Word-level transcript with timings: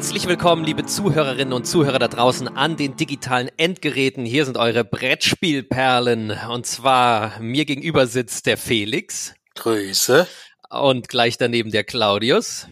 Herzlich 0.00 0.26
willkommen, 0.26 0.64
liebe 0.64 0.86
Zuhörerinnen 0.86 1.52
und 1.52 1.66
Zuhörer 1.66 1.98
da 1.98 2.08
draußen 2.08 2.48
an 2.48 2.78
den 2.78 2.96
digitalen 2.96 3.50
Endgeräten. 3.58 4.24
Hier 4.24 4.46
sind 4.46 4.56
eure 4.56 4.82
Brettspielperlen. 4.82 6.30
Und 6.50 6.64
zwar 6.64 7.38
mir 7.38 7.66
gegenüber 7.66 8.06
sitzt 8.06 8.46
der 8.46 8.56
Felix. 8.56 9.34
Grüße. 9.56 10.26
Und 10.70 11.10
gleich 11.10 11.36
daneben 11.36 11.70
der 11.70 11.84
Claudius. 11.84 12.66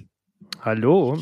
Hallo. 0.63 1.19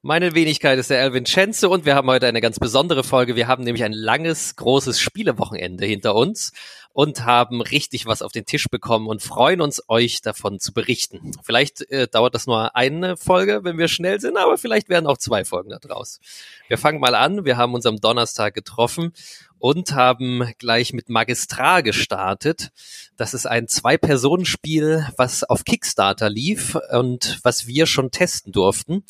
Meine 0.00 0.34
Wenigkeit 0.34 0.78
ist 0.78 0.88
der 0.88 1.02
Elvin 1.02 1.26
Schenze 1.26 1.68
und 1.68 1.84
wir 1.84 1.94
haben 1.94 2.08
heute 2.08 2.26
eine 2.26 2.40
ganz 2.40 2.58
besondere 2.58 3.04
Folge. 3.04 3.36
Wir 3.36 3.46
haben 3.46 3.62
nämlich 3.62 3.84
ein 3.84 3.92
langes, 3.92 4.56
großes 4.56 4.98
Spielewochenende 4.98 5.84
hinter 5.84 6.14
uns 6.14 6.52
und 6.92 7.24
haben 7.24 7.60
richtig 7.60 8.06
was 8.06 8.22
auf 8.22 8.32
den 8.32 8.46
Tisch 8.46 8.68
bekommen 8.68 9.06
und 9.06 9.22
freuen 9.22 9.60
uns, 9.60 9.82
euch 9.88 10.22
davon 10.22 10.58
zu 10.58 10.72
berichten. 10.72 11.32
Vielleicht 11.42 11.88
äh, 11.90 12.08
dauert 12.08 12.34
das 12.34 12.46
nur 12.46 12.74
eine 12.74 13.16
Folge, 13.16 13.60
wenn 13.62 13.78
wir 13.78 13.88
schnell 13.88 14.20
sind, 14.20 14.36
aber 14.36 14.58
vielleicht 14.58 14.88
werden 14.88 15.06
auch 15.06 15.18
zwei 15.18 15.44
Folgen 15.44 15.70
daraus. 15.80 16.20
Wir 16.68 16.78
fangen 16.78 17.00
mal 17.00 17.14
an. 17.14 17.44
Wir 17.44 17.56
haben 17.56 17.74
uns 17.74 17.86
am 17.86 18.00
Donnerstag 18.00 18.54
getroffen 18.54 19.12
und 19.60 19.92
haben 19.92 20.52
gleich 20.58 20.92
mit 20.92 21.10
Magistral 21.10 21.82
gestartet. 21.82 22.70
Das 23.16 23.34
ist 23.34 23.46
ein 23.46 23.68
Zwei-Personen-Spiel, 23.68 25.06
was 25.16 25.44
auf 25.44 25.64
Kickstarter 25.64 26.30
lief 26.30 26.78
und 26.92 27.38
was 27.42 27.66
wir 27.66 27.86
schon 27.86 28.10
testen 28.10 28.52
durften, 28.52 29.04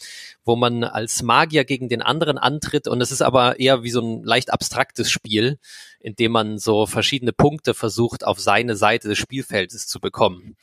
wo 0.44 0.56
man 0.56 0.82
als 0.82 1.22
Magier 1.22 1.64
gegen 1.64 1.88
den 1.88 2.02
anderen 2.02 2.36
antritt 2.36 2.88
und 2.88 3.00
es 3.00 3.12
ist 3.12 3.22
aber 3.22 3.60
eher 3.60 3.84
wie 3.84 3.90
so 3.90 4.00
ein 4.00 4.24
leicht 4.24 4.52
abstraktes 4.52 5.10
Spiel, 5.10 5.58
in 6.00 6.16
dem 6.16 6.32
man 6.32 6.58
so 6.58 6.86
verschiedene 6.86 7.32
Punkte 7.32 7.74
versucht, 7.74 8.26
auf 8.26 8.40
seine 8.40 8.74
Seite 8.76 9.08
des 9.08 9.18
Spielfeldes 9.18 9.86
zu 9.86 10.00
bekommen. 10.00 10.56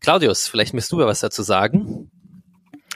Claudius, 0.00 0.48
vielleicht 0.48 0.74
müsst 0.74 0.92
du 0.92 1.00
ja 1.00 1.06
was 1.06 1.20
dazu 1.20 1.42
sagen. 1.42 2.10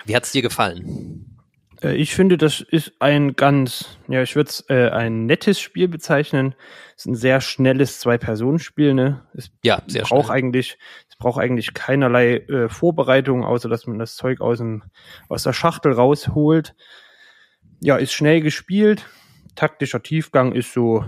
Wie 0.04 0.16
hat's 0.16 0.32
dir 0.32 0.42
gefallen? 0.42 1.34
Äh, 1.82 1.96
ich 1.96 2.14
finde, 2.14 2.36
das 2.38 2.60
ist 2.60 2.92
ein 2.98 3.36
ganz, 3.36 3.98
ja, 4.08 4.22
ich 4.22 4.36
würde 4.36 4.50
es 4.50 4.64
äh, 4.68 4.88
ein 4.90 5.26
nettes 5.26 5.60
Spiel 5.60 5.88
bezeichnen. 5.88 6.54
Es 6.96 7.02
ist 7.02 7.06
ein 7.06 7.14
sehr 7.14 7.40
schnelles 7.40 8.00
Zwei-Personen-Spiel, 8.00 8.94
ne? 8.94 9.26
Es 9.34 9.50
ja, 9.62 9.82
sehr 9.86 10.02
braucht 10.02 10.26
schnell. 10.26 10.38
eigentlich, 10.38 10.78
es 11.08 11.16
braucht 11.16 11.40
eigentlich 11.40 11.74
keinerlei 11.74 12.36
äh, 12.36 12.68
Vorbereitung, 12.68 13.44
außer 13.44 13.68
dass 13.68 13.86
man 13.86 13.98
das 13.98 14.16
Zeug 14.16 14.40
aus, 14.40 14.58
dem, 14.58 14.82
aus 15.28 15.42
der 15.42 15.52
Schachtel 15.52 15.92
rausholt. 15.92 16.74
Ja, 17.80 17.96
ist 17.96 18.12
schnell 18.12 18.40
gespielt. 18.40 19.06
Taktischer 19.54 20.02
Tiefgang 20.02 20.52
ist 20.52 20.72
so, 20.72 21.04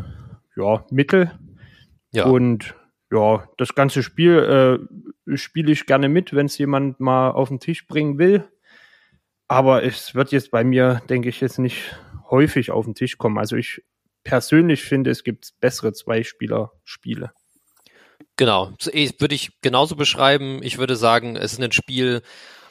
ja, 0.57 0.85
mittel. 0.91 1.33
Ja. 2.13 2.25
Und 2.25 2.75
ja, 3.13 3.49
das 3.57 3.75
ganze 3.75 4.03
Spiel 4.03 4.81
äh, 5.27 5.37
spiele 5.37 5.73
ich 5.73 5.87
gerne 5.87 6.09
mit, 6.09 6.35
wenn 6.35 6.47
es 6.47 6.59
jemand 6.59 6.99
mal 6.99 7.31
auf 7.31 7.49
den 7.49 7.61
Tisch 7.61 7.87
bringen 7.87 8.19
will. 8.19 8.49
Aber 9.49 9.85
es 9.85 10.15
wird 10.15 10.33
jetzt 10.33 10.51
bei 10.51 10.65
mir, 10.65 11.03
denke 11.09 11.29
ich, 11.29 11.41
jetzt 11.41 11.59
nicht 11.59 11.97
häufig 12.31 12.73
auf 12.73 12.85
den 12.85 12.95
Tisch 12.95 13.17
kommen. 13.17 13.39
Also 13.39 13.57
ich 13.57 13.85
persönlich 14.25 14.83
finde, 14.83 15.11
es 15.11 15.23
gibt 15.23 15.53
bessere 15.61 15.93
Zwei-Spieler-Spiele. 15.93 17.31
Genau, 18.37 18.73
würde 18.81 19.35
ich 19.35 19.61
genauso 19.61 19.95
beschreiben. 19.95 20.63
Ich 20.63 20.79
würde 20.79 20.97
sagen, 20.97 21.37
es 21.37 21.53
ist 21.53 21.63
ein 21.63 21.73
Spiel, 21.73 22.23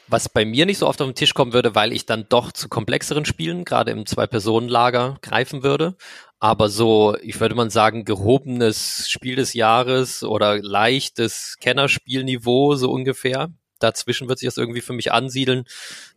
was 0.08 0.28
bei 0.28 0.44
mir 0.44 0.66
nicht 0.66 0.78
so 0.78 0.86
oft 0.86 1.00
auf 1.00 1.08
den 1.08 1.14
Tisch 1.14 1.34
kommen 1.34 1.52
würde, 1.52 1.74
weil 1.74 1.92
ich 1.92 2.06
dann 2.06 2.26
doch 2.28 2.52
zu 2.52 2.68
komplexeren 2.68 3.24
Spielen, 3.24 3.64
gerade 3.64 3.90
im 3.90 4.06
Zwei-Personen-Lager, 4.06 5.18
greifen 5.22 5.62
würde. 5.62 5.96
Aber 6.38 6.68
so, 6.68 7.16
ich 7.22 7.40
würde 7.40 7.54
mal 7.54 7.70
sagen, 7.70 8.04
gehobenes 8.04 9.08
Spiel 9.08 9.36
des 9.36 9.54
Jahres 9.54 10.22
oder 10.22 10.62
leichtes 10.62 11.56
Kennerspielniveau, 11.60 12.76
so 12.76 12.90
ungefähr, 12.90 13.50
dazwischen 13.78 14.28
wird 14.28 14.38
sich 14.38 14.46
das 14.46 14.58
irgendwie 14.58 14.80
für 14.80 14.92
mich 14.92 15.12
ansiedeln. 15.12 15.64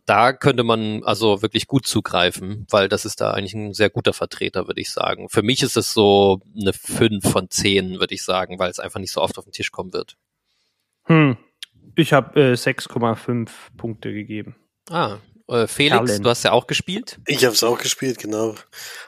Da 0.05 0.33
könnte 0.33 0.63
man 0.63 1.03
also 1.03 1.41
wirklich 1.41 1.67
gut 1.67 1.85
zugreifen, 1.88 2.66
weil 2.69 2.89
das 2.89 3.05
ist 3.05 3.22
da 3.22 3.31
eigentlich 3.31 3.53
ein 3.53 3.73
sehr 3.73 3.89
guter 3.89 4.13
Vertreter, 4.13 4.67
würde 4.67 4.81
ich 4.81 4.91
sagen. 4.91 5.29
Für 5.29 5.44
mich 5.44 5.61
ist 5.61 5.78
es 5.78 5.94
so 5.94 6.41
eine 6.59 6.73
5 6.73 7.29
von 7.29 7.49
10, 7.49 7.99
würde 7.99 8.13
ich 8.13 8.23
sagen, 8.23 8.59
weil 8.59 8.72
es 8.72 8.79
einfach 8.79 8.99
nicht 8.99 9.11
so 9.11 9.22
oft 9.22 9.38
auf 9.38 9.45
den 9.45 9.53
Tisch 9.53 9.72
kommen 9.72 9.94
wird. 9.94 10.17
Hm. 11.05 11.38
Ich 11.95 12.13
habe 12.13 12.51
äh, 12.51 12.53
6,5 12.53 13.50
Punkte 13.77 14.13
gegeben. 14.13 14.55
Ah, 14.89 15.17
äh, 15.50 15.67
Felix, 15.67 15.97
Talent. 15.97 16.25
du 16.25 16.29
hast 16.29 16.44
ja 16.44 16.51
auch 16.51 16.67
gespielt. 16.67 17.19
Ich 17.25 17.44
habe 17.44 17.55
es 17.55 17.63
auch 17.63 17.79
gespielt, 17.79 18.19
genau. 18.19 18.55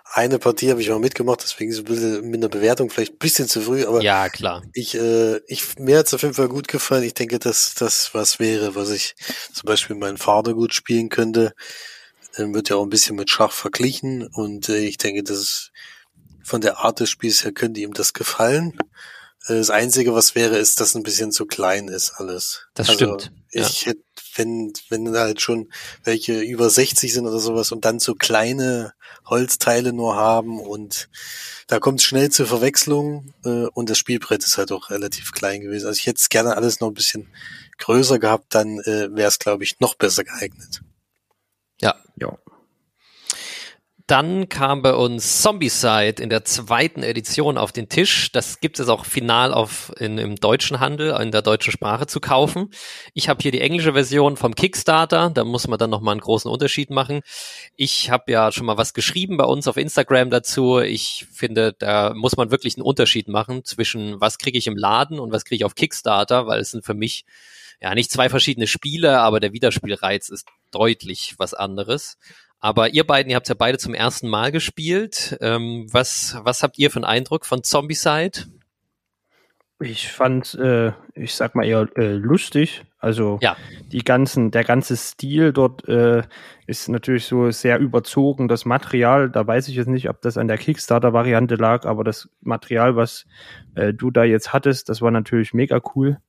Eine 0.06 0.40
Partie 0.40 0.72
habe 0.72 0.82
ich 0.82 0.90
mal 0.90 1.00
mitgemacht, 1.00 1.44
deswegen 1.44 1.72
so 1.72 1.82
ein 1.82 1.86
bisschen 1.86 2.30
mit 2.30 2.40
einer 2.40 2.50
Bewertung 2.50 2.90
vielleicht 2.90 3.14
ein 3.14 3.20
bisschen 3.20 3.48
zu 3.48 3.62
früh, 3.62 3.86
aber 3.86 4.02
ja 4.02 4.28
klar. 4.30 4.64
Ich, 4.74 4.96
äh, 4.96 5.38
ich 5.48 5.78
mir 5.78 6.00
hat's 6.00 6.14
auf 6.14 6.24
jeden 6.24 6.34
Fall 6.34 6.48
gut 6.48 6.68
gefallen. 6.68 7.04
Ich 7.04 7.14
denke, 7.14 7.38
dass 7.38 7.76
das 7.76 8.14
was 8.14 8.40
wäre, 8.40 8.76
was 8.76 8.90
ich 8.90 9.16
zum 9.54 9.68
Beispiel 9.68 9.96
meinen 9.96 10.18
Vater 10.18 10.54
gut 10.54 10.74
spielen 10.74 11.10
könnte. 11.10 11.54
Dann 12.36 12.54
wird 12.54 12.70
ja 12.70 12.78
auch 12.78 12.84
ein 12.84 12.90
bisschen 12.90 13.18
mit 13.18 13.30
Schach 13.30 13.52
verglichen 13.52 14.26
und 14.26 14.68
äh, 14.70 14.80
ich 14.80 14.98
denke, 14.98 15.24
dass 15.24 15.72
von 16.44 16.62
der 16.62 16.80
Art 16.80 17.00
des 17.00 17.10
Spiels 17.10 17.44
her 17.44 17.52
könnte 17.52 17.82
ihm 17.82 17.94
das 17.94 18.14
gefallen. 18.14 18.78
Äh, 19.48 19.56
das 19.56 19.70
Einzige, 19.70 20.14
was 20.14 20.36
wäre, 20.36 20.58
ist, 20.58 20.80
dass 20.80 20.96
ein 20.96 21.04
bisschen 21.04 21.32
zu 21.32 21.46
klein 21.46 21.88
ist 21.88 22.14
alles. 22.18 22.68
Das 22.74 22.90
also, 22.90 23.18
stimmt. 23.18 23.32
Ich 23.52 23.82
ja. 23.82 23.88
hätte, 23.88 24.02
wenn, 24.36 24.72
wenn 24.90 25.18
halt 25.18 25.42
schon 25.42 25.72
welche 26.04 26.40
über 26.40 26.70
60 26.70 27.14
sind 27.14 27.28
oder 27.28 27.40
sowas 27.40 27.72
und 27.72 27.84
dann 27.84 28.00
so 28.00 28.16
kleine 28.16 28.94
Holzteile 29.26 29.94
nur 29.94 30.16
haben 30.16 30.60
und 30.60 31.10
da 31.68 31.80
kommt 31.80 32.00
es 32.00 32.06
schnell 32.06 32.30
zur 32.30 32.48
Verwechslung 32.48 33.34
äh, 33.44 33.66
und 33.74 33.90
das 33.90 33.98
Spielbrett 33.98 34.44
ist 34.44 34.58
halt 34.58 34.72
auch 34.72 34.90
relativ 34.90 35.32
klein 35.32 35.62
gewesen. 35.62 35.88
Also 35.88 35.98
ich 35.98 36.08
hätte 36.08 36.20
es 36.20 36.30
gerne 36.30 36.56
alles 36.56 36.80
noch 36.80 36.90
ein 36.90 36.94
bisschen 36.94 37.28
größer 37.78 38.20
gehabt, 38.20 38.56
dann 38.56 38.80
äh, 38.80 39.14
wäre 39.14 39.28
es, 39.28 39.40
glaube 39.40 39.64
ich, 39.64 39.80
noch 39.80 39.96
besser 39.96 40.24
geeignet. 40.24 40.82
Ja. 41.82 41.96
Ja. 42.16 42.38
Dann 44.08 44.50
kam 44.50 44.82
bei 44.82 44.94
uns 44.94 45.42
Zombicide 45.42 46.22
in 46.22 46.30
der 46.30 46.44
zweiten 46.44 47.04
Edition 47.04 47.58
auf 47.58 47.72
den 47.72 47.90
Tisch. 47.90 48.32
Das 48.32 48.60
gibt 48.60 48.80
es 48.80 48.90
auch 48.90 49.06
final 49.06 49.54
auf, 49.54 49.92
in, 50.00 50.18
im 50.18 50.36
deutschen 50.36 50.80
Handel, 50.80 51.20
in 51.22 51.32
der 51.32 51.42
deutschen 51.42 51.72
Sprache 51.72 52.08
zu 52.08 52.20
kaufen. 52.20 52.70
Ich 53.14 53.30
habe 53.30 53.42
hier 53.42 53.52
die 53.52 53.62
englische 53.62 53.94
Version 53.94 54.38
vom 54.38 54.56
Kickstarter. 54.56 55.30
Da 55.30 55.44
muss 55.44 55.68
man 55.68 55.80
dann 55.80 55.90
nochmal 55.90 56.14
einen 56.14 56.22
großen 56.22 56.50
Unterschied 56.50 56.90
machen. 56.90 57.22
Ich 57.76 58.10
habe 58.10 58.32
ja 58.32 58.52
schon 58.52 58.66
mal 58.66 58.78
was 58.78 58.94
geschrieben 58.94 59.38
bei 59.38 59.46
uns 59.46 59.68
auf 59.68 59.78
Instagram 59.78 60.30
dazu. 60.30 60.80
Ich 60.80 61.28
finde, 61.32 61.74
da 61.78 62.14
muss 62.16 62.38
man 62.38 62.52
wirklich 62.52 62.76
einen 62.78 62.86
Unterschied 62.86 63.28
machen 63.28 63.64
zwischen 63.66 64.20
was 64.22 64.38
kriege 64.38 64.58
ich 64.58 64.68
im 64.68 64.78
Laden 64.78 65.20
und 65.20 65.32
was 65.32 65.46
kriege 65.46 65.58
ich 65.58 65.66
auf 65.66 65.76
Kickstarter, 65.76 66.48
weil 66.48 66.60
es 66.60 66.72
sind 66.72 66.86
für 66.86 66.94
mich 66.94 67.26
ja 67.82 67.96
nicht 67.96 68.12
zwei 68.12 68.30
verschiedene 68.30 68.68
Spiele, 68.68 69.20
aber 69.20 69.40
der 69.40 69.54
Wiederspielreiz 69.54 70.30
ist 70.30 70.48
deutlich 70.72 71.36
was 71.38 71.54
anderes. 71.54 72.18
Aber 72.62 72.94
ihr 72.94 73.06
beiden, 73.06 73.32
ihr 73.32 73.36
habt 73.36 73.50
ja 73.50 73.56
beide 73.56 73.80
zum 73.80 73.96
ersten 73.96 74.30
Mal 74.30 74.52
gespielt. 74.52 75.36
Ähm, 75.42 75.88
was, 75.92 76.38
was 76.44 76.62
habt 76.62 76.78
ihr 76.78 76.92
für 76.92 76.98
einen 76.98 77.06
Eindruck 77.06 77.48
von 77.48 77.64
Zombicide? 77.64 78.46
Ich 79.80 80.12
fand, 80.12 80.54
äh, 80.54 80.92
ich 81.16 81.34
sag 81.34 81.56
mal 81.56 81.66
eher 81.66 81.88
äh, 81.98 82.14
lustig. 82.14 82.84
Also 83.00 83.40
ja. 83.42 83.58
die 83.92 84.04
ganzen, 84.04 84.52
der 84.52 84.64
ganze 84.64 84.96
Stil 84.96 85.54
dort 85.54 85.88
äh, 85.88 86.22
ist 86.68 86.88
natürlich 86.88 87.26
so 87.26 87.50
sehr 87.50 87.80
überzogen. 87.80 88.48
Das 88.48 88.64
Material, 88.64 89.32
da 89.32 89.46
weiß 89.46 89.68
ich 89.68 89.76
jetzt 89.76 89.88
nicht, 89.88 90.08
ob 90.08 90.22
das 90.22 90.38
an 90.38 90.48
der 90.48 90.60
Kickstarter-Variante 90.60 91.56
lag, 91.56 91.86
aber 91.86 92.04
das 92.04 92.30
Material, 92.42 92.96
was 92.96 93.26
äh, 93.74 93.92
du 93.92 94.12
da 94.12 94.24
jetzt 94.24 94.54
hattest, 94.54 94.88
das 94.88 95.02
war 95.02 95.10
natürlich 95.10 95.56
mega 95.56 95.82
cool. 95.96 96.20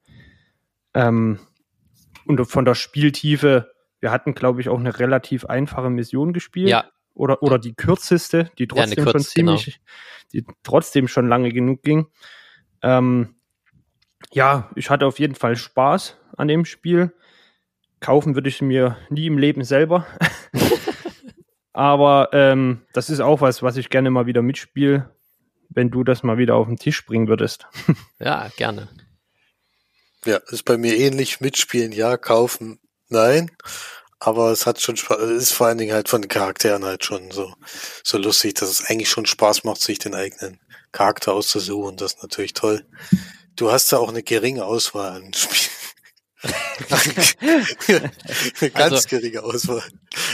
Ähm, 0.94 1.38
und 2.24 2.42
von 2.46 2.64
der 2.64 2.74
Spieltiefe 2.74 3.71
wir 4.02 4.10
hatten, 4.10 4.34
glaube 4.34 4.60
ich, 4.60 4.68
auch 4.68 4.78
eine 4.78 4.98
relativ 4.98 5.46
einfache 5.46 5.88
Mission 5.88 6.32
gespielt. 6.32 6.68
Ja. 6.68 6.84
Oder, 7.14 7.42
oder 7.42 7.58
die 7.58 7.74
kürzeste, 7.74 8.50
die 8.58 8.66
trotzdem 8.66 8.98
ja, 8.98 9.04
Kürz, 9.04 9.12
schon 9.12 9.20
ziemlich, 9.22 9.64
genau. 9.64 9.76
die 10.32 10.46
trotzdem 10.62 11.08
schon 11.08 11.28
lange 11.28 11.50
genug 11.50 11.82
ging. 11.82 12.06
Ähm, 12.82 13.36
ja, 14.32 14.70
ich 14.74 14.90
hatte 14.90 15.06
auf 15.06 15.18
jeden 15.18 15.34
Fall 15.34 15.56
Spaß 15.56 16.16
an 16.36 16.48
dem 16.48 16.64
Spiel. 16.64 17.12
Kaufen 18.00 18.34
würde 18.34 18.48
ich 18.48 18.60
mir 18.60 18.96
nie 19.08 19.26
im 19.26 19.38
Leben 19.38 19.62
selber. 19.62 20.06
Aber 21.72 22.30
ähm, 22.32 22.82
das 22.92 23.08
ist 23.08 23.20
auch 23.20 23.40
was, 23.40 23.62
was 23.62 23.76
ich 23.76 23.88
gerne 23.88 24.10
mal 24.10 24.26
wieder 24.26 24.42
mitspiele, 24.42 25.14
wenn 25.68 25.90
du 25.90 26.02
das 26.02 26.22
mal 26.22 26.38
wieder 26.38 26.56
auf 26.56 26.66
den 26.66 26.76
Tisch 26.76 27.06
bringen 27.06 27.28
würdest. 27.28 27.68
ja, 28.18 28.48
gerne. 28.56 28.88
Ja, 30.24 30.38
ist 30.48 30.64
bei 30.64 30.76
mir 30.76 30.96
ähnlich. 30.96 31.40
Mitspielen 31.40 31.92
ja, 31.92 32.16
kaufen 32.16 32.80
Nein, 33.12 33.50
aber 34.20 34.52
es 34.52 34.64
hat 34.64 34.80
schon 34.80 34.96
Spaß, 34.96 35.20
ist 35.20 35.52
vor 35.52 35.66
allen 35.66 35.76
Dingen 35.76 35.92
halt 35.92 36.08
von 36.08 36.22
den 36.22 36.30
Charakteren 36.30 36.82
halt 36.82 37.04
schon 37.04 37.30
so, 37.30 37.52
so 38.02 38.16
lustig, 38.16 38.54
dass 38.54 38.70
es 38.70 38.86
eigentlich 38.86 39.10
schon 39.10 39.26
Spaß 39.26 39.64
macht, 39.64 39.82
sich 39.82 39.98
den 39.98 40.14
eigenen 40.14 40.58
Charakter 40.92 41.34
auszusuchen. 41.34 41.98
Das 41.98 42.14
ist 42.14 42.22
natürlich 42.22 42.54
toll. 42.54 42.86
Du 43.54 43.70
hast 43.70 43.92
da 43.92 43.98
auch 43.98 44.08
eine 44.08 44.22
geringe 44.22 44.64
Auswahl 44.64 45.12
an 45.12 45.34
Spielen. 45.34 45.81
Ganz 48.60 48.74
also, 48.74 49.08
geringe 49.08 49.42
Auswahl. 49.42 49.82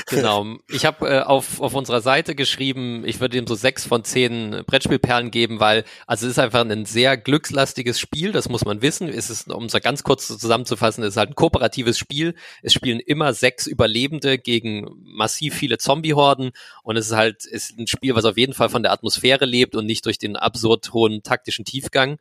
Genau. 0.06 0.56
Ich 0.68 0.86
habe 0.86 1.08
äh, 1.08 1.20
auf, 1.20 1.60
auf 1.60 1.74
unserer 1.74 2.00
Seite 2.00 2.34
geschrieben, 2.34 3.04
ich 3.04 3.20
würde 3.20 3.36
ihm 3.36 3.46
so 3.46 3.54
sechs 3.54 3.86
von 3.86 4.04
zehn 4.04 4.62
Brettspielperlen 4.66 5.30
geben, 5.30 5.60
weil 5.60 5.84
also 6.06 6.26
es 6.26 6.32
ist 6.32 6.38
einfach 6.38 6.64
ein 6.64 6.86
sehr 6.86 7.18
glückslastiges 7.18 8.00
Spiel, 8.00 8.32
das 8.32 8.48
muss 8.48 8.64
man 8.64 8.80
wissen. 8.80 9.08
Es 9.08 9.28
ist, 9.28 9.50
um 9.50 9.64
es 9.64 9.72
ganz 9.82 10.02
kurz 10.02 10.26
zusammenzufassen, 10.26 11.04
es 11.04 11.10
ist 11.10 11.16
halt 11.18 11.30
ein 11.30 11.34
kooperatives 11.34 11.98
Spiel. 11.98 12.34
Es 12.62 12.72
spielen 12.72 13.00
immer 13.00 13.34
sechs 13.34 13.66
Überlebende 13.66 14.38
gegen 14.38 14.88
massiv 15.04 15.54
viele 15.54 15.78
Zombie-Horden 15.78 16.52
und 16.82 16.96
es 16.96 17.08
ist 17.08 17.16
halt 17.16 17.44
ist 17.44 17.78
ein 17.78 17.86
Spiel, 17.86 18.14
was 18.14 18.24
auf 18.24 18.38
jeden 18.38 18.54
Fall 18.54 18.70
von 18.70 18.82
der 18.82 18.92
Atmosphäre 18.92 19.44
lebt 19.44 19.76
und 19.76 19.84
nicht 19.84 20.06
durch 20.06 20.18
den 20.18 20.36
absurd 20.36 20.92
hohen 20.92 21.22
taktischen 21.22 21.64
Tiefgang. 21.64 22.18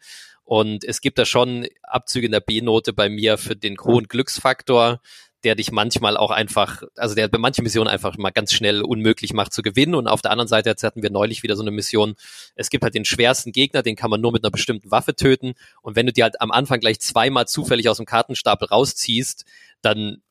Und 0.48 0.86
es 0.86 1.02
gibt 1.02 1.20
da 1.20 1.26
schon 1.26 1.68
Abzüge 1.84 2.28
in 2.28 2.32
der 2.32 2.40
B-Note 2.40 2.94
bei 2.94 3.10
mir 3.10 3.38
für 3.38 3.58
den 3.58 3.78
hohen 3.78 4.08
Glücksfaktor 4.08 5.02
der 5.44 5.56
dich 5.56 5.72
manchmal 5.72 6.18
auch 6.18 6.32
einfach, 6.32 6.84
also 6.96 7.14
der 7.14 7.28
bei 7.28 7.38
manchen 7.38 7.64
Missionen 7.64 7.88
einfach 7.88 8.18
mal 8.18 8.32
ganz 8.32 8.54
schnell 8.54 8.82
unmöglich 8.82 9.34
macht 9.34 9.54
zu 9.54 9.62
gewinnen. 9.62 9.96
Und 9.96 10.08
auf 10.08 10.22
der 10.22 10.32
anderen 10.32 10.48
Seite, 10.48 10.70
jetzt 10.70 10.84
hatten 10.84 11.04
wir 11.04 11.12
neulich 11.12 11.44
wieder 11.44 11.56
so 11.56 11.62
eine 11.62 11.72
Mission, 11.72 12.16
es 12.56 12.70
gibt 12.70 12.84
halt 12.84 12.96
den 12.96 13.06
schwersten 13.06 13.52
Gegner, 13.52 13.84
den 13.84 13.96
kann 13.96 14.10
man 14.10 14.20
nur 14.20 14.32
mit 14.32 14.44
einer 14.44 14.52
bestimmten 14.52 14.90
Waffe 14.90 15.16
töten. 15.16 15.54
Und 15.82 15.96
wenn 15.96 16.08
du 16.08 16.12
dir 16.12 16.24
halt 16.24 16.42
am 16.42 16.52
Anfang 16.52 16.80
gleich 16.80 17.00
zweimal 17.00 17.48
zufällig 17.48 17.88
aus 17.88 17.98
dem 17.98 18.06
Kartenstapel 18.06 18.68
rausziehst, 18.68 19.46
dann 19.82 20.22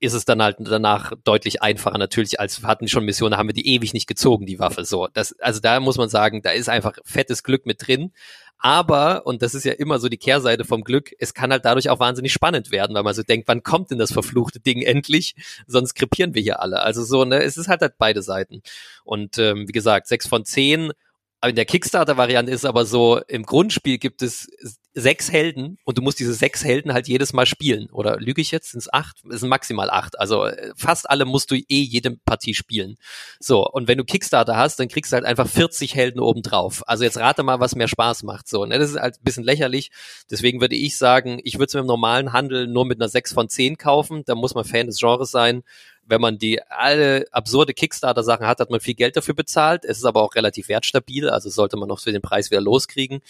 ist 0.00 0.12
es 0.12 0.24
dann 0.24 0.42
halt 0.42 0.56
danach 0.60 1.12
deutlich 1.24 1.62
einfacher 1.62 1.96
natürlich, 1.96 2.40
als 2.40 2.62
hatten 2.62 2.88
schon 2.88 3.04
Missionen, 3.04 3.36
haben 3.36 3.48
wir 3.48 3.54
die 3.54 3.68
ewig 3.68 3.94
nicht 3.94 4.08
gezogen, 4.08 4.44
die 4.44 4.58
Waffe. 4.58 4.84
So, 4.84 5.08
das, 5.12 5.38
also 5.40 5.60
da 5.60 5.78
muss 5.80 5.98
man 5.98 6.08
sagen, 6.08 6.42
da 6.42 6.50
ist 6.50 6.68
einfach 6.68 6.98
fettes 7.04 7.42
Glück 7.42 7.64
mit 7.64 7.86
drin. 7.86 8.12
Aber, 8.64 9.26
und 9.26 9.42
das 9.42 9.56
ist 9.56 9.64
ja 9.64 9.72
immer 9.72 9.98
so 9.98 10.08
die 10.08 10.18
Kehrseite 10.18 10.64
vom 10.64 10.84
Glück, 10.84 11.12
es 11.18 11.34
kann 11.34 11.50
halt 11.50 11.64
dadurch 11.64 11.90
auch 11.90 11.98
wahnsinnig 11.98 12.32
spannend 12.32 12.70
werden, 12.70 12.94
weil 12.94 13.02
man 13.02 13.12
so 13.12 13.24
denkt, 13.24 13.48
wann 13.48 13.64
kommt 13.64 13.90
denn 13.90 13.98
das 13.98 14.12
verfluchte 14.12 14.60
Ding 14.60 14.82
endlich? 14.82 15.34
Sonst 15.66 15.94
krepieren 15.94 16.34
wir 16.34 16.42
hier 16.42 16.60
alle. 16.60 16.80
Also 16.80 17.02
so, 17.02 17.24
ne, 17.24 17.42
es 17.42 17.56
ist 17.56 17.66
halt, 17.66 17.80
halt 17.80 17.98
beide 17.98 18.22
Seiten. 18.22 18.62
Und 19.02 19.36
ähm, 19.38 19.66
wie 19.66 19.72
gesagt, 19.72 20.06
sechs 20.06 20.28
von 20.28 20.44
zehn 20.44 20.92
in 21.44 21.56
der 21.56 21.64
Kickstarter-Variante 21.64 22.52
ist 22.52 22.64
aber 22.64 22.84
so, 22.84 23.20
im 23.26 23.44
Grundspiel 23.44 23.98
gibt 23.98 24.22
es 24.22 24.48
sechs 24.94 25.32
Helden 25.32 25.78
und 25.84 25.98
du 25.98 26.02
musst 26.02 26.20
diese 26.20 26.34
sechs 26.34 26.64
Helden 26.64 26.92
halt 26.92 27.08
jedes 27.08 27.32
Mal 27.32 27.46
spielen. 27.46 27.88
Oder 27.90 28.18
lüge 28.18 28.42
ich 28.42 28.50
jetzt? 28.50 28.72
Sind 28.72 28.80
es 28.80 28.92
acht? 28.92 29.16
Es 29.30 29.40
sind 29.40 29.48
maximal 29.48 29.90
acht. 29.90 30.18
Also 30.20 30.44
äh, 30.44 30.72
fast 30.76 31.08
alle 31.08 31.24
musst 31.24 31.50
du 31.50 31.56
eh 31.56 31.64
jede 31.68 32.16
Partie 32.24 32.54
spielen. 32.54 32.96
So, 33.40 33.66
und 33.66 33.88
wenn 33.88 33.98
du 33.98 34.04
Kickstarter 34.04 34.56
hast, 34.56 34.78
dann 34.78 34.88
kriegst 34.88 35.12
du 35.12 35.14
halt 35.14 35.24
einfach 35.24 35.48
40 35.48 35.94
Helden 35.94 36.20
obendrauf. 36.20 36.86
Also 36.86 37.04
jetzt 37.04 37.16
rate 37.16 37.42
mal, 37.42 37.58
was 37.58 37.74
mehr 37.74 37.88
Spaß 37.88 38.22
macht. 38.22 38.48
So, 38.48 38.66
ne? 38.66 38.78
Das 38.78 38.90
ist 38.90 39.00
halt 39.00 39.16
ein 39.16 39.24
bisschen 39.24 39.44
lächerlich. 39.44 39.90
Deswegen 40.30 40.60
würde 40.60 40.76
ich 40.76 40.98
sagen, 40.98 41.40
ich 41.42 41.54
würde 41.54 41.66
es 41.66 41.74
mit 41.74 41.84
dem 41.84 41.86
normalen 41.86 42.32
Handel 42.32 42.66
nur 42.66 42.84
mit 42.84 43.00
einer 43.00 43.08
6 43.08 43.32
von 43.32 43.48
10 43.48 43.78
kaufen. 43.78 44.22
Da 44.26 44.34
muss 44.34 44.54
man 44.54 44.64
Fan 44.64 44.86
des 44.86 44.98
Genres 44.98 45.30
sein 45.30 45.62
wenn 46.06 46.20
man 46.20 46.38
die 46.38 46.60
alle 46.62 47.26
absurde 47.30 47.74
Kickstarter-Sachen 47.74 48.46
hat, 48.46 48.60
hat 48.60 48.70
man 48.70 48.80
viel 48.80 48.94
Geld 48.94 49.16
dafür 49.16 49.34
bezahlt. 49.34 49.84
Es 49.84 49.98
ist 49.98 50.04
aber 50.04 50.22
auch 50.22 50.34
relativ 50.34 50.68
wertstabil, 50.68 51.28
also 51.28 51.48
sollte 51.48 51.76
man 51.76 51.88
noch 51.88 52.00
für 52.00 52.12
den 52.12 52.22
Preis 52.22 52.50
wieder 52.50 52.60
loskriegen. 52.60 53.20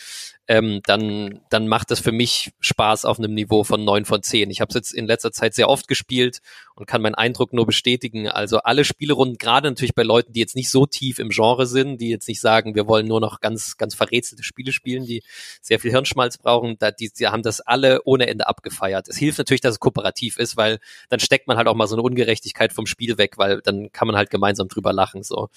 Ähm, 0.48 0.80
dann, 0.86 1.40
dann 1.50 1.69
macht 1.69 1.90
das 1.90 2.00
für 2.00 2.12
mich 2.12 2.52
Spaß 2.60 3.04
auf 3.04 3.19
einem 3.19 3.34
Niveau 3.34 3.64
von 3.64 3.84
neun 3.84 4.04
von 4.04 4.22
zehn. 4.22 4.50
Ich 4.50 4.60
habe 4.60 4.70
es 4.70 4.74
jetzt 4.74 4.92
in 4.92 5.06
letzter 5.06 5.32
Zeit 5.32 5.54
sehr 5.54 5.69
oft 5.69 5.86
gespielt 5.88 6.40
und 6.74 6.86
kann 6.86 7.02
meinen 7.02 7.14
Eindruck 7.14 7.52
nur 7.52 7.66
bestätigen. 7.66 8.28
Also 8.28 8.58
alle 8.58 8.84
Spielerunden, 8.84 9.38
gerade 9.38 9.69
natürlich 9.69 9.94
bei 9.94 10.02
Leuten, 10.02 10.32
die 10.32 10.40
jetzt 10.40 10.56
nicht 10.56 10.70
so 10.70 10.86
tief 10.86 11.19
im 11.19 11.30
Genre 11.30 11.66
sind, 11.66 12.00
die 12.00 12.08
jetzt 12.08 12.28
nicht 12.28 12.40
sagen, 12.40 12.74
wir 12.74 12.86
wollen 12.86 13.06
nur 13.06 13.20
noch 13.20 13.40
ganz, 13.40 13.76
ganz 13.76 13.94
verrätselte 13.94 14.42
Spiele 14.42 14.72
spielen, 14.72 15.06
die 15.06 15.22
sehr 15.60 15.78
viel 15.78 15.90
Hirnschmalz 15.90 16.38
brauchen, 16.38 16.76
da, 16.78 16.90
die, 16.90 17.10
die 17.10 17.26
haben 17.26 17.42
das 17.42 17.60
alle 17.60 18.02
ohne 18.04 18.26
Ende 18.26 18.46
abgefeiert. 18.46 19.08
Es 19.08 19.16
hilft 19.16 19.38
natürlich, 19.38 19.60
dass 19.60 19.72
es 19.72 19.80
kooperativ 19.80 20.36
ist, 20.38 20.56
weil 20.56 20.78
dann 21.08 21.20
steckt 21.20 21.48
man 21.48 21.56
halt 21.56 21.69
auch 21.69 21.74
mal 21.74 21.86
so 21.86 21.94
eine 21.94 22.02
Ungerechtigkeit 22.02 22.72
vom 22.72 22.86
Spiel 22.86 23.19
weg, 23.19 23.38
weil 23.38 23.60
dann 23.62 23.92
kann 23.92 24.06
man 24.06 24.16
halt 24.16 24.30
gemeinsam 24.30 24.69
drüber 24.69 24.92
lachen. 24.92 25.22
So, 25.22 25.48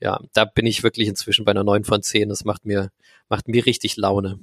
ja, 0.00 0.20
da 0.32 0.44
bin 0.44 0.66
ich 0.66 0.82
wirklich 0.82 1.08
inzwischen 1.08 1.44
bei 1.44 1.50
einer 1.50 1.64
9 1.64 1.84
von 1.84 2.02
10. 2.02 2.28
Das 2.28 2.44
macht 2.44 2.64
mir, 2.64 2.90
macht 3.28 3.48
mir 3.48 3.66
richtig 3.66 3.96
Laune. 3.96 4.38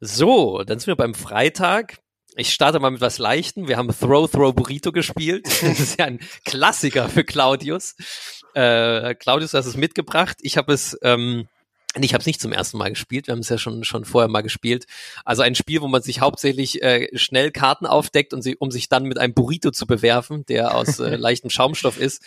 So, 0.00 0.62
dann 0.64 0.78
sind 0.78 0.88
wir 0.88 0.96
beim 0.96 1.14
Freitag. 1.14 2.01
Ich 2.36 2.52
starte 2.52 2.80
mal 2.80 2.90
mit 2.90 3.00
was 3.00 3.18
Leichten. 3.18 3.68
Wir 3.68 3.76
haben 3.76 3.88
Throw 3.88 4.30
Throw 4.30 4.54
Burrito 4.54 4.92
gespielt. 4.92 5.46
Das 5.62 5.80
ist 5.80 5.98
ja 5.98 6.06
ein 6.06 6.20
Klassiker 6.44 7.08
für 7.08 7.24
Claudius. 7.24 7.94
Äh, 8.54 9.14
Claudius, 9.14 9.52
du 9.52 9.58
hast 9.58 9.66
es 9.66 9.76
mitgebracht. 9.76 10.38
Ich 10.40 10.56
habe 10.56 10.72
es 10.72 10.98
ähm, 11.02 11.48
ich 12.00 12.14
habe 12.14 12.22
es 12.22 12.26
nicht 12.26 12.40
zum 12.40 12.52
ersten 12.52 12.78
Mal 12.78 12.88
gespielt, 12.88 13.26
wir 13.26 13.32
haben 13.32 13.40
es 13.40 13.50
ja 13.50 13.58
schon 13.58 13.84
schon 13.84 14.06
vorher 14.06 14.28
mal 14.28 14.40
gespielt. 14.40 14.86
Also 15.26 15.42
ein 15.42 15.54
Spiel, 15.54 15.82
wo 15.82 15.88
man 15.88 16.00
sich 16.00 16.20
hauptsächlich 16.20 16.82
äh, 16.82 17.08
schnell 17.18 17.50
Karten 17.50 17.84
aufdeckt 17.84 18.32
und 18.32 18.40
sie, 18.40 18.56
um 18.56 18.70
sich 18.70 18.88
dann 18.88 19.04
mit 19.04 19.18
einem 19.18 19.34
Burrito 19.34 19.70
zu 19.70 19.86
bewerfen, 19.86 20.46
der 20.46 20.74
aus 20.74 21.00
äh, 21.00 21.16
leichtem 21.16 21.50
Schaumstoff 21.50 22.00
ist. 22.00 22.22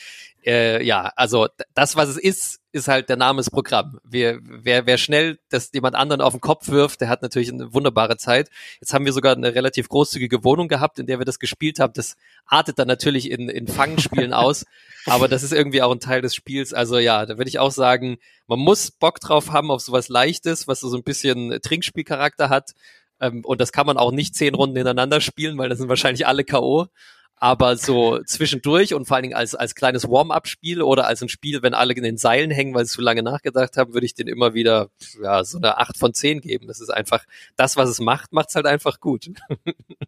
Äh, 0.46 0.84
ja, 0.84 1.12
also 1.16 1.48
das, 1.74 1.96
was 1.96 2.10
es 2.10 2.18
ist, 2.18 2.60
ist 2.72 2.88
halt 2.88 3.10
der 3.10 3.18
Name 3.18 3.38
des 3.38 3.50
Programm. 3.50 4.00
Wer, 4.04 4.38
wer, 4.44 4.86
wer 4.86 5.00
schnell 5.00 5.40
das 5.50 5.72
jemand 5.74 5.96
anderen 5.96 6.22
auf 6.22 6.34
den 6.34 6.42
Kopf 6.42 6.68
wirft, 6.68 7.02
der 7.02 7.10
hat 7.10 7.24
natürlich 7.24 7.52
eine 7.52 7.74
wunderbare 7.74 8.18
Zeit. 8.18 8.52
Jetzt 8.80 8.94
haben 8.94 9.06
wir 9.06 9.14
sogar 9.14 9.36
eine 9.36 9.56
relativ 9.56 9.90
großzügige 9.90 10.44
Wohnung 10.44 10.68
gehabt, 10.68 11.00
in 11.00 11.08
der 11.08 11.20
wir 11.20 11.26
das 11.26 11.40
gespielt 11.40 11.80
haben. 11.80 11.94
Das 11.94 12.16
artet 12.46 12.78
dann 12.78 12.88
natürlich 12.88 13.32
in, 13.32 13.50
in 13.50 13.68
Fangspielen 13.68 14.34
aus, 14.36 14.66
aber 15.08 15.28
das 15.28 15.42
ist 15.42 15.52
irgendwie 15.52 15.82
auch 15.82 15.92
ein 15.92 16.00
Teil 16.00 16.22
des 16.22 16.36
Spiels. 16.36 16.74
Also 16.74 17.00
ja, 17.00 17.26
da 17.26 17.40
würde 17.40 17.50
ich 17.50 17.58
auch 17.58 17.72
sagen, 17.72 18.18
man 18.46 18.60
muss 18.60 18.92
Bock 18.92 19.20
drauf 19.20 19.52
haben 19.52 19.72
auf 19.72 19.82
sowas 19.82 20.10
Leichtes, 20.10 20.68
was 20.68 20.82
so 20.82 20.96
ein 20.96 21.04
bisschen 21.04 21.60
Trinkspielcharakter 21.60 22.50
hat. 22.50 22.74
Ähm, 23.20 23.44
und 23.46 23.62
das 23.62 23.72
kann 23.72 23.88
man 23.88 23.98
auch 23.98 24.12
nicht 24.12 24.36
zehn 24.36 24.54
Runden 24.54 24.76
hintereinander 24.76 25.22
spielen, 25.22 25.58
weil 25.58 25.70
das 25.70 25.80
sind 25.80 25.90
wahrscheinlich 25.90 26.28
alle 26.28 26.44
K.O 26.44 26.88
aber 27.38 27.76
so 27.76 28.20
zwischendurch 28.24 28.94
und 28.94 29.06
vor 29.06 29.16
allen 29.16 29.24
Dingen 29.24 29.36
als, 29.36 29.56
als 29.56 29.76
kleines 29.76 30.10
Warm-up-Spiel 30.10 30.82
oder 30.82 31.06
als 31.08 31.22
ein 31.22 31.30
Spiel, 31.30 31.62
wenn 31.62 31.74
alle 31.74 31.94
in 31.94 32.04
den 32.04 32.18
Seilen 32.18 32.50
hängen, 32.50 32.74
weil 32.74 32.86
sie 32.86 32.94
zu 32.94 33.02
lange 33.02 33.24
nachgedacht 33.24 33.76
haben, 33.78 33.94
würde 33.94 34.06
ich 34.06 34.14
den 34.14 34.28
immer 34.28 34.54
wieder 34.54 34.90
ja, 35.22 35.44
so 35.44 35.58
eine 35.58 35.78
8 35.78 35.98
von 35.98 36.14
10 36.14 36.42
geben. 36.42 36.68
Das 36.68 36.80
ist 36.80 36.90
einfach, 36.90 37.26
das, 37.58 37.76
was 37.76 37.90
es 37.90 38.00
macht, 38.00 38.32
macht 38.32 38.50
es 38.50 38.56
halt 38.56 38.66
einfach 38.66 39.00
gut. 39.00 39.30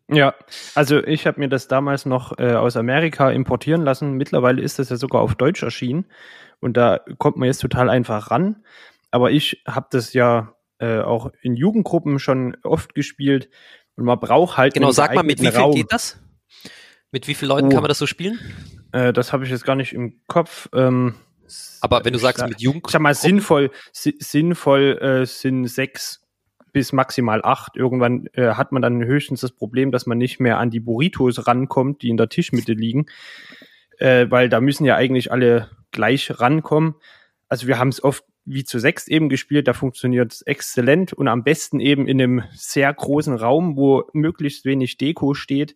ja, 0.07 0.35
also 0.73 1.03
ich 1.03 1.27
habe 1.27 1.39
mir 1.39 1.49
das 1.49 1.67
damals 1.67 2.05
noch 2.05 2.37
äh, 2.39 2.53
aus 2.53 2.77
Amerika 2.77 3.29
importieren 3.29 3.81
lassen. 3.81 4.13
Mittlerweile 4.13 4.61
ist 4.61 4.79
das 4.79 4.89
ja 4.89 4.95
sogar 4.95 5.21
auf 5.21 5.35
Deutsch 5.35 5.63
erschienen 5.63 6.05
und 6.59 6.77
da 6.77 7.01
kommt 7.17 7.37
man 7.37 7.47
jetzt 7.47 7.61
total 7.61 7.89
einfach 7.89 8.31
ran. 8.31 8.63
Aber 9.11 9.31
ich 9.31 9.63
habe 9.67 9.87
das 9.91 10.13
ja 10.13 10.55
äh, 10.79 10.99
auch 10.99 11.31
in 11.41 11.55
Jugendgruppen 11.55 12.19
schon 12.19 12.55
oft 12.63 12.95
gespielt 12.95 13.49
und 13.95 14.05
man 14.05 14.19
braucht 14.19 14.57
halt. 14.57 14.73
Genau, 14.73 14.91
sag 14.91 15.13
mal, 15.13 15.23
mit 15.23 15.41
wie 15.41 15.47
viel 15.47 15.57
Raum. 15.57 15.73
geht 15.73 15.91
das? 15.91 16.19
Mit 17.17 17.27
wie 17.27 17.33
vielen 17.33 17.49
Leuten 17.49 17.65
oh. 17.65 17.69
kann 17.71 17.81
man 17.81 17.87
das 17.89 17.97
so 17.97 18.05
spielen? 18.05 18.37
Äh, 18.91 19.11
das 19.11 19.33
habe 19.33 19.43
ich 19.43 19.49
jetzt 19.49 19.65
gar 19.65 19.75
nicht 19.75 19.91
im 19.91 20.21
Kopf. 20.27 20.69
Ähm, 20.71 21.15
Aber 21.81 22.05
wenn 22.05 22.13
du 22.13 22.19
sagst 22.19 22.41
sag, 22.41 22.49
mit 22.49 22.61
Jugend. 22.61 22.83
Ich 22.85 22.91
sag 22.91 23.01
mal, 23.01 23.15
sinnvoll, 23.15 23.71
sinnvoll 23.91 24.99
äh, 25.01 25.25
sind 25.25 25.65
sechs 25.65 26.21
bis 26.73 26.93
maximal 26.93 27.41
acht. 27.43 27.75
Irgendwann 27.75 28.27
äh, 28.33 28.51
hat 28.51 28.71
man 28.71 28.83
dann 28.83 29.03
höchstens 29.03 29.41
das 29.41 29.51
Problem, 29.51 29.91
dass 29.91 30.05
man 30.05 30.19
nicht 30.19 30.39
mehr 30.39 30.59
an 30.59 30.69
die 30.69 30.79
Burritos 30.79 31.47
rankommt, 31.47 32.03
die 32.03 32.09
in 32.09 32.17
der 32.17 32.29
Tischmitte 32.29 32.73
liegen. 32.73 33.07
Äh, 33.97 34.27
weil 34.29 34.47
da 34.47 34.61
müssen 34.61 34.85
ja 34.85 34.95
eigentlich 34.95 35.31
alle 35.31 35.71
gleich 35.89 36.39
rankommen. 36.39 36.97
Also 37.49 37.65
wir 37.65 37.79
haben 37.79 37.89
es 37.89 38.03
oft 38.03 38.25
wie 38.45 38.63
zu 38.63 38.77
sechs 38.77 39.07
eben 39.07 39.27
gespielt, 39.27 39.67
da 39.67 39.73
funktioniert 39.73 40.33
es 40.33 40.43
exzellent 40.43 41.13
und 41.13 41.27
am 41.27 41.43
besten 41.43 41.79
eben 41.79 42.07
in 42.07 42.21
einem 42.21 42.43
sehr 42.53 42.93
großen 42.93 43.35
Raum, 43.35 43.75
wo 43.75 44.03
möglichst 44.13 44.65
wenig 44.65 44.97
Deko 44.97 45.33
steht, 45.33 45.73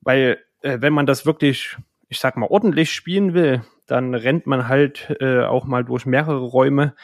weil 0.00 0.38
äh, 0.62 0.78
wenn 0.80 0.92
man 0.92 1.06
das 1.06 1.26
wirklich, 1.26 1.76
ich 2.08 2.18
sag 2.18 2.36
mal, 2.36 2.46
ordentlich 2.46 2.92
spielen 2.92 3.34
will, 3.34 3.62
dann 3.86 4.14
rennt 4.14 4.46
man 4.46 4.68
halt 4.68 5.16
äh, 5.20 5.40
auch 5.42 5.64
mal 5.64 5.84
durch 5.84 6.06
mehrere 6.06 6.40
Räume 6.40 6.94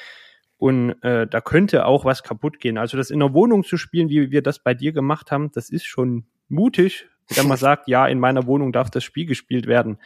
und 0.59 1.03
äh, 1.03 1.27
da 1.27 1.41
könnte 1.41 1.85
auch 1.85 2.05
was 2.05 2.23
kaputt 2.23 2.61
gehen. 2.61 2.79
Also 2.79 2.97
das 2.97 3.11
in 3.11 3.21
der 3.21 3.35
Wohnung 3.35 3.65
zu 3.65 3.77
spielen, 3.77 4.09
wie 4.09 4.31
wir 4.31 4.43
das 4.43 4.59
bei 4.59 4.75
dir 4.75 4.93
gemacht 4.93 5.31
haben, 5.31 5.51
das 5.53 5.69
ist 5.69 5.85
schon 5.85 6.27
mutig, 6.49 7.07
wenn 7.35 7.49
man 7.49 7.57
sagt, 7.59 7.89
ja, 7.89 8.07
in 8.07 8.21
meiner 8.21 8.47
Wohnung 8.47 8.73
darf 8.73 8.91
das 8.91 9.05
Spiel 9.05 9.27
gespielt 9.27 9.67
werden. 9.67 9.99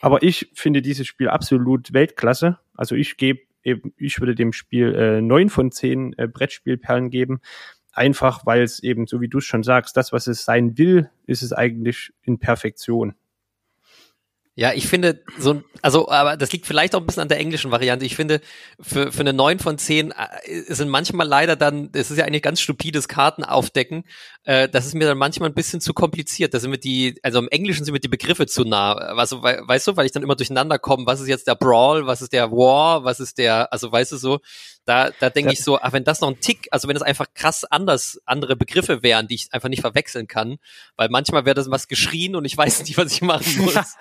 Aber 0.00 0.22
ich 0.22 0.50
finde 0.54 0.82
dieses 0.82 1.06
Spiel 1.06 1.28
absolut 1.28 1.92
Weltklasse. 1.92 2.58
Also 2.74 2.94
ich 2.94 3.16
gebe 3.16 3.40
eben, 3.62 3.92
ich 3.96 4.18
würde 4.20 4.34
dem 4.34 4.52
Spiel 4.52 4.94
äh, 4.94 5.20
neun 5.20 5.48
von 5.50 5.70
zehn 5.70 6.14
äh, 6.18 6.26
Brettspielperlen 6.26 7.10
geben. 7.10 7.40
Einfach 7.92 8.46
weil 8.46 8.62
es 8.62 8.82
eben, 8.82 9.06
so 9.06 9.20
wie 9.20 9.28
du 9.28 9.38
es 9.38 9.44
schon 9.44 9.62
sagst, 9.62 9.96
das, 9.96 10.12
was 10.12 10.26
es 10.26 10.44
sein 10.44 10.78
will, 10.78 11.10
ist 11.26 11.42
es 11.42 11.52
eigentlich 11.52 12.12
in 12.22 12.38
Perfektion. 12.38 13.14
Ja, 14.54 14.74
ich 14.74 14.86
finde 14.86 15.24
so, 15.38 15.62
also, 15.80 16.10
aber 16.10 16.36
das 16.36 16.52
liegt 16.52 16.66
vielleicht 16.66 16.94
auch 16.94 17.00
ein 17.00 17.06
bisschen 17.06 17.22
an 17.22 17.28
der 17.28 17.38
englischen 17.38 17.70
Variante. 17.70 18.04
Ich 18.04 18.16
finde, 18.16 18.42
für, 18.78 19.10
für 19.10 19.20
eine 19.20 19.32
9 19.32 19.58
von 19.58 19.78
10 19.78 20.10
äh, 20.10 20.74
sind 20.74 20.90
manchmal 20.90 21.26
leider 21.26 21.56
dann, 21.56 21.88
es 21.94 22.10
ist 22.10 22.18
ja 22.18 22.26
eigentlich 22.26 22.42
ganz 22.42 22.60
stupides 22.60 23.08
Kartenaufdecken, 23.08 24.04
äh, 24.44 24.68
das 24.68 24.84
ist 24.84 24.94
mir 24.94 25.06
dann 25.06 25.16
manchmal 25.16 25.48
ein 25.48 25.54
bisschen 25.54 25.80
zu 25.80 25.94
kompliziert. 25.94 26.52
Da 26.52 26.60
sind 26.60 26.70
mir 26.70 26.78
die, 26.78 27.18
also 27.22 27.38
im 27.38 27.48
Englischen 27.48 27.86
sind 27.86 27.94
mir 27.94 28.00
die 28.00 28.08
Begriffe 28.08 28.46
zu 28.46 28.64
nah. 28.64 28.92
Also, 28.92 29.42
weißt 29.42 29.86
du, 29.86 29.96
weil 29.96 30.04
ich 30.04 30.12
dann 30.12 30.22
immer 30.22 30.36
durcheinander 30.36 30.78
komme, 30.78 31.06
was 31.06 31.22
ist 31.22 31.28
jetzt 31.28 31.46
der 31.46 31.54
Brawl, 31.54 32.06
was 32.06 32.20
ist 32.20 32.34
der 32.34 32.50
War, 32.52 33.04
was 33.04 33.20
ist 33.20 33.38
der, 33.38 33.72
also 33.72 33.90
weißt 33.90 34.12
du 34.12 34.16
so, 34.18 34.40
Da, 34.84 35.10
da 35.20 35.30
denke 35.30 35.52
ich 35.52 35.62
so, 35.62 35.78
ach, 35.78 35.92
wenn 35.92 36.02
das 36.02 36.20
noch 36.20 36.28
ein 36.28 36.40
Tick, 36.40 36.66
also 36.72 36.88
wenn 36.88 36.96
es 36.96 37.02
einfach 37.02 37.26
krass 37.34 37.64
anders, 37.64 38.20
andere 38.26 38.56
Begriffe 38.56 39.04
wären, 39.04 39.28
die 39.28 39.36
ich 39.36 39.46
einfach 39.52 39.68
nicht 39.68 39.80
verwechseln 39.80 40.26
kann, 40.26 40.56
weil 40.96 41.08
manchmal 41.08 41.44
wäre 41.44 41.54
das 41.54 41.70
was 41.70 41.86
geschrien 41.86 42.34
und 42.34 42.44
ich 42.44 42.56
weiß 42.56 42.82
nicht, 42.82 42.96
was 42.96 43.12
ich 43.12 43.22
machen 43.22 43.58
muss. 43.58 43.96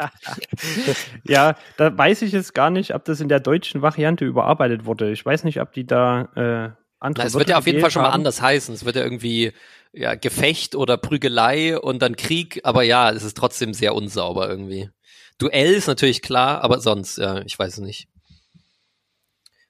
ja, 1.24 1.56
da 1.78 1.96
weiß 1.96 2.24
ich 2.24 2.32
jetzt 2.32 2.56
gar 2.56 2.72
nicht, 2.72 2.96
ob 2.96 3.06
das 3.06 3.22
in 3.22 3.30
der 3.30 3.40
deutschen 3.40 3.84
Variante 3.84 4.26
überarbeitet 4.26 4.86
wurde. 4.86 5.12
Ich 5.12 5.24
weiß 5.24 5.44
nicht, 5.44 5.62
ob 5.62 5.72
die 5.72 5.86
da 5.86 6.30
äh, 6.36 6.82
andere. 7.00 7.26
Na, 7.26 7.28
es 7.28 7.34
wird 7.36 7.50
ja 7.50 7.60
auf 7.60 7.68
jeden 7.68 7.82
Fall 7.82 7.92
schon 7.92 8.02
mal 8.02 8.10
anders 8.10 8.42
heißen. 8.42 8.74
Es 8.74 8.84
wird 8.84 8.96
ja 8.96 9.04
irgendwie 9.04 9.54
ja 9.94 10.16
Gefecht 10.16 10.76
oder 10.76 10.98
Prügelei 10.98 11.78
und 11.78 12.02
dann 12.02 12.16
Krieg, 12.16 12.62
aber 12.64 12.82
ja, 12.84 13.12
es 13.12 13.24
ist 13.24 13.38
trotzdem 13.38 13.74
sehr 13.74 13.94
unsauber 13.94 14.50
irgendwie. 14.50 14.90
Duell 15.38 15.74
ist 15.74 15.88
natürlich 15.88 16.22
klar, 16.22 16.64
aber 16.64 16.80
sonst, 16.80 17.18
ja, 17.18 17.42
ich 17.42 17.58
weiß 17.58 17.74
es 17.74 17.80
nicht. 17.80 18.08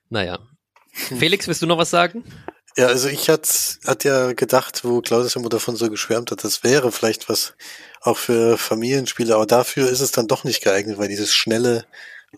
Naja. 0.10 0.40
Felix, 1.20 1.48
willst 1.48 1.62
du 1.62 1.68
noch 1.68 1.78
was 1.78 1.90
sagen? 1.90 2.24
Ja, 2.78 2.88
also 2.88 3.10
ich 3.10 3.30
hatte 3.30 3.50
hat 3.86 4.04
ja 4.06 4.32
gedacht, 4.34 4.86
wo 4.86 5.02
Claudius 5.02 5.36
immer 5.36 5.50
davon 5.50 5.76
so 5.76 5.90
geschwärmt 5.90 6.32
hat, 6.32 6.44
das 6.44 6.64
wäre 6.64 6.92
vielleicht 6.92 7.28
was 7.28 7.54
auch 8.00 8.18
für 8.18 8.58
Familienspiele, 8.58 9.36
aber 9.36 9.46
dafür 9.46 9.90
ist 9.90 10.00
es 10.00 10.12
dann 10.12 10.28
doch 10.28 10.44
nicht 10.46 10.64
geeignet, 10.64 10.98
weil 10.98 11.10
dieses 11.10 11.34
schnelle 11.34 11.86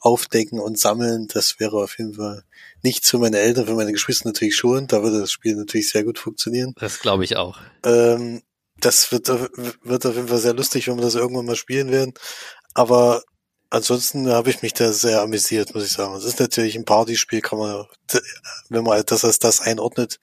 Aufdecken 0.01 0.59
und 0.59 0.79
Sammeln, 0.79 1.27
das 1.27 1.59
wäre 1.59 1.77
auf 1.77 1.99
jeden 1.99 2.15
Fall 2.15 2.43
nicht 2.81 3.05
für 3.05 3.19
meine 3.19 3.37
Eltern, 3.37 3.67
für 3.67 3.75
meine 3.75 3.91
Geschwister 3.91 4.27
natürlich 4.27 4.55
schon. 4.55 4.87
Da 4.87 5.03
würde 5.03 5.19
das 5.19 5.31
Spiel 5.31 5.55
natürlich 5.55 5.89
sehr 5.89 6.03
gut 6.03 6.17
funktionieren. 6.17 6.73
Das 6.79 6.99
glaube 6.99 7.23
ich 7.23 7.37
auch. 7.37 7.59
Ähm, 7.85 8.41
das 8.77 9.11
wird, 9.11 9.29
wird 9.29 10.05
auf 10.05 10.15
jeden 10.15 10.27
Fall 10.27 10.39
sehr 10.39 10.53
lustig, 10.53 10.87
wenn 10.87 10.97
wir 10.97 11.03
das 11.03 11.15
irgendwann 11.15 11.45
mal 11.45 11.55
spielen 11.55 11.91
werden. 11.91 12.13
Aber 12.73 13.23
ansonsten 13.73 14.29
habe 14.29 14.49
ich 14.49 14.61
mich 14.61 14.73
da 14.73 14.91
sehr 14.93 15.21
amüsiert, 15.21 15.73
muss 15.73 15.85
ich 15.85 15.91
sagen. 15.91 16.13
Es 16.15 16.23
ist 16.23 16.39
natürlich 16.39 16.75
ein 16.75 16.85
Partyspiel, 16.85 17.41
kann 17.41 17.59
man, 17.59 17.85
wenn 18.69 18.83
man 18.83 19.03
das 19.05 19.25
als 19.25 19.39
das 19.39 19.61
einordnet, 19.61 20.19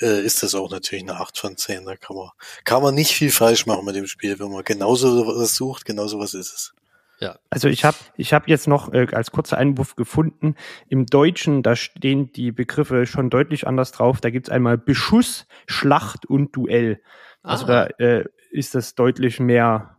äh, 0.00 0.22
ist 0.24 0.42
das 0.42 0.54
auch 0.54 0.70
natürlich 0.70 1.04
eine 1.04 1.18
8 1.18 1.38
von 1.38 1.56
10. 1.56 1.86
Da 1.86 1.96
kann 1.96 2.16
man, 2.16 2.30
kann 2.64 2.82
man 2.82 2.94
nicht 2.94 3.12
viel 3.12 3.30
falsch 3.30 3.66
machen 3.66 3.84
mit 3.84 3.96
dem 3.96 4.06
Spiel. 4.06 4.38
Wenn 4.38 4.52
man 4.52 4.64
genauso 4.64 5.26
was 5.26 5.54
sucht, 5.54 5.84
genauso 5.84 6.18
was 6.18 6.34
ist 6.34 6.52
es. 6.52 6.74
Ja. 7.20 7.38
Also 7.50 7.68
ich 7.68 7.84
habe 7.84 7.96
ich 8.16 8.32
hab 8.32 8.48
jetzt 8.48 8.66
noch 8.66 8.92
äh, 8.92 9.06
als 9.12 9.30
kurzer 9.30 9.56
Einwurf 9.56 9.94
gefunden, 9.94 10.56
im 10.88 11.06
Deutschen, 11.06 11.62
da 11.62 11.76
stehen 11.76 12.32
die 12.32 12.50
Begriffe 12.50 13.06
schon 13.06 13.30
deutlich 13.30 13.66
anders 13.66 13.92
drauf. 13.92 14.20
Da 14.20 14.30
gibt's 14.30 14.50
einmal 14.50 14.76
Beschuss, 14.76 15.46
Schlacht 15.66 16.26
und 16.26 16.54
Duell. 16.56 17.00
Also 17.42 17.64
ah. 17.64 17.68
da 17.68 17.86
äh, 18.04 18.24
ist 18.50 18.74
das 18.74 18.96
deutlich 18.96 19.38
mehr 19.40 19.96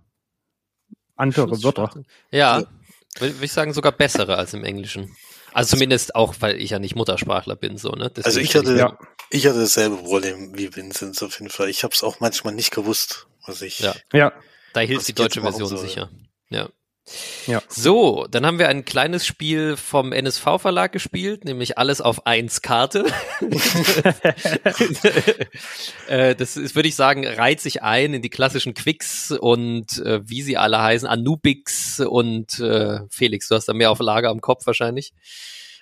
andere 1.15 1.63
Wörter. 1.63 1.91
Ja. 2.31 2.63
Würde 3.19 3.35
ich 3.41 3.51
sagen, 3.51 3.73
sogar 3.73 3.91
bessere 3.91 4.37
als 4.37 4.53
im 4.53 4.63
Englischen. 4.63 5.15
Also 5.53 5.75
zumindest 5.75 6.15
auch, 6.15 6.35
weil 6.39 6.59
ich 6.59 6.71
ja 6.71 6.79
nicht 6.79 6.95
Muttersprachler 6.95 7.55
bin, 7.55 7.77
so, 7.77 7.91
ne? 7.91 8.09
Deswegen 8.09 8.25
also 8.25 8.39
ich 8.39 8.55
hatte, 8.55 8.75
ja. 8.75 8.97
ich 9.29 9.45
hatte 9.45 9.59
dasselbe 9.59 9.97
Problem 9.97 10.57
wie 10.57 10.75
Vincent 10.75 11.21
auf 11.21 11.39
jeden 11.39 11.51
Fall. 11.51 11.69
Ich 11.69 11.83
habe 11.83 11.93
es 11.93 12.01
auch 12.01 12.19
manchmal 12.19 12.53
nicht 12.55 12.71
gewusst, 12.71 13.27
was 13.45 13.61
ich. 13.61 13.79
Ja. 13.79 13.95
ja. 14.13 14.33
Da 14.73 14.79
hilft 14.79 15.07
die 15.07 15.13
deutsche 15.13 15.41
Version 15.41 15.77
sicher. 15.77 16.09
Ja. 16.49 16.69
Ja. 17.47 17.61
So, 17.67 18.25
dann 18.31 18.45
haben 18.45 18.59
wir 18.59 18.69
ein 18.69 18.85
kleines 18.85 19.25
Spiel 19.25 19.75
vom 19.75 20.13
NSV 20.13 20.43
Verlag 20.57 20.93
gespielt, 20.93 21.43
nämlich 21.43 21.77
alles 21.77 21.99
auf 21.99 22.25
eins 22.25 22.61
Karte. 22.61 23.05
Äh, 26.07 26.35
das 26.35 26.57
ist, 26.57 26.75
würde 26.75 26.89
ich 26.89 26.95
sagen, 26.95 27.25
reiht 27.25 27.61
sich 27.61 27.81
ein 27.81 28.13
in 28.13 28.21
die 28.21 28.29
klassischen 28.29 28.73
Quicks 28.73 29.31
und 29.31 29.97
äh, 29.99 30.21
wie 30.27 30.41
sie 30.41 30.57
alle 30.57 30.81
heißen, 30.81 31.07
Anubix 31.07 31.99
und 31.99 32.59
äh, 32.59 32.99
Felix, 33.09 33.47
du 33.47 33.55
hast 33.55 33.67
da 33.67 33.73
mehr 33.73 33.89
auf 33.89 33.99
Lager 33.99 34.29
am 34.29 34.41
Kopf 34.41 34.65
wahrscheinlich. 34.65 35.13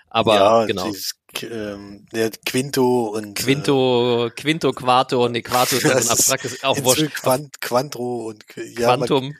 Aber 0.09 0.35
ja, 0.35 0.65
genau. 0.65 0.85
Dieses, 0.85 1.15
ähm, 1.41 2.05
der 2.11 2.31
Quinto 2.45 3.07
und 3.07 3.35
Quinto, 3.35 4.27
äh, 4.27 4.29
Quinto, 4.29 4.73
Quarto, 4.73 5.27
nee, 5.29 5.41
Quarto 5.41 5.77
ist 5.77 5.83
ja 5.83 5.99
so 5.99 6.09
ein 6.09 6.11
abstraktes, 6.11 6.63
auch. 6.63 6.77
Quant, 6.77 7.61
Quantro 7.61 8.27
und 8.27 8.43
ja, 8.77 8.95
Quantum. 8.95 9.29
Man, 9.29 9.37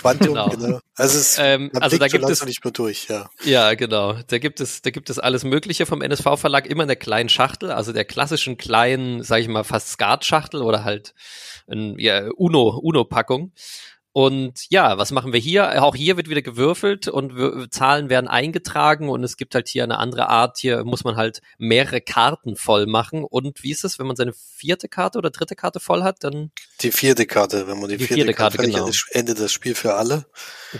Quantum, 0.00 0.28
genau. 0.28 0.48
genau. 0.48 0.80
Also, 0.96 1.18
es, 1.18 1.38
ähm, 1.38 1.70
also 1.78 1.98
da 1.98 2.08
gibt 2.08 2.28
es 2.28 2.44
nicht 2.44 2.64
mehr 2.64 2.72
durch, 2.72 3.08
ja. 3.08 3.28
Ja, 3.44 3.74
genau. 3.74 4.14
Da 4.26 4.38
gibt 4.38 4.60
es, 4.60 4.82
da 4.82 4.90
gibt 4.90 5.10
es 5.10 5.18
alles 5.18 5.44
Mögliche 5.44 5.84
vom 5.84 6.00
NSV 6.00 6.36
Verlag 6.36 6.66
immer 6.66 6.84
in 6.84 6.88
der 6.88 6.96
kleinen 6.96 7.28
Schachtel, 7.28 7.70
also 7.70 7.92
der 7.92 8.04
klassischen 8.04 8.56
kleinen, 8.56 9.22
sage 9.22 9.42
ich 9.42 9.48
mal, 9.48 9.64
fast 9.64 9.88
Skat-Schachtel 9.90 10.62
oder 10.62 10.84
halt 10.84 11.14
ein, 11.68 11.98
ja, 11.98 12.28
Uno, 12.36 12.78
Uno-Packung. 12.82 13.52
Und 14.12 14.64
ja, 14.70 14.98
was 14.98 15.12
machen 15.12 15.32
wir 15.32 15.38
hier? 15.38 15.84
Auch 15.84 15.94
hier 15.94 16.16
wird 16.16 16.28
wieder 16.28 16.42
gewürfelt 16.42 17.06
und 17.06 17.72
Zahlen 17.72 18.10
werden 18.10 18.26
eingetragen 18.26 19.08
und 19.08 19.22
es 19.22 19.36
gibt 19.36 19.54
halt 19.54 19.68
hier 19.68 19.84
eine 19.84 19.98
andere 19.98 20.28
Art. 20.28 20.58
Hier 20.58 20.84
muss 20.84 21.04
man 21.04 21.14
halt 21.14 21.40
mehrere 21.58 22.00
Karten 22.00 22.56
voll 22.56 22.86
machen. 22.86 23.22
Und 23.22 23.62
wie 23.62 23.70
ist 23.70 23.84
es, 23.84 24.00
wenn 24.00 24.08
man 24.08 24.16
seine 24.16 24.32
vierte 24.32 24.88
Karte 24.88 25.18
oder 25.18 25.30
dritte 25.30 25.54
Karte 25.54 25.78
voll 25.78 26.02
hat, 26.02 26.24
dann? 26.24 26.50
Die 26.80 26.90
vierte 26.90 27.24
Karte, 27.24 27.68
wenn 27.68 27.78
man 27.78 27.88
die, 27.88 27.98
die 27.98 28.06
vierte, 28.06 28.24
vierte, 28.24 28.34
Karte, 28.34 28.56
Karte 28.56 28.72
genau. 28.72 28.90
endet 29.10 29.38
das 29.38 29.52
Spiel 29.52 29.76
für 29.76 29.94
alle. 29.94 30.26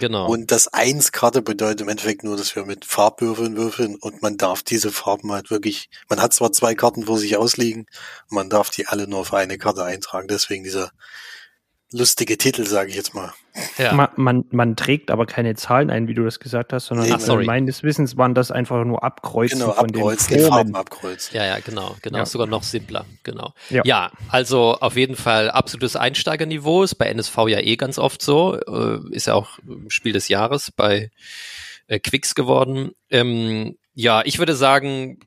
Genau. 0.01 0.27
Und 0.27 0.51
das 0.51 0.67
Eins-Karte 0.67 1.41
bedeutet 1.41 1.83
im 1.83 1.89
Endeffekt 1.89 2.25
nur, 2.25 2.37
dass 2.37 2.57
wir 2.57 2.65
mit 2.65 2.85
Farbwürfeln 2.85 3.57
würfeln 3.57 3.95
und 3.95 4.23
man 4.23 4.39
darf 4.39 4.65
diese 4.65 4.91
Farben 4.91 5.31
halt 5.31 5.51
wirklich, 5.51 5.89
man 6.09 6.21
hat 6.21 6.35
zwar 6.35 6.51
zwei 6.51 6.75
Karten 6.75 7.05
vor 7.05 7.19
sich 7.19 7.37
ausliegen, 7.37 7.87
man 8.29 8.51
darf 8.51 8.71
die 8.71 8.89
alle 8.89 9.07
nur 9.07 9.21
auf 9.21 9.33
eine 9.33 9.57
Karte 9.57 9.85
eintragen. 9.85 10.27
Deswegen 10.27 10.65
dieser 10.65 10.91
lustige 11.93 12.39
Titel, 12.39 12.67
sage 12.67 12.91
ich 12.91 12.97
jetzt 12.97 13.15
mal. 13.15 13.33
Ja. 13.79 13.93
Man, 13.93 14.09
man, 14.17 14.45
man, 14.51 14.77
trägt 14.77 15.11
aber 15.11 15.27
keine 15.27 15.57
Zahlen 15.57 15.91
ein, 15.91 16.07
wie 16.07 16.15
du 16.15 16.25
das 16.25 16.39
gesagt 16.39 16.73
hast, 16.73 16.87
sondern 16.87 17.09
nee, 17.09 17.47
meines 17.47 17.83
Wissens 17.83 18.17
waren 18.17 18.35
das 18.35 18.53
einfach 18.53 18.85
nur 18.85 19.03
Abkreuzen 19.03 19.59
genau, 19.59 19.73
von 19.73 19.87
abkreuzen, 19.87 20.37
den 20.37 20.47
Farben 20.47 20.75
abkreuzen. 20.77 21.37
Ja, 21.37 21.45
ja, 21.45 21.59
genau, 21.59 21.97
genau, 22.01 22.19
ja. 22.19 22.27
sogar 22.27 22.47
noch 22.47 22.63
simpler, 22.63 23.07
genau. 23.25 23.53
Ja. 23.69 23.83
ja. 23.85 24.13
also 24.29 24.77
auf 24.81 24.97
jeden 24.97 25.17
Fall 25.17 25.51
absolutes 25.51 25.97
Einsteigerniveau, 25.97 26.85
ist 26.85 26.95
bei 26.95 27.07
NSV 27.07 27.37
ja 27.49 27.59
eh 27.59 27.77
ganz 27.77 27.99
oft 27.99 28.23
so, 28.23 28.55
äh, 28.55 29.01
ist 29.11 29.27
ja 29.27 29.35
auch 29.35 29.59
Spiel 29.89 30.13
des 30.13 30.29
Jahres 30.29 30.71
bei 30.71 31.11
äh, 31.89 31.99
Quicks 31.99 32.37
geworden. 32.37 32.93
Ähm, 33.11 33.77
ja, 33.95 34.23
ich 34.25 34.39
würde 34.39 34.55
sagen, 34.55 35.19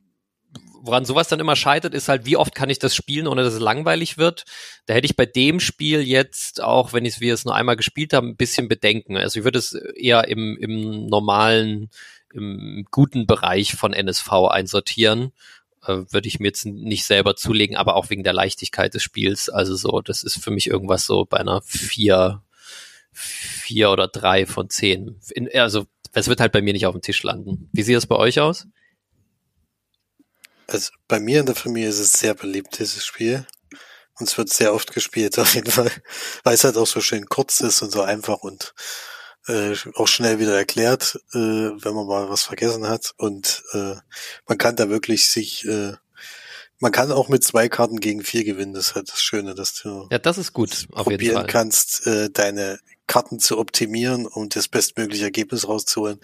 woran 0.84 1.06
sowas 1.06 1.28
dann 1.28 1.40
immer 1.40 1.56
scheitert, 1.56 1.94
ist 1.94 2.08
halt, 2.08 2.26
wie 2.26 2.36
oft 2.36 2.54
kann 2.54 2.68
ich 2.68 2.78
das 2.78 2.94
spielen, 2.94 3.26
ohne 3.26 3.42
dass 3.42 3.54
es 3.54 3.60
langweilig 3.60 4.18
wird. 4.18 4.44
Da 4.84 4.92
hätte 4.92 5.06
ich 5.06 5.16
bei 5.16 5.24
dem 5.24 5.58
Spiel 5.58 6.02
jetzt, 6.02 6.62
auch 6.62 6.92
wenn 6.92 7.06
ich 7.06 7.20
es 7.22 7.44
nur 7.46 7.54
einmal 7.54 7.76
gespielt 7.76 8.12
habe, 8.12 8.26
ein 8.26 8.36
bisschen 8.36 8.68
Bedenken. 8.68 9.16
Also 9.16 9.40
ich 9.40 9.44
würde 9.44 9.58
es 9.58 9.72
eher 9.72 10.28
im, 10.28 10.58
im 10.58 11.06
normalen, 11.06 11.88
im 12.34 12.84
guten 12.90 13.26
Bereich 13.26 13.74
von 13.74 13.94
NSV 13.94 14.30
einsortieren. 14.50 15.32
Äh, 15.86 16.02
würde 16.10 16.28
ich 16.28 16.38
mir 16.38 16.48
jetzt 16.48 16.66
nicht 16.66 17.06
selber 17.06 17.34
zulegen, 17.34 17.76
aber 17.76 17.96
auch 17.96 18.10
wegen 18.10 18.22
der 18.22 18.34
Leichtigkeit 18.34 18.92
des 18.92 19.02
Spiels. 19.02 19.48
Also 19.48 19.76
so, 19.76 20.02
das 20.02 20.22
ist 20.22 20.42
für 20.44 20.50
mich 20.50 20.66
irgendwas 20.66 21.06
so 21.06 21.24
bei 21.24 21.38
einer 21.38 21.62
vier, 21.62 22.42
vier 23.10 23.90
oder 23.90 24.06
drei 24.06 24.44
von 24.44 24.68
zehn. 24.68 25.18
In, 25.30 25.48
also 25.54 25.86
es 26.12 26.28
wird 26.28 26.40
halt 26.40 26.52
bei 26.52 26.60
mir 26.60 26.74
nicht 26.74 26.84
auf 26.84 26.94
dem 26.94 27.00
Tisch 27.00 27.22
landen. 27.22 27.70
Wie 27.72 27.82
sieht 27.82 27.96
das 27.96 28.06
bei 28.06 28.16
euch 28.16 28.38
aus? 28.38 28.66
Also 30.66 30.92
bei 31.08 31.20
mir 31.20 31.40
in 31.40 31.46
der 31.46 31.54
Familie 31.54 31.88
ist 31.88 31.98
es 31.98 32.12
sehr 32.12 32.34
beliebt, 32.34 32.78
dieses 32.78 33.04
Spiel. 33.04 33.46
Und 34.18 34.28
es 34.28 34.38
wird 34.38 34.48
sehr 34.50 34.72
oft 34.72 34.92
gespielt, 34.92 35.38
auf 35.40 35.54
jeden 35.54 35.70
Fall. 35.70 35.90
Weil 36.42 36.54
es 36.54 36.64
halt 36.64 36.76
auch 36.76 36.86
so 36.86 37.00
schön 37.00 37.26
kurz 37.26 37.60
ist 37.60 37.82
und 37.82 37.90
so 37.90 38.02
einfach 38.02 38.38
und 38.38 38.74
äh, 39.46 39.74
auch 39.94 40.08
schnell 40.08 40.38
wieder 40.38 40.56
erklärt, 40.56 41.20
äh, 41.32 41.38
wenn 41.38 41.94
man 41.94 42.06
mal 42.06 42.30
was 42.30 42.42
vergessen 42.42 42.88
hat. 42.88 43.12
Und 43.16 43.62
äh, 43.72 43.96
man 44.46 44.58
kann 44.58 44.76
da 44.76 44.88
wirklich 44.88 45.28
sich, 45.28 45.66
äh, 45.66 45.92
man 46.78 46.92
kann 46.92 47.12
auch 47.12 47.28
mit 47.28 47.44
zwei 47.44 47.68
Karten 47.68 48.00
gegen 48.00 48.22
vier 48.22 48.44
gewinnen. 48.44 48.72
Das 48.72 48.88
ist 48.88 48.94
halt 48.94 49.10
das 49.10 49.20
Schöne, 49.20 49.54
dass 49.54 49.74
du 49.74 50.08
ja, 50.10 50.18
das 50.18 50.38
ist 50.38 50.52
gut, 50.52 50.86
auf 50.92 51.04
probieren 51.04 51.20
jeden 51.20 51.34
Fall. 51.36 51.46
kannst, 51.46 52.06
äh, 52.06 52.30
deine 52.30 52.78
Karten 53.06 53.38
zu 53.38 53.58
optimieren, 53.58 54.26
um 54.26 54.48
das 54.48 54.68
bestmögliche 54.68 55.24
Ergebnis 55.24 55.68
rauszuholen. 55.68 56.20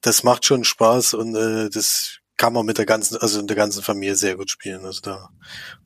Das 0.00 0.22
macht 0.22 0.46
schon 0.46 0.64
Spaß 0.64 1.14
und 1.14 1.34
äh, 1.34 1.68
das 1.68 2.20
kann 2.36 2.52
man 2.52 2.66
mit 2.66 2.78
der 2.78 2.86
ganzen, 2.86 3.16
also 3.18 3.40
in 3.40 3.46
der 3.46 3.56
ganzen 3.56 3.82
Familie 3.82 4.14
sehr 4.14 4.36
gut 4.36 4.50
spielen. 4.50 4.84
Also 4.84 5.00
da 5.00 5.30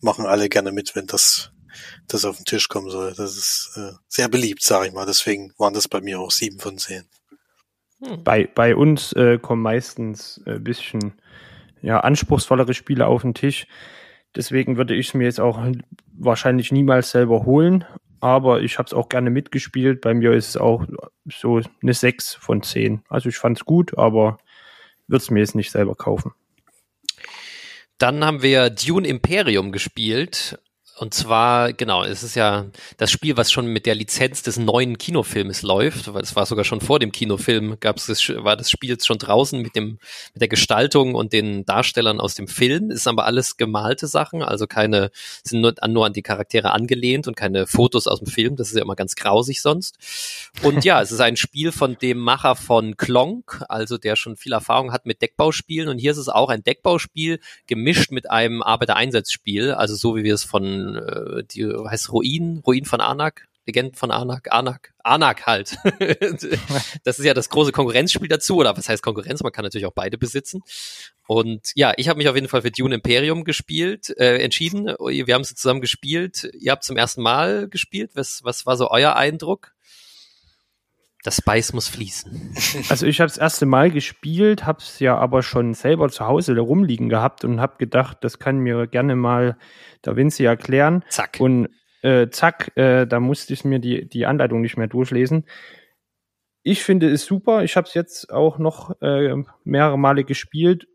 machen 0.01 0.27
alle 0.27 0.49
gerne 0.49 0.73
mit, 0.73 0.95
wenn 0.97 1.07
das, 1.07 1.53
das 2.09 2.25
auf 2.25 2.37
den 2.37 2.45
Tisch 2.45 2.69
kommen 2.69 2.91
soll. 2.91 3.15
Das 3.17 3.37
ist 3.37 3.73
äh, 3.77 3.93
sehr 4.09 4.29
beliebt, 4.29 4.63
sage 4.63 4.89
ich 4.89 4.93
mal. 4.93 5.07
Deswegen 5.07 5.53
waren 5.59 5.75
das 5.75 5.89
bei 5.89 6.01
mir 6.01 6.21
auch 6.21 6.31
sieben 6.31 6.59
von 6.59 6.79
zehn. 6.79 7.05
Hm. 8.03 8.25
Bei, 8.25 8.47
bei 8.47 8.75
uns 8.75 9.13
äh, 9.13 9.39
kommen 9.39 9.63
meistens 9.63 10.41
ein 10.47 10.57
äh, 10.57 10.59
bisschen 10.59 11.21
ja, 11.83 12.01
anspruchsvollere 12.01 12.75
Spiele 12.75 13.07
auf 13.07 13.23
den 13.23 13.35
Tisch. 13.35 13.67
Deswegen 14.35 14.77
würde 14.77 14.95
ich 14.95 15.09
es 15.09 15.15
mir 15.15 15.25
jetzt 15.25 15.41
auch 15.41 15.59
wahrscheinlich 16.17 16.73
niemals 16.73 17.11
selber 17.11 17.45
holen. 17.45 17.85
Aber 18.21 18.61
ich 18.61 18.79
habe 18.79 18.87
es 18.87 18.93
auch 18.93 19.09
gerne 19.09 19.31
mitgespielt. 19.31 20.03
Bei 20.03 20.13
mir 20.13 20.33
ist 20.33 20.51
es 20.51 20.57
auch 20.57 20.85
so 21.27 21.61
eine 21.83 21.95
6 21.95 22.35
von 22.35 22.63
10. 22.63 23.03
Also 23.09 23.29
ich 23.29 23.39
fand 23.39 23.59
es 23.59 23.65
gut, 23.65 23.97
aber 23.97 24.39
würde 25.11 25.23
es 25.23 25.31
mir 25.31 25.41
jetzt 25.41 25.55
nicht 25.55 25.71
selber 25.71 25.95
kaufen. 25.95 26.33
Dann 27.99 28.25
haben 28.25 28.43
wir 28.43 28.71
Dune 28.71 29.07
Imperium 29.07 29.73
gespielt 29.73 30.59
Und 31.01 31.15
zwar, 31.15 31.73
genau, 31.73 32.05
es 32.05 32.23
ist 32.23 32.35
ja 32.35 32.67
das 32.99 33.11
Spiel, 33.11 33.39
was 33.39 33.51
schon 33.51 33.65
mit 33.69 33.87
der 33.87 33.95
Lizenz 33.95 34.43
des 34.43 34.59
neuen 34.59 34.99
Kinofilmes 34.99 35.63
läuft, 35.63 36.13
weil 36.13 36.23
es 36.23 36.37
war 36.37 36.45
sogar 36.45 36.67
schon 36.67 36.83
vor 36.83 36.99
dem 36.99 37.11
Kinofilm, 37.11 37.79
gab's 37.81 38.05
das, 38.05 38.29
war 38.29 38.55
das 38.55 38.71
Spiel 38.71 38.91
jetzt 38.91 39.07
schon 39.07 39.17
draußen 39.17 39.63
mit 39.63 39.75
dem, 39.75 39.99
mit 40.35 40.43
der 40.43 40.49
Gestaltung 40.49 41.15
und 41.15 41.33
den 41.33 41.65
Darstellern 41.65 42.21
aus 42.21 42.35
dem 42.35 42.49
Film. 42.49 42.91
Ist 42.91 43.09
aber 43.09 43.25
alles 43.25 43.57
gemalte 43.57 44.09
Sachen, 44.09 44.43
also 44.43 44.67
keine, 44.67 45.11
sind 45.43 45.63
nur, 45.63 45.73
nur 45.89 46.05
an 46.05 46.13
die 46.13 46.21
Charaktere 46.21 46.73
angelehnt 46.73 47.27
und 47.27 47.35
keine 47.35 47.67
Fotos 47.67 48.07
aus 48.07 48.19
dem 48.19 48.29
Film. 48.29 48.57
Das 48.57 48.69
ist 48.69 48.77
ja 48.77 48.83
immer 48.83 48.95
ganz 48.95 49.15
grausig 49.15 49.63
sonst. 49.63 49.97
Und 50.63 50.85
ja, 50.85 51.01
es 51.01 51.13
ist 51.13 51.21
ein 51.21 51.39
Spiel 51.39 51.73
von 51.73 51.97
dem 51.97 52.19
Macher 52.19 52.57
von 52.57 52.99
Klonk, 52.99 53.65
also 53.71 53.97
der 53.97 54.17
schon 54.17 54.37
viel 54.37 54.53
Erfahrung 54.53 54.93
hat 54.93 55.07
mit 55.07 55.23
Deckbauspielen. 55.23 55.89
Und 55.89 55.99
hier 55.99 56.11
ist 56.11 56.19
es 56.19 56.29
auch 56.29 56.51
ein 56.51 56.63
Deckbauspiel 56.63 57.41
gemischt 57.67 58.13
mit 58.13 58.31
einem 58.31 58.63
Arbeitereinsatzspiel, 58.63 59.73
also 59.73 59.95
so 59.95 60.15
wie 60.15 60.25
wir 60.25 60.35
es 60.35 60.45
von 60.45 60.90
äh, 60.97 61.45
die 61.45 61.67
heißt 61.67 62.13
Ruin, 62.13 62.63
Ruin 62.67 62.85
von 62.85 63.01
Anak, 63.01 63.49
Legenden 63.67 63.95
von 63.95 64.11
Anak, 64.11 64.53
Anak, 64.53 64.93
Anak 65.05 65.47
halt. 65.47 65.77
das 67.05 67.19
ist 67.19 67.25
ja 67.25 67.35
das 67.35 67.49
große 67.51 67.73
Konkurrenzspiel 67.73 68.29
dazu, 68.29 68.57
oder 68.57 68.77
was 68.77 68.89
heißt 68.89 69.03
Konkurrenz? 69.03 69.43
Man 69.43 69.53
kann 69.53 69.65
natürlich 69.65 69.87
auch 69.87 69.93
beide 69.93 70.19
besitzen. 70.19 70.63
Und 71.27 71.71
ja, 71.75 71.93
ich 71.97 72.09
habe 72.09 72.19
mich 72.19 72.29
auf 72.29 72.35
jeden 72.35 72.49
Fall 72.49 72.63
für 72.63 72.71
Dune 72.71 72.97
Imperium 72.97 73.45
gespielt, 73.45 74.11
äh, 74.19 74.39
entschieden. 74.39 74.87
Wir 74.87 75.35
haben 75.35 75.43
es 75.43 75.55
zusammen 75.55 75.81
gespielt. 75.81 76.51
Ihr 76.59 76.73
habt 76.73 76.85
zum 76.85 76.97
ersten 76.97 77.23
Mal 77.23 77.69
gespielt. 77.69 78.13
Was, 78.15 78.41
was 78.43 78.67
war 78.67 78.77
so 78.77 78.91
euer 78.91 79.15
Eindruck? 79.15 79.73
Das 81.23 81.37
Spice 81.37 81.73
muss 81.73 81.89
fließen. 81.89 82.55
Also 82.89 83.07
ich 83.07 83.21
habe 83.21 83.29
das 83.29 83.37
erste 83.37 83.67
Mal 83.67 83.91
gespielt, 83.91 84.65
habe 84.65 84.79
es 84.79 84.99
ja 85.01 85.17
aber 85.17 85.43
schon 85.43 85.75
selber 85.75 86.09
zu 86.09 86.27
Hause 86.27 86.55
da 86.55 86.63
rumliegen 86.63 87.09
gehabt 87.09 87.45
und 87.45 87.61
habe 87.61 87.77
gedacht, 87.79 88.19
das 88.23 88.39
kann 88.39 88.59
mir 88.59 88.87
gerne 88.87 89.17
mal 89.17 89.57
der 90.05 90.17
Vinci 90.17 90.45
erklären. 90.45 91.05
Zack. 91.09 91.39
Und 91.41 91.69
äh, 92.03 92.29
zack, 92.31 92.77
äh, 92.77 93.07
da 93.07 93.21
musste 93.21 93.53
ich 93.53 93.65
mir 93.65 93.79
die, 93.79 94.09
die 94.09 94.27
Anleitung 94.27 94.63
nicht 94.63 94.77
mehr 94.77 94.87
durchlesen. 94.87 95.45
Ich 96.63 96.83
finde 96.83 97.11
es 97.11 97.25
super. 97.25 97.65
Ich 97.65 97.77
habe 97.77 97.87
es 97.87 97.95
jetzt 97.95 98.33
auch 98.33 98.59
noch 98.59 99.01
äh, 99.03 99.35
mehrere 99.65 99.99
Male 99.99 100.25
gespielt 100.25 100.87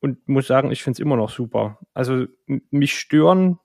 und 0.00 0.28
muss 0.28 0.46
sagen, 0.46 0.70
ich 0.70 0.82
finde 0.82 0.96
es 0.96 1.00
immer 1.00 1.16
noch 1.16 1.30
super. 1.30 1.78
Also 1.94 2.26
mich 2.46 2.98
stören, 2.98 3.58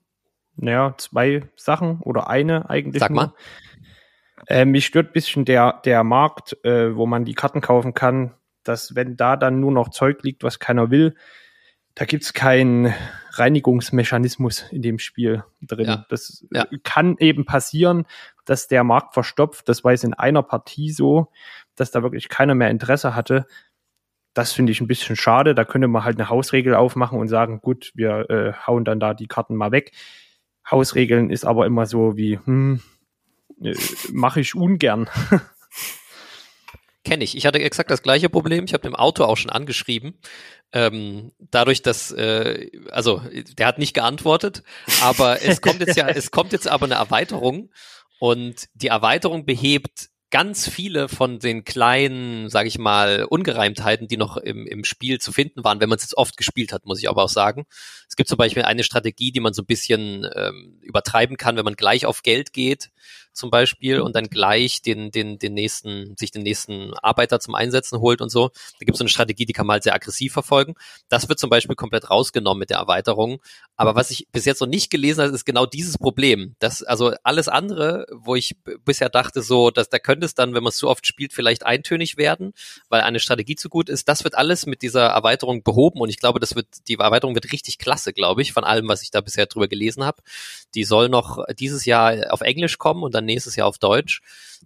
naja, 0.56 0.94
zwei 0.98 1.48
Sachen 1.56 2.00
oder 2.00 2.28
eine 2.28 2.68
eigentlich. 2.70 3.00
Sag 3.00 3.10
mal. 3.10 3.26
Nur. 3.26 3.36
Äh, 4.46 4.64
mich 4.64 4.86
stört 4.86 5.12
bisschen 5.12 5.44
der, 5.44 5.80
der 5.84 6.04
Markt, 6.04 6.56
äh, 6.64 6.94
wo 6.94 7.06
man 7.06 7.24
die 7.24 7.34
Karten 7.34 7.60
kaufen 7.60 7.94
kann, 7.94 8.34
dass 8.62 8.94
wenn 8.94 9.16
da 9.16 9.36
dann 9.36 9.60
nur 9.60 9.72
noch 9.72 9.90
Zeug 9.90 10.22
liegt, 10.22 10.42
was 10.42 10.58
keiner 10.58 10.90
will, 10.90 11.14
da 11.94 12.04
gibt's 12.04 12.34
keinen 12.34 12.92
Reinigungsmechanismus 13.32 14.66
in 14.70 14.82
dem 14.82 14.98
Spiel 14.98 15.44
drin. 15.62 15.86
Ja. 15.86 16.06
Das 16.10 16.46
ja. 16.52 16.66
kann 16.84 17.16
eben 17.18 17.46
passieren, 17.46 18.04
dass 18.44 18.68
der 18.68 18.84
Markt 18.84 19.14
verstopft. 19.14 19.68
Das 19.68 19.82
war 19.82 19.92
jetzt 19.92 20.04
in 20.04 20.14
einer 20.14 20.42
Partie 20.42 20.90
so, 20.90 21.32
dass 21.74 21.90
da 21.90 22.02
wirklich 22.02 22.28
keiner 22.28 22.54
mehr 22.54 22.70
Interesse 22.70 23.14
hatte. 23.14 23.46
Das 24.34 24.52
finde 24.52 24.72
ich 24.72 24.82
ein 24.82 24.86
bisschen 24.86 25.16
schade. 25.16 25.54
Da 25.54 25.64
könnte 25.64 25.88
man 25.88 26.04
halt 26.04 26.18
eine 26.18 26.28
Hausregel 26.28 26.74
aufmachen 26.74 27.18
und 27.18 27.28
sagen, 27.28 27.60
gut, 27.62 27.92
wir 27.94 28.28
äh, 28.28 28.52
hauen 28.66 28.84
dann 28.84 29.00
da 29.00 29.14
die 29.14 29.26
Karten 29.26 29.56
mal 29.56 29.72
weg. 29.72 29.92
Hausregeln 30.70 31.30
ist 31.30 31.46
aber 31.46 31.64
immer 31.64 31.86
so 31.86 32.18
wie, 32.18 32.38
hm, 32.44 32.82
mache 34.12 34.40
ich 34.40 34.54
ungern. 34.54 35.08
Kenne 37.04 37.22
ich. 37.22 37.36
Ich 37.36 37.46
hatte 37.46 37.60
exakt 37.60 37.90
das 37.90 38.02
gleiche 38.02 38.28
Problem. 38.28 38.64
Ich 38.64 38.74
habe 38.74 38.82
dem 38.82 38.96
Auto 38.96 39.24
auch 39.24 39.36
schon 39.36 39.50
angeschrieben. 39.50 40.18
Ähm, 40.72 41.30
dadurch, 41.38 41.80
dass, 41.82 42.10
äh, 42.10 42.68
also 42.90 43.22
der 43.56 43.68
hat 43.68 43.78
nicht 43.78 43.94
geantwortet, 43.94 44.64
aber 45.00 45.40
es 45.40 45.60
kommt 45.60 45.78
jetzt 45.78 45.96
ja, 45.96 46.08
es 46.08 46.32
kommt 46.32 46.52
jetzt 46.52 46.66
aber 46.66 46.86
eine 46.86 46.96
Erweiterung 46.96 47.70
und 48.18 48.66
die 48.74 48.88
Erweiterung 48.88 49.46
behebt 49.46 50.08
ganz 50.30 50.68
viele 50.68 51.08
von 51.08 51.38
den 51.38 51.64
kleinen, 51.64 52.50
sage 52.50 52.66
ich 52.66 52.78
mal, 52.78 53.24
Ungereimtheiten, 53.24 54.08
die 54.08 54.16
noch 54.16 54.36
im, 54.36 54.66
im 54.66 54.82
Spiel 54.82 55.20
zu 55.20 55.30
finden 55.30 55.62
waren, 55.62 55.80
wenn 55.80 55.88
man 55.88 55.96
es 55.96 56.02
jetzt 56.02 56.16
oft 56.16 56.36
gespielt 56.36 56.72
hat, 56.72 56.84
muss 56.84 56.98
ich 56.98 57.08
aber 57.08 57.22
auch 57.22 57.28
sagen. 57.28 57.66
Es 58.08 58.16
gibt 58.16 58.28
zum 58.28 58.36
Beispiel 58.36 58.64
eine 58.64 58.82
Strategie, 58.82 59.30
die 59.30 59.40
man 59.40 59.54
so 59.54 59.62
ein 59.62 59.66
bisschen 59.66 60.28
ähm, 60.34 60.80
übertreiben 60.82 61.36
kann, 61.36 61.56
wenn 61.56 61.64
man 61.64 61.74
gleich 61.74 62.06
auf 62.06 62.22
Geld 62.22 62.52
geht 62.52 62.90
zum 63.36 63.50
Beispiel 63.50 64.00
und 64.00 64.16
dann 64.16 64.28
gleich 64.28 64.82
den, 64.82 65.10
den, 65.10 65.38
den 65.38 65.54
nächsten, 65.54 66.16
sich 66.16 66.30
den 66.30 66.42
nächsten 66.42 66.94
Arbeiter 66.94 67.38
zum 67.40 67.54
Einsetzen 67.54 68.00
holt 68.00 68.20
und 68.20 68.30
so. 68.30 68.48
Da 68.48 68.84
gibt 68.84 68.92
es 68.92 68.98
so 68.98 69.04
eine 69.04 69.10
Strategie, 69.10 69.46
die 69.46 69.52
kann 69.52 69.66
man 69.66 69.74
halt 69.74 69.84
sehr 69.84 69.94
aggressiv 69.94 70.32
verfolgen. 70.32 70.74
Das 71.08 71.28
wird 71.28 71.38
zum 71.38 71.50
Beispiel 71.50 71.76
komplett 71.76 72.10
rausgenommen 72.10 72.58
mit 72.58 72.70
der 72.70 72.78
Erweiterung. 72.78 73.40
Aber 73.76 73.94
was 73.94 74.10
ich 74.10 74.26
bis 74.32 74.46
jetzt 74.46 74.60
noch 74.60 74.66
nicht 74.66 74.90
gelesen 74.90 75.22
habe, 75.22 75.34
ist 75.34 75.44
genau 75.44 75.66
dieses 75.66 75.98
Problem. 75.98 76.56
Das, 76.58 76.82
also 76.82 77.12
alles 77.22 77.48
andere, 77.48 78.06
wo 78.10 78.34
ich 78.34 78.56
bisher 78.84 79.10
dachte, 79.10 79.42
so, 79.42 79.70
dass 79.70 79.90
da 79.90 79.98
könnte 79.98 80.24
es 80.24 80.34
dann, 80.34 80.54
wenn 80.54 80.62
man 80.62 80.70
es 80.70 80.78
zu 80.78 80.88
oft 80.88 81.06
spielt, 81.06 81.34
vielleicht 81.34 81.66
eintönig 81.66 82.16
werden, 82.16 82.52
weil 82.88 83.02
eine 83.02 83.20
Strategie 83.20 83.54
zu 83.54 83.68
gut 83.68 83.90
ist. 83.90 84.08
Das 84.08 84.24
wird 84.24 84.34
alles 84.34 84.64
mit 84.64 84.80
dieser 84.80 85.08
Erweiterung 85.08 85.62
behoben 85.62 86.00
und 86.00 86.08
ich 86.08 86.18
glaube, 86.18 86.40
das 86.40 86.54
wird, 86.54 86.68
die 86.88 86.94
Erweiterung 86.94 87.34
wird 87.34 87.52
richtig 87.52 87.78
klasse, 87.78 88.14
glaube 88.14 88.40
ich, 88.40 88.54
von 88.54 88.64
allem, 88.64 88.88
was 88.88 89.02
ich 89.02 89.10
da 89.10 89.20
bisher 89.20 89.46
drüber 89.46 89.68
gelesen 89.68 90.04
habe. 90.04 90.22
Die 90.74 90.84
soll 90.84 91.10
noch 91.10 91.44
dieses 91.58 91.84
Jahr 91.84 92.32
auf 92.32 92.40
Englisch 92.40 92.78
kommen 92.78 93.02
und 93.02 93.14
dann 93.14 93.26
nächstes 93.26 93.56
Jahr 93.56 93.68
auf 93.68 93.78
Deutsch. 93.78 94.22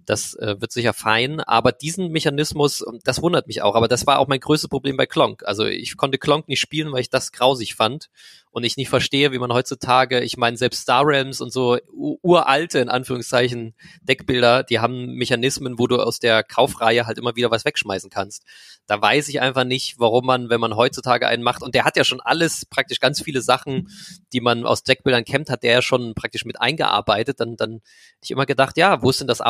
Das 0.07 0.35
äh, 0.35 0.61
wird 0.61 0.73
sicher 0.73 0.93
fein, 0.93 1.41
aber 1.41 1.73
diesen 1.73 2.11
Mechanismus, 2.11 2.85
das 3.05 3.23
wundert 3.23 3.47
mich 3.47 3.63
auch, 3.63 3.75
aber 3.75 3.89
das 3.89 4.07
war 4.07 4.19
auch 4.19 4.29
mein 4.29 4.41
größtes 4.41 4.69
Problem 4.69 4.97
bei 4.97 5.07
Klonk. 5.07 5.43
Also 5.45 5.67
ich 5.67 5.97
konnte 5.97 6.19
Klonk 6.19 6.49
nicht 6.49 6.61
spielen, 6.61 6.93
weil 6.93 7.01
ich 7.01 7.11
das 7.11 7.33
grausig 7.33 7.75
fand 7.75 8.11
und 8.53 8.65
ich 8.65 8.77
nicht 8.77 8.89
verstehe, 8.89 9.31
wie 9.33 9.39
man 9.39 9.53
heutzutage, 9.53 10.21
ich 10.21 10.37
meine, 10.37 10.57
selbst 10.57 10.83
Star 10.83 11.07
Realms 11.07 11.41
und 11.41 11.53
so 11.53 11.79
uralte, 11.93 12.81
in 12.81 12.89
Anführungszeichen, 12.89 13.75
Deckbilder, 14.03 14.65
die 14.65 14.81
haben 14.81 15.15
Mechanismen, 15.15 15.79
wo 15.79 15.87
du 15.87 15.99
aus 15.99 16.19
der 16.19 16.43
Kaufreihe 16.43 17.07
halt 17.07 17.19
immer 17.19 17.37
wieder 17.37 17.51
was 17.51 17.65
wegschmeißen 17.65 18.11
kannst. 18.11 18.45
Da 18.87 19.01
weiß 19.01 19.29
ich 19.29 19.41
einfach 19.41 19.63
nicht, 19.63 20.01
warum 20.01 20.27
man, 20.27 20.51
wenn 20.51 20.61
man 20.61 20.75
heutzutage 20.75 21.29
einen 21.29 21.45
macht, 21.45 21.63
und 21.63 21.77
der 21.77 21.85
hat 21.85 21.97
ja 21.97 22.03
schon 22.03 22.21
alles, 22.21 22.67
praktisch 22.67 22.99
ganz 22.99 23.23
viele 23.23 23.41
Sachen, 23.41 23.89
die 24.33 24.41
man 24.41 24.67
aus 24.67 24.83
Deckbildern 24.83 25.25
kennt, 25.25 25.49
hat 25.49 25.63
der 25.63 25.75
ja 25.75 25.83
schon 25.83 26.15
praktisch 26.15 26.45
mit 26.45 26.61
eingearbeitet, 26.61 27.39
dann, 27.39 27.57
dann 27.57 27.83
ich 28.21 28.33
immer 28.33 28.47
gedacht, 28.47 28.77
ja, 28.77 29.01
wo 29.01 29.11
ist 29.11 29.21
denn 29.21 29.29
das 29.29 29.41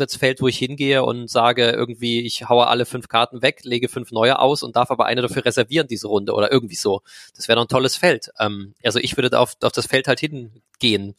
Arbeitereinsatzfeld, 0.00 0.40
wo 0.40 0.48
ich 0.48 0.58
hingehe 0.58 1.04
und 1.04 1.28
sage 1.28 1.70
irgendwie, 1.70 2.20
ich 2.20 2.48
haue 2.48 2.66
alle 2.66 2.86
fünf 2.86 3.08
Karten 3.08 3.42
weg, 3.42 3.60
lege 3.64 3.88
fünf 3.88 4.10
neue 4.10 4.38
aus 4.38 4.62
und 4.62 4.76
darf 4.76 4.90
aber 4.90 5.06
eine 5.06 5.22
dafür 5.22 5.44
reservieren, 5.44 5.86
diese 5.86 6.08
Runde 6.08 6.32
oder 6.32 6.50
irgendwie 6.50 6.74
so. 6.74 7.02
Das 7.36 7.48
wäre 7.48 7.56
doch 7.56 7.64
ein 7.64 7.68
tolles 7.68 7.96
Feld. 7.96 8.30
Ähm, 8.38 8.74
also 8.82 8.98
ich 8.98 9.16
würde 9.16 9.38
auf, 9.38 9.56
auf 9.62 9.72
das 9.72 9.86
Feld 9.86 10.08
halt 10.08 10.20
hingehen. 10.20 11.14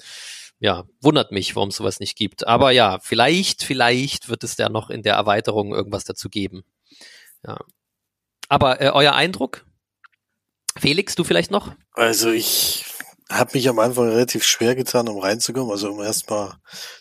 Ja, 0.60 0.86
wundert 1.02 1.32
mich, 1.32 1.56
warum 1.56 1.70
es 1.70 1.78
sowas 1.78 2.00
nicht 2.00 2.16
gibt. 2.16 2.46
Aber 2.46 2.72
ja, 2.72 3.00
vielleicht, 3.00 3.64
vielleicht 3.64 4.30
wird 4.30 4.44
es 4.44 4.56
da 4.56 4.70
noch 4.70 4.90
in 4.90 5.02
der 5.02 5.16
Erweiterung 5.16 5.74
irgendwas 5.74 6.04
dazu 6.04 6.30
geben. 6.30 6.64
Ja. 7.46 7.60
Aber 8.48 8.82
äh, 8.82 8.90
euer 8.90 9.14
Eindruck? 9.14 9.66
Felix, 10.78 11.16
du 11.16 11.24
vielleicht 11.24 11.52
noch? 11.52 11.74
Also 11.94 12.32
ich 12.32 12.86
habe 13.32 13.52
mich 13.54 13.68
am 13.70 13.80
Anfang 13.80 14.10
relativ 14.10 14.44
schwer 14.44 14.76
getan, 14.76 15.08
um 15.08 15.20
reinzukommen, 15.20 15.72
also 15.72 15.92
um 15.92 16.02
erstmal 16.02 16.54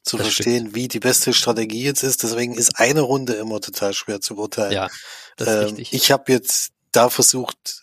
zu 0.03 0.17
das 0.17 0.27
verstehen, 0.27 0.61
stimmt. 0.61 0.75
wie 0.75 0.89
die 0.89 1.01
beste 1.01 1.33
Strategie 1.33 1.83
jetzt 1.85 2.03
ist. 2.03 2.23
Deswegen 2.23 2.55
ist 2.55 2.79
eine 2.79 3.01
Runde 3.01 3.35
immer 3.35 3.61
total 3.61 3.93
schwer 3.93 4.21
zu 4.21 4.37
beurteilen. 4.37 4.73
Ja, 4.73 4.89
das 5.37 5.49
ist 5.49 5.55
ähm, 5.55 5.65
richtig. 5.65 5.93
Ich 5.93 6.11
habe 6.11 6.33
jetzt 6.33 6.71
da 6.93 7.11
versucht, 7.11 7.83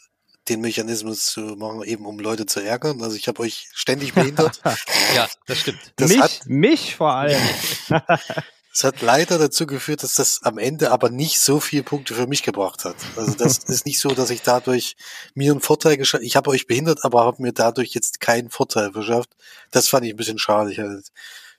den 0.49 0.61
Mechanismus 0.61 1.25
zu 1.25 1.41
machen, 1.41 1.83
eben 1.83 2.05
um 2.05 2.19
Leute 2.19 2.45
zu 2.45 2.61
ärgern. 2.61 3.01
Also 3.01 3.15
ich 3.15 3.27
habe 3.27 3.41
euch 3.41 3.67
ständig 3.73 4.13
behindert. 4.13 4.61
ja, 5.15 5.27
das 5.45 5.59
stimmt. 5.59 5.79
Das 5.97 6.09
mich, 6.09 6.21
hat, 6.21 6.41
mich 6.45 6.95
vor 6.95 7.13
allem. 7.13 7.41
Es 8.77 8.83
hat 8.83 9.01
leider 9.01 9.39
dazu 9.39 9.65
geführt, 9.65 10.03
dass 10.03 10.13
das 10.13 10.43
am 10.43 10.59
Ende 10.59 10.91
aber 10.91 11.09
nicht 11.09 11.39
so 11.39 11.59
viele 11.59 11.81
Punkte 11.81 12.13
für 12.13 12.27
mich 12.27 12.43
gebracht 12.43 12.85
hat. 12.85 12.95
Also 13.15 13.33
das 13.33 13.57
ist 13.67 13.87
nicht 13.87 13.99
so, 13.99 14.09
dass 14.09 14.29
ich 14.29 14.43
dadurch 14.43 14.95
mir 15.33 15.51
einen 15.51 15.61
Vorteil 15.61 15.97
geschafft 15.97 16.23
Ich 16.23 16.35
habe 16.35 16.51
euch 16.51 16.67
behindert, 16.67 17.03
aber 17.03 17.25
habe 17.25 17.41
mir 17.41 17.53
dadurch 17.53 17.95
jetzt 17.95 18.19
keinen 18.19 18.51
Vorteil 18.51 18.91
verschafft. 18.91 19.31
Das 19.71 19.87
fand 19.87 20.05
ich 20.05 20.13
ein 20.13 20.15
bisschen 20.15 20.37
schade. 20.37 20.77
Halt. 20.77 21.07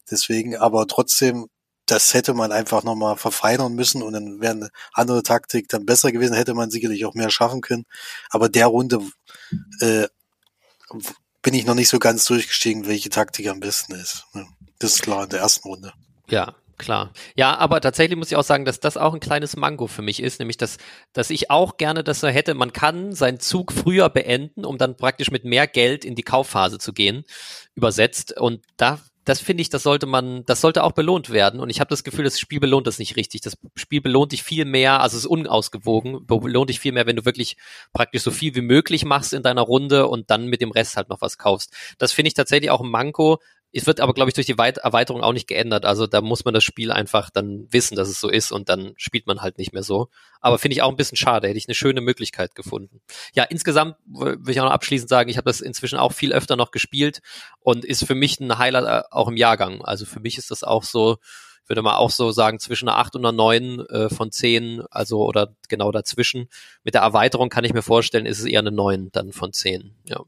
Deswegen, 0.09 0.57
aber 0.57 0.87
trotzdem 0.87 1.49
das 1.87 2.15
hätte 2.15 2.35
man 2.35 2.53
einfach 2.53 2.85
nochmal 2.85 3.17
verfeinern 3.17 3.75
müssen 3.75 4.01
und 4.01 4.13
dann 4.13 4.41
wäre 4.41 4.53
eine 4.53 4.71
andere 4.93 5.25
Taktik 5.25 5.69
dann 5.69 5.87
besser 5.87 6.13
gewesen, 6.13 6.37
hätte 6.37 6.55
man 6.55 6.71
sicherlich 6.71 7.05
auch 7.05 7.15
mehr 7.15 7.31
schaffen 7.31 7.63
können. 7.63 7.87
Aber 8.31 8.49
der 8.49 8.67
Runde 8.69 9.01
äh, 9.81 10.07
bin 11.43 11.55
ich 11.55 11.67
noch 11.67 11.75
nicht 11.75 11.89
so 11.89 11.99
ganz 11.99 12.27
durchgestiegen, 12.27 12.87
welche 12.87 13.11
Taktik 13.11 13.49
am 13.49 13.59
besten 13.59 13.95
ist. 13.95 14.25
Das 14.79 14.95
ist 14.95 15.03
klar 15.03 15.25
in 15.25 15.31
der 15.31 15.41
ersten 15.41 15.67
Runde. 15.67 15.93
Ja, 16.29 16.55
klar. 16.79 17.13
Ja, 17.37 17.57
aber 17.57 17.81
tatsächlich 17.81 18.17
muss 18.17 18.31
ich 18.31 18.37
auch 18.37 18.45
sagen, 18.45 18.65
dass 18.65 18.81
das 18.81 18.97
auch 18.97 19.15
ein 19.15 19.21
kleines 19.21 19.57
Mango 19.57 19.87
für 19.87 20.03
mich 20.03 20.23
ist, 20.23 20.39
nämlich 20.39 20.57
dass, 20.57 20.79
dass 21.13 21.31
ich 21.31 21.51
auch 21.51 21.77
gerne 21.77 22.05
das 22.05 22.21
so 22.21 22.29
hätte, 22.29 22.55
man 22.55 22.73
kann 22.73 23.13
seinen 23.13 23.41
Zug 23.41 23.73
früher 23.73 24.09
beenden, 24.09 24.65
um 24.65 24.79
dann 24.79 24.97
praktisch 24.97 25.31
mit 25.31 25.45
mehr 25.45 25.67
Geld 25.67 26.05
in 26.05 26.15
die 26.15 26.23
Kaufphase 26.23 26.79
zu 26.79 26.93
gehen, 26.93 27.25
übersetzt. 27.75 28.39
Und 28.41 28.65
da 28.77 28.99
das 29.29 29.41
finde 29.41 29.61
ich, 29.61 29.69
das 29.69 29.83
sollte 29.83 30.07
man, 30.07 30.43
das 30.47 30.63
sollte 30.63 30.83
auch 30.83 30.93
belohnt 30.93 31.29
werden. 31.29 31.61
Und 31.61 31.69
ich 31.69 31.81
habe 31.81 31.91
das 31.91 32.03
Gefühl, 32.03 32.25
das 32.25 32.41
Spiel 32.41 32.61
belohnt 32.61 32.87
das 32.87 32.99
nicht 32.99 33.17
richtig. 33.17 33.43
Das 33.43 33.59
Spiel 33.75 34.01
belohnt 34.01 34.33
dich 34.33 34.43
viel 34.43 34.65
mehr, 34.65 35.03
also 35.03 35.19
es 35.19 35.25
ist 35.25 35.31
unausgewogen, 35.31 36.27
belohnt 36.27 36.71
dich 36.71 36.81
viel 36.81 36.93
mehr, 36.93 37.07
wenn 37.07 37.17
du 37.17 37.27
wirklich 37.27 37.59
praktisch 37.93 38.23
so 38.23 38.31
viel 38.31 38.55
wie 38.55 38.63
möglich 38.63 39.05
machst 39.05 39.35
in 39.35 39.43
deiner 39.43 39.61
Runde 39.61 40.09
und 40.09 40.31
dann 40.31 40.47
mit 40.47 40.63
dem 40.63 40.71
Rest 40.71 40.97
halt 40.97 41.11
noch 41.11 41.21
was 41.21 41.37
kaufst. 41.37 41.75
Das 41.99 42.13
finde 42.13 42.29
ich 42.29 42.35
tatsächlich 42.35 42.71
auch 42.71 42.81
ein 42.81 42.91
Manko, 42.91 43.39
es 43.73 43.87
wird 43.87 44.01
aber, 44.01 44.15
glaube 44.15 44.31
ich, 44.31 44.35
durch 44.35 44.47
die 44.47 44.57
Weit 44.57 44.79
Erweiterung 44.79 45.23
auch 45.23 45.33
nicht 45.33 45.47
geändert. 45.47 45.85
Also 45.85 46.07
da 46.07 46.23
muss 46.23 46.45
man 46.45 46.55
das 46.55 46.65
Spiel 46.65 46.91
einfach 46.91 47.29
dann 47.29 47.67
wissen, 47.71 47.97
dass 47.97 48.09
es 48.09 48.21
so 48.21 48.29
ist 48.29 48.51
und 48.51 48.69
dann 48.69 48.95
spielt 48.97 49.27
man 49.27 49.43
halt 49.43 49.59
nicht 49.59 49.73
mehr 49.73 49.83
so. 49.83 50.09
Aber 50.41 50.59
finde 50.59 50.75
ich 50.75 50.83
auch 50.83 50.89
ein 50.89 50.97
bisschen 50.97 51.17
schade. 51.17 51.49
Hätte 51.49 51.59
ich 51.59 51.69
eine 51.69 51.75
schöne 51.75 52.01
Möglichkeit 52.01 52.55
gefunden. 52.55 53.03
Ja, 53.35 53.45
insgesamt 53.45 53.97
will 54.07 54.39
ich 54.49 54.61
auch 54.61 54.65
noch 54.65 54.73
abschließend 54.73 55.11
sagen, 55.11 55.29
ich 55.29 55.37
habe 55.37 55.51
das 55.51 55.61
inzwischen 55.61 55.99
auch 55.99 56.13
viel 56.13 56.33
öfter 56.33 56.57
noch 56.57 56.71
gespielt 56.71 57.21
und 57.61 57.85
ist 57.85 58.07
für 58.07 58.15
mich 58.15 58.41
ein 58.41 58.57
Highlight 58.59 58.85
äh, 58.87 59.07
auch 59.11 59.29
im 59.29 59.37
Jahrgang. 59.37 59.83
Also 59.83 60.07
für 60.07 60.21
mich 60.21 60.39
ist 60.39 60.51
das 60.51 60.65
auch 60.65 60.83
so, 60.83 61.19
ich 61.63 61.69
würde 61.69 61.83
mal 61.83 61.97
auch 61.97 62.11
so 62.11 62.31
sagen, 62.31 62.61
zwischen 62.61 62.89
einer 62.89 62.97
8 62.97 63.17
und 63.17 63.27
einer 63.27 63.33
9 63.33 63.81
äh, 63.81 64.09
von 64.09 64.33
10, 64.33 64.83
also 64.91 65.27
oder 65.27 65.55
genau 65.69 65.93
dazwischen. 65.93 66.49
Mit 66.85 66.95
der 66.95 67.03
Erweiterung 67.03 67.51
kann 67.51 67.65
ich 67.65 67.75
mir 67.75 67.83
vorstellen, 67.83 68.25
ist 68.25 68.39
es 68.39 68.47
eher 68.47 68.61
eine 68.61 68.73
9 68.73 69.11
dann 69.13 69.33
von 69.33 69.53
10. 69.53 69.95
Ja. 70.05 70.23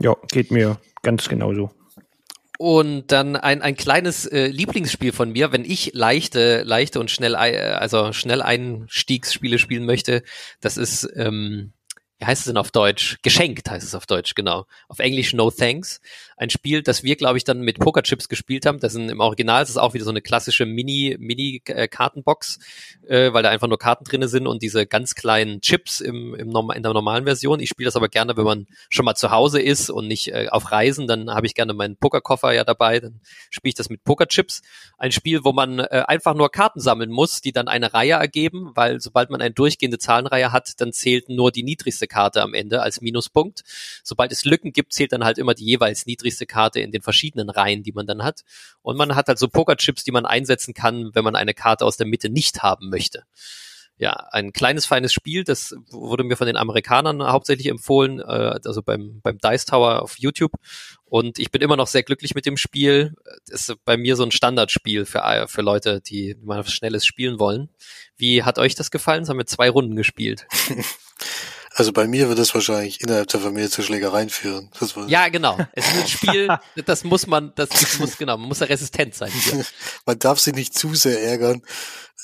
Ja, 0.00 0.14
geht 0.30 0.50
mir 0.50 0.78
ganz 1.02 1.28
genauso. 1.28 1.70
Und 2.58 3.12
dann 3.12 3.36
ein, 3.36 3.62
ein 3.62 3.76
kleines 3.76 4.26
äh, 4.26 4.48
Lieblingsspiel 4.48 5.12
von 5.12 5.30
mir, 5.30 5.52
wenn 5.52 5.64
ich 5.64 5.92
leichte, 5.94 6.64
leichte 6.64 6.98
und 6.98 7.08
schnell, 7.08 7.34
äh, 7.34 7.76
also 7.78 8.12
schnell 8.12 8.42
Einstiegsspiele 8.42 9.60
spielen 9.60 9.86
möchte, 9.86 10.24
das 10.60 10.76
ist 10.76 11.08
ähm, 11.14 11.72
wie 12.18 12.24
heißt 12.24 12.40
es 12.40 12.46
denn 12.46 12.56
auf 12.56 12.72
Deutsch? 12.72 13.18
Geschenkt 13.22 13.70
heißt 13.70 13.86
es 13.86 13.94
auf 13.94 14.06
Deutsch, 14.06 14.34
genau. 14.34 14.66
Auf 14.88 14.98
Englisch 14.98 15.34
No 15.34 15.50
Thanks. 15.52 16.00
Ein 16.38 16.50
Spiel, 16.50 16.82
das 16.82 17.02
wir, 17.02 17.16
glaube 17.16 17.36
ich, 17.36 17.42
dann 17.42 17.62
mit 17.62 17.80
Pokerchips 17.80 18.28
gespielt 18.28 18.64
haben. 18.64 18.78
Das 18.78 18.92
sind 18.92 19.10
im 19.10 19.18
Original 19.18 19.60
ist 19.60 19.70
es 19.70 19.76
auch 19.76 19.92
wieder 19.92 20.04
so 20.04 20.10
eine 20.10 20.22
klassische 20.22 20.66
Mini, 20.66 21.16
Mini-Kartenbox, 21.18 22.60
äh, 23.08 23.32
weil 23.32 23.42
da 23.42 23.50
einfach 23.50 23.66
nur 23.66 23.78
Karten 23.78 24.04
drinne 24.04 24.28
sind 24.28 24.46
und 24.46 24.62
diese 24.62 24.86
ganz 24.86 25.16
kleinen 25.16 25.60
Chips 25.60 25.98
im, 25.98 26.36
im 26.36 26.48
in 26.74 26.82
der 26.84 26.92
normalen 26.92 27.24
Version. 27.24 27.58
Ich 27.58 27.68
spiele 27.68 27.86
das 27.86 27.96
aber 27.96 28.08
gerne, 28.08 28.36
wenn 28.36 28.44
man 28.44 28.66
schon 28.88 29.04
mal 29.04 29.16
zu 29.16 29.32
Hause 29.32 29.60
ist 29.60 29.90
und 29.90 30.06
nicht 30.06 30.28
äh, 30.28 30.46
auf 30.48 30.70
Reisen, 30.70 31.08
dann 31.08 31.28
habe 31.30 31.46
ich 31.46 31.54
gerne 31.54 31.74
meinen 31.74 31.96
Pokerkoffer 31.96 32.52
ja 32.52 32.62
dabei. 32.62 33.00
Dann 33.00 33.20
spiele 33.50 33.70
ich 33.70 33.74
das 33.74 33.90
mit 33.90 34.04
Pokerchips. 34.04 34.62
Ein 34.96 35.10
Spiel, 35.10 35.42
wo 35.42 35.52
man 35.52 35.80
äh, 35.80 36.04
einfach 36.06 36.34
nur 36.34 36.52
Karten 36.52 36.78
sammeln 36.78 37.10
muss, 37.10 37.40
die 37.40 37.50
dann 37.50 37.66
eine 37.66 37.92
Reihe 37.94 38.12
ergeben, 38.12 38.70
weil 38.76 39.00
sobald 39.00 39.30
man 39.30 39.40
eine 39.40 39.54
durchgehende 39.54 39.98
Zahlenreihe 39.98 40.52
hat, 40.52 40.80
dann 40.80 40.92
zählt 40.92 41.28
nur 41.28 41.50
die 41.50 41.64
niedrigste 41.64 42.06
Karte 42.06 42.42
am 42.42 42.54
Ende 42.54 42.80
als 42.80 43.00
Minuspunkt. 43.00 43.64
Sobald 44.04 44.30
es 44.30 44.44
Lücken 44.44 44.72
gibt, 44.72 44.92
zählt 44.92 45.10
dann 45.10 45.24
halt 45.24 45.38
immer 45.38 45.54
die 45.54 45.64
jeweils 45.64 46.06
niedrigste 46.06 46.27
Karte 46.46 46.80
in 46.80 46.92
den 46.92 47.02
verschiedenen 47.02 47.50
Reihen, 47.50 47.82
die 47.82 47.92
man 47.92 48.06
dann 48.06 48.22
hat. 48.22 48.42
Und 48.82 48.96
man 48.96 49.14
hat 49.14 49.28
halt 49.28 49.38
so 49.38 49.48
Pokerchips, 49.48 50.04
die 50.04 50.12
man 50.12 50.26
einsetzen 50.26 50.74
kann, 50.74 51.10
wenn 51.14 51.24
man 51.24 51.36
eine 51.36 51.54
Karte 51.54 51.84
aus 51.84 51.96
der 51.96 52.06
Mitte 52.06 52.30
nicht 52.30 52.62
haben 52.62 52.90
möchte 52.90 53.24
ja, 53.98 54.12
ein 54.30 54.52
kleines, 54.52 54.86
feines 54.86 55.12
Spiel, 55.12 55.42
das 55.42 55.74
wurde 55.90 56.22
mir 56.22 56.36
von 56.36 56.46
den 56.46 56.56
Amerikanern 56.56 57.20
hauptsächlich 57.24 57.66
empfohlen, 57.66 58.20
äh, 58.20 58.60
also 58.64 58.80
beim, 58.80 59.20
beim 59.22 59.38
Dice 59.38 59.66
Tower 59.66 60.02
auf 60.02 60.18
YouTube. 60.18 60.52
Und 61.04 61.40
ich 61.40 61.50
bin 61.50 61.62
immer 61.62 61.76
noch 61.76 61.88
sehr 61.88 62.04
glücklich 62.04 62.34
mit 62.34 62.46
dem 62.46 62.56
Spiel. 62.56 63.14
Das 63.48 63.68
ist 63.68 63.84
bei 63.84 63.96
mir 63.96 64.14
so 64.14 64.22
ein 64.22 64.30
Standardspiel 64.30 65.04
für, 65.04 65.46
für 65.48 65.62
Leute, 65.62 66.00
die 66.00 66.36
mal 66.40 66.60
was 66.60 66.72
Schnelles 66.72 67.04
spielen 67.04 67.40
wollen. 67.40 67.70
Wie 68.16 68.44
hat 68.44 68.58
euch 68.58 68.76
das 68.76 68.92
gefallen? 68.92 69.22
Das 69.22 69.30
haben 69.30 69.38
wir 69.38 69.46
zwei 69.46 69.68
Runden 69.68 69.96
gespielt. 69.96 70.46
Also 71.78 71.92
bei 71.92 72.08
mir 72.08 72.28
wird 72.28 72.40
das 72.40 72.52
wahrscheinlich 72.54 73.00
innerhalb 73.02 73.28
der 73.28 73.38
Familie 73.38 73.70
zu 73.70 73.84
Schlägereien 73.84 74.30
führen. 74.30 74.68
ja, 75.06 75.28
genau. 75.28 75.56
Es 75.74 75.86
ist 75.86 75.96
ein 75.96 76.08
Spiel, 76.08 76.48
das 76.84 77.04
muss 77.04 77.28
man, 77.28 77.52
das 77.54 78.00
muss, 78.00 78.18
genau, 78.18 78.36
man 78.36 78.48
muss 78.48 78.58
ja 78.58 78.66
resistent 78.66 79.14
sein. 79.14 79.30
Hier. 79.30 79.64
man 80.04 80.18
darf 80.18 80.40
sich 80.40 80.56
nicht 80.56 80.76
zu 80.76 80.96
sehr 80.96 81.22
ärgern. 81.22 81.62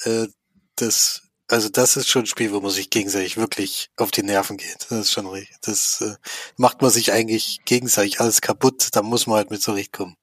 Äh, 0.02 0.26
das, 0.74 1.22
also 1.46 1.68
das 1.68 1.96
ist 1.96 2.08
schon 2.08 2.24
ein 2.24 2.26
Spiel, 2.26 2.50
wo 2.50 2.60
man 2.60 2.72
sich 2.72 2.90
gegenseitig 2.90 3.36
wirklich 3.36 3.90
auf 3.96 4.10
die 4.10 4.24
Nerven 4.24 4.56
geht. 4.56 4.88
Das 4.90 4.98
ist 4.98 5.12
schon 5.12 5.28
richtig. 5.28 5.56
Das 5.62 6.00
äh, 6.00 6.16
macht 6.56 6.82
man 6.82 6.90
sich 6.90 7.12
eigentlich 7.12 7.60
gegenseitig 7.64 8.18
alles 8.20 8.40
kaputt. 8.40 8.88
Da 8.90 9.02
muss 9.02 9.28
man 9.28 9.36
halt 9.36 9.52
mit 9.52 9.62
zurechtkommen. 9.62 10.16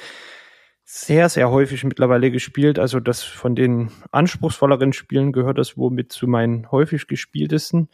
sehr, 0.85 1.31
sehr 1.31 1.51
häufig 1.51 1.83
mittlerweile 1.85 2.31
gespielt. 2.31 2.79
Also 2.79 3.01
das 3.01 3.23
von 3.23 3.55
den 3.55 3.91
anspruchsvolleren 4.13 4.93
Spielen 4.93 5.33
gehört 5.33 5.59
das 5.59 5.77
wohl 5.79 5.91
mit 5.91 6.13
zu 6.13 6.27
meinen 6.27 6.71
häufig 6.71 7.07
gespieltesten. 7.07 7.89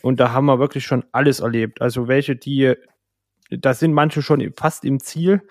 Und 0.00 0.18
da 0.18 0.32
haben 0.32 0.46
wir 0.46 0.58
wirklich 0.58 0.84
schon 0.84 1.04
alles 1.12 1.40
erlebt. 1.40 1.82
Also 1.82 2.08
welche, 2.08 2.34
die, 2.34 2.74
da 3.50 3.74
sind 3.74 3.92
manche 3.92 4.22
schon 4.22 4.52
fast 4.56 4.84
im 4.84 4.98
Ziel 4.98 5.42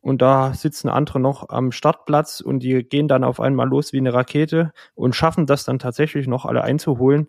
und 0.00 0.22
da 0.22 0.54
sitzen 0.54 0.88
andere 0.88 1.20
noch 1.20 1.48
am 1.48 1.72
Startplatz 1.72 2.40
und 2.40 2.60
die 2.60 2.84
gehen 2.84 3.08
dann 3.08 3.24
auf 3.24 3.40
einmal 3.40 3.68
los 3.68 3.92
wie 3.92 3.98
eine 3.98 4.14
Rakete 4.14 4.72
und 4.94 5.14
schaffen 5.14 5.46
das 5.46 5.64
dann 5.64 5.78
tatsächlich 5.78 6.26
noch 6.26 6.44
alle 6.44 6.62
einzuholen. 6.62 7.28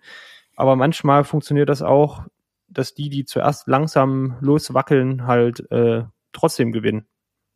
Aber 0.56 0.76
manchmal 0.76 1.24
funktioniert 1.24 1.70
das 1.70 1.82
auch, 1.82 2.24
dass 2.68 2.94
die, 2.94 3.10
die 3.10 3.26
zuerst 3.26 3.68
langsam 3.68 4.36
loswackeln, 4.42 5.26
halt 5.26 5.70
äh, 5.72 6.04
trotzdem 6.32 6.72
gewinnen. 6.72 7.08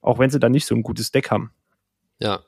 Auch 0.01 0.19
wenn 0.19 0.29
sie 0.29 0.39
dann 0.39 0.51
nicht 0.51 0.65
so 0.65 0.75
ein 0.75 0.83
gutes 0.83 1.11
Deck 1.11 1.29
haben. 1.31 1.53
Ja. 2.19 2.41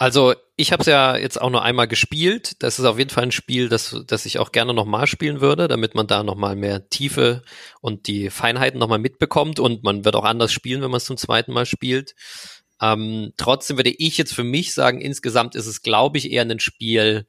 Also 0.00 0.32
ich 0.56 0.72
habe 0.72 0.80
es 0.80 0.86
ja 0.86 1.14
jetzt 1.18 1.38
auch 1.38 1.50
nur 1.50 1.62
einmal 1.62 1.86
gespielt. 1.86 2.62
Das 2.62 2.78
ist 2.78 2.86
auf 2.86 2.96
jeden 2.96 3.10
Fall 3.10 3.24
ein 3.24 3.32
Spiel, 3.32 3.68
das, 3.68 3.94
das 4.06 4.24
ich 4.24 4.38
auch 4.38 4.50
gerne 4.50 4.72
nochmal 4.72 5.06
spielen 5.06 5.42
würde, 5.42 5.68
damit 5.68 5.94
man 5.94 6.06
da 6.06 6.22
nochmal 6.22 6.56
mehr 6.56 6.88
Tiefe 6.88 7.42
und 7.82 8.06
die 8.06 8.30
Feinheiten 8.30 8.80
nochmal 8.80 8.98
mitbekommt 8.98 9.60
und 9.60 9.82
man 9.84 10.06
wird 10.06 10.16
auch 10.16 10.24
anders 10.24 10.54
spielen, 10.54 10.80
wenn 10.80 10.90
man 10.90 10.96
es 10.96 11.04
zum 11.04 11.18
zweiten 11.18 11.52
Mal 11.52 11.66
spielt. 11.66 12.14
Ähm, 12.80 13.34
trotzdem 13.36 13.76
würde 13.76 13.90
ich 13.90 14.16
jetzt 14.16 14.32
für 14.34 14.42
mich 14.42 14.72
sagen, 14.72 15.02
insgesamt 15.02 15.54
ist 15.54 15.66
es, 15.66 15.82
glaube 15.82 16.16
ich, 16.16 16.32
eher 16.32 16.46
ein 16.46 16.60
Spiel, 16.60 17.26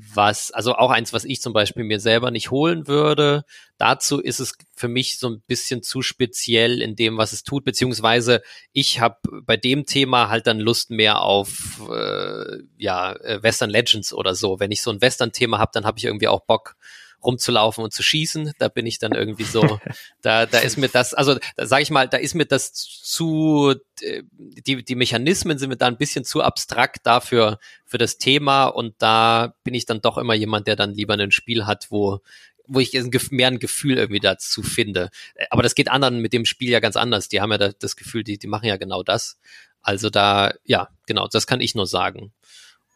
was, 0.00 0.52
also 0.52 0.76
auch 0.76 0.90
eins, 0.92 1.12
was 1.12 1.24
ich 1.24 1.40
zum 1.42 1.52
Beispiel 1.52 1.82
mir 1.82 1.98
selber 1.98 2.30
nicht 2.30 2.52
holen 2.52 2.86
würde. 2.86 3.44
Dazu 3.78 4.20
ist 4.20 4.38
es 4.38 4.54
für 4.76 4.86
mich 4.86 5.18
so 5.18 5.28
ein 5.28 5.42
bisschen 5.46 5.82
zu 5.82 6.02
speziell 6.02 6.80
in 6.80 6.94
dem, 6.94 7.18
was 7.18 7.32
es 7.32 7.42
tut, 7.42 7.64
beziehungsweise 7.64 8.40
ich 8.72 9.00
habe 9.00 9.16
bei 9.42 9.56
dem 9.56 9.86
Thema 9.86 10.28
halt 10.28 10.46
dann 10.46 10.60
Lust 10.60 10.90
mehr 10.90 11.22
auf 11.22 11.82
äh, 11.90 12.58
ja 12.76 13.12
äh, 13.12 13.42
Western 13.42 13.70
Legends 13.70 14.12
oder 14.12 14.36
so. 14.36 14.60
Wenn 14.60 14.70
ich 14.70 14.82
so 14.82 14.92
ein 14.92 15.00
Western-Thema 15.00 15.58
habe, 15.58 15.72
dann 15.74 15.84
habe 15.84 15.98
ich 15.98 16.04
irgendwie 16.04 16.28
auch 16.28 16.44
Bock 16.46 16.76
rumzulaufen 17.22 17.84
und 17.84 17.92
zu 17.92 18.02
schießen. 18.02 18.52
Da 18.58 18.68
bin 18.68 18.86
ich 18.86 18.98
dann 18.98 19.12
irgendwie 19.12 19.44
so, 19.44 19.78
da, 20.22 20.46
da 20.46 20.58
ist 20.58 20.78
mir 20.78 20.88
das, 20.88 21.14
also 21.14 21.38
da 21.56 21.66
sage 21.66 21.82
ich 21.82 21.90
mal, 21.90 22.08
da 22.08 22.16
ist 22.16 22.34
mir 22.34 22.46
das 22.46 22.72
zu, 22.72 23.74
äh, 24.00 24.22
die, 24.30 24.84
die 24.84 24.94
Mechanismen 24.94 25.58
sind 25.58 25.70
mir 25.70 25.76
da 25.76 25.86
ein 25.86 25.98
bisschen 25.98 26.24
zu 26.24 26.42
abstrakt 26.42 27.06
dafür, 27.06 27.58
für 27.84 27.98
das 27.98 28.18
Thema 28.18 28.66
und 28.66 28.94
da 28.98 29.54
bin 29.64 29.74
ich 29.74 29.86
dann 29.86 30.02
doch 30.02 30.18
immer 30.18 30.34
jemand, 30.34 30.66
der 30.66 30.76
dann 30.76 30.92
lieber 30.92 31.14
ein 31.14 31.30
Spiel 31.30 31.66
hat, 31.66 31.90
wo 31.90 32.20
wo 32.68 32.80
ich 32.80 32.92
mehr 33.30 33.48
ein 33.48 33.58
Gefühl 33.58 33.96
irgendwie 33.96 34.20
dazu 34.20 34.62
finde. 34.62 35.08
Aber 35.48 35.62
das 35.62 35.74
geht 35.74 35.90
anderen 35.90 36.20
mit 36.20 36.34
dem 36.34 36.44
Spiel 36.44 36.70
ja 36.70 36.80
ganz 36.80 36.96
anders. 36.96 37.28
Die 37.28 37.40
haben 37.40 37.50
ja 37.50 37.56
das 37.56 37.96
Gefühl, 37.96 38.22
die, 38.22 38.38
die 38.38 38.46
machen 38.46 38.66
ja 38.66 38.76
genau 38.76 39.02
das. 39.02 39.38
Also 39.80 40.10
da, 40.10 40.52
ja, 40.64 40.88
genau, 41.06 41.28
das 41.28 41.46
kann 41.46 41.62
ich 41.62 41.74
nur 41.74 41.86
sagen. 41.86 42.32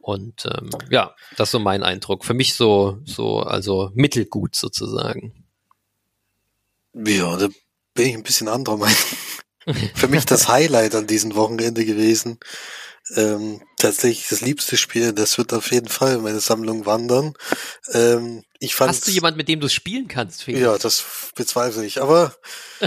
Und 0.02 0.46
ähm, 0.46 0.70
ja, 0.90 1.14
das 1.36 1.48
ist 1.48 1.52
so 1.52 1.58
mein 1.60 1.82
Eindruck. 1.82 2.24
Für 2.24 2.34
mich 2.34 2.54
so, 2.54 2.98
so, 3.04 3.40
also 3.40 3.92
mittelgut 3.94 4.56
sozusagen. 4.56 5.32
Ja, 6.92 7.36
da 7.36 7.48
bin 7.94 8.08
ich 8.08 8.14
ein 8.14 8.24
bisschen 8.24 8.48
anderer 8.48 8.76
Meinung. 8.76 8.96
Für 9.94 10.08
mich 10.08 10.24
das 10.26 10.48
Highlight 10.48 10.96
an 10.96 11.06
diesem 11.06 11.36
Wochenende 11.36 11.84
gewesen. 11.84 12.40
Ähm, 13.16 13.60
tatsächlich 13.78 14.28
das 14.28 14.40
liebste 14.40 14.76
Spiel, 14.76 15.12
das 15.12 15.38
wird 15.38 15.52
auf 15.52 15.70
jeden 15.70 15.88
Fall 15.88 16.16
in 16.16 16.22
meine 16.22 16.40
Sammlung 16.40 16.86
wandern. 16.86 17.34
Ähm, 17.92 18.44
ich 18.58 18.74
fand, 18.74 18.90
Hast 18.90 19.06
du 19.06 19.10
jemand, 19.12 19.36
mit 19.36 19.48
dem 19.48 19.60
du 19.60 19.68
spielen 19.68 20.08
kannst? 20.08 20.42
Felix? 20.42 20.62
Ja, 20.62 20.78
das 20.78 21.04
bezweifle 21.34 21.84
ich. 21.84 22.00
Aber, 22.00 22.34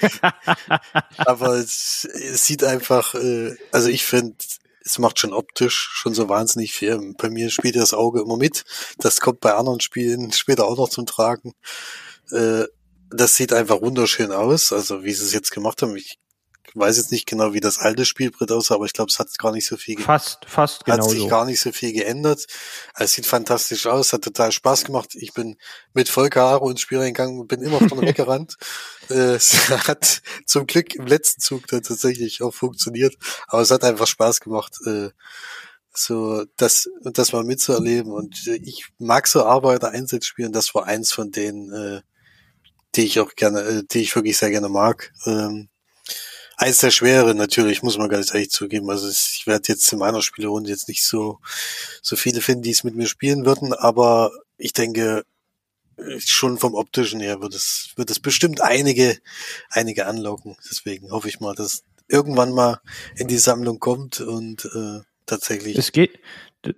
aber 1.16 1.54
es, 1.54 2.08
es, 2.12 2.46
sieht 2.46 2.64
einfach, 2.64 3.14
äh, 3.14 3.56
also 3.72 3.88
ich 3.88 4.04
finde, 4.04 4.36
es 4.84 4.98
macht 4.98 5.18
schon 5.18 5.32
optisch 5.32 5.90
schon 5.92 6.14
so 6.14 6.28
wahnsinnig 6.28 6.72
viel. 6.72 7.14
Bei 7.16 7.30
mir 7.30 7.50
spielt 7.50 7.76
das 7.76 7.94
Auge 7.94 8.20
immer 8.20 8.36
mit. 8.36 8.64
Das 8.98 9.20
kommt 9.20 9.40
bei 9.40 9.54
anderen 9.54 9.80
Spielen 9.80 10.32
später 10.32 10.66
auch 10.66 10.76
noch 10.76 10.90
zum 10.90 11.06
Tragen. 11.06 11.54
Äh, 12.30 12.64
das 13.10 13.36
sieht 13.36 13.52
einfach 13.52 13.80
wunderschön 13.80 14.32
aus. 14.32 14.72
Also 14.72 15.02
wie 15.04 15.12
sie 15.12 15.24
es 15.24 15.32
jetzt 15.32 15.50
gemacht 15.50 15.80
haben. 15.82 15.96
Ich 15.96 16.18
weiß 16.74 16.96
jetzt 16.96 17.12
nicht 17.12 17.26
genau, 17.26 17.52
wie 17.52 17.60
das 17.60 17.78
alte 17.78 18.04
Spielbrett 18.04 18.50
aussah, 18.50 18.74
aber 18.74 18.84
ich 18.84 18.92
glaube, 18.92 19.10
es 19.10 19.18
hat 19.18 19.36
gar 19.38 19.52
nicht 19.52 19.66
so 19.66 19.76
viel 19.76 19.98
fast 19.98 20.44
fast 20.46 20.84
genau 20.84 21.04
hat 21.04 21.10
sich 21.10 21.20
so. 21.20 21.28
gar 21.28 21.44
nicht 21.44 21.60
so 21.60 21.70
viel 21.72 21.92
geändert. 21.92 22.46
Es 22.96 23.12
sieht 23.12 23.26
fantastisch 23.26 23.86
aus, 23.86 24.12
hat 24.12 24.22
total 24.22 24.50
Spaß 24.50 24.84
gemacht. 24.84 25.14
Ich 25.14 25.32
bin 25.32 25.56
mit 25.92 26.08
Volker 26.08 26.42
Haro 26.42 26.70
ins 26.70 26.80
Spiel 26.80 26.98
reingegangen 26.98 27.38
und 27.38 27.48
bin 27.48 27.62
immer 27.62 27.78
vorne 27.78 28.02
weggerannt. 28.08 28.56
Äh, 29.08 29.34
es 29.34 29.68
hat 29.70 30.22
zum 30.46 30.66
Glück 30.66 30.94
im 30.94 31.06
letzten 31.06 31.40
Zug 31.40 31.66
dann 31.68 31.82
tatsächlich 31.82 32.42
auch 32.42 32.52
funktioniert, 32.52 33.14
aber 33.46 33.62
es 33.62 33.70
hat 33.70 33.84
einfach 33.84 34.06
Spaß 34.06 34.40
gemacht. 34.40 34.76
Äh, 34.84 35.10
so 35.96 36.44
das 36.56 36.88
das 37.04 37.32
mal 37.32 37.44
mitzuerleben 37.44 38.10
und 38.10 38.48
äh, 38.48 38.56
ich 38.56 38.86
mag 38.98 39.28
so 39.28 39.44
Arbeiter 39.44 39.90
Einsatzspielen, 39.90 40.52
das 40.52 40.74
war 40.74 40.86
eins 40.86 41.12
von 41.12 41.30
denen 41.30 42.02
die 42.96 43.04
ich 43.04 43.20
auch 43.20 43.36
gerne 43.36 43.84
die 43.84 44.00
ich 44.00 44.16
wirklich 44.16 44.36
sehr 44.36 44.50
gerne 44.50 44.68
mag 44.68 45.12
ähm, 45.24 45.68
eins 46.56 46.78
der 46.78 46.90
schwere 46.90 47.34
natürlich, 47.34 47.82
muss 47.82 47.98
man 47.98 48.08
ganz 48.08 48.32
ehrlich 48.32 48.50
zugeben. 48.50 48.90
Also 48.90 49.08
ich 49.08 49.46
werde 49.46 49.64
jetzt 49.68 49.92
in 49.92 49.98
meiner 49.98 50.22
Spielerunde 50.22 50.70
jetzt 50.70 50.88
nicht 50.88 51.04
so, 51.04 51.38
so 52.02 52.16
viele 52.16 52.40
finden, 52.40 52.62
die 52.62 52.70
es 52.70 52.84
mit 52.84 52.94
mir 52.94 53.06
spielen 53.06 53.44
würden, 53.44 53.72
aber 53.72 54.30
ich 54.56 54.72
denke, 54.72 55.24
schon 56.18 56.58
vom 56.58 56.74
optischen 56.74 57.20
her 57.20 57.40
wird 57.40 57.54
es, 57.54 57.92
wird 57.96 58.10
es 58.10 58.20
bestimmt 58.20 58.60
einige, 58.60 59.18
einige 59.70 60.06
anlocken. 60.06 60.56
Deswegen 60.68 61.10
hoffe 61.10 61.28
ich 61.28 61.40
mal, 61.40 61.54
dass 61.54 61.84
irgendwann 62.08 62.52
mal 62.52 62.80
in 63.16 63.28
die 63.28 63.38
Sammlung 63.38 63.78
kommt 63.78 64.20
und 64.20 64.64
äh, 64.64 65.00
tatsächlich. 65.26 65.76
Es 65.78 65.92
geht, 65.92 66.18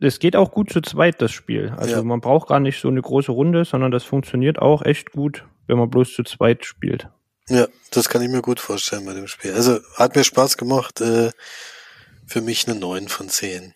es 0.00 0.18
geht 0.18 0.36
auch 0.36 0.52
gut 0.52 0.72
zu 0.72 0.80
zweit, 0.80 1.20
das 1.22 1.32
Spiel. 1.32 1.74
Also 1.76 1.96
ja. 1.96 2.02
man 2.02 2.20
braucht 2.20 2.48
gar 2.48 2.60
nicht 2.60 2.80
so 2.80 2.88
eine 2.88 3.02
große 3.02 3.32
Runde, 3.32 3.64
sondern 3.64 3.90
das 3.90 4.04
funktioniert 4.04 4.58
auch 4.58 4.82
echt 4.82 5.12
gut, 5.12 5.44
wenn 5.66 5.78
man 5.78 5.90
bloß 5.90 6.12
zu 6.12 6.22
zweit 6.22 6.64
spielt. 6.64 7.08
Ja, 7.48 7.68
das 7.92 8.09
kann 8.09 8.22
ich 8.22 8.28
mir 8.28 8.42
gut 8.42 8.59
vorstellen 8.59 9.06
bei 9.06 9.14
dem 9.14 9.28
Spiel. 9.28 9.52
Also 9.52 9.78
hat 9.94 10.16
mir 10.16 10.24
Spaß 10.24 10.56
gemacht. 10.56 11.00
Äh, 11.00 11.30
für 12.26 12.40
mich 12.40 12.66
eine 12.68 12.78
9 12.78 13.09
von 13.09 13.28
10. 13.28 13.72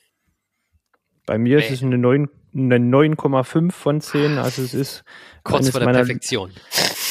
Bei 1.24 1.38
mir 1.38 1.59
nee. 1.59 1.64
ist 1.64 1.70
es 1.70 1.83
eine 1.83 1.98
9, 1.98 2.28
eine 2.52 2.76
9,5 2.78 3.70
von 3.70 4.00
10. 4.00 4.38
Also 4.38 4.62
es 4.62 4.74
ist 4.74 5.04
kurz 5.44 5.70
vor 5.70 5.78
der 5.78 5.87
meiner, 5.87 5.98
Perfektion. 5.98 6.50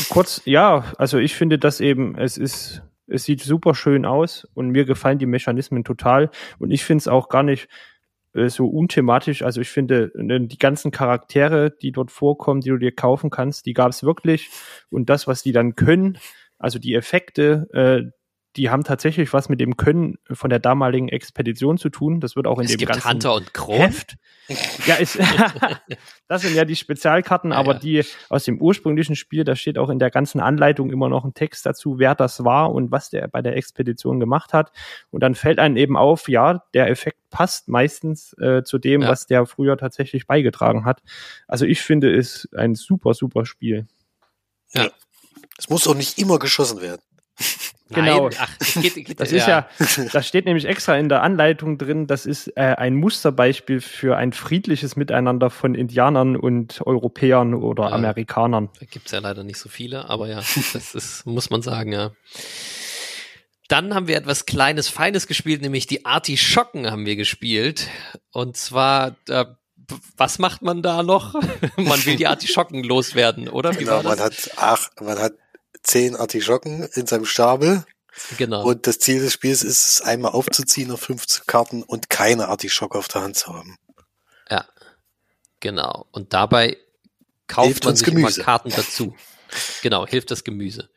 Kurz, 0.09 0.41
ja, 0.43 0.91
also 0.97 1.17
ich 1.17 1.35
finde 1.35 1.57
das 1.57 1.79
eben, 1.79 2.17
es 2.17 2.37
ist, 2.37 2.81
es 3.07 3.23
sieht 3.23 3.41
super 3.41 3.73
schön 3.73 4.05
aus 4.05 4.45
und 4.53 4.69
mir 4.71 4.83
gefallen 4.83 5.17
die 5.17 5.25
Mechanismen 5.25 5.85
total. 5.85 6.29
Und 6.57 6.71
ich 6.71 6.83
finde 6.83 7.03
es 7.03 7.07
auch 7.07 7.29
gar 7.29 7.43
nicht 7.43 7.69
äh, 8.33 8.49
so 8.49 8.67
unthematisch. 8.67 9.41
Also 9.41 9.61
ich 9.61 9.69
finde, 9.69 10.11
ne, 10.15 10.41
die 10.41 10.57
ganzen 10.57 10.91
Charaktere, 10.91 11.71
die 11.71 11.93
dort 11.93 12.11
vorkommen, 12.11 12.59
die 12.59 12.69
du 12.69 12.77
dir 12.77 12.93
kaufen 12.93 13.29
kannst, 13.29 13.65
die 13.65 13.73
gab 13.73 13.91
es 13.91 14.03
wirklich. 14.03 14.49
Und 14.89 15.09
das, 15.09 15.27
was 15.27 15.41
die 15.41 15.53
dann 15.53 15.75
können, 15.75 16.17
also 16.59 16.77
die 16.77 16.93
Effekte, 16.93 17.67
äh, 17.73 18.11
die 18.55 18.69
haben 18.69 18.83
tatsächlich 18.83 19.31
was 19.31 19.47
mit 19.47 19.59
dem 19.59 19.77
Können 19.77 20.17
von 20.31 20.49
der 20.49 20.59
damaligen 20.59 21.07
Expedition 21.07 21.77
zu 21.77 21.89
tun. 21.89 22.19
Das 22.19 22.35
wird 22.35 22.47
auch 22.47 22.57
in 22.57 22.65
es 22.65 22.71
dem 22.71 22.79
gibt 22.79 22.91
ganzen 22.91 23.09
Hunter 23.09 23.35
und 23.35 23.53
Croft. 23.53 24.17
Ja, 24.87 24.95
ist, 24.95 25.19
das 26.27 26.41
sind 26.41 26.55
ja 26.55 26.65
die 26.65 26.75
Spezialkarten, 26.75 27.51
ja, 27.51 27.57
aber 27.57 27.73
ja. 27.73 27.79
die 27.79 28.05
aus 28.29 28.45
dem 28.45 28.59
ursprünglichen 28.59 29.15
Spiel, 29.15 29.43
da 29.43 29.55
steht 29.55 29.77
auch 29.77 29.89
in 29.89 29.99
der 29.99 30.09
ganzen 30.09 30.39
Anleitung 30.39 30.89
immer 30.89 31.09
noch 31.09 31.25
ein 31.25 31.35
Text 31.35 31.65
dazu, 31.65 31.99
wer 31.99 32.15
das 32.15 32.43
war 32.43 32.73
und 32.73 32.91
was 32.91 33.11
der 33.11 33.27
bei 33.27 33.43
der 33.43 33.55
Expedition 33.55 34.19
gemacht 34.19 34.51
hat. 34.51 34.71
Und 35.11 35.21
dann 35.21 35.35
fällt 35.35 35.59
einem 35.59 35.77
eben 35.77 35.95
auf, 35.95 36.27
ja, 36.27 36.63
der 36.73 36.89
Effekt 36.89 37.19
passt 37.29 37.67
meistens 37.67 38.33
äh, 38.39 38.63
zu 38.63 38.79
dem, 38.79 39.03
ja. 39.03 39.09
was 39.09 39.27
der 39.27 39.45
früher 39.45 39.77
tatsächlich 39.77 40.25
beigetragen 40.25 40.85
hat. 40.85 41.03
Also 41.47 41.65
ich 41.65 41.81
finde 41.81 42.13
es 42.13 42.49
ein 42.57 42.73
super, 42.73 43.13
super 43.13 43.45
Spiel. 43.45 43.87
Ja. 44.73 44.89
Es 45.59 45.69
muss 45.69 45.87
auch 45.87 45.93
nicht 45.93 46.17
immer 46.17 46.39
geschossen 46.39 46.81
werden. 46.81 47.01
Genau. 47.91 48.29
Ach, 48.37 48.57
geht, 48.75 48.93
geht, 48.93 49.19
das 49.19 49.31
ist 49.31 49.47
ja. 49.47 49.67
ja, 49.79 50.07
das 50.13 50.27
steht 50.27 50.45
nämlich 50.45 50.65
extra 50.65 50.95
in 50.97 51.09
der 51.09 51.23
Anleitung 51.23 51.79
drin. 51.79 52.05
Das 52.05 52.27
ist 52.27 52.55
äh, 52.55 52.75
ein 52.77 52.93
Musterbeispiel 52.93 53.81
für 53.81 54.15
ein 54.15 54.31
friedliches 54.31 54.95
Miteinander 54.95 55.49
von 55.49 55.73
Indianern 55.73 56.35
und 56.35 56.85
Europäern 56.85 57.55
oder 57.55 57.85
ja, 57.85 57.95
Amerikanern. 57.95 58.69
Da 58.79 58.85
gibt's 58.85 59.11
ja 59.11 59.17
leider 59.17 59.43
nicht 59.43 59.57
so 59.57 59.69
viele, 59.69 60.07
aber 60.07 60.27
ja, 60.27 60.35
das 60.73 60.93
ist, 60.93 61.25
muss 61.25 61.49
man 61.49 61.63
sagen, 61.63 61.91
ja. 61.91 62.11
Dann 63.69 63.95
haben 63.95 64.07
wir 64.07 64.17
etwas 64.17 64.45
Kleines, 64.45 64.87
Feines 64.87 65.25
gespielt, 65.25 65.63
nämlich 65.63 65.87
die 65.87 66.05
Artischocken 66.05 66.91
haben 66.91 67.07
wir 67.07 67.15
gespielt. 67.15 67.87
Und 68.31 68.55
zwar, 68.55 69.15
äh, 69.27 69.45
was 70.15 70.37
macht 70.37 70.61
man 70.61 70.83
da 70.83 71.01
noch? 71.01 71.33
man 71.75 72.05
will 72.05 72.17
die 72.17 72.27
Artischocken 72.27 72.83
loswerden, 72.83 73.47
oder? 73.47 73.73
Wie 73.73 73.85
genau, 73.85 74.03
man 74.03 74.19
hat, 74.19 74.51
ach, 74.57 74.89
man 75.01 75.17
hat 75.17 75.33
zehn 75.83 76.15
Artischocken 76.15 76.83
in 76.93 77.07
seinem 77.07 77.25
Stapel. 77.25 77.85
Genau. 78.37 78.63
Und 78.63 78.87
das 78.87 78.99
Ziel 78.99 79.19
des 79.21 79.33
Spiels 79.33 79.63
ist 79.63 79.85
es, 79.85 80.01
einmal 80.01 80.31
aufzuziehen 80.31 80.91
auf 80.91 81.01
15 81.01 81.43
Karten 81.47 81.83
und 81.83 82.09
keine 82.09 82.49
Artischocke 82.49 82.97
auf 82.97 83.07
der 83.07 83.21
Hand 83.21 83.37
zu 83.37 83.53
haben. 83.53 83.77
Ja, 84.49 84.65
genau. 85.59 86.07
Und 86.11 86.33
dabei 86.33 86.77
kauft 87.47 87.67
hilft 87.67 87.85
man 87.85 87.95
sich 87.95 88.05
Gemüse. 88.05 88.41
immer 88.41 88.45
Karten 88.45 88.69
dazu. 88.75 89.15
Genau, 89.81 90.05
hilft 90.05 90.31
das 90.31 90.43
Gemüse. 90.43 90.89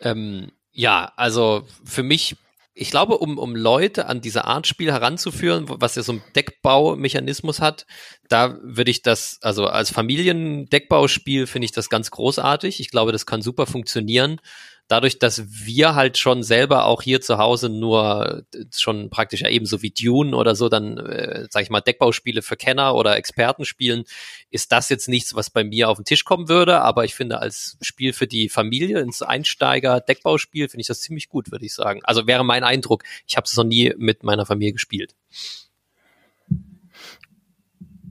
Ähm, 0.00 0.52
ja, 0.72 1.12
also 1.16 1.66
für 1.84 2.02
mich 2.02 2.36
ich 2.78 2.90
glaube, 2.90 3.16
um, 3.18 3.38
um 3.38 3.56
Leute 3.56 4.06
an 4.06 4.20
diese 4.20 4.44
Art 4.44 4.66
Spiel 4.66 4.92
heranzuführen, 4.92 5.64
was 5.66 5.94
ja 5.94 6.02
so 6.02 6.12
ein 6.12 6.22
Deckbaumechanismus 6.34 7.60
hat, 7.60 7.86
da 8.28 8.58
würde 8.62 8.90
ich 8.90 9.00
das, 9.00 9.38
also 9.40 9.66
als 9.66 9.90
Familiendeckbauspiel 9.90 11.46
finde 11.46 11.64
ich 11.64 11.72
das 11.72 11.88
ganz 11.88 12.10
großartig. 12.10 12.80
Ich 12.80 12.90
glaube, 12.90 13.12
das 13.12 13.24
kann 13.24 13.40
super 13.40 13.66
funktionieren 13.66 14.40
dadurch, 14.88 15.18
dass 15.18 15.42
wir 15.48 15.94
halt 15.94 16.18
schon 16.18 16.42
selber 16.42 16.84
auch 16.84 17.02
hier 17.02 17.20
zu 17.20 17.38
Hause 17.38 17.68
nur 17.68 18.44
äh, 18.54 18.64
schon 18.74 19.10
praktisch 19.10 19.40
ja 19.40 19.48
ebenso 19.48 19.82
wie 19.82 19.90
Dune 19.90 20.36
oder 20.36 20.54
so 20.54 20.68
dann, 20.68 20.98
äh, 20.98 21.46
sag 21.50 21.62
ich 21.62 21.70
mal, 21.70 21.80
Deckbauspiele 21.80 22.42
für 22.42 22.56
Kenner 22.56 22.94
oder 22.94 23.16
Experten 23.16 23.64
spielen, 23.64 24.04
ist 24.50 24.72
das 24.72 24.88
jetzt 24.88 25.08
nichts, 25.08 25.34
was 25.34 25.50
bei 25.50 25.64
mir 25.64 25.88
auf 25.88 25.98
den 25.98 26.04
Tisch 26.04 26.24
kommen 26.24 26.48
würde. 26.48 26.80
Aber 26.80 27.04
ich 27.04 27.14
finde, 27.14 27.40
als 27.40 27.76
Spiel 27.80 28.12
für 28.12 28.26
die 28.26 28.48
Familie, 28.48 29.00
ins 29.00 29.22
Einsteiger-Deckbauspiel, 29.22 30.68
finde 30.68 30.82
ich 30.82 30.88
das 30.88 31.00
ziemlich 31.00 31.28
gut, 31.28 31.50
würde 31.50 31.66
ich 31.66 31.74
sagen. 31.74 32.00
Also 32.04 32.26
wäre 32.26 32.44
mein 32.44 32.64
Eindruck. 32.64 33.02
Ich 33.26 33.36
habe 33.36 33.46
es 33.46 33.56
noch 33.56 33.64
nie 33.64 33.92
mit 33.96 34.22
meiner 34.22 34.46
Familie 34.46 34.72
gespielt. 34.72 35.14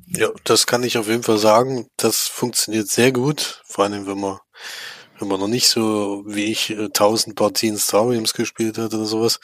Ja, 0.08 0.30
das 0.44 0.66
kann 0.66 0.84
ich 0.84 0.98
auf 0.98 1.08
jeden 1.08 1.24
Fall 1.24 1.38
sagen. 1.38 1.88
Das 1.98 2.28
funktioniert 2.28 2.88
sehr 2.88 3.12
gut, 3.12 3.62
vor 3.66 3.86
allem 3.86 4.08
wenn 4.08 4.20
man 4.20 4.40
wenn 5.20 5.28
man 5.28 5.40
noch 5.40 5.48
nicht 5.48 5.68
so 5.70 6.24
wie 6.28 6.46
ich 6.46 6.72
äh, 6.72 6.90
tausend 6.90 7.36
Partien 7.36 7.78
Star 7.78 8.10
Wars 8.10 8.34
gespielt 8.34 8.78
hat 8.78 8.94
oder 8.94 9.06
sowas, 9.06 9.40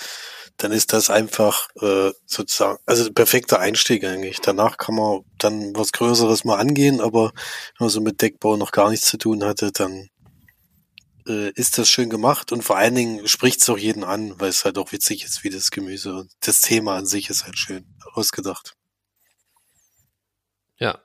dann 0.58 0.72
ist 0.72 0.94
das 0.94 1.10
einfach 1.10 1.70
äh, 1.82 2.12
sozusagen, 2.26 2.78
also 2.86 3.12
perfekter 3.12 3.60
Einstieg 3.60 4.04
eigentlich. 4.04 4.40
Danach 4.42 4.78
kann 4.78 4.96
man 4.96 5.22
dann 5.38 5.76
was 5.76 5.92
Größeres 5.92 6.44
mal 6.44 6.58
angehen, 6.58 7.02
aber 7.02 7.32
wenn 7.78 7.86
man 7.86 7.90
so 7.90 8.02
mit 8.02 8.22
Deckbau 8.22 8.58
noch 8.58 8.72
gar 8.72 8.90
nichts 8.90 9.08
zu 9.08 9.18
tun 9.18 9.44
hatte, 9.44 9.72
dann 9.72 10.10
äh, 11.28 11.52
ist 11.52 11.78
das 11.78 11.90
schön 11.90 12.10
gemacht 12.10 12.52
und 12.52 12.64
vor 12.64 12.78
allen 12.78 12.96
Dingen 12.96 13.28
spricht 13.28 13.62
es 13.62 13.70
auch 13.70 13.78
jeden 13.78 14.04
an, 14.04 14.40
weil 14.40 14.50
es 14.50 14.66
halt 14.66 14.78
auch 14.78 14.92
witzig 14.92 15.24
ist 15.24 15.44
wie 15.44 15.50
das 15.50 15.72
Gemüse 15.72 16.14
und 16.14 16.32
das 16.42 16.62
Thema 16.62 16.96
an 16.96 17.06
sich 17.06 17.30
ist 17.30 17.46
halt 17.46 17.58
schön 17.58 17.86
ausgedacht. 18.14 18.76
Ja. 20.78 21.00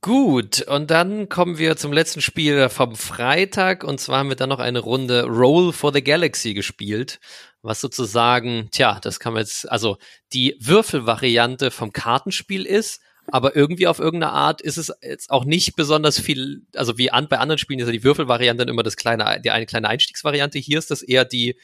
Gut, 0.00 0.62
und 0.62 0.90
dann 0.90 1.28
kommen 1.28 1.56
wir 1.56 1.76
zum 1.76 1.92
letzten 1.92 2.20
Spiel 2.20 2.68
vom 2.68 2.96
Freitag 2.96 3.84
und 3.84 4.00
zwar 4.00 4.18
haben 4.18 4.28
wir 4.28 4.36
dann 4.36 4.48
noch 4.48 4.58
eine 4.58 4.80
Runde 4.80 5.24
Roll 5.24 5.72
for 5.72 5.92
the 5.92 6.02
Galaxy 6.02 6.52
gespielt, 6.52 7.20
was 7.62 7.80
sozusagen, 7.80 8.68
tja, 8.72 8.98
das 9.00 9.20
kann 9.20 9.34
man 9.34 9.42
jetzt, 9.42 9.70
also 9.70 9.96
die 10.32 10.56
Würfelvariante 10.58 11.70
vom 11.70 11.92
Kartenspiel 11.92 12.66
ist, 12.66 13.00
aber 13.30 13.54
irgendwie 13.54 13.86
auf 13.86 14.00
irgendeine 14.00 14.32
Art 14.32 14.60
ist 14.60 14.78
es 14.78 14.92
jetzt 15.00 15.30
auch 15.30 15.44
nicht 15.44 15.76
besonders 15.76 16.18
viel, 16.18 16.62
also 16.74 16.98
wie 16.98 17.12
an, 17.12 17.28
bei 17.28 17.38
anderen 17.38 17.58
Spielen 17.58 17.78
ist 17.78 17.86
ja 17.86 17.92
die 17.92 18.04
Würfelvariante 18.04 18.64
dann 18.64 18.74
immer 18.74 18.82
das 18.82 18.96
kleine, 18.96 19.40
die 19.40 19.50
eine 19.50 19.66
kleine 19.66 19.88
Einstiegsvariante. 19.88 20.58
Hier 20.58 20.78
ist 20.78 20.90
das 20.90 21.02
eher 21.02 21.24
die, 21.24 21.56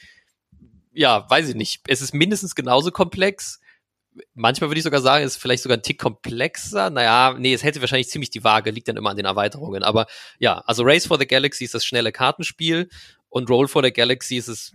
ja, 0.93 1.29
weiß 1.29 1.49
ich 1.49 1.55
nicht. 1.55 1.81
Es 1.87 2.01
ist 2.01 2.13
mindestens 2.13 2.55
genauso 2.55 2.91
komplex. 2.91 3.59
Manchmal 4.33 4.69
würde 4.69 4.79
ich 4.79 4.83
sogar 4.83 5.01
sagen, 5.01 5.25
es 5.25 5.33
ist 5.33 5.41
vielleicht 5.41 5.63
sogar 5.63 5.77
ein 5.77 5.83
Tick 5.83 5.99
komplexer. 5.99 6.89
Naja, 6.89 7.35
nee, 7.37 7.53
es 7.53 7.63
hätte 7.63 7.81
wahrscheinlich 7.81 8.09
ziemlich 8.09 8.29
die 8.29 8.43
Waage, 8.43 8.71
liegt 8.71 8.87
dann 8.87 8.97
immer 8.97 9.09
an 9.09 9.17
den 9.17 9.25
Erweiterungen. 9.25 9.83
Aber 9.83 10.07
ja, 10.39 10.59
also 10.65 10.83
Race 10.83 11.05
for 11.05 11.19
the 11.19 11.27
Galaxy 11.27 11.65
ist 11.65 11.73
das 11.73 11.85
schnelle 11.85 12.11
Kartenspiel 12.11 12.89
und 13.29 13.49
Roll 13.49 13.67
for 13.67 13.83
the 13.83 13.91
Galaxy 13.91 14.37
ist 14.37 14.47
es 14.47 14.71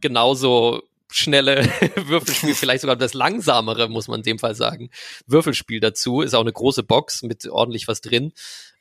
genauso 0.00 0.82
schnelle 1.10 1.64
Würfelspiel, 1.96 2.54
vielleicht 2.56 2.82
sogar 2.82 2.96
das 2.96 3.14
langsamere, 3.14 3.88
muss 3.88 4.08
man 4.08 4.20
in 4.20 4.24
dem 4.24 4.38
Fall 4.38 4.54
sagen. 4.54 4.90
Würfelspiel 5.26 5.80
dazu, 5.80 6.20
ist 6.20 6.34
auch 6.34 6.40
eine 6.40 6.52
große 6.52 6.82
Box 6.82 7.22
mit 7.22 7.46
ordentlich 7.48 7.88
was 7.88 8.00
drin. 8.00 8.32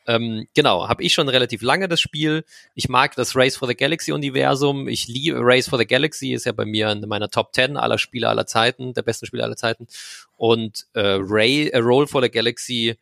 Ähm, 0.10 0.48
genau, 0.56 0.90
habe 0.90 1.04
ich 1.04 1.14
schon 1.14 1.30
relativ 1.30 1.62
lange 1.62 1.88
das 1.88 2.02
Spiel. 2.02 2.44
Ich 2.74 2.90
mag 2.90 3.16
das 3.16 3.36
Race 3.36 3.56
for 3.56 3.68
the 3.68 3.76
Galaxy 3.76 4.12
Universum. 4.12 4.88
Ich 4.88 5.08
liebe 5.08 5.38
Race 5.40 5.70
for 5.70 5.78
the 5.78 5.86
Galaxy, 5.86 6.34
ist 6.34 6.48
ja 6.48 6.52
bei 6.52 6.66
mir 6.66 6.90
in 6.90 7.08
meiner 7.08 7.30
Top 7.30 7.54
10 7.54 7.78
aller 7.78 8.00
Spiele 8.00 8.28
aller 8.28 8.48
Zeiten, 8.48 8.96
der 8.96 9.04
besten 9.04 9.28
Spiele 9.28 9.44
aller 9.44 9.56
Zeiten. 9.56 9.86
Und 10.36 10.88
äh, 10.94 11.18
Ray, 11.20 11.68
äh, 11.68 11.78
Roll 11.78 12.08
for 12.08 12.24
the 12.24 12.32
Galaxy 12.32 12.98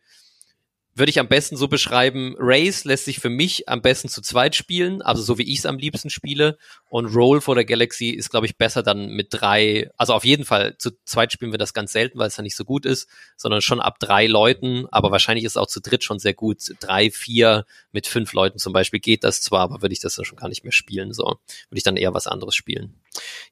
würde 0.98 1.10
ich 1.10 1.18
am 1.18 1.28
besten 1.28 1.56
so 1.56 1.68
beschreiben, 1.68 2.34
Race 2.38 2.84
lässt 2.84 3.04
sich 3.04 3.20
für 3.20 3.28
mich 3.28 3.68
am 3.68 3.82
besten 3.82 4.08
zu 4.08 4.20
zweit 4.20 4.54
spielen, 4.54 5.02
also 5.02 5.22
so 5.22 5.38
wie 5.38 5.50
ich 5.50 5.60
es 5.60 5.66
am 5.66 5.78
liebsten 5.78 6.10
spiele. 6.10 6.58
Und 6.88 7.06
Roll 7.14 7.40
for 7.40 7.56
the 7.56 7.64
Galaxy 7.64 8.10
ist, 8.10 8.30
glaube 8.30 8.46
ich, 8.46 8.56
besser 8.56 8.82
dann 8.82 9.08
mit 9.08 9.28
drei, 9.30 9.90
also 9.96 10.14
auf 10.14 10.24
jeden 10.24 10.44
Fall 10.44 10.76
zu 10.78 10.90
zweit 11.04 11.32
spielen 11.32 11.52
wir 11.52 11.58
das 11.58 11.74
ganz 11.74 11.92
selten, 11.92 12.18
weil 12.18 12.28
es 12.28 12.36
ja 12.36 12.42
nicht 12.42 12.56
so 12.56 12.64
gut 12.64 12.86
ist, 12.86 13.08
sondern 13.36 13.60
schon 13.60 13.80
ab 13.80 13.98
drei 13.98 14.26
Leuten, 14.26 14.86
aber 14.90 15.10
wahrscheinlich 15.10 15.44
ist 15.44 15.56
auch 15.56 15.66
zu 15.66 15.80
dritt 15.80 16.04
schon 16.04 16.18
sehr 16.18 16.34
gut. 16.34 16.58
Drei, 16.80 17.10
vier 17.10 17.64
mit 17.92 18.06
fünf 18.06 18.32
Leuten 18.32 18.58
zum 18.58 18.72
Beispiel 18.72 19.00
geht 19.00 19.24
das 19.24 19.40
zwar, 19.40 19.60
aber 19.60 19.82
würde 19.82 19.92
ich 19.92 20.00
das 20.00 20.16
dann 20.16 20.24
schon 20.24 20.38
gar 20.38 20.48
nicht 20.48 20.64
mehr 20.64 20.72
spielen. 20.72 21.12
So, 21.12 21.24
würde 21.24 21.78
ich 21.78 21.82
dann 21.82 21.96
eher 21.96 22.14
was 22.14 22.26
anderes 22.26 22.54
spielen. 22.54 22.94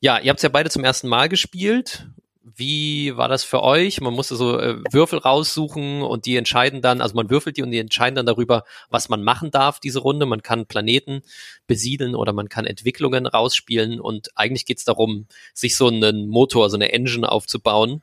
Ja, 0.00 0.18
ihr 0.18 0.30
habt 0.30 0.38
es 0.38 0.42
ja 0.42 0.48
beide 0.48 0.70
zum 0.70 0.84
ersten 0.84 1.08
Mal 1.08 1.28
gespielt 1.28 2.06
wie 2.54 3.16
war 3.16 3.26
das 3.26 3.42
für 3.42 3.62
euch? 3.62 4.00
Man 4.00 4.14
musste 4.14 4.36
so 4.36 4.58
äh, 4.58 4.76
Würfel 4.92 5.18
raussuchen 5.18 6.02
und 6.02 6.26
die 6.26 6.36
entscheiden 6.36 6.80
dann, 6.80 7.00
also 7.00 7.16
man 7.16 7.28
würfelt 7.28 7.56
die 7.56 7.62
und 7.62 7.72
die 7.72 7.78
entscheiden 7.78 8.14
dann 8.14 8.26
darüber, 8.26 8.62
was 8.88 9.08
man 9.08 9.24
machen 9.24 9.50
darf, 9.50 9.80
diese 9.80 9.98
Runde. 9.98 10.26
Man 10.26 10.42
kann 10.42 10.66
Planeten 10.66 11.22
besiedeln 11.66 12.14
oder 12.14 12.32
man 12.32 12.48
kann 12.48 12.64
Entwicklungen 12.64 13.26
rausspielen 13.26 14.00
und 14.00 14.28
eigentlich 14.36 14.64
geht's 14.64 14.84
darum, 14.84 15.26
sich 15.54 15.76
so 15.76 15.88
einen 15.88 16.28
Motor, 16.28 16.70
so 16.70 16.76
eine 16.76 16.92
Engine 16.92 17.30
aufzubauen, 17.30 18.00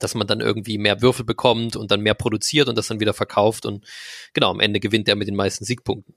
dass 0.00 0.16
man 0.16 0.26
dann 0.26 0.40
irgendwie 0.40 0.76
mehr 0.76 1.00
Würfel 1.00 1.24
bekommt 1.24 1.76
und 1.76 1.92
dann 1.92 2.00
mehr 2.00 2.14
produziert 2.14 2.68
und 2.68 2.76
das 2.76 2.88
dann 2.88 2.98
wieder 2.98 3.14
verkauft 3.14 3.64
und 3.64 3.84
genau, 4.34 4.50
am 4.50 4.60
Ende 4.60 4.80
gewinnt 4.80 5.08
er 5.08 5.14
mit 5.14 5.28
den 5.28 5.36
meisten 5.36 5.64
Siegpunkten. 5.64 6.14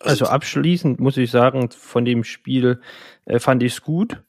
Also 0.00 0.24
abschließend 0.24 1.00
muss 1.00 1.18
ich 1.18 1.30
sagen, 1.30 1.70
von 1.70 2.04
dem 2.06 2.24
Spiel 2.24 2.80
äh, 3.26 3.38
fand 3.38 3.62
ich 3.62 3.74
es 3.74 3.82
gut 3.82 4.22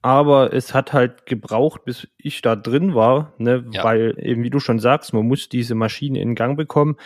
aber 0.00 0.52
es 0.52 0.74
hat 0.74 0.92
halt 0.92 1.26
gebraucht, 1.26 1.84
bis 1.84 2.08
ich 2.18 2.40
da 2.40 2.54
drin 2.54 2.94
war, 2.94 3.34
ne, 3.38 3.64
ja. 3.72 3.82
weil 3.82 4.14
eben 4.18 4.42
wie 4.42 4.50
du 4.50 4.60
schon 4.60 4.78
sagst, 4.78 5.12
man 5.12 5.26
muss 5.26 5.48
diese 5.48 5.74
Maschine 5.74 6.20
in 6.20 6.34
Gang 6.34 6.56
bekommen. 6.56 6.96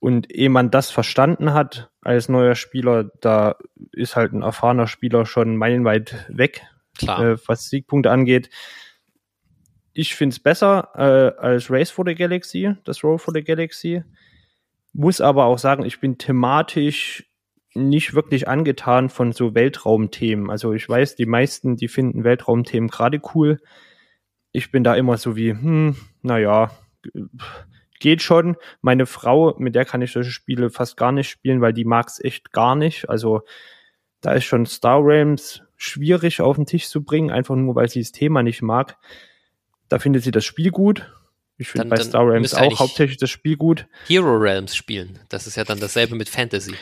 Und 0.00 0.32
ehe 0.32 0.48
man 0.48 0.70
das 0.70 0.90
verstanden 0.90 1.54
hat 1.54 1.90
als 2.02 2.28
neuer 2.28 2.54
Spieler, 2.54 3.10
da 3.20 3.56
ist 3.92 4.14
halt 4.14 4.32
ein 4.32 4.42
erfahrener 4.42 4.86
Spieler 4.86 5.26
schon 5.26 5.56
meilenweit 5.56 6.26
weg, 6.28 6.62
äh, 7.02 7.36
was 7.46 7.68
Siegpunkte 7.68 8.10
angeht. 8.10 8.48
Ich 9.92 10.14
finde 10.14 10.34
es 10.34 10.40
besser 10.40 10.90
äh, 10.94 11.40
als 11.40 11.68
Race 11.70 11.90
for 11.90 12.04
the 12.06 12.14
Galaxy, 12.14 12.74
das 12.84 13.02
Roll 13.02 13.18
for 13.18 13.34
the 13.34 13.42
Galaxy. 13.42 14.04
Muss 14.92 15.20
aber 15.20 15.46
auch 15.46 15.58
sagen, 15.58 15.84
ich 15.84 15.98
bin 15.98 16.16
thematisch 16.16 17.27
nicht 17.74 18.14
wirklich 18.14 18.48
angetan 18.48 19.08
von 19.08 19.32
so 19.32 19.54
Weltraumthemen. 19.54 20.50
Also 20.50 20.72
ich 20.72 20.88
weiß, 20.88 21.16
die 21.16 21.26
meisten, 21.26 21.76
die 21.76 21.88
finden 21.88 22.24
Weltraumthemen 22.24 22.88
gerade 22.88 23.20
cool. 23.34 23.60
Ich 24.52 24.70
bin 24.70 24.84
da 24.84 24.94
immer 24.94 25.16
so 25.18 25.36
wie, 25.36 25.50
hm, 25.50 25.96
naja, 26.22 26.70
geht 28.00 28.22
schon. 28.22 28.56
Meine 28.80 29.06
Frau, 29.06 29.54
mit 29.58 29.74
der 29.74 29.84
kann 29.84 30.02
ich 30.02 30.12
solche 30.12 30.30
Spiele 30.30 30.70
fast 30.70 30.96
gar 30.96 31.12
nicht 31.12 31.28
spielen, 31.28 31.60
weil 31.60 31.72
die 31.72 31.84
mag 31.84 32.08
es 32.08 32.22
echt 32.22 32.52
gar 32.52 32.74
nicht. 32.74 33.08
Also 33.08 33.42
da 34.20 34.32
ist 34.32 34.44
schon 34.44 34.66
Star 34.66 35.04
Realms 35.04 35.62
schwierig 35.76 36.40
auf 36.40 36.56
den 36.56 36.66
Tisch 36.66 36.88
zu 36.88 37.04
bringen, 37.04 37.30
einfach 37.30 37.54
nur 37.54 37.74
weil 37.74 37.88
sie 37.88 38.00
das 38.00 38.12
Thema 38.12 38.42
nicht 38.42 38.62
mag. 38.62 38.96
Da 39.88 39.98
findet 39.98 40.24
sie 40.24 40.30
das 40.30 40.44
Spiel 40.44 40.70
gut. 40.70 41.12
Ich 41.56 41.68
finde 41.68 41.88
bei 41.88 41.96
Star 41.96 42.26
Realms 42.26 42.54
auch 42.54 42.78
hauptsächlich 42.78 43.18
das 43.18 43.30
Spiel 43.30 43.56
gut. 43.56 43.86
Hero 44.06 44.36
Realms 44.36 44.76
spielen. 44.76 45.18
Das 45.28 45.46
ist 45.46 45.56
ja 45.56 45.64
dann 45.64 45.80
dasselbe 45.80 46.14
mit 46.14 46.28
Fantasy. 46.28 46.74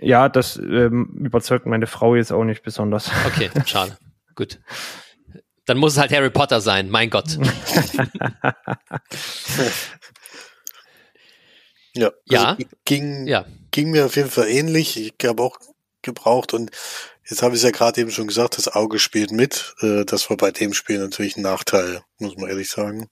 Ja, 0.00 0.28
das 0.28 0.56
ähm, 0.56 1.16
überzeugt 1.18 1.66
meine 1.66 1.86
Frau 1.86 2.14
jetzt 2.14 2.32
auch 2.32 2.44
nicht 2.44 2.62
besonders. 2.62 3.10
Okay, 3.26 3.50
schade. 3.66 3.98
Gut. 4.34 4.60
Dann 5.66 5.76
muss 5.78 5.92
es 5.92 5.98
halt 5.98 6.12
Harry 6.12 6.30
Potter 6.30 6.60
sein, 6.60 6.88
mein 6.88 7.10
Gott. 7.10 7.36
ja, 11.94 12.06
also 12.06 12.14
ja. 12.26 12.56
Ging, 12.84 13.26
ja. 13.26 13.44
ging 13.70 13.90
mir 13.90 14.06
auf 14.06 14.16
jeden 14.16 14.30
Fall 14.30 14.48
ähnlich. 14.48 14.96
Ich 14.96 15.14
habe 15.26 15.42
auch 15.42 15.58
gebraucht 16.02 16.54
und 16.54 16.70
jetzt 17.28 17.42
habe 17.42 17.54
ich 17.54 17.60
es 17.60 17.64
ja 17.64 17.70
gerade 17.70 18.00
eben 18.00 18.10
schon 18.10 18.28
gesagt, 18.28 18.56
das 18.56 18.68
Auge 18.68 18.98
spielt 18.98 19.32
mit. 19.32 19.74
Äh, 19.80 20.04
das 20.04 20.30
war 20.30 20.36
bei 20.36 20.52
dem 20.52 20.72
Spiel 20.72 20.98
natürlich 20.98 21.36
ein 21.36 21.42
Nachteil, 21.42 22.02
muss 22.18 22.36
man 22.36 22.48
ehrlich 22.48 22.70
sagen. 22.70 23.08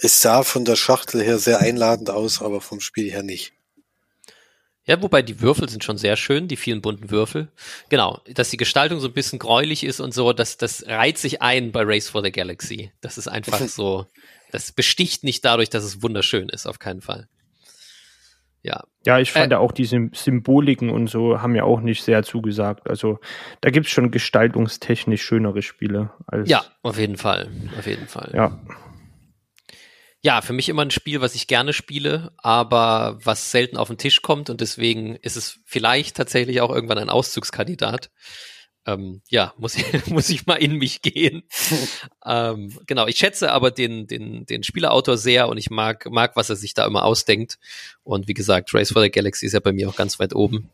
Es 0.00 0.20
sah 0.20 0.44
von 0.44 0.64
der 0.64 0.76
Schachtel 0.76 1.22
her 1.22 1.38
sehr 1.38 1.60
einladend 1.60 2.10
aus, 2.10 2.42
aber 2.42 2.60
vom 2.60 2.80
Spiel 2.80 3.10
her 3.10 3.22
nicht. 3.22 3.55
Ja, 4.86 5.02
wobei 5.02 5.22
die 5.22 5.40
Würfel 5.40 5.68
sind 5.68 5.82
schon 5.82 5.98
sehr 5.98 6.16
schön, 6.16 6.46
die 6.46 6.56
vielen 6.56 6.80
bunten 6.80 7.10
Würfel. 7.10 7.48
Genau, 7.88 8.20
dass 8.32 8.50
die 8.50 8.56
Gestaltung 8.56 9.00
so 9.00 9.08
ein 9.08 9.14
bisschen 9.14 9.40
gräulich 9.40 9.82
ist 9.82 9.98
und 10.00 10.14
so, 10.14 10.32
das, 10.32 10.58
das 10.58 10.86
reiht 10.86 11.18
sich 11.18 11.42
ein 11.42 11.72
bei 11.72 11.82
Race 11.82 12.08
for 12.08 12.22
the 12.22 12.30
Galaxy. 12.30 12.92
Das 13.00 13.18
ist 13.18 13.26
einfach 13.26 13.60
so, 13.60 14.06
das 14.52 14.70
besticht 14.70 15.24
nicht 15.24 15.44
dadurch, 15.44 15.70
dass 15.70 15.82
es 15.82 16.02
wunderschön 16.02 16.48
ist, 16.48 16.66
auf 16.66 16.78
keinen 16.78 17.00
Fall. 17.00 17.28
Ja. 18.62 18.84
Ja, 19.04 19.18
ich 19.18 19.32
fand 19.32 19.52
äh, 19.52 19.56
ja 19.56 19.58
auch 19.58 19.70
diese 19.72 20.08
Symboliken 20.12 20.90
und 20.90 21.08
so 21.08 21.40
haben 21.40 21.54
ja 21.54 21.64
auch 21.64 21.80
nicht 21.80 22.02
sehr 22.02 22.22
zugesagt. 22.22 22.88
Also 22.88 23.20
da 23.60 23.70
gibt's 23.70 23.90
schon 23.90 24.10
gestaltungstechnisch 24.10 25.22
schönere 25.22 25.62
Spiele 25.62 26.10
als. 26.26 26.48
Ja, 26.48 26.64
auf 26.82 26.98
jeden 26.98 27.16
Fall. 27.16 27.48
Auf 27.78 27.86
jeden 27.86 28.08
Fall. 28.08 28.32
Ja 28.34 28.60
ja, 30.26 30.42
für 30.42 30.52
mich 30.52 30.68
immer 30.68 30.82
ein 30.82 30.90
Spiel, 30.90 31.20
was 31.20 31.36
ich 31.36 31.46
gerne 31.46 31.72
spiele, 31.72 32.32
aber 32.36 33.16
was 33.22 33.52
selten 33.52 33.76
auf 33.76 33.86
den 33.86 33.96
Tisch 33.96 34.22
kommt 34.22 34.50
und 34.50 34.60
deswegen 34.60 35.14
ist 35.14 35.36
es 35.36 35.60
vielleicht 35.64 36.16
tatsächlich 36.16 36.60
auch 36.60 36.74
irgendwann 36.74 36.98
ein 36.98 37.10
Auszugskandidat. 37.10 38.10
Ähm, 38.86 39.22
ja, 39.28 39.54
muss 39.58 39.76
ich, 39.76 40.06
muss 40.08 40.28
ich 40.28 40.44
mal 40.44 40.56
in 40.56 40.78
mich 40.78 41.00
gehen. 41.00 41.44
ähm, 42.26 42.76
genau, 42.88 43.06
ich 43.06 43.18
schätze 43.18 43.52
aber 43.52 43.70
den, 43.70 44.08
den, 44.08 44.46
den 44.46 44.64
Spielerautor 44.64 45.16
sehr 45.16 45.48
und 45.48 45.58
ich 45.58 45.70
mag, 45.70 46.10
mag, 46.10 46.34
was 46.34 46.50
er 46.50 46.56
sich 46.56 46.74
da 46.74 46.84
immer 46.86 47.04
ausdenkt. 47.04 47.60
Und 48.02 48.26
wie 48.26 48.34
gesagt, 48.34 48.74
Race 48.74 48.90
for 48.90 49.02
the 49.02 49.12
Galaxy 49.12 49.46
ist 49.46 49.52
ja 49.52 49.60
bei 49.60 49.72
mir 49.72 49.88
auch 49.88 49.94
ganz 49.94 50.18
weit 50.18 50.34
oben. 50.34 50.72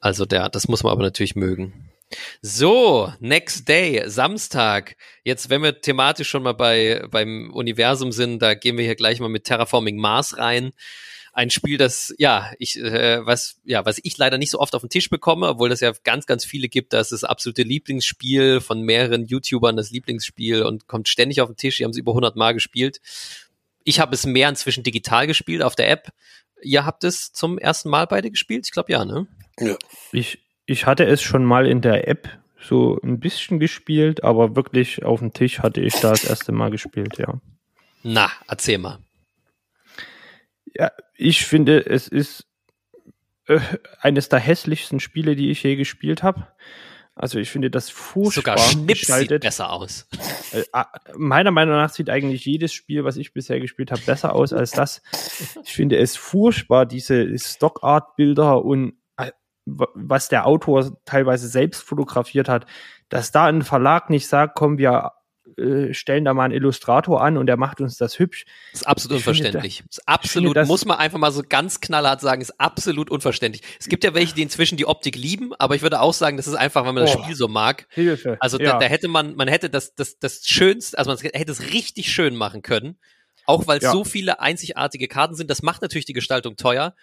Also 0.00 0.24
der, 0.24 0.48
das 0.48 0.68
muss 0.68 0.84
man 0.84 0.92
aber 0.92 1.02
natürlich 1.02 1.36
mögen. 1.36 1.90
So, 2.40 3.12
next 3.18 3.68
day, 3.68 4.02
Samstag. 4.06 4.96
Jetzt, 5.24 5.50
wenn 5.50 5.62
wir 5.62 5.80
thematisch 5.80 6.28
schon 6.28 6.42
mal 6.42 6.52
bei, 6.52 7.04
beim 7.10 7.50
Universum 7.52 8.12
sind, 8.12 8.40
da 8.40 8.54
gehen 8.54 8.76
wir 8.76 8.84
hier 8.84 8.94
gleich 8.94 9.20
mal 9.20 9.28
mit 9.28 9.44
Terraforming 9.44 9.96
Mars 9.96 10.38
rein. 10.38 10.70
Ein 11.32 11.50
Spiel, 11.50 11.76
das, 11.76 12.14
ja, 12.16 12.52
ich, 12.58 12.78
äh, 12.78 13.26
was, 13.26 13.60
ja, 13.64 13.84
was 13.84 14.00
ich 14.02 14.16
leider 14.16 14.38
nicht 14.38 14.50
so 14.50 14.58
oft 14.58 14.74
auf 14.74 14.82
den 14.82 14.88
Tisch 14.88 15.10
bekomme, 15.10 15.48
obwohl 15.48 15.68
das 15.68 15.80
ja 15.80 15.92
ganz, 16.04 16.26
ganz 16.26 16.44
viele 16.44 16.68
gibt. 16.68 16.92
Das 16.92 17.12
ist 17.12 17.22
das 17.22 17.28
absolute 17.28 17.62
Lieblingsspiel 17.62 18.60
von 18.60 18.82
mehreren 18.82 19.26
YouTubern, 19.26 19.76
das 19.76 19.90
Lieblingsspiel 19.90 20.62
und 20.62 20.86
kommt 20.86 21.08
ständig 21.08 21.42
auf 21.42 21.50
den 21.50 21.56
Tisch. 21.56 21.76
Die 21.76 21.84
haben 21.84 21.90
es 21.90 21.98
über 21.98 22.12
100 22.12 22.36
Mal 22.36 22.54
gespielt. 22.54 23.00
Ich 23.84 24.00
habe 24.00 24.14
es 24.14 24.24
mehr 24.24 24.48
inzwischen 24.48 24.82
digital 24.82 25.26
gespielt 25.26 25.62
auf 25.62 25.74
der 25.74 25.90
App. 25.90 26.10
Ihr 26.62 26.86
habt 26.86 27.04
es 27.04 27.32
zum 27.32 27.58
ersten 27.58 27.90
Mal 27.90 28.06
beide 28.06 28.30
gespielt? 28.30 28.64
Ich 28.64 28.72
glaube 28.72 28.92
ja, 28.92 29.04
ne? 29.04 29.26
Ja. 29.60 29.76
Ich, 30.12 30.38
ich 30.66 30.86
hatte 30.86 31.04
es 31.04 31.22
schon 31.22 31.44
mal 31.44 31.66
in 31.66 31.80
der 31.80 32.08
App 32.08 32.28
so 32.60 32.98
ein 33.02 33.20
bisschen 33.20 33.60
gespielt, 33.60 34.24
aber 34.24 34.56
wirklich 34.56 35.04
auf 35.04 35.20
dem 35.20 35.32
Tisch 35.32 35.60
hatte 35.60 35.80
ich 35.80 35.94
da 35.94 36.10
das 36.10 36.24
erste 36.24 36.52
Mal 36.52 36.70
gespielt, 36.70 37.18
ja. 37.18 37.40
Na, 38.02 38.30
erzähl 38.48 38.78
mal. 38.78 38.98
Ja, 40.74 40.90
ich 41.14 41.46
finde, 41.46 41.86
es 41.86 42.08
ist 42.08 42.46
äh, 43.46 43.60
eines 44.00 44.28
der 44.28 44.40
hässlichsten 44.40 45.00
Spiele, 45.00 45.36
die 45.36 45.50
ich 45.50 45.62
je 45.62 45.76
gespielt 45.76 46.22
habe. 46.22 46.48
Also 47.14 47.38
ich 47.38 47.48
finde 47.48 47.70
das 47.70 47.88
furchtbar 47.88 48.58
Sogar 48.58 48.58
Schnips 48.58 49.06
sieht 49.06 49.40
besser 49.40 49.72
aus. 49.72 50.06
Äh, 50.52 50.64
meiner 51.16 51.50
Meinung 51.50 51.76
nach 51.76 51.90
sieht 51.90 52.10
eigentlich 52.10 52.44
jedes 52.44 52.74
Spiel, 52.74 53.04
was 53.04 53.16
ich 53.16 53.32
bisher 53.32 53.58
gespielt 53.58 53.90
habe, 53.90 54.02
besser 54.02 54.34
aus 54.34 54.52
als 54.52 54.72
das. 54.72 55.00
Ich 55.64 55.72
finde 55.72 55.96
es 55.96 56.16
furchtbar, 56.16 56.84
diese 56.84 57.38
Stockart-Bilder 57.38 58.62
und 58.62 58.98
was 59.66 60.28
der 60.28 60.46
Autor 60.46 60.96
teilweise 61.04 61.48
selbst 61.48 61.82
fotografiert 61.82 62.48
hat, 62.48 62.66
dass 63.08 63.32
da 63.32 63.46
ein 63.46 63.62
Verlag 63.62 64.10
nicht 64.10 64.28
sagt, 64.28 64.54
komm, 64.54 64.78
wir 64.78 65.12
äh, 65.58 65.94
stellen 65.94 66.24
da 66.24 66.34
mal 66.34 66.44
einen 66.44 66.54
Illustrator 66.54 67.22
an 67.22 67.36
und 67.36 67.46
der 67.46 67.56
macht 67.56 67.80
uns 67.80 67.96
das 67.96 68.18
hübsch. 68.18 68.44
Das 68.72 68.82
ist 68.82 68.86
absolut 68.86 69.18
ich 69.18 69.26
unverständlich. 69.26 69.76
Finde, 69.78 69.90
ist 69.90 70.08
absolut, 70.08 70.54
finde, 70.54 70.66
muss 70.66 70.84
man 70.84 70.98
einfach 70.98 71.18
mal 71.18 71.32
so 71.32 71.42
ganz 71.48 71.80
knallhart 71.80 72.20
sagen, 72.20 72.40
ist 72.42 72.60
absolut 72.60 73.10
unverständlich. 73.10 73.62
Es 73.78 73.88
gibt 73.88 74.04
ja 74.04 74.14
welche, 74.14 74.34
die 74.34 74.42
inzwischen 74.42 74.76
die 74.76 74.86
Optik 74.86 75.16
lieben, 75.16 75.52
aber 75.58 75.74
ich 75.74 75.82
würde 75.82 76.00
auch 76.00 76.14
sagen, 76.14 76.36
das 76.36 76.46
ist 76.46 76.54
einfach, 76.54 76.84
wenn 76.84 76.94
man 76.94 77.04
das 77.04 77.16
oh, 77.16 77.22
Spiel 77.22 77.34
so 77.36 77.48
mag. 77.48 77.86
Hilfe. 77.90 78.36
Also 78.40 78.58
ja. 78.58 78.72
da, 78.72 78.78
da, 78.80 78.86
hätte 78.86 79.08
man, 79.08 79.34
man 79.34 79.48
hätte 79.48 79.70
das, 79.70 79.94
das, 79.94 80.18
das 80.18 80.46
Schönste, 80.46 80.98
also 80.98 81.10
man 81.10 81.18
hätte 81.18 81.52
es 81.52 81.72
richtig 81.72 82.12
schön 82.12 82.36
machen 82.36 82.62
können. 82.62 82.98
Auch 83.46 83.68
weil 83.68 83.78
es 83.78 83.84
ja. 83.84 83.92
so 83.92 84.02
viele 84.04 84.40
einzigartige 84.40 85.06
Karten 85.06 85.36
sind. 85.36 85.48
Das 85.48 85.62
macht 85.62 85.80
natürlich 85.80 86.04
die 86.04 86.12
Gestaltung 86.12 86.56
teuer. 86.56 86.94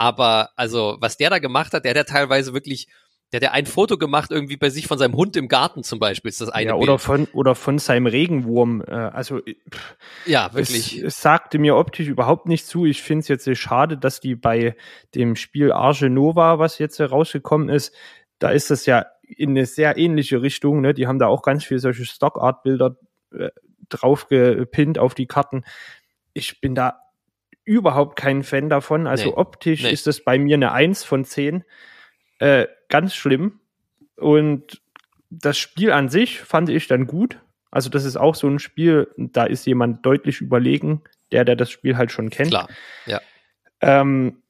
Aber 0.00 0.48
also, 0.56 0.96
was 1.00 1.18
der 1.18 1.28
da 1.28 1.38
gemacht 1.40 1.74
hat, 1.74 1.84
der 1.84 1.90
hat 1.90 1.96
ja 1.96 2.04
teilweise 2.04 2.54
wirklich 2.54 2.88
der 3.32 3.36
hat 3.36 3.42
ja 3.42 3.50
ein 3.52 3.66
Foto 3.66 3.98
gemacht, 3.98 4.30
irgendwie 4.32 4.56
bei 4.56 4.70
sich 4.70 4.86
von 4.88 4.98
seinem 4.98 5.14
Hund 5.14 5.36
im 5.36 5.46
Garten 5.46 5.84
zum 5.84 6.00
Beispiel, 6.00 6.30
ist 6.30 6.40
das 6.40 6.48
eine. 6.48 6.70
Ja, 6.70 6.74
oder 6.74 6.94
Bild. 6.94 7.00
von, 7.00 7.24
oder 7.32 7.54
von 7.54 7.78
seinem 7.78 8.06
Regenwurm. 8.06 8.82
Äh, 8.82 8.92
also, 8.92 9.44
äh, 9.44 9.56
pff, 9.70 9.96
ja, 10.24 10.52
wirklich. 10.54 10.96
Es, 10.96 11.02
es, 11.04 11.22
sagte 11.22 11.58
mir 11.58 11.76
optisch 11.76 12.08
überhaupt 12.08 12.48
nicht 12.48 12.66
zu. 12.66 12.86
Ich 12.86 13.02
finde 13.02 13.20
es 13.20 13.28
jetzt 13.28 13.44
sehr 13.44 13.54
schade, 13.56 13.98
dass 13.98 14.20
die 14.20 14.34
bei 14.34 14.74
dem 15.14 15.36
Spiel 15.36 15.70
Arche 15.70 16.08
Nova, 16.08 16.58
was 16.58 16.78
jetzt 16.78 16.98
rausgekommen 16.98 17.68
ist, 17.68 17.94
da 18.38 18.50
ist 18.50 18.70
das 18.70 18.86
ja 18.86 19.06
in 19.22 19.50
eine 19.50 19.66
sehr 19.66 19.98
ähnliche 19.98 20.40
Richtung. 20.40 20.80
Ne? 20.80 20.94
Die 20.94 21.06
haben 21.06 21.18
da 21.18 21.26
auch 21.26 21.42
ganz 21.42 21.62
viel 21.62 21.78
solche 21.78 22.06
Stockart-Bilder 22.06 22.96
äh, 23.32 23.50
drauf 23.90 24.28
gepinnt 24.28 24.98
auf 24.98 25.14
die 25.14 25.26
Karten. 25.26 25.62
Ich 26.32 26.60
bin 26.60 26.74
da 26.74 26.98
überhaupt 27.70 28.16
kein 28.16 28.42
Fan 28.42 28.68
davon. 28.68 29.06
Also 29.06 29.26
nee, 29.26 29.36
optisch 29.36 29.84
nee. 29.84 29.92
ist 29.92 30.08
das 30.08 30.24
bei 30.24 30.40
mir 30.40 30.56
eine 30.56 30.72
Eins 30.72 31.04
von 31.04 31.24
zehn. 31.24 31.62
Äh, 32.40 32.66
ganz 32.88 33.14
schlimm. 33.14 33.60
Und 34.16 34.82
das 35.30 35.56
Spiel 35.56 35.92
an 35.92 36.08
sich 36.08 36.40
fand 36.40 36.68
ich 36.68 36.88
dann 36.88 37.06
gut. 37.06 37.38
Also 37.70 37.88
das 37.88 38.04
ist 38.04 38.16
auch 38.16 38.34
so 38.34 38.48
ein 38.48 38.58
Spiel, 38.58 39.06
da 39.16 39.44
ist 39.44 39.66
jemand 39.66 40.04
deutlich 40.04 40.40
überlegen, 40.40 41.02
der, 41.30 41.44
der 41.44 41.54
das 41.54 41.70
Spiel 41.70 41.96
halt 41.96 42.10
schon 42.10 42.28
kennt. 42.28 42.50
Klar, 42.50 42.68
ja. 43.06 43.20
Ähm, 43.80 44.42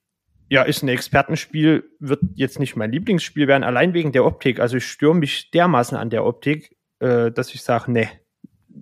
ja, 0.49 0.63
ist 0.63 0.83
ein 0.83 0.89
Expertenspiel, 0.89 1.85
wird 1.99 2.21
jetzt 2.35 2.59
nicht 2.59 2.75
mein 2.75 2.91
Lieblingsspiel 2.91 3.47
werden, 3.47 3.65
allein 3.65 3.93
wegen 3.93 4.13
der 4.13 4.25
Optik. 4.25 4.61
Also 4.61 4.79
ich 4.79 4.87
störe 4.87 5.15
mich 5.15 5.51
dermaßen 5.51 5.99
an 5.99 6.09
der 6.09 6.25
Optik, 6.25 6.75
äh, 7.01 7.31
dass 7.31 7.55
ich 7.55 7.63
sage, 7.63 7.93
ne, 7.93 8.09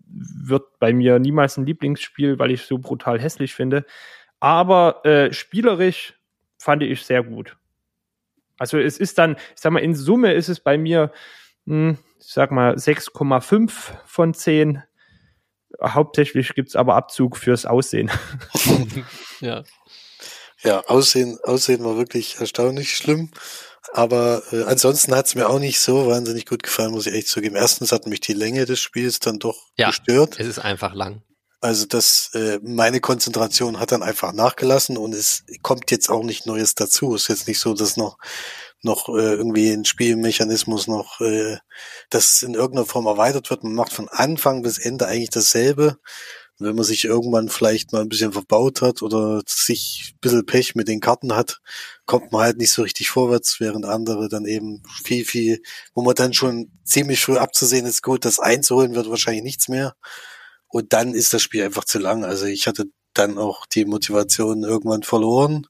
wird 0.07 0.78
bei 0.78 0.93
mir 0.93 1.18
niemals 1.18 1.57
ein 1.57 1.66
Lieblingsspiel, 1.66 2.39
weil 2.39 2.53
ich 2.53 2.62
so 2.62 2.78
brutal 2.78 3.20
hässlich 3.20 3.53
finde. 3.53 3.84
Aber 4.41 5.05
äh, 5.05 5.32
spielerisch 5.32 6.14
fand 6.59 6.82
ich 6.82 7.03
sehr 7.03 7.22
gut. 7.22 7.57
Also 8.59 8.78
es 8.78 8.99
ist 8.99 9.18
dann, 9.18 9.36
ich 9.55 9.61
sag 9.61 9.72
mal, 9.72 9.80
in 9.80 9.95
Summe 9.95 10.34
ist 10.34 10.49
es 10.49 10.61
bei 10.61 10.76
mir, 10.76 11.12
hm, 11.66 11.99
ich 12.18 12.32
sag 12.32 12.51
mal, 12.51 12.74
6,5 12.74 13.70
von 14.05 14.34
10. 14.34 14.82
Hauptsächlich 15.82 16.55
gibt's 16.55 16.76
aber 16.76 16.97
Abzug 16.97 17.36
fürs 17.36 17.66
Aussehen. 17.66 18.11
ja. 19.41 19.62
Ja, 20.62 20.80
Aussehen, 20.86 21.39
Aussehen 21.45 21.84
war 21.84 21.97
wirklich 21.97 22.41
erstaunlich 22.41 22.97
schlimm. 22.97 23.30
Aber 23.93 24.43
äh, 24.53 24.64
ansonsten 24.64 25.14
hat's 25.14 25.34
mir 25.34 25.49
auch 25.49 25.61
nicht 25.61 25.80
so 25.80 26.09
wahnsinnig 26.09 26.47
gut 26.47 26.62
gefallen, 26.62 26.91
muss 26.91 27.07
ich 27.07 27.14
echt 27.14 27.28
zugeben. 27.28 27.57
Erstens 27.57 27.93
hat 27.93 28.07
mich 28.07 28.20
die 28.20 28.34
Länge 28.34 28.66
des 28.66 28.80
Spiels 28.80 29.20
dann 29.20 29.39
doch 29.39 29.70
ja, 29.76 29.89
gestört. 29.89 30.39
Es 30.39 30.47
ist 30.47 30.59
einfach 30.59 30.95
lang. 30.95 31.22
Also 31.61 31.87
das, 31.87 32.31
äh, 32.35 32.61
meine 32.63 33.01
Konzentration 33.01 33.81
hat 33.81 33.91
dann 33.91 34.05
einfach 34.05 34.33
nachgelassen 34.33 34.97
und 34.97 35.13
es 35.13 35.45
kommt 35.63 35.91
jetzt 35.91 36.09
auch 36.09 36.23
nicht 36.23 36.47
Neues 36.47 36.75
dazu. 36.77 37.15
Es 37.15 37.23
ist 37.23 37.29
jetzt 37.29 37.49
nicht 37.49 37.59
so, 37.59 37.75
dass 37.75 37.97
noch 37.97 38.17
noch 38.83 39.09
äh, 39.09 39.35
irgendwie 39.35 39.71
ein 39.71 39.85
Spielmechanismus 39.85 40.87
noch, 40.87 41.21
äh, 41.21 41.59
das 42.11 42.43
in 42.43 42.55
irgendeiner 42.55 42.87
Form 42.87 43.07
erweitert 43.07 43.51
wird. 43.51 43.65
Man 43.65 43.75
macht 43.75 43.93
von 43.93 44.09
Anfang 44.09 44.63
bis 44.63 44.79
Ende 44.79 45.07
eigentlich 45.07 45.31
dasselbe. 45.31 45.99
Wenn 46.61 46.75
man 46.75 46.85
sich 46.85 47.05
irgendwann 47.05 47.49
vielleicht 47.49 47.93
mal 47.93 48.03
ein 48.03 48.09
bisschen 48.09 48.33
verbaut 48.33 48.83
hat 48.83 49.03
oder 49.03 49.43
sich 49.47 50.13
ein 50.15 50.19
bisschen 50.21 50.47
Pech 50.47 50.75
mit 50.75 50.89
den 50.89 51.01
Karten 51.01 51.35
hat, 51.35 51.61
kommt 52.05 52.33
man 52.33 52.43
halt 52.43 52.59
nicht 52.59 52.73
so 52.73 52.83
richtig 52.83 53.11
vorwärts, 53.11 53.61
während 53.61 53.85
andere 53.85 54.29
dann 54.29 54.45
eben 54.45 54.83
viel, 55.05 55.25
viel, 55.25 55.63
wo 55.95 56.03
man 56.03 56.17
dann 56.17 56.33
schon 56.33 56.73
ziemlich 56.85 57.21
früh 57.21 57.37
abzusehen 57.37 57.87
ist, 57.87 58.03
gut, 58.03 58.25
das 58.25 58.41
einzuholen 58.41 58.97
wird 58.97 59.09
wahrscheinlich 59.09 59.45
nichts 59.45 59.69
mehr. 59.69 59.95
Und 60.69 60.93
dann 60.93 61.14
ist 61.14 61.33
das 61.33 61.43
Spiel 61.43 61.64
einfach 61.64 61.85
zu 61.85 61.99
lang. 61.99 62.25
Also 62.25 62.47
ich 62.47 62.66
hatte 62.66 62.87
dann 63.14 63.39
auch 63.39 63.66
die 63.66 63.85
Motivation 63.85 64.62
irgendwann 64.62 65.03
verloren 65.03 65.66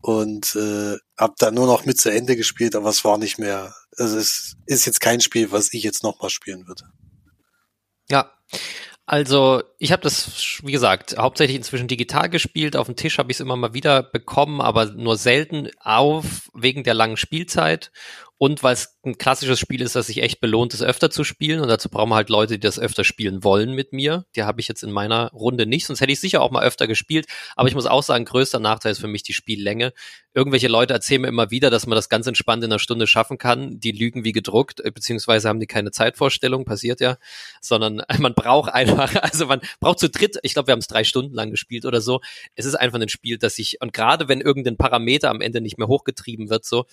und 0.00 0.54
äh, 0.56 0.96
habe 1.18 1.34
dann 1.38 1.54
nur 1.54 1.66
noch 1.66 1.84
mit 1.84 2.00
zu 2.00 2.10
Ende 2.10 2.36
gespielt, 2.36 2.74
aber 2.74 2.88
es 2.88 3.04
war 3.04 3.18
nicht 3.18 3.38
mehr. 3.38 3.74
Also 3.96 4.16
es 4.18 4.56
ist 4.66 4.86
jetzt 4.86 5.00
kein 5.00 5.20
Spiel, 5.20 5.52
was 5.52 5.72
ich 5.72 5.82
jetzt 5.82 6.02
nochmal 6.02 6.30
spielen 6.30 6.66
würde. 6.66 6.84
Ja. 8.08 8.30
Also 9.06 9.64
ich 9.78 9.90
habe 9.90 10.02
das, 10.02 10.60
wie 10.62 10.70
gesagt, 10.70 11.16
hauptsächlich 11.18 11.56
inzwischen 11.56 11.88
digital 11.88 12.30
gespielt. 12.30 12.76
Auf 12.76 12.86
dem 12.86 12.94
Tisch 12.94 13.18
habe 13.18 13.32
ich 13.32 13.38
es 13.38 13.40
immer 13.40 13.56
mal 13.56 13.74
wieder 13.74 14.04
bekommen, 14.04 14.60
aber 14.60 14.86
nur 14.86 15.16
selten 15.16 15.68
auf 15.80 16.48
wegen 16.54 16.84
der 16.84 16.94
langen 16.94 17.16
Spielzeit 17.16 17.90
und 18.42 18.62
weil 18.62 18.72
es 18.72 18.96
ein 19.04 19.18
klassisches 19.18 19.60
Spiel 19.60 19.82
ist, 19.82 19.96
das 19.96 20.06
sich 20.06 20.22
echt 20.22 20.40
belohnt, 20.40 20.72
es 20.72 20.82
öfter 20.82 21.10
zu 21.10 21.24
spielen. 21.24 21.60
Und 21.60 21.68
dazu 21.68 21.90
brauchen 21.90 22.08
wir 22.08 22.14
halt 22.14 22.30
Leute, 22.30 22.54
die 22.54 22.60
das 22.60 22.78
öfter 22.78 23.04
spielen 23.04 23.44
wollen 23.44 23.74
mit 23.74 23.92
mir. 23.92 24.24
Die 24.34 24.44
habe 24.44 24.62
ich 24.62 24.68
jetzt 24.68 24.82
in 24.82 24.90
meiner 24.90 25.30
Runde 25.32 25.66
nicht, 25.66 25.84
sonst 25.84 26.00
hätte 26.00 26.12
ich 26.12 26.20
sicher 26.20 26.40
auch 26.40 26.50
mal 26.50 26.64
öfter 26.64 26.86
gespielt. 26.86 27.26
Aber 27.54 27.68
ich 27.68 27.74
muss 27.74 27.84
auch 27.84 28.02
sagen, 28.02 28.24
größter 28.24 28.58
Nachteil 28.58 28.92
ist 28.92 28.98
für 28.98 29.08
mich 29.08 29.22
die 29.24 29.34
Spiellänge. 29.34 29.92
Irgendwelche 30.32 30.68
Leute 30.68 30.94
erzählen 30.94 31.20
mir 31.20 31.28
immer 31.28 31.50
wieder, 31.50 31.68
dass 31.68 31.86
man 31.86 31.96
das 31.96 32.08
ganz 32.08 32.26
entspannt 32.26 32.64
in 32.64 32.70
einer 32.70 32.78
Stunde 32.78 33.06
schaffen 33.06 33.36
kann. 33.36 33.78
Die 33.78 33.92
lügen 33.92 34.24
wie 34.24 34.32
gedruckt, 34.32 34.80
äh, 34.80 34.90
beziehungsweise 34.90 35.46
haben 35.50 35.60
die 35.60 35.66
keine 35.66 35.90
Zeitvorstellung, 35.90 36.64
passiert 36.64 37.00
ja. 37.00 37.18
Sondern 37.60 38.02
man 38.20 38.32
braucht 38.32 38.72
einfach, 38.72 39.14
also 39.22 39.44
man 39.44 39.60
braucht 39.80 39.98
zu 39.98 40.08
dritt, 40.08 40.38
ich 40.42 40.54
glaube, 40.54 40.68
wir 40.68 40.72
haben 40.72 40.78
es 40.78 40.88
drei 40.88 41.04
Stunden 41.04 41.34
lang 41.34 41.50
gespielt 41.50 41.84
oder 41.84 42.00
so. 42.00 42.22
Es 42.54 42.64
ist 42.64 42.74
einfach 42.74 42.98
ein 42.98 43.10
Spiel, 43.10 43.36
das 43.36 43.56
sich, 43.56 43.82
und 43.82 43.92
gerade 43.92 44.28
wenn 44.28 44.40
irgendein 44.40 44.78
Parameter 44.78 45.28
am 45.28 45.42
Ende 45.42 45.60
nicht 45.60 45.76
mehr 45.76 45.88
hochgetrieben 45.88 46.48
wird, 46.48 46.64
so, 46.64 46.86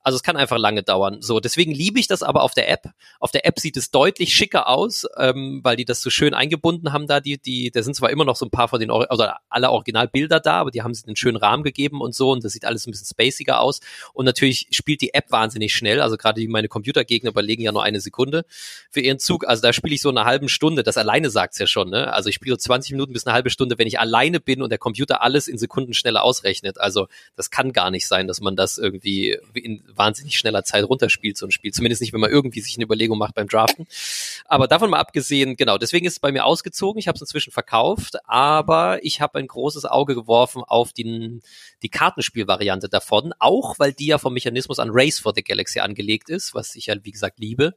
also 0.00 0.16
es 0.16 0.22
kann 0.22 0.38
einfach 0.38 0.56
lange 0.56 0.82
dauern 0.82 0.93
dauern. 0.94 1.20
So, 1.20 1.40
deswegen 1.40 1.72
liebe 1.72 1.98
ich 1.98 2.06
das 2.06 2.22
aber 2.22 2.42
auf 2.42 2.54
der 2.54 2.70
App. 2.70 2.90
Auf 3.18 3.32
der 3.32 3.46
App 3.46 3.58
sieht 3.58 3.76
es 3.76 3.90
deutlich 3.90 4.32
schicker 4.32 4.68
aus, 4.68 5.06
ähm, 5.18 5.60
weil 5.64 5.76
die 5.76 5.84
das 5.84 6.00
so 6.00 6.10
schön 6.10 6.34
eingebunden 6.34 6.92
haben 6.92 7.06
da. 7.06 7.20
Die, 7.20 7.38
die, 7.38 7.70
da 7.70 7.82
sind 7.82 7.94
zwar 7.94 8.10
immer 8.10 8.24
noch 8.24 8.36
so 8.36 8.46
ein 8.46 8.50
paar 8.50 8.68
von 8.68 8.78
den, 8.78 8.90
also 8.90 9.26
alle 9.48 9.70
Originalbilder 9.70 10.40
da, 10.40 10.60
aber 10.60 10.70
die 10.70 10.82
haben 10.82 10.94
sie 10.94 11.06
einen 11.06 11.16
schönen 11.16 11.36
Rahmen 11.36 11.64
gegeben 11.64 12.00
und 12.00 12.14
so 12.14 12.30
und 12.30 12.44
das 12.44 12.52
sieht 12.52 12.64
alles 12.64 12.86
ein 12.86 12.92
bisschen 12.92 13.06
spaciger 13.06 13.60
aus. 13.60 13.80
Und 14.12 14.24
natürlich 14.24 14.68
spielt 14.70 15.00
die 15.00 15.14
App 15.14 15.30
wahnsinnig 15.30 15.74
schnell. 15.74 16.00
Also 16.00 16.16
gerade 16.16 16.46
meine 16.48 16.68
Computergegner 16.68 17.30
überlegen 17.30 17.62
ja 17.62 17.72
nur 17.72 17.82
eine 17.82 18.00
Sekunde 18.00 18.44
für 18.90 19.00
ihren 19.00 19.18
Zug. 19.18 19.46
Also 19.48 19.62
da 19.62 19.72
spiele 19.72 19.94
ich 19.94 20.00
so 20.00 20.10
eine 20.10 20.24
halbe 20.24 20.48
Stunde. 20.48 20.84
Das 20.84 20.96
alleine 20.96 21.30
sagt's 21.30 21.58
ja 21.58 21.66
schon. 21.66 21.90
Ne? 21.90 22.12
Also 22.12 22.28
ich 22.28 22.36
spiele 22.36 22.54
so 22.54 22.58
20 22.58 22.92
Minuten 22.92 23.12
bis 23.12 23.26
eine 23.26 23.34
halbe 23.34 23.50
Stunde, 23.50 23.78
wenn 23.78 23.88
ich 23.88 23.98
alleine 23.98 24.38
bin 24.38 24.62
und 24.62 24.70
der 24.70 24.78
Computer 24.78 25.22
alles 25.22 25.48
in 25.48 25.58
Sekunden 25.58 25.92
schneller 25.92 26.22
ausrechnet. 26.22 26.78
Also 26.78 27.08
das 27.36 27.50
kann 27.50 27.72
gar 27.72 27.90
nicht 27.90 28.06
sein, 28.06 28.28
dass 28.28 28.40
man 28.40 28.54
das 28.54 28.78
irgendwie 28.78 29.38
in 29.54 29.82
wahnsinnig 29.88 30.38
schneller 30.38 30.62
Zeit 30.64 30.83
runterspielt, 30.84 31.36
so 31.36 31.46
ein 31.46 31.50
Spiel. 31.50 31.72
Zumindest 31.72 32.00
nicht, 32.00 32.12
wenn 32.12 32.20
man 32.20 32.30
irgendwie 32.30 32.60
sich 32.60 32.76
eine 32.76 32.84
Überlegung 32.84 33.18
macht 33.18 33.34
beim 33.34 33.48
Draften. 33.48 33.86
Aber 34.44 34.68
davon 34.68 34.90
mal 34.90 34.98
abgesehen, 34.98 35.56
genau, 35.56 35.78
deswegen 35.78 36.06
ist 36.06 36.14
es 36.14 36.20
bei 36.20 36.32
mir 36.32 36.44
ausgezogen. 36.44 36.98
Ich 36.98 37.08
habe 37.08 37.16
es 37.16 37.22
inzwischen 37.22 37.52
verkauft, 37.52 38.16
aber 38.24 39.04
ich 39.04 39.20
habe 39.20 39.38
ein 39.38 39.46
großes 39.46 39.84
Auge 39.84 40.14
geworfen 40.14 40.62
auf 40.62 40.92
die, 40.92 41.40
die 41.82 41.88
Kartenspielvariante 41.88 42.88
davon, 42.88 43.32
auch 43.38 43.78
weil 43.78 43.92
die 43.92 44.06
ja 44.06 44.18
vom 44.18 44.34
Mechanismus 44.34 44.78
an 44.78 44.90
Race 44.92 45.18
for 45.18 45.32
the 45.34 45.42
Galaxy 45.42 45.80
angelegt 45.80 46.28
ist, 46.28 46.54
was 46.54 46.74
ich 46.74 46.86
ja, 46.86 46.94
wie 47.02 47.12
gesagt, 47.12 47.38
liebe. 47.38 47.74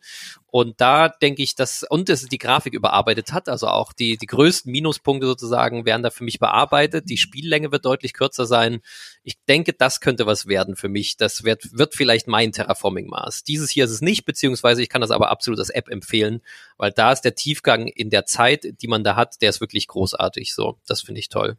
Und 0.49 0.79
da 0.81 1.09
denke 1.09 1.43
ich, 1.43 1.55
dass, 1.55 1.83
und 1.83 2.09
dass 2.09 2.23
die 2.23 2.37
Grafik 2.37 2.73
überarbeitet 2.73 3.33
hat, 3.33 3.49
also 3.49 3.67
auch 3.67 3.93
die, 3.93 4.17
die 4.17 4.25
größten 4.25 4.71
Minuspunkte 4.71 5.27
sozusagen 5.27 5.85
werden 5.85 6.03
da 6.03 6.09
für 6.09 6.23
mich 6.23 6.39
bearbeitet. 6.39 7.09
Die 7.09 7.17
Spiellänge 7.17 7.71
wird 7.71 7.85
deutlich 7.85 8.13
kürzer 8.13 8.45
sein. 8.45 8.81
Ich 9.23 9.37
denke, 9.47 9.73
das 9.73 10.01
könnte 10.01 10.25
was 10.25 10.47
werden 10.47 10.75
für 10.75 10.89
mich. 10.89 11.17
Das 11.17 11.43
wird, 11.43 11.77
wird 11.77 11.95
vielleicht 11.95 12.27
mein 12.27 12.51
Terraforming-Maß. 12.97 13.43
Dieses 13.43 13.69
hier 13.69 13.85
ist 13.85 13.91
es 13.91 14.01
nicht, 14.01 14.25
beziehungsweise 14.25 14.81
ich 14.81 14.89
kann 14.89 15.01
das 15.01 15.11
aber 15.11 15.29
absolut 15.29 15.59
als 15.59 15.69
App 15.69 15.89
empfehlen, 15.89 16.41
weil 16.77 16.91
da 16.91 17.11
ist 17.11 17.21
der 17.21 17.35
Tiefgang 17.35 17.87
in 17.87 18.09
der 18.09 18.25
Zeit, 18.25 18.65
die 18.81 18.87
man 18.87 19.03
da 19.03 19.15
hat, 19.15 19.41
der 19.41 19.49
ist 19.49 19.61
wirklich 19.61 19.87
großartig. 19.87 20.53
So, 20.53 20.77
das 20.87 21.01
finde 21.01 21.19
ich 21.19 21.29
toll. 21.29 21.57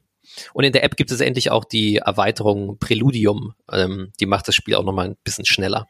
Und 0.53 0.65
in 0.65 0.73
der 0.73 0.85
App 0.85 0.97
gibt 0.97 1.11
es 1.11 1.21
endlich 1.21 1.51
auch 1.51 1.65
die 1.65 1.97
Erweiterung 1.97 2.79
Preludium. 2.79 3.55
Ähm, 3.71 4.13
die 4.21 4.27
macht 4.27 4.49
das 4.49 4.55
Spiel 4.55 4.75
auch 4.75 4.85
nochmal 4.85 5.09
ein 5.09 5.17
bisschen 5.25 5.47
schneller. 5.47 5.89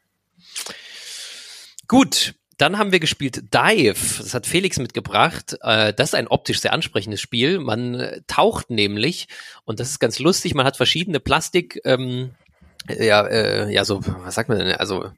Gut, 1.89 2.35
Dann 2.59 2.77
haben 2.77 2.91
wir 2.91 2.99
gespielt 2.99 3.55
Dive. 3.55 4.19
Das 4.19 4.35
hat 4.35 4.47
Felix 4.47 4.79
mitgebracht. 4.79 5.57
Äh, 5.63 5.95
das 5.95 6.11
ist 6.11 6.15
ein 6.15 6.27
optisch 6.27 6.61
sehr 6.61 6.73
ansprechendes 6.73 7.21
Spiel. 7.21 7.61
Man 7.61 8.21
taucht 8.27 8.69
nämlich 8.69 9.29
und 9.65 9.79
das 9.79 9.91
ist 9.91 10.01
ganz 10.01 10.19
lustig. 10.19 10.55
Man 10.55 10.67
hat 10.67 10.77
verschiedene 10.77 11.21
Plastik, 11.21 11.81
ähm, 11.85 12.35
ja, 12.89 13.27
äh, 13.27 13.73
ja, 13.73 13.85
so, 13.85 14.01
was 14.05 14.35
sagt 14.35 14.49
man 14.49 14.59
denn? 14.59 14.73
Also 14.73 15.11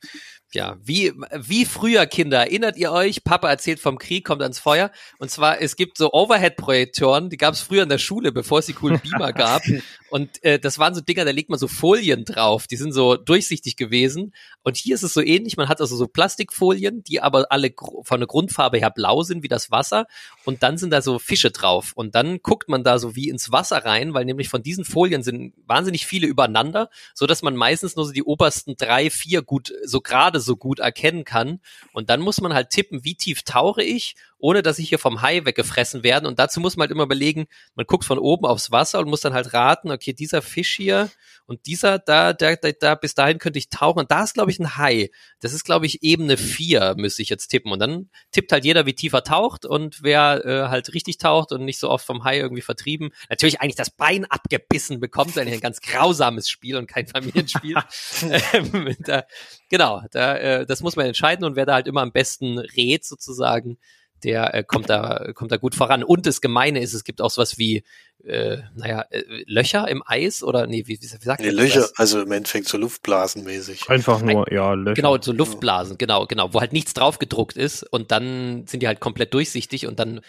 ja, 0.52 0.76
wie, 0.82 1.12
wie 1.32 1.64
früher 1.64 2.06
Kinder, 2.06 2.38
erinnert 2.38 2.76
ihr 2.76 2.90
euch? 2.90 3.22
Papa 3.22 3.48
erzählt 3.48 3.78
vom 3.78 3.98
Krieg, 3.98 4.24
kommt 4.24 4.42
ans 4.42 4.58
Feuer. 4.58 4.90
Und 5.18 5.30
zwar, 5.30 5.60
es 5.60 5.76
gibt 5.76 5.96
so 5.96 6.12
Overhead-Projektoren, 6.12 7.30
die 7.30 7.36
gab 7.36 7.54
es 7.54 7.60
früher 7.60 7.84
in 7.84 7.88
der 7.88 7.98
Schule, 7.98 8.32
bevor 8.32 8.58
es 8.58 8.66
die 8.66 8.72
coolen 8.72 9.00
Beamer 9.00 9.32
gab. 9.32 9.62
Und 10.10 10.42
äh, 10.42 10.58
das 10.58 10.80
waren 10.80 10.92
so 10.92 11.00
Dinger, 11.00 11.24
da 11.24 11.30
legt 11.30 11.50
man 11.50 11.58
so 11.58 11.68
Folien 11.68 12.24
drauf, 12.24 12.66
die 12.66 12.76
sind 12.76 12.92
so 12.92 13.16
durchsichtig 13.16 13.76
gewesen. 13.76 14.34
Und 14.64 14.76
hier 14.76 14.96
ist 14.96 15.04
es 15.04 15.14
so 15.14 15.20
ähnlich, 15.20 15.56
man 15.56 15.68
hat 15.68 15.80
also 15.80 15.94
so 15.94 16.08
Plastikfolien, 16.08 17.04
die 17.04 17.20
aber 17.20 17.46
alle 17.50 17.72
von 18.02 18.18
der 18.18 18.26
Grundfarbe 18.26 18.78
her 18.78 18.90
blau 18.90 19.22
sind, 19.22 19.44
wie 19.44 19.48
das 19.48 19.70
Wasser. 19.70 20.06
Und 20.44 20.64
dann 20.64 20.78
sind 20.78 20.90
da 20.90 21.00
so 21.00 21.20
Fische 21.20 21.52
drauf. 21.52 21.92
Und 21.94 22.16
dann 22.16 22.42
guckt 22.42 22.68
man 22.68 22.82
da 22.82 22.98
so 22.98 23.14
wie 23.14 23.28
ins 23.28 23.52
Wasser 23.52 23.84
rein, 23.84 24.14
weil 24.14 24.24
nämlich 24.24 24.48
von 24.48 24.64
diesen 24.64 24.84
Folien 24.84 25.22
sind 25.22 25.54
wahnsinnig 25.66 26.06
viele 26.06 26.26
übereinander, 26.26 26.90
so 27.14 27.28
dass 27.28 27.42
man 27.42 27.54
meistens 27.54 27.94
nur 27.94 28.04
so 28.04 28.12
die 28.12 28.24
obersten 28.24 28.74
drei, 28.76 29.10
vier 29.10 29.42
gut, 29.42 29.72
so 29.84 30.00
gerade 30.00 30.39
so 30.40 30.56
gut 30.56 30.78
erkennen 30.78 31.24
kann. 31.24 31.60
Und 31.92 32.10
dann 32.10 32.20
muss 32.20 32.40
man 32.40 32.54
halt 32.54 32.70
tippen, 32.70 33.04
wie 33.04 33.14
tief 33.14 33.42
tauche 33.42 33.82
ich, 33.82 34.16
ohne 34.40 34.62
dass 34.62 34.78
ich 34.78 34.88
hier 34.88 34.98
vom 34.98 35.22
Hai 35.22 35.44
weggefressen 35.44 36.02
werden. 36.02 36.26
Und 36.26 36.38
dazu 36.38 36.60
muss 36.60 36.76
man 36.76 36.84
halt 36.84 36.90
immer 36.90 37.04
überlegen, 37.04 37.46
man 37.74 37.86
guckt 37.86 38.04
von 38.04 38.18
oben 38.18 38.46
aufs 38.46 38.70
Wasser 38.70 38.98
und 39.00 39.08
muss 39.08 39.20
dann 39.20 39.34
halt 39.34 39.52
raten, 39.52 39.90
okay, 39.90 40.12
dieser 40.12 40.42
Fisch 40.42 40.74
hier 40.76 41.10
und 41.46 41.66
dieser, 41.66 41.98
da, 41.98 42.32
da, 42.32 42.54
da, 42.54 42.70
da 42.72 42.94
bis 42.94 43.14
dahin 43.14 43.38
könnte 43.38 43.58
ich 43.58 43.70
tauchen. 43.70 43.98
Und 43.98 44.10
da 44.10 44.22
ist, 44.22 44.34
glaube 44.34 44.50
ich, 44.50 44.60
ein 44.60 44.76
Hai. 44.76 45.10
Das 45.40 45.52
ist, 45.52 45.64
glaube 45.64 45.86
ich, 45.86 46.02
Ebene 46.02 46.36
vier 46.36 46.94
müsste 46.96 47.22
ich 47.22 47.28
jetzt 47.28 47.48
tippen. 47.48 47.72
Und 47.72 47.80
dann 47.80 48.08
tippt 48.30 48.52
halt 48.52 48.64
jeder, 48.64 48.86
wie 48.86 48.94
tief 48.94 49.12
er 49.12 49.24
taucht 49.24 49.66
und 49.66 50.02
wer 50.02 50.44
äh, 50.44 50.68
halt 50.68 50.94
richtig 50.94 51.18
taucht 51.18 51.52
und 51.52 51.64
nicht 51.64 51.78
so 51.78 51.90
oft 51.90 52.06
vom 52.06 52.24
Hai 52.24 52.38
irgendwie 52.38 52.62
vertrieben. 52.62 53.10
Natürlich 53.28 53.60
eigentlich 53.60 53.74
das 53.74 53.90
Bein 53.90 54.24
abgebissen 54.26 55.00
bekommt, 55.00 55.36
eigentlich 55.36 55.54
ein 55.54 55.60
ganz 55.60 55.80
grausames 55.80 56.48
Spiel 56.48 56.76
und 56.76 56.86
kein 56.86 57.06
Familienspiel. 57.06 57.76
ähm, 58.52 58.96
da, 59.00 59.24
genau, 59.68 60.02
da, 60.12 60.36
äh, 60.36 60.66
das 60.66 60.82
muss 60.82 60.96
man 60.96 61.06
entscheiden 61.06 61.44
und 61.44 61.56
wer 61.56 61.66
da 61.66 61.74
halt 61.74 61.88
immer 61.88 62.02
am 62.02 62.12
besten 62.12 62.58
rät 62.58 63.04
sozusagen, 63.04 63.78
der 64.24 64.54
äh, 64.54 64.64
kommt 64.64 64.90
da 64.90 65.32
kommt 65.34 65.52
da 65.52 65.56
gut 65.56 65.74
voran. 65.74 66.02
Und 66.02 66.26
das 66.26 66.40
Gemeine 66.40 66.80
ist, 66.80 66.94
es 66.94 67.04
gibt 67.04 67.20
auch 67.20 67.30
sowas 67.30 67.58
wie 67.58 67.84
äh, 68.24 68.58
naja 68.74 69.06
äh, 69.10 69.22
Löcher 69.46 69.88
im 69.88 70.02
Eis 70.06 70.42
oder 70.42 70.66
nee 70.66 70.84
wie, 70.86 71.00
wie, 71.00 71.02
wie 71.02 71.24
sagt 71.24 71.40
nee, 71.40 71.48
man 71.48 71.56
Löcher, 71.56 71.80
das? 71.80 71.96
also 71.96 72.20
im 72.20 72.32
Endeffekt 72.32 72.68
so 72.68 72.78
Luftblasenmäßig. 72.78 73.88
Einfach 73.88 74.20
nur 74.20 74.46
Ein, 74.46 74.54
ja 74.54 74.72
Löcher. 74.74 74.94
Genau 74.94 75.20
so 75.20 75.32
Luftblasen, 75.32 75.98
genau 75.98 76.26
genau, 76.26 76.52
wo 76.52 76.60
halt 76.60 76.72
nichts 76.72 76.94
drauf 76.94 77.18
gedruckt 77.18 77.56
ist 77.56 77.82
und 77.82 78.10
dann 78.10 78.66
sind 78.66 78.82
die 78.82 78.86
halt 78.86 79.00
komplett 79.00 79.34
durchsichtig 79.34 79.86
und 79.86 79.98
dann 79.98 80.20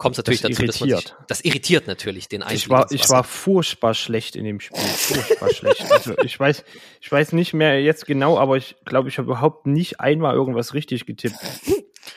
kommt 0.00 0.14
es 0.14 0.18
natürlich 0.18 0.40
das 0.40 0.52
dazu, 0.52 0.62
irritiert. 0.62 0.80
dass 0.80 1.10
man 1.10 1.18
sich, 1.18 1.26
das 1.28 1.40
irritiert 1.42 1.86
natürlich 1.86 2.28
den 2.28 2.42
Einstieg. 2.42 2.62
Ich 2.62 2.70
war, 2.70 2.90
ich 2.90 3.10
war 3.10 3.22
furchtbar 3.22 3.92
schlecht 3.92 4.34
in 4.34 4.44
dem 4.44 4.58
Spiel, 4.58 4.80
furchtbar 4.80 5.50
schlecht. 5.52 5.92
Also 5.92 6.14
ich 6.24 6.40
weiß, 6.40 6.64
ich 7.02 7.12
weiß 7.12 7.32
nicht 7.32 7.52
mehr 7.52 7.82
jetzt 7.82 8.06
genau, 8.06 8.38
aber 8.38 8.56
ich 8.56 8.76
glaube, 8.86 9.10
ich 9.10 9.18
habe 9.18 9.26
überhaupt 9.26 9.66
nicht 9.66 10.00
einmal 10.00 10.34
irgendwas 10.34 10.72
richtig 10.72 11.04
getippt. 11.04 11.36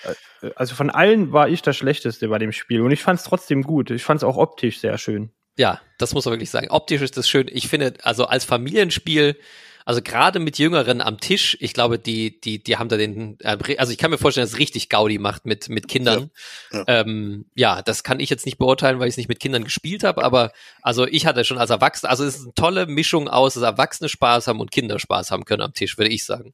Äh, 0.03 0.51
also 0.55 0.75
von 0.75 0.89
allen 0.89 1.31
war 1.31 1.49
ich 1.49 1.61
das 1.61 1.77
Schlechteste 1.77 2.27
bei 2.27 2.39
dem 2.39 2.51
Spiel 2.51 2.81
und 2.81 2.91
ich 2.91 3.01
fand 3.01 3.19
es 3.19 3.25
trotzdem 3.25 3.63
gut. 3.63 3.91
Ich 3.91 4.03
fand 4.03 4.19
es 4.19 4.23
auch 4.23 4.37
optisch 4.37 4.79
sehr 4.79 4.97
schön. 4.97 5.31
Ja, 5.57 5.81
das 5.97 6.13
muss 6.13 6.25
man 6.25 6.33
wirklich 6.33 6.49
sagen. 6.49 6.69
Optisch 6.69 7.01
ist 7.01 7.17
das 7.17 7.29
schön. 7.29 7.47
Ich 7.51 7.67
finde, 7.67 7.93
also 8.01 8.25
als 8.25 8.43
Familienspiel, 8.43 9.37
also 9.85 10.01
gerade 10.01 10.39
mit 10.39 10.57
Jüngeren 10.57 11.01
am 11.01 11.19
Tisch, 11.19 11.57
ich 11.59 11.73
glaube, 11.73 11.99
die, 11.99 12.39
die, 12.39 12.63
die 12.63 12.77
haben 12.77 12.89
da 12.89 12.97
den, 12.97 13.37
äh, 13.41 13.57
also 13.77 13.91
ich 13.91 13.97
kann 13.97 14.11
mir 14.11 14.17
vorstellen, 14.17 14.45
dass 14.45 14.53
es 14.53 14.59
richtig 14.59 14.89
Gaudi 14.89 15.19
macht 15.19 15.45
mit, 15.45 15.69
mit 15.69 15.87
Kindern. 15.87 16.31
Ja, 16.71 16.79
ja. 16.79 16.83
Ähm, 16.87 17.45
ja, 17.53 17.81
das 17.81 18.03
kann 18.03 18.19
ich 18.19 18.29
jetzt 18.29 18.45
nicht 18.45 18.57
beurteilen, 18.57 18.99
weil 18.99 19.07
ich 19.07 19.13
es 19.13 19.17
nicht 19.17 19.29
mit 19.29 19.39
Kindern 19.39 19.63
gespielt 19.63 20.03
habe, 20.03 20.23
aber 20.23 20.51
also 20.81 21.05
ich 21.05 21.25
hatte 21.25 21.43
schon 21.43 21.57
als 21.57 21.69
Erwachsener, 21.69 22.09
also 22.09 22.23
es 22.23 22.37
ist 22.37 22.43
eine 22.43 22.53
tolle 22.53 22.85
Mischung 22.87 23.27
aus, 23.27 23.55
dass 23.55 23.63
Erwachsene 23.63 24.09
Spaß 24.09 24.47
haben 24.47 24.59
und 24.59 24.71
Kinder 24.71 24.99
Spaß 24.99 25.31
haben 25.31 25.45
können 25.45 25.61
am 25.61 25.73
Tisch, 25.73 25.97
würde 25.97 26.11
ich 26.11 26.25
sagen. 26.25 26.53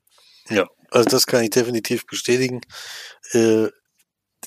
Ja, 0.49 0.67
also 0.91 1.09
das 1.09 1.27
kann 1.27 1.43
ich 1.43 1.51
definitiv 1.51 2.05
bestätigen. 2.05 2.61
Äh, 3.31 3.67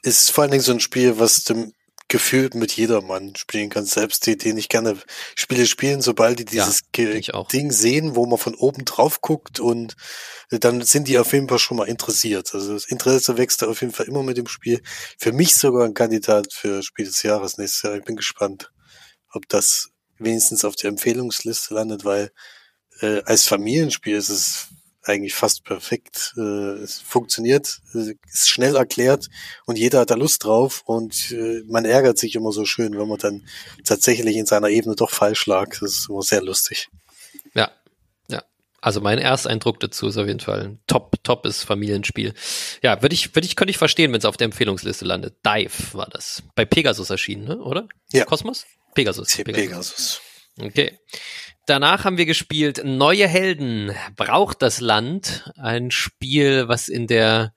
ist 0.03 0.30
vor 0.30 0.42
allen 0.42 0.50
Dingen 0.50 0.62
so 0.62 0.72
ein 0.72 0.80
Spiel, 0.80 1.18
was 1.18 1.44
dem 1.44 1.72
gefühlt 2.12 2.55
mit 2.55 2.72
jedermann 2.72 3.34
spielen 3.36 3.70
kann. 3.70 3.86
Selbst 3.86 4.26
die, 4.26 4.36
die 4.36 4.53
nicht 4.53 4.68
gerne 4.68 4.98
Spiele 5.34 5.64
spielen, 5.64 6.03
sobald 6.03 6.38
die 6.38 6.44
dieses 6.44 6.82
ja, 6.94 7.42
Ding 7.44 7.72
sehen, 7.72 8.14
wo 8.16 8.26
man 8.26 8.38
von 8.38 8.55
oben 8.55 8.84
drauf 8.84 9.22
guckt 9.22 9.61
und 9.61 9.96
dann 10.50 10.82
sind 10.82 11.09
die 11.09 11.18
auf 11.18 11.32
jeden 11.32 11.48
Fall 11.48 11.59
schon 11.59 11.78
mal 11.78 11.88
interessiert. 11.88 12.55
Also 12.55 12.74
das 12.74 12.84
Interesse 12.84 13.38
wächst 13.38 13.62
da 13.62 13.66
auf 13.66 13.80
jeden 13.80 13.94
Fall 13.94 14.09
immer 14.09 14.22
mit 14.22 14.36
dem 14.36 14.46
Spiel. 14.46 14.82
Für 15.18 15.32
mich 15.32 15.55
sogar 15.55 15.86
ein 15.86 15.94
Kandidat 15.94 16.53
für 16.53 16.82
Spiel 16.82 17.07
des 17.07 17.22
Jahres 17.22 17.57
nächstes 17.57 17.82
Jahr. 17.82 17.96
Ich 17.96 18.05
bin 18.05 18.16
gespannt, 18.16 18.70
ob 19.30 19.48
das 19.48 19.88
wenigstens 20.18 20.66
auf 20.66 20.76
der 20.76 20.90
Empfehlungsliste 20.90 21.72
landet, 21.72 22.05
weil 22.05 22.30
äh, 23.00 23.22
als 23.24 23.46
Familienspiel 23.46 24.16
ist 24.16 24.28
es 24.28 24.68
eigentlich 25.05 25.34
fast 25.34 25.64
perfekt. 25.64 26.34
Äh, 26.36 26.40
es 26.82 27.00
funktioniert, 27.00 27.80
äh, 27.94 28.14
ist 28.30 28.48
schnell 28.48 28.76
erklärt 28.76 29.28
und 29.66 29.78
jeder 29.78 30.00
hat 30.00 30.11
da 30.11 30.14
Lust 30.14 30.44
drauf 30.44 30.82
und 30.86 31.32
äh, 31.32 31.62
man 31.66 31.84
ärgert 31.84 32.18
sich 32.18 32.34
immer 32.34 32.53
so 32.53 32.64
schön, 32.64 32.96
wenn 32.98 33.09
man 33.09 33.18
dann 33.18 33.46
tatsächlich 33.84 34.36
in 34.36 34.46
seiner 34.46 34.68
Ebene 34.68 34.94
doch 34.94 35.11
falsch 35.11 35.46
lag. 35.46 35.70
Das 35.80 35.82
ist 35.82 36.09
immer 36.09 36.22
sehr 36.22 36.42
lustig. 36.42 36.88
Ja, 37.55 37.70
ja. 38.28 38.42
Also 38.80 39.00
mein 39.00 39.18
Ersteindruck 39.18 39.80
dazu 39.80 40.07
ist 40.07 40.16
auf 40.16 40.26
jeden 40.26 40.40
Fall 40.40 40.61
ein 40.61 40.80
top, 40.86 41.22
toppes 41.24 41.64
Familienspiel. 41.64 42.34
Ja, 42.82 43.03
würde 43.03 43.14
ich, 43.14 43.34
würde 43.34 43.46
ich, 43.46 43.57
könnte 43.57 43.70
ich 43.70 43.78
verstehen, 43.78 44.12
wenn 44.12 44.18
es 44.18 44.24
auf 44.24 44.36
der 44.36 44.46
Empfehlungsliste 44.46 45.05
landet. 45.05 45.36
Dive 45.44 45.94
war 45.94 46.09
das. 46.09 46.42
Bei 46.55 46.64
Pegasus 46.64 47.11
erschienen, 47.11 47.44
ne? 47.44 47.59
oder? 47.59 47.88
Ja. 48.12 48.24
Kosmos? 48.24 48.66
Pegasus. 48.94 49.36
Pegasus. 49.36 49.55
Pegasus. 49.55 50.20
Okay. 50.61 50.98
Danach 51.66 52.04
haben 52.04 52.18
wir 52.18 52.26
gespielt 52.26 52.82
Neue 52.84 53.28
Helden 53.28 53.92
braucht 54.16 54.62
das 54.62 54.80
Land. 54.80 55.52
Ein 55.56 55.92
Spiel, 55.92 56.66
was 56.66 56.88
in 56.88 57.06
der, 57.06 57.54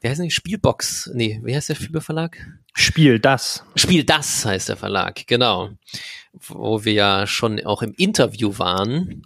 wie 0.00 0.08
heißt 0.08 0.20
das, 0.20 0.32
Spielbox, 0.32 1.10
nee, 1.12 1.38
wie 1.44 1.54
heißt 1.54 1.68
der 1.68 2.00
Verlag? 2.00 2.38
Spiel 2.72 3.18
das. 3.18 3.64
Spiel 3.76 4.04
das 4.04 4.46
heißt 4.46 4.70
der 4.70 4.78
Verlag, 4.78 5.26
genau. 5.26 5.70
Wo 6.32 6.84
wir 6.84 6.94
ja 6.94 7.26
schon 7.26 7.64
auch 7.66 7.82
im 7.82 7.92
Interview 7.92 8.56
waren 8.56 9.22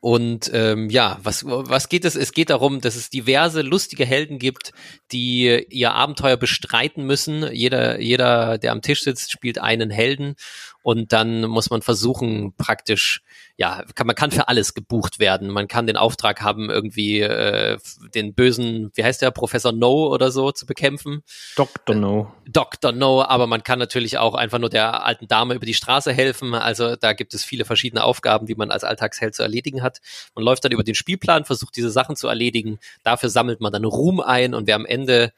und 0.00 0.50
ähm, 0.54 0.90
ja, 0.90 1.18
was, 1.22 1.44
was 1.44 1.88
geht 1.88 2.04
es? 2.04 2.14
Es 2.14 2.32
geht 2.32 2.50
darum, 2.50 2.80
dass 2.80 2.94
es 2.94 3.10
diverse 3.10 3.62
lustige 3.62 4.06
Helden 4.06 4.38
gibt, 4.38 4.72
die 5.10 5.66
ihr 5.70 5.92
Abenteuer 5.92 6.36
bestreiten 6.36 7.04
müssen. 7.04 7.52
Jeder, 7.52 8.00
jeder, 8.00 8.58
der 8.58 8.72
am 8.72 8.82
Tisch 8.82 9.02
sitzt, 9.02 9.32
spielt 9.32 9.58
einen 9.58 9.90
Helden 9.90 10.36
und 10.82 11.12
dann 11.12 11.42
muss 11.42 11.70
man 11.70 11.82
versuchen, 11.82 12.54
praktisch, 12.56 13.22
ja, 13.56 13.84
kann, 13.94 14.06
man 14.06 14.16
kann 14.16 14.30
für 14.30 14.48
alles 14.48 14.74
gebucht 14.74 15.18
werden. 15.18 15.50
Man 15.50 15.68
kann 15.68 15.86
den 15.86 15.96
Auftrag 15.96 16.40
haben, 16.40 16.70
irgendwie 16.70 17.20
äh, 17.20 17.78
den 18.14 18.32
bösen, 18.32 18.90
wie 18.94 19.04
heißt 19.04 19.20
der, 19.20 19.30
Professor 19.30 19.72
No 19.72 20.06
oder 20.06 20.30
so 20.30 20.52
zu 20.52 20.66
bekämpfen. 20.66 21.22
Dr. 21.56 21.94
No. 21.94 22.32
Äh, 22.46 22.50
Dr. 22.50 22.92
No, 22.92 23.22
aber 23.22 23.46
man 23.46 23.64
kann 23.64 23.78
natürlich 23.78 24.18
auch 24.18 24.34
einfach 24.34 24.58
nur 24.58 24.70
der 24.70 25.04
alten 25.04 25.26
Dame 25.26 25.54
über 25.54 25.66
die 25.66 25.74
Straße 25.74 26.12
helfen. 26.12 26.54
Also 26.54 26.96
da 26.96 27.12
gibt 27.12 27.34
es 27.34 27.44
viele 27.44 27.64
verschiedene 27.64 28.04
Aufgaben, 28.04 28.46
die 28.46 28.54
man 28.54 28.70
als 28.70 28.84
Alltagsheld 28.84 29.34
zu 29.34 29.42
erledigen 29.42 29.82
hat. 29.82 30.00
Man 30.34 30.44
läuft 30.44 30.64
dann 30.64 30.72
über 30.72 30.84
den 30.84 30.94
Spielplan, 30.94 31.44
versucht 31.44 31.76
diese 31.76 31.90
Sachen 31.90 32.16
zu 32.16 32.28
erledigen. 32.28 32.78
Dafür 33.02 33.28
sammelt 33.28 33.60
man 33.60 33.72
dann 33.72 33.84
Ruhm 33.84 34.20
ein 34.20 34.54
und 34.54 34.66
wer 34.66 34.76
am 34.76 34.86
Ende 34.86 35.32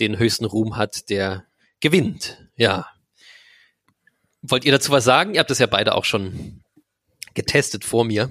den 0.00 0.18
höchsten 0.18 0.44
Ruhm 0.44 0.76
hat, 0.76 1.08
der 1.10 1.44
gewinnt. 1.80 2.38
Ja, 2.56 2.86
Wollt 4.46 4.66
ihr 4.66 4.72
dazu 4.72 4.92
was 4.92 5.04
sagen? 5.04 5.34
Ihr 5.34 5.40
habt 5.40 5.50
das 5.50 5.58
ja 5.58 5.66
beide 5.66 5.94
auch 5.94 6.04
schon 6.04 6.60
getestet 7.32 7.84
vor 7.84 8.04
mir. 8.04 8.28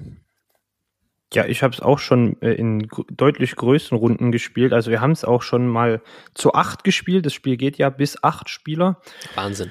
Ja, 1.32 1.44
ich 1.46 1.64
habe 1.64 1.74
es 1.74 1.80
auch 1.80 1.98
schon 1.98 2.40
äh, 2.40 2.52
in 2.52 2.88
deutlich 3.10 3.56
größeren 3.56 3.98
Runden 3.98 4.30
gespielt. 4.30 4.72
Also 4.72 4.92
wir 4.92 5.00
haben 5.00 5.10
es 5.10 5.24
auch 5.24 5.42
schon 5.42 5.66
mal 5.66 6.00
zu 6.34 6.54
acht 6.54 6.84
gespielt. 6.84 7.26
Das 7.26 7.32
Spiel 7.32 7.56
geht 7.56 7.78
ja 7.78 7.90
bis 7.90 8.22
acht 8.22 8.48
Spieler. 8.48 9.00
Wahnsinn. 9.34 9.70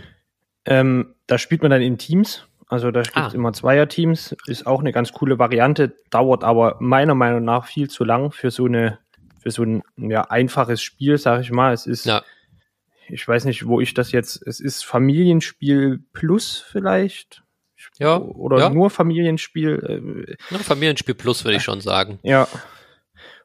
Ähm, 0.65 1.15
da 1.27 1.37
spielt 1.37 1.61
man 1.61 1.71
dann 1.71 1.81
in 1.81 1.97
Teams. 1.97 2.45
Also 2.67 2.91
da 2.91 3.03
gibt 3.03 3.15
es 3.15 3.23
ah. 3.23 3.31
immer 3.33 3.53
Zweierteams. 3.53 4.35
Ist 4.45 4.67
auch 4.67 4.81
eine 4.81 4.91
ganz 4.91 5.13
coole 5.13 5.39
Variante, 5.39 5.95
dauert 6.09 6.43
aber 6.43 6.75
meiner 6.81 7.15
Meinung 7.15 7.45
nach 7.45 7.67
viel 7.67 7.89
zu 7.89 8.03
lang 8.03 8.31
für 8.31 8.51
so 8.51 8.65
eine 8.65 8.99
für 9.39 9.51
so 9.51 9.63
ein 9.63 9.83
ja, 9.97 10.23
einfaches 10.23 10.81
Spiel, 10.81 11.17
sag 11.17 11.41
ich 11.41 11.51
mal. 11.51 11.73
Es 11.73 11.85
ist 11.85 12.05
ja 12.05 12.21
ich 13.09 13.27
weiß 13.27 13.45
nicht, 13.45 13.65
wo 13.67 13.79
ich 13.79 13.93
das 13.93 14.11
jetzt, 14.11 14.45
es 14.45 14.59
ist 14.59 14.83
Familienspiel 14.83 16.03
Plus 16.13 16.57
vielleicht. 16.57 17.43
Ja. 17.99 18.17
Oder 18.17 18.59
ja. 18.59 18.69
nur 18.69 18.89
Familienspiel. 18.89 20.27
Äh, 20.29 20.35
nur 20.51 20.59
Familienspiel 20.59 21.15
Plus 21.15 21.43
würde 21.43 21.57
ich 21.57 21.63
schon 21.63 21.81
sagen. 21.81 22.19
Ja. 22.23 22.47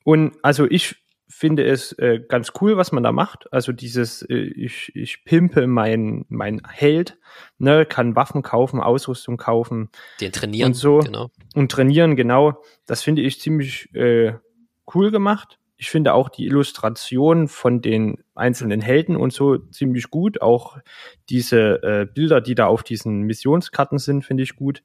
Und 0.04 0.36
also 0.42 0.66
ich 0.68 0.96
finde 1.28 1.64
es 1.64 1.92
äh, 1.92 2.20
ganz 2.26 2.52
cool, 2.61 2.76
was 2.76 2.90
man 2.92 3.02
da 3.02 3.12
macht. 3.12 3.52
Also 3.52 3.72
dieses, 3.72 4.22
äh, 4.22 4.34
ich, 4.34 4.90
ich 4.96 5.24
pimpe 5.24 5.66
mein, 5.66 6.24
mein 6.28 6.62
Held, 6.68 7.18
ne, 7.59 7.84
kann 7.86 8.16
Waffen 8.16 8.42
kaufen, 8.42 8.80
Ausrüstung 8.80 9.36
kaufen. 9.36 9.90
Den 10.20 10.32
trainieren. 10.32 10.68
Und 10.68 10.74
so. 10.74 10.98
Genau. 11.00 11.30
Und 11.54 11.70
trainieren, 11.70 12.16
genau. 12.16 12.62
Das 12.86 13.02
finde 13.02 13.22
ich 13.22 13.40
ziemlich 13.40 13.94
äh, 13.94 14.34
cool 14.94 15.11
gemacht. 15.11 15.59
Ich 15.81 15.91
finde 15.91 16.12
auch 16.12 16.29
die 16.29 16.45
Illustration 16.45 17.47
von 17.47 17.81
den 17.81 18.24
einzelnen 18.35 18.81
Helden 18.81 19.16
und 19.16 19.33
so 19.33 19.59
ziemlich 19.59 20.11
gut. 20.11 20.43
Auch 20.43 20.79
diese 21.31 21.83
äh, 21.85 22.07
Bilder, 22.12 22.41
die 22.41 22.57
da 22.57 22.66
auf 22.66 22.83
diesen 22.83 23.22
Missionskarten 23.22 23.99
sind, 23.99 24.24
finde 24.24 24.43
ich 24.43 24.57
gut. 24.57 24.83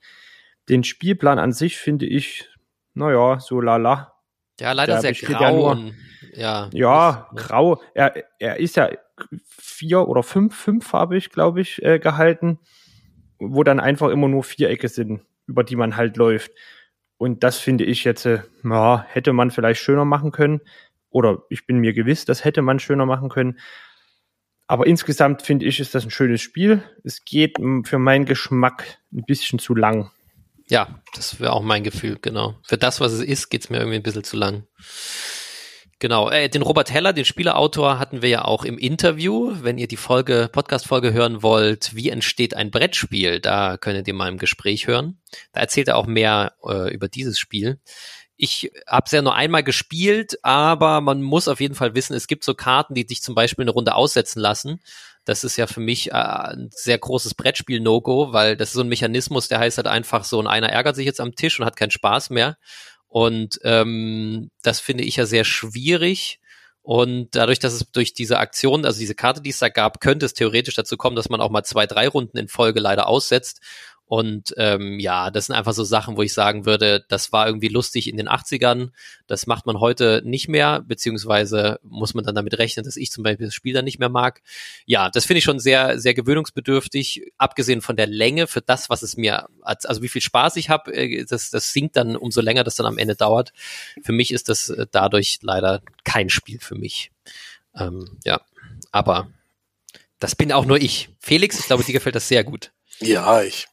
Den 0.69 0.83
Spielplan 0.83 1.39
an 1.39 1.51
sich 1.51 1.77
finde 1.77 2.05
ich, 2.05 2.47
naja, 2.93 3.39
so 3.39 3.59
lala. 3.59 4.13
Ja, 4.59 4.71
leider 4.73 5.01
sehr 5.01 5.13
grau. 5.13 5.73
Ja, 5.73 5.89
ja, 6.35 6.69
ja, 6.71 7.29
grau. 7.35 7.81
Er, 7.95 8.13
er 8.37 8.59
ist 8.59 8.75
ja 8.75 8.91
vier 9.47 10.07
oder 10.07 10.21
fünf, 10.21 10.55
fünffarbig, 10.55 11.31
glaube 11.31 11.61
ich, 11.61 11.81
äh, 11.81 11.97
gehalten, 11.97 12.59
wo 13.39 13.63
dann 13.63 13.79
einfach 13.79 14.09
immer 14.09 14.27
nur 14.27 14.43
Vierecke 14.43 14.89
sind, 14.89 15.21
über 15.47 15.63
die 15.63 15.75
man 15.75 15.97
halt 15.97 16.17
läuft. 16.17 16.51
Und 17.23 17.41
das 17.41 17.57
finde 17.57 17.85
ich 17.85 18.03
jetzt, 18.03 18.25
äh, 18.25 18.41
ja, 18.65 19.05
hätte 19.07 19.31
man 19.31 19.49
vielleicht 19.49 19.79
schöner 19.79 20.03
machen 20.03 20.33
können. 20.33 20.59
Oder 21.09 21.43
ich 21.49 21.65
bin 21.65 21.77
mir 21.77 21.93
gewiss, 21.93 22.25
das 22.25 22.43
hätte 22.43 22.61
man 22.61 22.79
schöner 22.79 23.05
machen 23.05 23.29
können. 23.29 23.59
Aber 24.67 24.87
insgesamt 24.87 25.41
finde 25.41 25.65
ich, 25.65 25.79
ist 25.79 25.95
das 25.95 26.03
ein 26.03 26.11
schönes 26.11 26.41
Spiel. 26.41 26.83
Es 27.05 27.23
geht 27.23 27.59
für 27.85 27.97
meinen 27.97 28.25
Geschmack 28.25 28.99
ein 29.13 29.23
bisschen 29.25 29.57
zu 29.57 29.73
lang. 29.73 30.11
Ja, 30.67 31.01
das 31.15 31.39
wäre 31.39 31.53
auch 31.53 31.63
mein 31.63 31.85
Gefühl, 31.85 32.17
genau. 32.21 32.59
Für 32.61 32.77
das, 32.77 32.99
was 32.99 33.13
es 33.13 33.21
ist, 33.21 33.47
geht 33.47 33.63
es 33.63 33.69
mir 33.69 33.77
irgendwie 33.77 33.99
ein 33.99 34.03
bisschen 34.03 34.25
zu 34.25 34.35
lang. 34.35 34.67
Genau, 36.03 36.29
äh, 36.29 36.49
den 36.49 36.63
Robert 36.63 36.91
Heller, 36.91 37.13
den 37.13 37.23
Spieleautor, 37.23 37.97
hatten 37.97 38.21
wir 38.21 38.27
ja 38.27 38.43
auch 38.43 38.65
im 38.65 38.77
Interview. 38.77 39.53
Wenn 39.61 39.77
ihr 39.77 39.87
die 39.87 39.95
Folge, 39.95 40.49
Podcast-Folge 40.51 41.13
hören 41.13 41.41
wollt, 41.43 41.95
wie 41.95 42.09
entsteht 42.09 42.57
ein 42.57 42.71
Brettspiel, 42.71 43.39
da 43.39 43.77
könnt 43.77 44.05
ihr 44.05 44.13
mal 44.13 44.27
im 44.27 44.37
Gespräch 44.37 44.85
hören. 44.85 45.21
Da 45.53 45.61
erzählt 45.61 45.87
er 45.87 45.95
auch 45.95 46.05
mehr 46.05 46.55
äh, 46.67 46.93
über 46.93 47.07
dieses 47.07 47.39
Spiel. 47.39 47.79
Ich 48.35 48.73
habe 48.85 49.05
es 49.05 49.13
ja 49.13 49.21
nur 49.21 49.33
einmal 49.33 49.63
gespielt, 49.63 50.39
aber 50.43 50.99
man 50.99 51.21
muss 51.21 51.47
auf 51.47 51.61
jeden 51.61 51.75
Fall 51.75 51.95
wissen, 51.95 52.15
es 52.15 52.27
gibt 52.27 52.43
so 52.43 52.53
Karten, 52.53 52.95
die 52.95 53.05
dich 53.05 53.21
zum 53.21 53.33
Beispiel 53.33 53.63
eine 53.63 53.71
Runde 53.71 53.95
aussetzen 53.95 54.41
lassen. 54.41 54.81
Das 55.23 55.45
ist 55.45 55.55
ja 55.55 55.67
für 55.67 55.79
mich 55.79 56.11
äh, 56.11 56.15
ein 56.15 56.69
sehr 56.73 56.97
großes 56.97 57.33
Brettspiel-No-Go, 57.35 58.33
weil 58.33 58.57
das 58.57 58.71
ist 58.71 58.75
so 58.75 58.81
ein 58.81 58.89
Mechanismus, 58.89 59.47
der 59.47 59.59
heißt 59.59 59.77
halt 59.77 59.87
einfach 59.87 60.25
so, 60.25 60.39
und 60.39 60.47
einer 60.47 60.67
ärgert 60.67 60.97
sich 60.97 61.05
jetzt 61.05 61.21
am 61.21 61.33
Tisch 61.35 61.61
und 61.61 61.65
hat 61.65 61.77
keinen 61.77 61.91
Spaß 61.91 62.29
mehr. 62.29 62.57
Und 63.13 63.59
ähm, 63.63 64.49
das 64.63 64.79
finde 64.79 65.03
ich 65.03 65.17
ja 65.17 65.27
sehr 65.27 65.43
schwierig. 65.43 66.39
Und 66.81 67.35
dadurch, 67.35 67.59
dass 67.59 67.73
es 67.73 67.91
durch 67.91 68.15
diese 68.15 68.39
Aktion, 68.39 68.85
also 68.85 68.99
diese 68.99 69.13
Karte, 69.13 69.39
die 69.39 69.51
es 69.51 69.59
da 69.59 69.69
gab, 69.69 70.01
könnte 70.01 70.25
es 70.25 70.33
theoretisch 70.33 70.73
dazu 70.73 70.97
kommen, 70.97 71.15
dass 71.15 71.29
man 71.29 71.39
auch 71.39 71.51
mal 71.51 71.61
zwei, 71.61 71.85
drei 71.85 72.07
Runden 72.07 72.39
in 72.39 72.47
Folge 72.47 72.79
leider 72.79 73.05
aussetzt. 73.07 73.61
Und 74.13 74.53
ähm, 74.57 74.99
ja, 74.99 75.31
das 75.31 75.47
sind 75.47 75.55
einfach 75.55 75.73
so 75.73 75.83
Sachen, 75.83 76.17
wo 76.17 76.21
ich 76.21 76.35
sagen 76.35 76.67
würde, 76.67 77.03
das 77.09 77.31
war 77.31 77.47
irgendwie 77.47 77.69
lustig 77.69 78.07
in 78.07 78.15
den 78.15 78.29
80ern. 78.29 78.91
Das 79.25 79.47
macht 79.47 79.65
man 79.65 79.79
heute 79.79 80.21
nicht 80.23 80.47
mehr, 80.47 80.81
beziehungsweise 80.81 81.79
muss 81.81 82.13
man 82.13 82.23
dann 82.23 82.35
damit 82.35 82.59
rechnen, 82.59 82.85
dass 82.85 82.95
ich 82.95 83.11
zum 83.11 83.23
Beispiel 83.23 83.47
das 83.47 83.55
Spiel 83.55 83.73
dann 83.73 83.85
nicht 83.85 83.97
mehr 83.97 84.09
mag. 84.09 84.43
Ja, 84.85 85.09
das 85.09 85.25
finde 85.25 85.39
ich 85.39 85.43
schon 85.43 85.57
sehr, 85.57 85.99
sehr 85.99 86.13
gewöhnungsbedürftig, 86.13 87.31
abgesehen 87.39 87.81
von 87.81 87.95
der 87.95 88.05
Länge 88.05 88.45
für 88.45 88.61
das, 88.61 88.87
was 88.87 89.01
es 89.01 89.17
mir, 89.17 89.49
also 89.63 90.03
wie 90.03 90.09
viel 90.09 90.21
Spaß 90.21 90.57
ich 90.57 90.69
habe, 90.69 90.93
äh, 90.93 91.25
das, 91.25 91.49
das 91.49 91.73
sinkt 91.73 91.95
dann 91.95 92.15
umso 92.15 92.41
länger 92.41 92.63
das 92.63 92.75
dann 92.75 92.85
am 92.85 92.99
Ende 92.99 93.15
dauert. 93.15 93.51
Für 94.03 94.11
mich 94.11 94.31
ist 94.31 94.47
das 94.47 94.69
äh, 94.69 94.85
dadurch 94.91 95.39
leider 95.41 95.81
kein 96.03 96.29
Spiel 96.29 96.59
für 96.59 96.75
mich. 96.75 97.09
Ähm, 97.75 98.19
ja, 98.23 98.41
aber 98.91 99.29
das 100.19 100.35
bin 100.35 100.51
auch 100.51 100.67
nur 100.67 100.79
ich. 100.79 101.09
Felix, 101.17 101.57
ich 101.57 101.65
glaube, 101.65 101.83
dir 101.83 101.93
gefällt 101.93 102.13
das 102.13 102.27
sehr 102.27 102.43
gut. 102.43 102.71
Ja, 102.99 103.41
ich, 103.41 103.67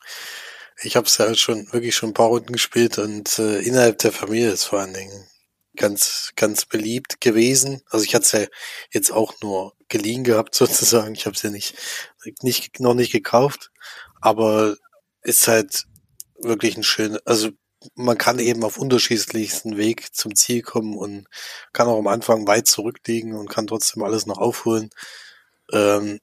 ich 0.82 0.96
habe 0.96 1.06
es 1.06 1.18
ja 1.18 1.34
schon 1.34 1.72
wirklich 1.72 1.94
schon 1.94 2.10
ein 2.10 2.14
paar 2.14 2.28
Runden 2.28 2.52
gespielt 2.52 2.98
und 2.98 3.38
äh, 3.38 3.60
innerhalb 3.60 3.98
der 3.98 4.12
Familie 4.12 4.50
ist 4.50 4.64
vor 4.64 4.80
allen 4.80 4.94
Dingen 4.94 5.26
ganz, 5.76 6.32
ganz 6.36 6.66
beliebt 6.66 7.20
gewesen. 7.20 7.82
Also 7.90 8.04
ich 8.04 8.14
hatte 8.14 8.24
es 8.24 8.32
ja 8.32 8.46
jetzt 8.92 9.12
auch 9.12 9.34
nur 9.42 9.74
geliehen 9.88 10.24
gehabt 10.24 10.54
sozusagen. 10.56 11.14
Ich 11.14 11.26
habe 11.26 11.36
es 11.36 11.42
ja 11.42 11.50
nicht, 11.50 11.74
nicht, 12.42 12.80
noch 12.80 12.94
nicht 12.94 13.12
gekauft. 13.12 13.70
Aber 14.20 14.76
ist 15.22 15.48
halt 15.48 15.86
wirklich 16.38 16.76
ein 16.76 16.82
schön, 16.82 17.18
also 17.24 17.50
man 17.94 18.18
kann 18.18 18.38
eben 18.38 18.62
auf 18.64 18.78
unterschiedlichsten 18.78 19.76
Weg 19.78 20.14
zum 20.14 20.34
Ziel 20.34 20.62
kommen 20.62 20.96
und 20.96 21.26
kann 21.72 21.88
auch 21.88 21.98
am 21.98 22.08
Anfang 22.08 22.46
weit 22.46 22.66
zurückliegen 22.66 23.34
und 23.34 23.48
kann 23.48 23.66
trotzdem 23.66 24.02
alles 24.02 24.26
noch 24.26 24.38
aufholen. 24.38 24.90
Ähm, 25.72 26.20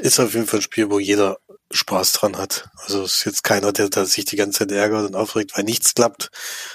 ist 0.00 0.20
auf 0.20 0.34
jeden 0.34 0.46
Fall 0.46 0.60
ein 0.60 0.62
Spiel, 0.62 0.90
wo 0.90 0.98
jeder 0.98 1.38
Spaß 1.70 2.12
dran 2.12 2.36
hat. 2.36 2.68
Also 2.76 3.02
es 3.02 3.16
ist 3.16 3.24
jetzt 3.24 3.44
keiner, 3.44 3.72
der, 3.72 3.88
der 3.88 4.06
sich 4.06 4.24
die 4.24 4.36
ganze 4.36 4.60
Zeit 4.60 4.72
ärgert 4.72 5.06
und 5.06 5.16
aufregt, 5.16 5.56
weil 5.56 5.64
nichts 5.64 5.94
klappt, 5.94 6.30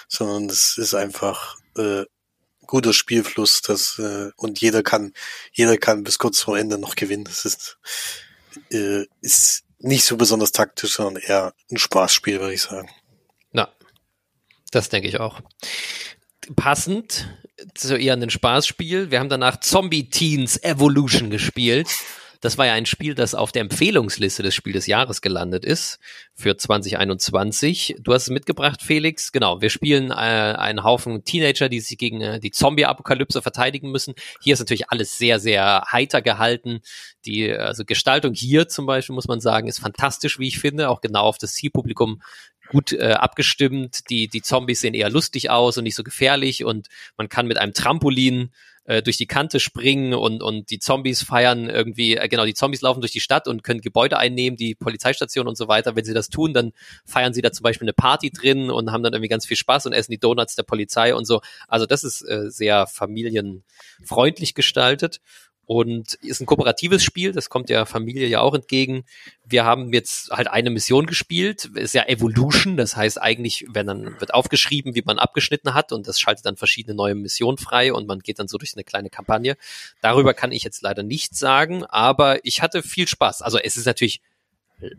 sondern 0.08 0.50
es 0.50 0.78
ist 0.78 0.94
einfach 0.94 1.58
äh, 1.78 2.04
guter 2.68 2.94
Spielfluss, 2.94 3.62
das 3.62 4.00
äh, 4.00 4.32
und 4.36 4.62
jeder 4.62 4.84
kann, 4.84 5.14
jeder 5.52 5.78
kann 5.78 6.04
bis 6.04 6.20
kurz 6.20 6.42
vor 6.42 6.58
Ende 6.58 6.78
noch 6.78 6.96
gewinnen. 6.96 7.24
Das 7.24 7.46
ist, 7.46 7.78
äh, 8.72 9.06
ist 9.22 9.64
nicht 9.80 10.06
so 10.06 10.18
besonders 10.18 10.52
taktisch, 10.52 10.94
sondern 10.94 11.22
eher 11.24 11.54
ein 11.72 11.78
Spaßspiel, 11.78 12.40
würde 12.40 12.54
ich 12.54 12.62
sagen. 12.62 12.90
Na, 13.52 13.74
das 14.72 14.90
denke 14.90 15.08
ich 15.08 15.20
auch. 15.20 15.42
Passend 16.56 17.28
zu 17.76 17.98
eher 17.98 18.14
ein 18.14 18.30
Spaßspiel. 18.30 19.12
Wir 19.12 19.20
haben 19.20 19.30
danach 19.30 19.60
Zombie 19.60 20.10
Teens 20.10 20.62
Evolution 20.62 21.30
gespielt. 21.30 21.90
Das 22.44 22.58
war 22.58 22.66
ja 22.66 22.74
ein 22.74 22.86
Spiel, 22.86 23.16
das 23.16 23.36
auf 23.36 23.54
der 23.54 23.62
Empfehlungsliste 23.62 24.44
des 24.44 24.54
Spiel 24.54 24.74
des 24.74 24.86
Jahres 24.86 25.22
gelandet 25.22 25.64
ist 25.64 25.98
für 26.34 26.58
2021. 26.58 27.96
Du 28.02 28.14
hast 28.14 28.24
es 28.24 28.30
mitgebracht, 28.32 28.82
Felix. 28.82 29.32
Genau, 29.32 29.62
wir 29.62 29.70
spielen 29.70 30.12
äh, 30.12 30.14
einen 30.14 30.84
Haufen 30.84 31.24
Teenager, 31.24 31.70
die 31.70 31.80
sich 31.80 31.98
gegen 31.98 32.20
äh, 32.20 32.42
die 32.42 32.52
Zombie-Apokalypse 32.52 33.42
verteidigen 33.42 33.92
müssen. 33.92 34.14
Hier 34.42 34.56
ist 34.56 34.60
natürlich 34.60 34.90
alles 34.90 35.18
sehr, 35.18 35.40
sehr 35.40 35.86
heiter 35.90 36.22
gehalten. 36.22 36.82
Die 37.26 37.50
also 37.50 37.86
Gestaltung 37.86 38.34
hier 38.34 38.68
zum 38.68 38.88
Beispiel, 38.88 39.16
muss 39.16 39.30
man 39.30 39.40
sagen, 39.40 39.70
ist 39.70 39.80
fantastisch, 39.80 40.38
wie 40.38 40.50
ich 40.50 40.60
finde, 40.60 40.90
auch 40.90 41.00
genau 41.00 41.22
auf 41.22 41.38
das 41.38 41.54
Zielpublikum 41.54 42.22
gut 42.68 42.92
äh, 42.92 43.14
abgestimmt. 43.14 44.10
Die, 44.10 44.28
die 44.28 44.42
Zombies 44.42 44.82
sehen 44.82 44.96
eher 44.96 45.10
lustig 45.10 45.50
aus 45.50 45.78
und 45.78 45.86
nicht 45.86 45.96
so 45.96 46.04
gefährlich 46.04 46.66
und 46.66 46.90
man 47.16 47.30
kann 47.30 47.48
mit 47.48 47.58
einem 47.58 47.74
Trampolin 47.74 48.52
äh, 48.86 49.02
durch 49.02 49.18
die 49.18 49.28
Kante 49.28 49.60
springen 49.60 50.14
und, 50.14 50.44
und 50.44 50.70
die 50.70 50.80
Zombies 50.80 51.24
feiern 51.24 51.70
irgendwie, 51.70 52.18
äh, 52.18 52.28
genau, 52.28 52.46
die 52.46 52.54
Zombies 52.54 52.82
laufen 52.82 53.02
durch 53.02 53.12
die 53.12 53.20
Stadt 53.20 53.48
und 53.48 53.64
können 53.64 53.82
Gebäude 53.82 54.18
einnehmen, 54.18 54.58
die 54.58 54.76
Polizeistation 54.76 55.48
und 55.48 55.58
so 55.58 55.68
weiter. 55.68 55.96
Wenn 55.96 56.06
sie 56.06 56.14
das 56.14 56.30
tun, 56.30 56.54
dann 56.54 56.74
feiern 57.06 57.34
sie 57.34 57.42
da 57.42 57.52
zum 57.52 57.64
Beispiel 57.64 57.86
eine 57.86 57.94
Party 57.94 58.32
drin 58.32 58.70
und 58.70 58.92
haben 58.92 59.04
dann 59.04 59.14
irgendwie 59.14 59.30
ganz 59.30 59.46
viel 59.46 59.58
Spaß 59.58 59.86
und 59.86 59.94
essen 59.94 60.12
die 60.12 60.20
Donuts 60.20 60.56
der 60.56 60.64
Polizei 60.64 61.16
und 61.16 61.26
so. 61.26 61.42
Also 61.68 61.86
das 61.86 62.04
ist 62.04 62.22
äh, 62.24 62.50
sehr 62.50 62.88
familienfreundlich 62.88 64.54
gestaltet 64.54 65.22
und 65.66 66.16
ist 66.16 66.42
ein 66.42 66.46
kooperatives 66.46 67.04
Spiel, 67.04 67.32
das 67.32 67.50
kommt 67.50 67.70
der 67.70 67.86
Familie 67.86 68.28
ja 68.28 68.42
auch 68.42 68.54
entgegen. 68.54 69.06
Wir 69.46 69.64
haben 69.64 69.94
jetzt 69.94 70.30
halt 70.32 70.48
eine 70.48 70.70
Mission 70.70 71.06
gespielt, 71.06 71.66
ist 71.76 71.94
ja 71.94 72.06
Evolution, 72.06 72.76
das 72.76 72.96
heißt 72.96 73.22
eigentlich, 73.22 73.66
wenn 73.70 73.88
dann 73.88 74.20
wird 74.20 74.34
aufgeschrieben, 74.34 74.94
wie 74.96 75.04
man 75.06 75.20
abgeschnitten 75.20 75.74
hat 75.74 75.92
und 75.92 76.08
das 76.08 76.20
schaltet 76.20 76.46
dann 76.46 76.58
verschiedene 76.58 76.96
neue 76.96 77.16
Missionen 77.16 77.58
frei 77.58 77.94
und 77.94 78.08
man 78.08 78.20
geht 78.20 78.40
dann 78.40 78.48
so 78.48 78.58
durch 78.58 78.74
eine 78.76 78.84
kleine 78.84 79.10
Kampagne. 79.10 79.56
Darüber 80.02 80.34
kann 80.34 80.52
ich 80.52 80.64
jetzt 80.64 80.82
leider 80.82 81.04
nichts 81.04 81.40
sagen, 81.40 81.86
aber 81.86 82.46
ich 82.46 82.62
hatte 82.62 82.84
viel 82.84 83.08
Spaß. 83.08 83.42
Also 83.42 83.58
es 83.58 83.78
ist 83.78 83.86
natürlich 83.86 84.22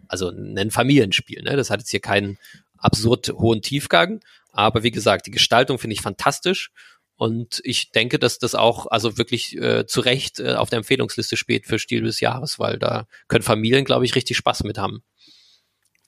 also 0.09 0.31
ein 0.31 0.71
Familienspiel, 0.71 1.43
ne? 1.43 1.57
Das 1.57 1.69
hat 1.69 1.81
jetzt 1.81 1.91
hier 1.91 2.01
keinen 2.01 2.39
absurd 2.79 3.33
hohen 3.35 3.61
Tiefgang, 3.61 4.21
aber 4.53 4.83
wie 4.83 4.91
gesagt, 4.91 5.27
die 5.27 5.31
Gestaltung 5.31 5.79
finde 5.79 5.95
ich 5.95 6.01
fantastisch 6.01 6.71
und 7.17 7.61
ich 7.65 7.91
denke, 7.91 8.19
dass 8.19 8.39
das 8.39 8.55
auch 8.55 8.87
also 8.87 9.17
wirklich 9.19 9.57
äh, 9.57 9.87
zu 9.87 10.01
Recht 10.01 10.41
äh, 10.41 10.55
auf 10.55 10.71
der 10.71 10.79
Empfehlungsliste 10.79 11.37
steht 11.37 11.67
für 11.67 11.79
Stil 11.79 12.03
des 12.03 12.21
Jahres, 12.21 12.59
weil 12.59 12.79
da 12.79 13.07
können 13.29 13.45
Familien, 13.45 13.85
glaube 13.85 14.05
ich, 14.05 14.15
richtig 14.15 14.37
Spaß 14.37 14.65
mit 14.65 14.79
haben. 14.79 15.03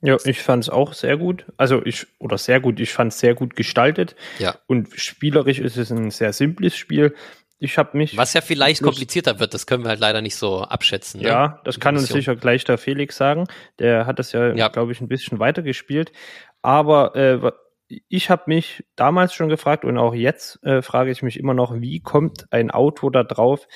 Ja, 0.03 0.17
ich 0.25 0.43
fand 0.43 0.65
es 0.65 0.69
auch 0.69 0.93
sehr 0.93 1.17
gut. 1.17 1.47
Also 1.57 1.85
ich, 1.85 2.07
oder 2.19 2.39
sehr 2.39 2.61
gut, 2.61 2.81
ich 2.81 2.93
fand 2.93 3.13
es 3.13 3.19
sehr 3.19 3.35
gut 3.35 3.57
gestaltet. 3.57 4.15
Ja. 4.39 4.57
Und 4.67 4.89
spielerisch 4.95 5.59
ist 5.59 5.77
es 5.77 5.91
ein 5.91 6.11
sehr 6.11 6.33
simples 6.33 6.77
Spiel. 6.77 7.15
Ich 7.59 7.79
habe 7.79 7.97
mich. 7.97 8.17
Was 8.17 8.35
ja 8.35 8.43
vielleicht 8.43 8.83
komplizierter 8.83 9.41
wird, 9.41 9.55
das 9.55 9.67
können 9.67 9.85
wir 9.85 9.89
halt 9.89 10.01
leider 10.01 10.21
nicht 10.21 10.37
so 10.37 10.61
abschätzen. 10.61 11.23
Ne? 11.23 11.29
Ja, 11.29 11.61
das 11.65 11.81
kann 11.81 11.97
uns 11.97 12.09
sicher 12.09 12.37
gleich 12.37 12.65
der 12.65 12.77
Felix 12.77 13.17
sagen. 13.17 13.47
Der 13.79 14.05
hat 14.07 14.19
das 14.19 14.33
ja, 14.33 14.55
ja. 14.55 14.69
glaube 14.69 14.93
ich, 14.93 15.01
ein 15.01 15.09
bisschen 15.09 15.39
weitergespielt. 15.39 16.13
Aber 16.61 17.17
äh, 17.17 17.53
ich 17.89 18.31
habe 18.31 18.45
mich 18.47 18.85
damals 18.97 19.35
schon 19.35 19.49
gefragt 19.49 19.85
und 19.85 19.97
auch 19.99 20.15
jetzt 20.15 20.63
äh, 20.65 20.83
frage 20.83 21.11
ich 21.11 21.23
mich 21.23 21.39
immer 21.39 21.55
noch, 21.55 21.81
wie 21.81 22.01
kommt 22.01 22.53
ein 22.53 22.71
Autor 22.71 23.13
da 23.13 23.23
drauf, 23.23 23.69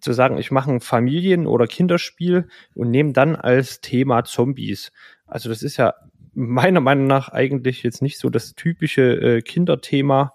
zu 0.00 0.12
sagen, 0.12 0.38
ich 0.38 0.50
mache 0.50 0.70
ein 0.70 0.80
Familien- 0.80 1.46
oder 1.46 1.66
Kinderspiel 1.66 2.48
und 2.74 2.90
nehme 2.90 3.12
dann 3.12 3.34
als 3.34 3.80
Thema 3.80 4.24
Zombies. 4.24 4.92
Also 5.26 5.48
das 5.48 5.62
ist 5.62 5.76
ja 5.76 5.94
meiner 6.34 6.80
Meinung 6.80 7.06
nach 7.06 7.30
eigentlich 7.30 7.82
jetzt 7.82 8.02
nicht 8.02 8.18
so 8.18 8.30
das 8.30 8.54
typische 8.54 9.02
äh, 9.02 9.42
Kinderthema, 9.42 10.32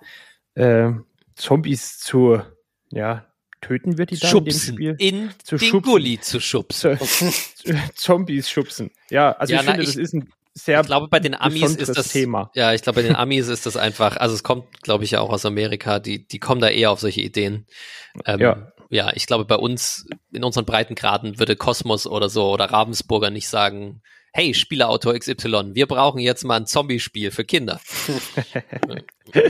äh, 0.56 0.92
Zombies 1.36 2.00
zu, 2.00 2.42
ja, 2.92 3.26
töten 3.62 3.98
wir 3.98 4.08
die 4.08 4.18
da 4.18 4.28
schubsen. 4.28 4.78
in 4.78 4.88
dem 4.88 4.96
Spiel? 4.98 5.08
In 5.08 5.30
zu 5.44 5.58
den 5.58 5.82
Gully 5.82 6.20
zu 6.20 6.40
schubsen. 6.40 6.98
Zombies 7.96 8.50
schubsen. 8.50 8.92
Ja, 9.10 9.32
also 9.34 9.54
ja, 9.54 9.62
ich 9.62 9.66
na, 9.66 9.72
finde, 9.74 9.84
ich, 9.84 9.96
das 9.96 9.98
ist 9.98 10.14
ein 10.14 10.30
sehr. 10.54 10.82
Ich 10.82 10.88
glaube, 10.88 11.08
bei 11.08 11.20
den 11.20 11.36
Amis 11.36 11.76
ist 11.76 11.98
das 11.98 12.10
Thema. 12.10 12.52
Ja, 12.56 12.74
ich 12.74 12.82
glaube, 12.82 13.02
bei 13.02 13.08
den 13.08 13.16
Amis 13.16 13.48
ist 13.48 13.66
das 13.66 13.78
einfach, 13.78 14.18
also 14.18 14.36
es 14.36 14.44
kommt, 14.44 14.82
glaube 14.82 15.04
ich, 15.04 15.12
ja 15.12 15.22
auch 15.22 15.30
aus 15.30 15.46
Amerika, 15.46 16.00
die, 16.00 16.28
die 16.28 16.40
kommen 16.40 16.62
da 16.62 16.70
eher 16.70 16.92
auf 16.92 17.00
solche 17.00 17.22
Ideen. 17.22 17.68
Ähm, 18.26 18.40
ja. 18.40 18.72
ja, 18.90 19.12
ich 19.14 19.28
glaube, 19.28 19.46
bei 19.46 19.56
uns, 19.56 20.08
in 20.32 20.44
unseren 20.44 20.66
Breitengraden 20.66 21.40
würde 21.40 21.56
Kosmos 21.56 22.08
oder 22.08 22.30
so 22.30 22.52
oder 22.52 22.66
Ravensburger 22.66 23.30
nicht 23.30 23.48
sagen, 23.48 24.02
hey, 24.34 24.54
Spieleautor 24.54 25.18
XY, 25.18 25.72
wir 25.74 25.88
brauchen 25.88 26.20
jetzt 26.20 26.44
mal 26.44 26.58
ein 26.58 26.66
Zombie-Spiel 26.66 27.32
für 27.32 27.44
Kinder. 27.44 27.82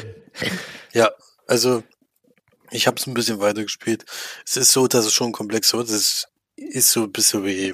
ja, 0.93 1.09
also 1.47 1.83
ich 2.71 2.87
habe 2.87 2.97
es 2.97 3.05
ein 3.05 3.13
bisschen 3.13 3.39
weitergespielt. 3.39 4.05
Es 4.45 4.57
ist 4.57 4.71
so, 4.71 4.87
dass 4.87 5.05
es 5.05 5.13
schon 5.13 5.31
komplex 5.31 5.73
wird. 5.73 5.89
Es 5.89 6.27
ist 6.55 6.91
so 6.91 7.03
ein 7.03 7.11
bisschen 7.11 7.45
wie 7.45 7.73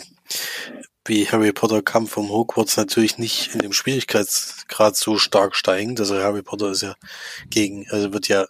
wie 1.08 1.28
Harry 1.30 1.53
Potter 1.53 1.82
Kampf 1.82 2.12
vom 2.12 2.30
Hogwarts 2.30 2.78
natürlich 2.78 3.18
nicht 3.18 3.53
in 3.53 3.60
dem 3.60 3.74
Schwierigkeitsgrad 3.74 4.95
so 4.95 5.18
stark 5.18 5.55
steigend. 5.55 5.99
Also 5.99 6.16
Harry 6.16 6.43
Potter 6.43 6.72
ist 6.72 6.82
ja 6.82 6.95
gegen, 7.49 7.89
also 7.89 8.14
wird 8.14 8.28
ja 8.28 8.45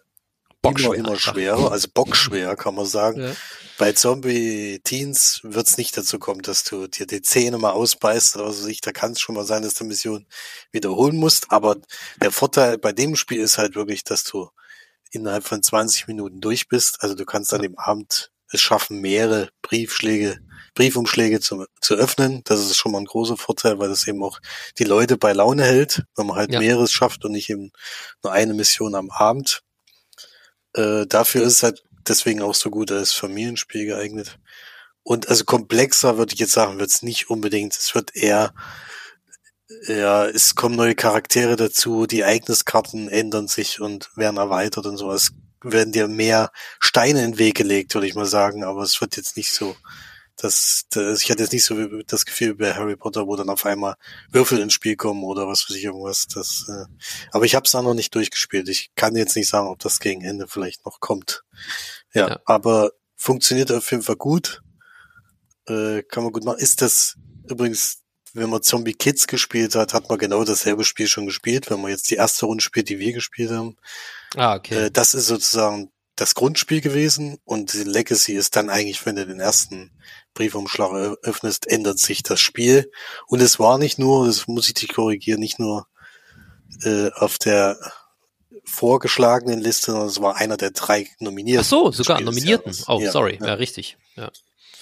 immer, 0.64 0.96
immer 0.96 1.18
schwerer, 1.18 1.72
also 1.72 1.88
bockschwer 1.94 2.56
kann 2.58 2.76
man 2.76 2.86
sagen. 2.86 3.22
Ja. 3.22 3.36
Bei 3.78 3.92
Zombie-Teens 3.92 5.42
wird 5.44 5.68
es 5.68 5.78
nicht 5.78 5.96
dazu 5.96 6.18
kommen, 6.18 6.42
dass 6.42 6.64
du 6.64 6.88
dir 6.88 7.06
die 7.06 7.22
Zähne 7.22 7.60
mal 7.60 7.72
ausbeißt 7.72 8.36
oder 8.38 8.52
so. 8.52 8.68
Da 8.82 8.92
kann 8.92 9.12
es 9.12 9.20
schon 9.20 9.36
mal 9.36 9.46
sein, 9.46 9.62
dass 9.62 9.76
du 9.76 9.84
Mission 9.84 10.26
wiederholen 10.72 11.18
musst. 11.18 11.52
Aber 11.52 11.76
der 12.20 12.32
Vorteil 12.32 12.80
bei 12.80 12.92
dem 12.92 13.16
Spiel 13.16 13.40
ist 13.40 13.60
halt 13.60 13.76
wirklich, 13.76 14.04
dass 14.04 14.24
du 14.24 14.50
innerhalb 15.12 15.44
von 15.44 15.62
20 15.62 16.08
Minuten 16.08 16.42
durch 16.42 16.68
bist. 16.68 17.04
Also 17.04 17.14
du 17.14 17.24
kannst 17.24 17.54
an 17.54 17.62
dem 17.62 17.78
Abend 17.78 18.32
es 18.52 18.62
schaffen, 18.62 19.02
mehrere 19.02 19.50
Briefschläge 19.62 20.40
Briefumschläge 20.78 21.40
zu, 21.40 21.66
zu 21.82 21.96
öffnen. 21.96 22.42
Das 22.46 22.60
ist 22.60 22.78
schon 22.78 22.92
mal 22.92 23.00
ein 23.00 23.06
großer 23.06 23.36
Vorteil, 23.36 23.80
weil 23.80 23.90
das 23.90 24.08
eben 24.08 24.24
auch 24.24 24.40
die 24.78 24.84
Leute 24.84 25.18
bei 25.18 25.34
Laune 25.34 25.64
hält, 25.64 26.04
wenn 26.16 26.28
man 26.28 26.36
halt 26.38 26.54
ja. 26.54 26.60
mehreres 26.60 26.92
schafft 26.92 27.26
und 27.26 27.32
nicht 27.32 27.50
eben 27.50 27.72
nur 28.24 28.32
eine 28.32 28.54
Mission 28.54 28.94
am 28.94 29.10
Abend. 29.10 29.64
Äh, 30.74 31.08
dafür 31.08 31.42
ist 31.42 31.54
es 31.54 31.64
halt 31.64 31.84
deswegen 32.08 32.44
auch 32.44 32.54
so 32.54 32.70
gut 32.70 32.92
als 32.92 33.12
Familienspiel 33.12 33.88
geeignet. 33.88 34.38
Und 35.02 35.30
also 35.30 35.46
komplexer 35.46 36.20
würde 36.20 36.36
ich 36.36 36.40
jetzt 36.40 36.54
sagen, 36.54 36.78
wird 36.78 36.92
es 36.92 37.02
nicht 37.02 37.32
unbedingt. 37.32 37.76
Es 37.76 37.96
wird 37.96 38.16
eher, 38.16 38.54
ja, 39.88 40.28
es 40.28 40.54
kommen 40.54 40.76
neue 40.76 40.94
Charaktere 40.94 41.56
dazu, 41.56 42.06
die 42.06 42.22
Ereigniskarten 42.22 43.10
ändern 43.10 43.48
sich 43.48 43.82
und 43.82 44.12
werden 44.16 44.38
erweitert 44.38 44.86
und 44.86 44.98
so. 44.98 45.10
Werden 45.72 45.92
dir 45.92 46.08
mehr 46.08 46.52
Steine 46.80 47.24
in 47.24 47.32
den 47.32 47.40
Weg 47.40 47.56
gelegt, 47.56 47.94
würde 47.94 48.08
ich 48.08 48.16
mal 48.16 48.26
sagen, 48.26 48.64
aber 48.64 48.84
es 48.84 49.00
wird 49.02 49.18
jetzt 49.18 49.38
nicht 49.38 49.52
so 49.52 49.76
das, 50.38 50.86
das, 50.92 51.24
ich 51.24 51.32
hatte 51.32 51.42
jetzt 51.42 51.52
nicht 51.52 51.66
so 51.66 51.76
das 52.04 52.26
Gefühl 52.26 52.56
bei 52.56 52.74
Harry 52.74 52.96
Potter, 52.96 53.28
wo 53.28 53.36
dann 53.36 53.50
auf 53.50 53.66
einmal 53.66 53.96
Würfel 54.32 54.60
ins 54.60 54.74
Spiel 54.74 54.96
kommen 54.96 55.24
oder 55.24 55.48
was 55.48 55.68
weiß 55.68 55.76
ich 55.76 55.84
irgendwas. 55.84 56.28
Das, 56.28 56.66
äh, 56.70 56.86
aber 57.32 57.46
ich 57.46 57.56
habe 57.56 57.66
es 57.66 57.72
da 57.72 57.82
noch 57.82 57.96
nicht 57.96 58.14
durchgespielt. 58.14 58.70
Ich 58.70 58.92
kann 58.96 59.16
jetzt 59.16 59.36
nicht 59.36 59.50
sagen, 59.50 59.68
ob 59.68 59.80
das 59.80 60.00
gegen 60.00 60.24
Ende 60.24 60.48
vielleicht 60.48 60.86
noch 60.86 61.00
kommt. 61.00 61.44
Ja, 62.14 62.30
ja. 62.30 62.40
aber 62.46 62.92
funktioniert 63.16 63.72
auf 63.72 63.90
jeden 63.90 64.04
Fall 64.04 64.16
gut. 64.16 64.62
Äh, 65.68 66.04
kann 66.04 66.24
man 66.24 66.32
gut 66.32 66.46
machen. 66.46 66.60
Ist 66.60 66.84
das 66.84 67.16
übrigens, 67.50 68.04
wenn 68.34 68.52
man 68.52 68.62
Zombie 68.62 68.94
Kids 68.94 69.26
gespielt 69.26 69.74
hat, 69.74 69.96
hat 69.96 70.08
man 70.08 70.20
genau 70.20 70.44
dasselbe 70.44 70.84
Spiel 70.84 71.08
schon 71.08 71.26
gespielt. 71.26 71.72
Wenn 71.72 71.82
man 71.82 71.90
jetzt 71.90 72.12
die 72.12 72.16
erste 72.16 72.46
Runde 72.46 72.64
spielt, 72.64 72.90
die 72.90 73.00
wir 73.00 73.12
gespielt 73.12 73.50
haben. 73.50 73.76
Ah, 74.38 74.56
okay. 74.56 74.86
Äh, 74.86 74.92
das 74.92 75.14
ist 75.14 75.28
sozusagen 75.28 75.92
das 76.16 76.36
Grundspiel 76.36 76.82
gewesen 76.82 77.38
und 77.44 77.74
die 77.74 77.84
Legacy 77.84 78.34
ist 78.34 78.56
dann 78.56 78.70
eigentlich, 78.70 79.06
wenn 79.06 79.16
du 79.16 79.26
den 79.26 79.40
ersten 79.40 79.92
Briefumschlag 80.34 81.18
öffnest, 81.24 81.68
ändert 81.68 82.00
sich 82.00 82.24
das 82.24 82.40
Spiel. 82.40 82.92
Und 83.28 83.42
es 83.42 83.60
war 83.60 83.78
nicht 83.78 84.00
nur, 84.00 84.26
das 84.26 84.48
muss 84.48 84.68
ich 84.68 84.74
dich 84.74 84.94
korrigieren, 84.94 85.40
nicht 85.40 85.60
nur 85.60 85.88
äh, 86.84 87.12
auf 87.16 87.38
der 87.38 87.78
vorgeschlagenen 88.66 89.60
Liste, 89.60 89.92
sondern 89.92 90.10
es 90.10 90.22
war 90.22 90.36
einer 90.36 90.58
der 90.58 90.72
drei 90.72 91.08
Nominierten. 91.20 91.66
Ach 91.66 91.70
so, 91.70 91.92
sogar 91.92 92.20
Nominierten. 92.22 92.76
Oh, 92.88 93.00
ja, 93.00 93.12
sorry, 93.12 93.38
ja. 93.40 93.48
ja, 93.48 93.54
richtig. 93.54 93.98
Ja. 94.16 94.32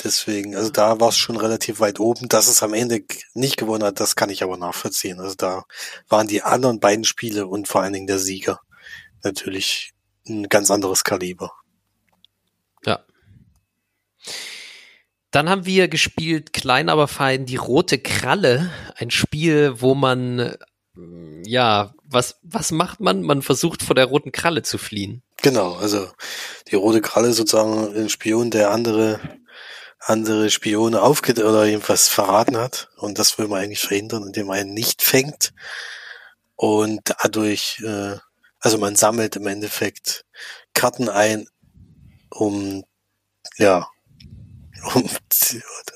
Deswegen, 0.04 0.56
also 0.56 0.70
da 0.70 1.00
war 1.00 1.10
es 1.10 1.18
schon 1.18 1.38
relativ 1.38 1.80
weit 1.80 2.00
oben. 2.00 2.28
Dass 2.28 2.48
es 2.48 2.64
am 2.64 2.74
Ende 2.74 3.04
nicht 3.34 3.58
gewonnen 3.58 3.84
hat, 3.84 4.00
das 4.00 4.16
kann 4.16 4.30
ich 4.30 4.44
aber 4.44 4.58
nachvollziehen. 4.58 5.20
Also 5.20 5.36
da 5.36 5.64
waren 6.10 6.28
die 6.28 6.42
anderen 6.42 6.80
beiden 6.80 7.06
Spiele 7.06 7.48
und 7.48 7.68
vor 7.68 7.82
allen 7.82 7.94
Dingen 7.94 8.08
der 8.08 8.20
Sieger 8.20 8.60
natürlich 9.26 9.94
ein 10.28 10.48
ganz 10.50 10.72
anderes 10.72 11.04
Kaliber. 11.04 11.52
Ja. 12.86 13.06
Dann 15.32 15.50
haben 15.50 15.66
wir 15.66 15.88
gespielt, 15.88 16.54
klein 16.54 16.90
aber 16.90 17.08
fein, 17.08 17.46
die 17.46 17.58
rote 17.58 18.00
Kralle. 18.00 18.72
Ein 18.96 19.12
Spiel, 19.12 19.82
wo 19.82 19.94
man, 19.94 20.56
ja, 21.44 21.94
was, 22.06 22.40
was 22.44 22.72
macht 22.72 23.02
man? 23.02 23.22
Man 23.22 23.42
versucht 23.42 23.84
vor 23.84 23.96
der 23.96 24.06
roten 24.06 24.32
Kralle 24.32 24.64
zu 24.64 24.78
fliehen. 24.78 25.24
Genau, 25.42 25.74
also 25.74 26.10
die 26.70 26.76
rote 26.76 27.02
Kralle 27.02 27.34
sozusagen 27.34 27.94
ein 27.96 28.10
Spion, 28.10 28.50
der 28.50 28.72
andere, 28.72 29.20
andere 30.00 30.50
Spione 30.50 31.02
aufgeht 31.02 31.40
oder 31.40 31.66
jedenfalls 31.66 32.08
verraten 32.08 32.58
hat. 32.58 32.90
Und 32.98 33.20
das 33.20 33.38
will 33.38 33.48
man 33.48 33.62
eigentlich 33.62 33.82
verhindern, 33.82 34.24
indem 34.24 34.48
man 34.48 34.58
einen 34.58 34.74
nicht 34.74 35.02
fängt. 35.02 35.54
Und 36.56 37.02
dadurch 37.22 37.82
äh, 37.86 38.18
also 38.66 38.80
man 38.80 38.96
sammelt 38.96 39.36
im 39.36 39.46
Endeffekt 39.46 40.26
Karten 40.74 41.08
ein, 41.08 41.48
um 42.32 42.84
ja, 43.58 43.88
um, 44.96 45.08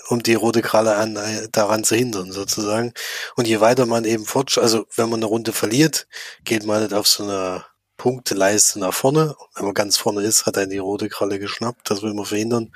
um 0.09 0.21
die 0.21 0.35
rote 0.35 0.61
Kralle 0.61 0.95
an, 0.95 1.17
daran 1.51 1.83
zu 1.83 1.95
hindern, 1.95 2.31
sozusagen. 2.31 2.93
Und 3.35 3.47
je 3.47 3.59
weiter 3.59 3.87
man 3.87 4.05
eben 4.05 4.23
fortschreitet, 4.23 4.71
also 4.71 4.85
wenn 4.95 5.09
man 5.09 5.19
eine 5.19 5.25
Runde 5.25 5.51
verliert, 5.51 6.07
geht 6.43 6.63
man 6.63 6.83
nicht 6.83 6.93
auf 6.93 7.07
so 7.07 7.23
einer 7.23 7.65
Punkteleiste 7.97 8.77
nach 8.77 8.93
vorne. 8.93 9.35
Wenn 9.55 9.65
man 9.65 9.73
ganz 9.73 9.97
vorne 9.97 10.21
ist, 10.21 10.45
hat 10.45 10.55
er 10.55 10.67
die 10.67 10.77
rote 10.77 11.09
Kralle 11.09 11.39
geschnappt. 11.39 11.89
Das 11.89 12.03
will 12.03 12.13
man 12.13 12.25
verhindern. 12.25 12.71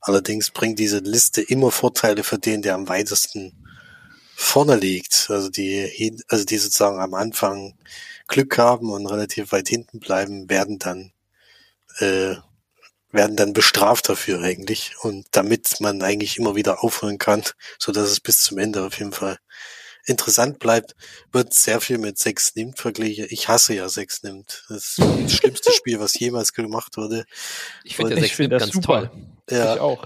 Allerdings 0.00 0.50
bringt 0.50 0.80
diese 0.80 0.98
Liste 0.98 1.42
immer 1.42 1.70
Vorteile 1.70 2.24
für 2.24 2.38
den, 2.38 2.62
der 2.62 2.74
am 2.74 2.88
weitesten 2.88 3.52
vorne 4.34 4.74
liegt. 4.74 5.28
Also 5.30 5.48
die, 5.48 6.24
also 6.26 6.44
die 6.44 6.58
sozusagen 6.58 6.98
am 6.98 7.14
Anfang 7.14 7.74
Glück 8.28 8.58
haben 8.58 8.90
und 8.90 9.06
relativ 9.06 9.52
weit 9.52 9.68
hinten 9.68 9.98
bleiben, 10.00 10.48
werden 10.48 10.78
dann 10.78 11.12
äh, 11.98 12.36
werden 13.10 13.36
dann 13.36 13.54
bestraft 13.54 14.08
dafür 14.08 14.42
eigentlich 14.42 14.94
und 15.00 15.26
damit 15.30 15.80
man 15.80 16.02
eigentlich 16.02 16.36
immer 16.36 16.54
wieder 16.54 16.84
aufhören 16.84 17.18
kann, 17.18 17.42
so 17.78 17.90
dass 17.90 18.10
es 18.10 18.20
bis 18.20 18.42
zum 18.42 18.58
Ende 18.58 18.84
auf 18.84 18.98
jeden 18.98 19.12
Fall 19.12 19.38
interessant 20.04 20.58
bleibt, 20.58 20.94
wird 21.32 21.54
sehr 21.54 21.80
viel 21.80 21.98
mit 21.98 22.18
Sex 22.18 22.54
nimmt 22.54 22.78
verglichen. 22.78 23.26
Ich 23.30 23.48
hasse 23.48 23.74
ja 23.74 23.88
Sex 23.88 24.22
nimmt. 24.22 24.64
Das 24.68 24.96
ist 24.96 24.98
das 24.98 25.32
schlimmste 25.32 25.72
Spiel, 25.76 26.00
was 26.00 26.18
jemals 26.18 26.52
gemacht 26.52 26.96
wurde. 26.96 27.24
Ich 27.84 27.96
finde 27.96 28.14
ja 28.14 28.22
Sex 28.22 28.38
nimmt 28.38 28.58
ganz 28.58 28.72
super. 28.72 28.86
toll. 28.86 29.10
Ja, 29.50 29.74
ich 29.74 29.80
auch. 29.80 30.04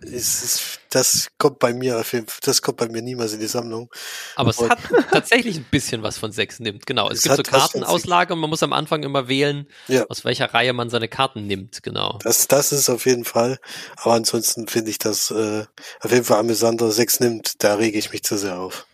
ist, 0.00 0.80
das 0.90 1.28
kommt 1.38 1.58
bei 1.58 1.72
mir 1.72 1.98
auf 1.98 2.12
jeden 2.12 2.26
Fall, 2.26 2.38
das 2.42 2.62
kommt 2.62 2.78
bei 2.78 2.88
mir 2.88 3.02
niemals 3.02 3.32
in 3.32 3.40
die 3.40 3.46
Sammlung. 3.46 3.90
Aber 4.34 4.50
es 4.50 4.60
hat 4.60 4.78
tatsächlich 5.10 5.56
ein 5.56 5.66
bisschen 5.70 6.02
was 6.02 6.18
von 6.18 6.32
Sex 6.32 6.60
nimmt, 6.60 6.86
genau. 6.86 7.08
Es, 7.10 7.18
es 7.18 7.22
gibt 7.24 7.36
so 7.36 7.42
Kartenauslage 7.42 8.34
und 8.34 8.40
man 8.40 8.50
muss 8.50 8.62
am 8.62 8.72
Anfang 8.72 9.02
immer 9.02 9.28
wählen, 9.28 9.66
ja. 9.88 10.04
aus 10.08 10.24
welcher 10.24 10.52
Reihe 10.52 10.72
man 10.72 10.90
seine 10.90 11.08
Karten 11.08 11.46
nimmt, 11.46 11.82
genau. 11.82 12.18
Das, 12.22 12.48
das 12.48 12.72
ist 12.72 12.88
auf 12.88 13.06
jeden 13.06 13.24
Fall. 13.24 13.58
Aber 13.96 14.14
ansonsten 14.14 14.68
finde 14.68 14.90
ich 14.90 14.98
das 14.98 15.30
äh, 15.30 15.64
auf 16.00 16.10
jeden 16.10 16.24
Fall 16.24 16.40
amüsanter. 16.40 16.90
Sex 16.90 17.20
nimmt, 17.20 17.62
da 17.64 17.74
rege 17.74 17.98
ich 17.98 18.12
mich 18.12 18.22
zu 18.22 18.36
sehr 18.36 18.58
auf. 18.58 18.86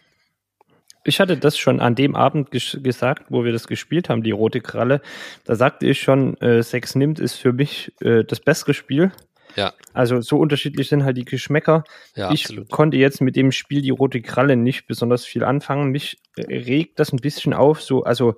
Ich 1.05 1.19
hatte 1.19 1.37
das 1.37 1.59
schon 1.59 1.81
an 1.81 1.97
dem 1.97 2.15
Abend 2.15 2.51
gesagt, 2.53 3.25
wo 3.29 3.45
wir 3.45 3.53
das 3.53 3.67
gespielt 3.67 4.09
haben, 4.09 4.23
die 4.23 4.31
rote 4.31 4.61
Kralle. 4.61 5.01
Da 5.45 5.57
sagte 5.57 5.87
ich 5.87 6.01
schon, 6.01 6.37
äh, 6.41 6.63
Sex 6.63 6.95
nimmt 6.95 7.19
ist 7.19 7.35
für 7.35 7.53
mich 7.53 7.93
äh, 8.01 8.23
das 8.25 8.39
bessere 8.39 8.73
Spiel. 8.73 9.11
Ja. 9.57 9.73
Also 9.93 10.21
so 10.21 10.39
unterschiedlich 10.39 10.89
sind 10.89 11.05
halt 11.05 11.17
die 11.17 11.25
Geschmäcker. 11.25 11.85
Ja, 12.15 12.31
ich 12.33 12.45
absolut. 12.45 12.71
konnte 12.71 12.97
jetzt 12.97 13.21
mit 13.21 13.37
dem 13.37 13.53
Spiel 13.53 13.83
die 13.83 13.91
rote 13.91 14.21
Kralle 14.21 14.57
nicht 14.57 14.87
besonders 14.87 15.25
viel 15.25 15.45
anfangen. 15.45 15.91
Mich 15.91 16.19
regt 16.39 16.99
das 16.99 17.13
ein 17.13 17.21
bisschen 17.21 17.55
auf, 17.55 17.83
so, 17.83 18.05
also 18.05 18.35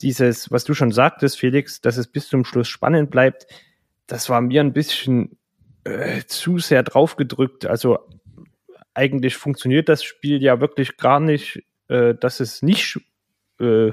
dieses, 0.00 0.50
was 0.50 0.64
du 0.64 0.74
schon 0.74 0.92
sagtest, 0.92 1.38
Felix, 1.38 1.80
dass 1.80 1.96
es 1.96 2.06
bis 2.06 2.28
zum 2.28 2.44
Schluss 2.44 2.68
spannend 2.68 3.10
bleibt, 3.10 3.46
das 4.06 4.28
war 4.28 4.40
mir 4.40 4.60
ein 4.60 4.72
bisschen 4.72 5.38
äh, 5.84 6.22
zu 6.26 6.58
sehr 6.58 6.82
draufgedrückt. 6.82 7.66
Also 7.66 7.98
eigentlich 8.94 9.36
funktioniert 9.36 9.88
das 9.88 10.02
Spiel 10.02 10.42
ja 10.42 10.60
wirklich 10.60 10.96
gar 10.96 11.20
nicht 11.20 11.62
äh, 11.88 12.14
dass 12.14 12.40
es 12.40 12.62
nicht 12.62 13.00
äh, 13.60 13.92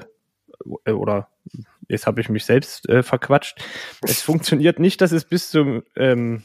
oder 0.85 1.29
jetzt 1.89 2.07
habe 2.07 2.21
ich 2.21 2.29
mich 2.29 2.45
selbst 2.45 2.87
äh, 2.89 3.03
verquatscht. 3.03 3.59
Es 4.01 4.21
funktioniert 4.23 4.79
nicht, 4.79 5.01
dass 5.01 5.11
es 5.11 5.25
bis 5.25 5.49
zum, 5.49 5.83
ähm, 5.95 6.43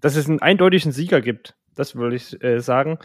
dass 0.00 0.16
es 0.16 0.28
einen 0.28 0.40
eindeutigen 0.40 0.92
Sieger 0.92 1.20
gibt. 1.20 1.54
Das 1.74 1.94
würde 1.94 2.16
ich 2.16 2.42
äh, 2.42 2.60
sagen. 2.60 2.98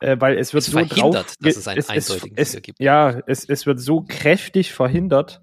Äh, 0.00 0.16
weil 0.18 0.36
es 0.36 0.52
wird 0.52 0.64
es 0.64 0.72
so 0.72 0.84
drauf, 0.84 1.36
dass 1.40 1.56
es 1.56 1.68
einen 1.68 1.78
es, 1.78 1.88
eindeutigen 1.88 2.36
es, 2.36 2.52
Sieger 2.52 2.60
gibt. 2.60 2.80
Ja, 2.80 3.22
es, 3.26 3.48
es 3.48 3.66
wird 3.66 3.80
so 3.80 4.02
kräftig 4.02 4.72
verhindert. 4.72 5.40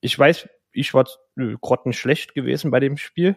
Ich 0.00 0.18
weiß, 0.18 0.48
ich 0.72 0.94
war 0.94 1.06
äh, 1.36 1.54
grottenschlecht 1.60 2.34
gewesen 2.34 2.70
bei 2.70 2.80
dem 2.80 2.96
Spiel 2.96 3.36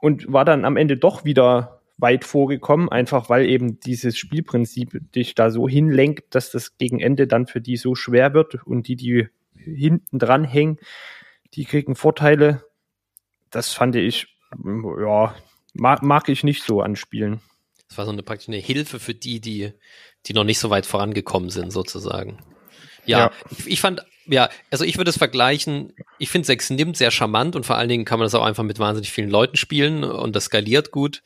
und 0.00 0.30
war 0.32 0.44
dann 0.44 0.64
am 0.64 0.76
Ende 0.76 0.96
doch 0.96 1.24
wieder 1.24 1.82
weit 1.96 2.24
vorgekommen, 2.24 2.88
einfach 2.88 3.28
weil 3.28 3.46
eben 3.46 3.80
dieses 3.80 4.16
Spielprinzip 4.16 5.00
dich 5.14 5.34
da 5.34 5.50
so 5.50 5.68
hinlenkt, 5.68 6.34
dass 6.34 6.50
das 6.50 6.78
gegen 6.78 7.00
Ende 7.00 7.26
dann 7.26 7.46
für 7.46 7.60
die 7.60 7.76
so 7.76 7.94
schwer 7.96 8.34
wird 8.34 8.64
und 8.64 8.86
die, 8.86 8.96
die 8.96 9.28
hinten 9.76 10.18
dran 10.18 10.44
hängen, 10.44 10.78
die 11.54 11.64
kriegen 11.64 11.96
Vorteile. 11.96 12.64
Das 13.50 13.72
fand 13.72 13.96
ich, 13.96 14.26
ja, 14.64 15.34
mag, 15.74 16.02
mag 16.02 16.28
ich 16.28 16.44
nicht 16.44 16.62
so 16.64 16.82
anspielen. 16.82 17.40
Das 17.88 17.96
war 17.96 18.04
so 18.04 18.12
eine 18.12 18.22
praktisch 18.22 18.48
eine 18.48 18.58
Hilfe 18.58 19.00
für 19.00 19.14
die, 19.14 19.40
die, 19.40 19.72
die 20.26 20.34
noch 20.34 20.44
nicht 20.44 20.58
so 20.58 20.70
weit 20.70 20.86
vorangekommen 20.86 21.50
sind, 21.50 21.72
sozusagen. 21.72 22.38
Ja, 23.06 23.18
ja. 23.18 23.32
Ich, 23.50 23.66
ich, 23.66 23.80
fand 23.80 24.02
ja, 24.28 24.50
also 24.70 24.84
ich 24.84 24.98
würde 24.98 25.10
es 25.10 25.16
vergleichen, 25.16 25.94
ich 26.18 26.28
finde 26.28 26.46
6 26.46 26.70
nimmt 26.70 26.96
sehr 26.96 27.10
charmant 27.10 27.56
und 27.56 27.64
vor 27.64 27.76
allen 27.76 27.88
Dingen 27.88 28.04
kann 28.04 28.18
man 28.18 28.26
das 28.26 28.34
auch 28.34 28.44
einfach 28.44 28.62
mit 28.62 28.78
wahnsinnig 28.78 29.10
vielen 29.10 29.30
Leuten 29.30 29.56
spielen 29.56 30.04
und 30.04 30.36
das 30.36 30.44
skaliert 30.44 30.90
gut 30.90 31.22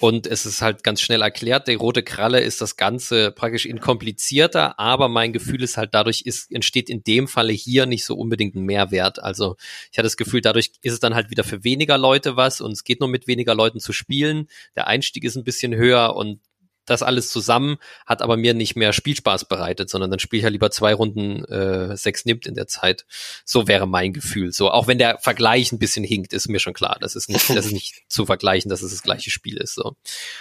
und 0.00 0.26
es 0.26 0.46
ist 0.46 0.62
halt 0.62 0.82
ganz 0.82 1.00
schnell 1.00 1.22
erklärt, 1.22 1.68
die 1.68 1.74
rote 1.74 2.02
Kralle 2.02 2.40
ist 2.40 2.60
das 2.60 2.76
Ganze 2.76 3.32
praktisch 3.32 3.66
inkomplizierter, 3.66 4.78
aber 4.78 5.08
mein 5.08 5.32
Gefühl 5.32 5.62
ist 5.62 5.76
halt, 5.76 5.92
dadurch 5.92 6.22
ist, 6.22 6.50
entsteht 6.50 6.88
in 6.88 7.02
dem 7.02 7.28
Falle 7.28 7.52
hier 7.52 7.86
nicht 7.86 8.04
so 8.04 8.16
unbedingt 8.16 8.54
ein 8.54 8.64
Mehrwert. 8.64 9.22
Also 9.22 9.56
ich 9.92 9.98
hatte 9.98 10.06
das 10.06 10.16
Gefühl, 10.16 10.40
dadurch 10.40 10.72
ist 10.82 10.94
es 10.94 11.00
dann 11.00 11.14
halt 11.14 11.30
wieder 11.30 11.44
für 11.44 11.64
weniger 11.64 11.98
Leute 11.98 12.36
was 12.36 12.60
und 12.60 12.72
es 12.72 12.84
geht 12.84 13.00
nur 13.00 13.08
mit 13.08 13.26
weniger 13.26 13.54
Leuten 13.54 13.80
zu 13.80 13.92
spielen. 13.92 14.48
Der 14.76 14.86
Einstieg 14.86 15.24
ist 15.24 15.36
ein 15.36 15.44
bisschen 15.44 15.74
höher 15.74 16.16
und 16.16 16.40
das 16.88 17.02
alles 17.02 17.30
zusammen 17.30 17.78
hat 18.06 18.22
aber 18.22 18.36
mir 18.36 18.54
nicht 18.54 18.76
mehr 18.76 18.92
Spielspaß 18.92 19.46
bereitet, 19.46 19.90
sondern 19.90 20.10
dann 20.10 20.18
spiele 20.18 20.38
ich 20.38 20.44
ja 20.44 20.50
lieber 20.50 20.70
zwei 20.70 20.94
Runden 20.94 21.44
äh, 21.44 21.96
sechs 21.96 22.24
nimmt 22.24 22.46
in 22.46 22.54
der 22.54 22.66
Zeit. 22.66 23.06
So 23.44 23.68
wäre 23.68 23.86
mein 23.86 24.12
Gefühl. 24.12 24.52
So, 24.52 24.70
auch 24.70 24.86
wenn 24.86 24.98
der 24.98 25.18
Vergleich 25.18 25.72
ein 25.72 25.78
bisschen 25.78 26.04
hinkt, 26.04 26.32
ist 26.32 26.48
mir 26.48 26.60
schon 26.60 26.74
klar. 26.74 26.98
Das 27.00 27.16
ist 27.16 27.28
nicht, 27.28 27.48
das 27.50 27.66
ist 27.66 27.72
nicht 27.72 28.02
zu 28.08 28.26
vergleichen, 28.26 28.68
dass 28.68 28.82
es 28.82 28.92
das 28.92 29.02
gleiche 29.02 29.30
Spiel 29.30 29.56
ist. 29.56 29.74
So. 29.74 29.96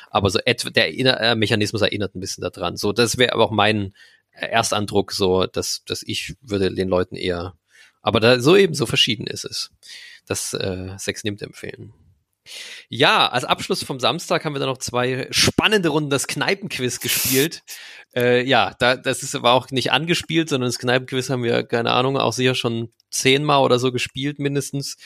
Aber 0.10 0.30
so 0.30 0.40
etwa 0.46 0.70
der 0.70 0.88
Erinner 0.88 1.36
Mechanismus 1.36 1.82
erinnert 1.82 2.16
ein 2.16 2.20
bisschen 2.20 2.42
daran. 2.42 2.78
So, 2.78 2.94
das 2.94 3.18
wäre 3.18 3.34
aber 3.34 3.46
auch 3.46 3.52
mein 3.52 3.94
Erstandruck, 4.40 5.12
so, 5.12 5.46
dass, 5.46 5.84
dass 5.86 6.04
ich 6.04 6.36
würde 6.42 6.74
den 6.74 6.90
Leuten 6.90 7.16
eher, 7.16 7.56
aber 8.02 8.20
da 8.20 8.40
so 8.40 8.56
eben 8.56 8.74
so 8.74 8.86
verschieden 8.86 9.28
ist 9.28 9.46
es, 9.46 9.72
das 10.26 10.54
äh, 10.54 10.96
Sex 10.98 11.24
nimmt 11.24 11.42
empfehlen. 11.42 11.94
Ja, 12.90 13.28
als 13.28 13.44
Abschluss 13.44 13.84
vom 13.84 14.00
Samstag 14.00 14.46
haben 14.46 14.54
wir 14.54 14.60
dann 14.60 14.70
noch 14.70 14.78
zwei 14.78 15.28
spannende 15.32 15.90
Runden 15.90 16.10
das 16.10 16.28
Kneipenquiz 16.28 17.00
gespielt. 17.00 17.64
Äh, 18.16 18.44
ja, 18.44 18.76
da, 18.80 18.96
das 18.96 19.24
ist 19.24 19.36
aber 19.36 19.52
auch 19.52 19.70
nicht 19.72 19.92
angespielt, 19.92 20.50
sondern 20.50 20.70
das 20.70 20.80
Kneipenquiz 20.80 21.30
haben 21.30 21.44
wir, 21.44 21.64
keine 21.64 21.92
Ahnung, 21.92 22.18
auch 22.18 22.34
sicher 22.34 22.56
schon 22.56 22.92
zehnmal 23.10 23.64
oder 23.64 23.80
so 23.80 23.92
gespielt 23.92 24.40
mindestens. 24.40 24.98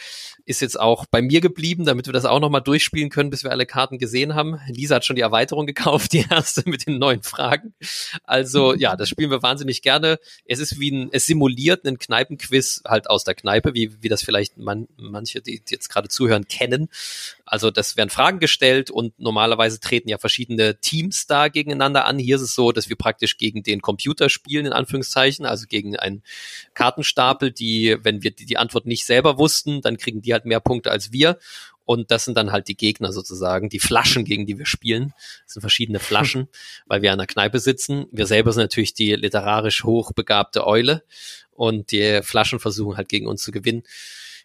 Ist 0.46 0.62
jetzt 0.62 0.80
auch 0.80 1.06
bei 1.06 1.22
mir 1.22 1.42
geblieben, 1.42 1.86
damit 1.86 2.08
wir 2.08 2.14
das 2.14 2.26
auch 2.26 2.40
nochmal 2.40 2.62
durchspielen 2.62 3.10
können, 3.10 3.30
bis 3.30 3.44
wir 3.44 3.52
alle 3.52 3.66
Karten 3.66 3.98
gesehen 3.98 4.36
haben. 4.36 4.60
Lisa 4.68 4.96
hat 4.96 5.06
schon 5.06 5.16
die 5.16 5.22
Erweiterung 5.22 5.66
gekauft, 5.72 6.14
die 6.14 6.26
erste 6.30 6.68
mit 6.70 6.88
den 6.88 7.00
neuen 7.00 7.24
Fragen. 7.24 7.74
Also 8.24 8.74
ja, 8.74 8.96
das 8.96 9.10
spielen 9.10 9.32
wir 9.32 9.44
wahnsinnig 9.44 9.82
gerne. 9.82 10.20
Es 10.46 10.60
ist 10.60 10.80
wie 10.80 10.92
ein, 10.92 11.10
es 11.12 11.26
simuliert 11.26 11.86
einen 11.86 11.98
Kneipenquiz 11.98 12.82
halt 12.86 13.10
aus 13.10 13.24
der 13.24 13.36
Kneipe, 13.36 13.74
wie, 13.74 14.02
wie 14.02 14.10
das 14.10 14.24
vielleicht 14.24 14.58
man, 14.58 14.88
manche, 14.98 15.42
die, 15.42 15.62
die 15.64 15.74
jetzt 15.74 15.90
gerade 15.90 16.10
zuhören, 16.10 16.48
kennen. 16.48 16.90
Also 17.52 17.70
das 17.70 17.98
werden 17.98 18.10
Fragen 18.10 18.40
gestellt 18.40 18.90
und 18.90 19.20
normalerweise 19.20 19.82
treten 19.82 20.08
ja 20.08 20.18
verschiedene 20.18 20.80
Teams 20.80 21.28
da 21.28 21.50
gegeneinander 21.50 22.06
an. 22.06 22.18
Hier 22.18 22.38
ist 22.38 22.44
es 22.44 22.56
so, 22.56 22.72
dass 22.72 22.88
wir 22.88 22.96
praktisch 22.96 23.36
gegen 23.36 23.62
den 23.62 23.82
Computer 23.82 24.30
spielen, 24.30 24.68
in 24.68 24.72
Anführungszeichen, 24.72 25.46
also 25.46 25.66
gegen 25.68 25.98
einen 25.98 26.24
Kartenstapel, 26.76 27.52
die, 27.52 27.98
wenn 28.04 28.24
wir 28.24 28.32
die, 28.32 28.46
die 28.46 28.56
Antwort 28.56 28.86
nicht 28.86 29.06
selber 29.06 29.38
wussten, 29.38 29.82
dann 29.82 29.98
kriegen 29.98 30.22
die 30.22 30.32
halt 30.32 30.46
mehr 30.46 30.62
Punkte 30.62 30.92
als 30.92 31.12
wir. 31.12 31.40
Und 31.84 32.10
das 32.10 32.24
sind 32.24 32.38
dann 32.38 32.54
halt 32.54 32.70
die 32.70 32.78
Gegner 32.78 33.12
sozusagen, 33.12 33.68
die 33.68 33.80
Flaschen, 33.80 34.24
gegen 34.24 34.46
die 34.46 34.58
wir 34.58 34.66
spielen. 34.66 35.14
Das 35.44 35.56
sind 35.56 35.62
verschiedene 35.62 36.00
Flaschen, 36.00 36.48
weil 36.86 37.02
wir 37.02 37.12
an 37.12 37.18
der 37.18 37.28
Kneipe 37.28 37.60
sitzen. 37.60 38.06
Wir 38.14 38.28
selber 38.28 38.54
sind 38.54 38.64
natürlich 38.64 38.94
die 38.94 39.14
literarisch 39.14 39.84
hochbegabte 39.84 40.66
Eule 40.66 41.04
und 41.52 41.92
die 41.92 42.22
Flaschen 42.24 42.62
versuchen 42.62 42.96
halt 42.96 43.10
gegen 43.10 43.28
uns 43.28 43.44
zu 43.44 43.52
gewinnen. 43.52 43.84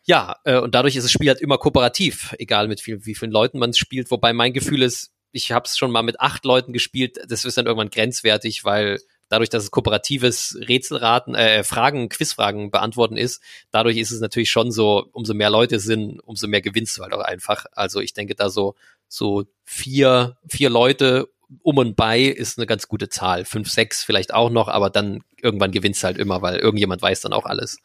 Ja, 0.06 0.36
äh, 0.44 0.58
und 0.58 0.74
dadurch 0.74 0.94
ist 0.96 1.02
das 1.04 1.10
Spiel 1.10 1.28
halt 1.28 1.40
immer 1.40 1.58
kooperativ, 1.58 2.34
egal 2.38 2.68
mit 2.68 2.80
viel, 2.80 3.04
wie 3.04 3.16
vielen 3.16 3.32
Leuten 3.32 3.58
man 3.58 3.74
spielt. 3.74 4.10
Wobei 4.10 4.32
mein 4.32 4.52
Gefühl 4.52 4.82
ist, 4.82 5.12
ich 5.32 5.50
habe 5.50 5.66
es 5.66 5.76
schon 5.76 5.90
mal 5.90 6.02
mit 6.02 6.20
acht 6.20 6.44
Leuten 6.44 6.72
gespielt, 6.72 7.18
das 7.28 7.44
ist 7.44 7.58
dann 7.58 7.66
irgendwann 7.66 7.90
grenzwertig, 7.90 8.64
weil 8.64 9.00
dadurch, 9.28 9.50
dass 9.50 9.64
es 9.64 9.72
kooperatives 9.72 10.56
Rätselraten, 10.60 11.34
äh, 11.34 11.64
Fragen, 11.64 12.08
Quizfragen 12.08 12.70
beantworten 12.70 13.16
ist, 13.16 13.42
dadurch 13.72 13.96
ist 13.96 14.12
es 14.12 14.20
natürlich 14.20 14.50
schon 14.50 14.70
so, 14.70 15.08
umso 15.12 15.34
mehr 15.34 15.50
Leute 15.50 15.80
sind, 15.80 16.20
umso 16.20 16.46
mehr 16.46 16.60
gewinnst 16.62 16.96
du 16.96 17.02
halt 17.02 17.12
auch 17.12 17.20
einfach. 17.20 17.66
Also 17.72 18.00
ich 18.00 18.14
denke 18.14 18.36
da 18.36 18.48
so, 18.48 18.76
so 19.08 19.44
vier, 19.64 20.36
vier 20.48 20.70
Leute 20.70 21.28
um 21.62 21.78
und 21.78 21.96
bei 21.96 22.22
ist 22.22 22.58
eine 22.58 22.66
ganz 22.66 22.86
gute 22.88 23.08
Zahl. 23.08 23.44
Fünf, 23.44 23.70
sechs 23.70 24.04
vielleicht 24.04 24.32
auch 24.32 24.50
noch, 24.50 24.68
aber 24.68 24.90
dann 24.90 25.22
irgendwann 25.42 25.72
gewinnst 25.72 26.02
du 26.02 26.06
halt 26.06 26.18
immer, 26.18 26.42
weil 26.42 26.56
irgendjemand 26.56 27.02
weiß 27.02 27.20
dann 27.22 27.32
auch 27.32 27.46
alles. 27.46 27.78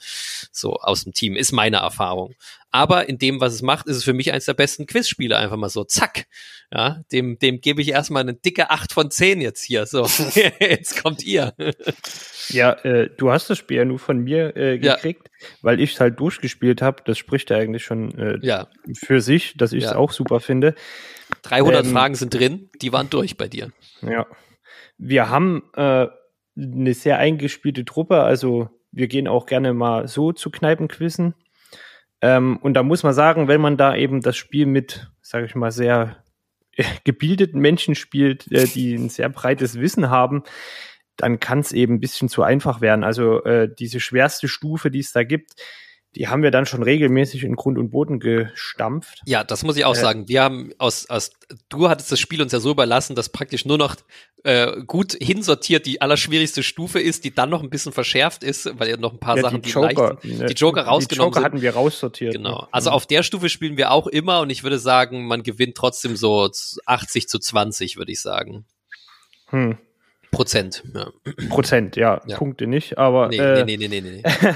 So 0.52 0.76
aus 0.76 1.04
dem 1.04 1.14
Team, 1.14 1.36
ist 1.36 1.52
meine 1.52 1.78
Erfahrung. 1.78 2.36
Aber 2.72 3.10
in 3.10 3.18
dem, 3.18 3.42
was 3.42 3.54
es 3.54 3.62
macht, 3.62 3.88
ist 3.88 3.98
es 3.98 4.04
für 4.04 4.14
mich 4.14 4.32
eines 4.32 4.46
der 4.46 4.54
besten 4.54 4.86
Quizspiele. 4.86 5.38
Einfach 5.38 5.58
mal 5.58 5.70
so, 5.70 5.84
zack. 5.84 6.26
Ja, 6.74 7.04
dem, 7.12 7.38
dem 7.38 7.60
gebe 7.60 7.82
ich 7.82 7.90
erstmal 7.90 8.24
eine 8.24 8.34
dicke 8.34 8.70
acht 8.70 8.94
von 8.94 9.12
zehn 9.12 9.42
jetzt 9.42 9.62
hier. 9.62 9.86
So, 9.86 10.08
jetzt 10.60 11.04
kommt 11.04 11.24
ihr. 11.24 11.54
Ja, 12.48 12.72
äh, 12.84 13.10
du 13.18 13.32
hast 13.32 13.50
das 13.50 13.58
Spiel 13.58 13.78
ja 13.78 13.86
nur 13.86 14.00
von 14.00 14.20
mir 14.20 14.56
äh, 14.56 14.80
gekriegt, 14.80 15.28
ja. 15.28 15.48
weil 15.62 15.82
ich 15.82 15.94
es 15.94 16.00
halt 16.00 16.20
durchgespielt 16.20 16.82
habe. 16.82 17.04
Das 17.06 17.18
spricht 17.18 17.50
ja 17.50 17.58
eigentlich 17.58 17.84
schon 17.84 18.18
äh, 18.18 18.40
ja. 18.42 18.68
für 18.94 19.20
sich, 19.20 19.54
dass 19.58 19.74
ich 19.74 19.84
es 19.84 19.92
ja. 19.92 19.98
auch 19.98 20.14
super 20.14 20.40
finde. 20.40 20.76
300 21.44 21.86
ähm, 21.86 21.92
Fragen 21.92 22.16
sind 22.16 22.34
drin, 22.34 22.70
die 22.82 22.94
waren 22.94 23.10
durch 23.10 23.36
bei 23.36 23.50
dir. 23.50 23.72
Ja. 24.02 24.26
Wir 24.98 25.30
haben 25.30 25.64
äh, 25.76 26.08
eine 26.56 26.94
sehr 26.94 27.18
eingespielte 27.18 27.86
Truppe, 27.86 28.22
also 28.22 28.70
wir 28.92 29.08
gehen 29.08 29.28
auch 29.28 29.46
gerne 29.46 29.74
mal 29.74 30.08
so 30.08 30.32
zu 30.34 30.52
Kneipenquissen. 30.52 31.34
Ähm, 32.22 32.58
und 32.62 32.74
da 32.74 32.84
muss 32.84 33.04
man 33.04 33.14
sagen, 33.14 33.48
wenn 33.48 33.62
man 33.62 33.78
da 33.78 33.96
eben 33.96 34.22
das 34.22 34.38
Spiel 34.38 34.66
mit, 34.66 35.10
sage 35.22 35.46
ich 35.46 35.56
mal, 35.56 35.72
sehr 35.72 36.24
äh, 36.76 36.84
gebildeten 37.04 37.60
Menschen 37.60 37.96
spielt, 37.96 38.52
äh, 38.52 38.66
die 38.66 38.94
ein 38.94 39.10
sehr 39.10 39.30
breites 39.30 39.80
Wissen 39.80 40.10
haben, 40.10 40.44
dann 41.18 41.40
kann 41.40 41.60
es 41.60 41.72
eben 41.72 41.96
ein 41.96 42.00
bisschen 42.00 42.30
zu 42.30 42.44
einfach 42.44 42.82
werden. 42.82 43.04
Also 43.04 43.44
äh, 43.44 43.70
diese 43.74 44.00
schwerste 44.00 44.48
Stufe, 44.48 44.92
die 44.92 45.00
es 45.00 45.12
da 45.12 45.24
gibt, 45.24 45.54
die 46.16 46.28
haben 46.28 46.44
wir 46.44 46.52
dann 46.52 46.66
schon 46.66 46.84
regelmäßig 46.84 47.44
in 47.44 47.56
Grund 47.56 47.78
und 47.78 47.92
Boden 47.92 48.20
gestampft. 48.20 49.22
Ja, 49.26 49.46
das 49.46 49.64
muss 49.64 49.78
ich 49.78 49.86
auch 49.86 49.96
äh, 49.96 50.00
sagen. 50.00 50.28
Wir 50.28 50.44
haben 50.44 50.72
aus, 50.78 51.10
aus, 51.10 51.32
du 51.70 51.88
hattest 51.88 52.12
das 52.12 52.20
Spiel 52.20 52.42
uns 52.42 52.52
ja 52.52 52.60
so 52.60 52.72
überlassen, 52.72 53.16
dass 53.16 53.30
praktisch 53.30 53.66
nur 53.66 53.78
noch 53.78 53.96
äh, 54.44 54.84
gut 54.86 55.14
hinsortiert 55.22 55.86
die 55.86 56.02
allerschwierigste 56.02 56.64
Stufe 56.64 57.00
ist, 57.00 57.24
die 57.24 57.34
dann 57.34 57.50
noch 57.50 57.64
ein 57.64 57.70
bisschen 57.70 57.94
verschärft 57.94 58.44
ist, 58.44 58.78
weil 58.78 58.90
ja 58.90 58.98
noch 58.98 59.14
ein 59.14 59.20
paar 59.20 59.38
ja, 59.38 59.44
Sachen, 59.44 59.62
die, 59.62 59.70
Joker, 59.70 60.18
die, 60.22 60.34
leicht, 60.34 60.50
die 60.50 60.62
Joker 60.62 60.84
rausgenommen 60.84 61.32
die 61.32 61.38
Joker 61.38 61.46
hatten 61.46 61.62
wir 61.62 61.74
raussortiert. 61.74 62.34
Genau. 62.34 62.64
Ne? 62.64 62.68
Also 62.72 62.90
mhm. 62.90 62.96
auf 62.96 63.06
der 63.06 63.24
Stufe 63.24 63.48
spielen 63.48 63.78
wir 63.78 63.92
auch 63.92 64.08
immer 64.08 64.42
und 64.42 64.50
ich 64.50 64.64
würde 64.64 64.80
sagen, 64.80 65.28
man 65.28 65.44
gewinnt 65.44 65.76
trotzdem 65.76 66.18
so 66.18 66.50
80 66.86 67.30
zu 67.30 67.40
20, 67.40 67.96
würde 67.96 68.12
ich 68.12 68.22
sagen. 68.22 68.66
Hm. 69.48 69.78
Prozent, 70.32 70.84
ja. 70.94 71.12
Prozent, 71.50 71.96
ja. 71.96 72.22
ja. 72.26 72.38
Punkte 72.38 72.66
nicht, 72.66 72.98
aber. 72.98 73.28
Nee, 73.28 73.38
äh, 73.38 73.66
nee, 73.66 73.78
nee, 73.78 73.88
nee, 73.88 74.02
nee. 74.02 74.22
nee. 74.24 74.24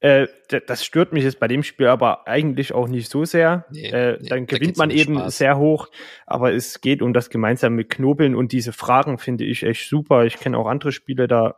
Äh, 0.00 0.26
das 0.66 0.84
stört 0.84 1.12
mich 1.12 1.24
jetzt 1.24 1.40
bei 1.40 1.48
dem 1.48 1.62
Spiel 1.62 1.86
aber 1.86 2.28
eigentlich 2.28 2.72
auch 2.72 2.86
nicht 2.86 3.10
so 3.10 3.24
sehr. 3.24 3.64
Nee, 3.70 3.88
äh, 3.88 4.18
nee, 4.20 4.28
dann 4.28 4.46
gewinnt 4.46 4.76
man 4.76 4.90
eben 4.90 5.14
Spaß. 5.14 5.38
sehr 5.38 5.58
hoch, 5.58 5.88
aber 6.26 6.52
es 6.52 6.80
geht 6.80 7.00
um 7.00 7.14
das 7.14 7.30
gemeinsame 7.30 7.84
Knobeln 7.84 8.34
und 8.34 8.52
diese 8.52 8.72
Fragen 8.72 9.18
finde 9.18 9.44
ich 9.44 9.62
echt 9.62 9.88
super. 9.88 10.24
Ich 10.26 10.38
kenne 10.38 10.58
auch 10.58 10.66
andere 10.66 10.92
Spiele, 10.92 11.28
da 11.28 11.56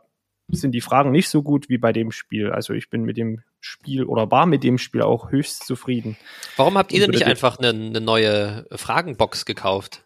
sind 0.51 0.71
die 0.71 0.81
Fragen 0.81 1.11
nicht 1.11 1.29
so 1.29 1.43
gut 1.43 1.69
wie 1.69 1.77
bei 1.77 1.91
dem 1.91 2.11
Spiel. 2.11 2.51
Also 2.51 2.73
ich 2.73 2.89
bin 2.89 3.03
mit 3.03 3.17
dem 3.17 3.43
Spiel 3.59 4.03
oder 4.05 4.31
war 4.31 4.45
mit 4.45 4.63
dem 4.63 4.77
Spiel 4.77 5.01
auch 5.01 5.31
höchst 5.31 5.65
zufrieden. 5.65 6.17
Warum 6.55 6.77
habt 6.77 6.91
ihr 6.91 7.01
denn 7.01 7.11
nicht 7.11 7.25
einfach 7.25 7.59
eine, 7.59 7.69
eine 7.69 8.01
neue 8.01 8.65
Fragenbox 8.71 9.45
gekauft? 9.45 10.05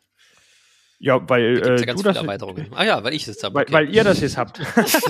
Ja, 1.04 1.20
weil 1.28 1.60
da 1.60 1.74
äh, 1.74 1.86
ja 1.86 1.93
du 1.93 2.01
das 2.01 2.18
Ah 2.72 2.86
ja, 2.86 3.04
weil 3.04 3.14
ich 3.14 3.28
es 3.28 3.43
habe. 3.43 3.56
Weil, 3.56 3.64
okay. 3.64 3.74
weil 3.74 3.93
ihr 3.93 4.06
das 4.06 4.22
jetzt 4.22 4.38
habt. 4.38 4.62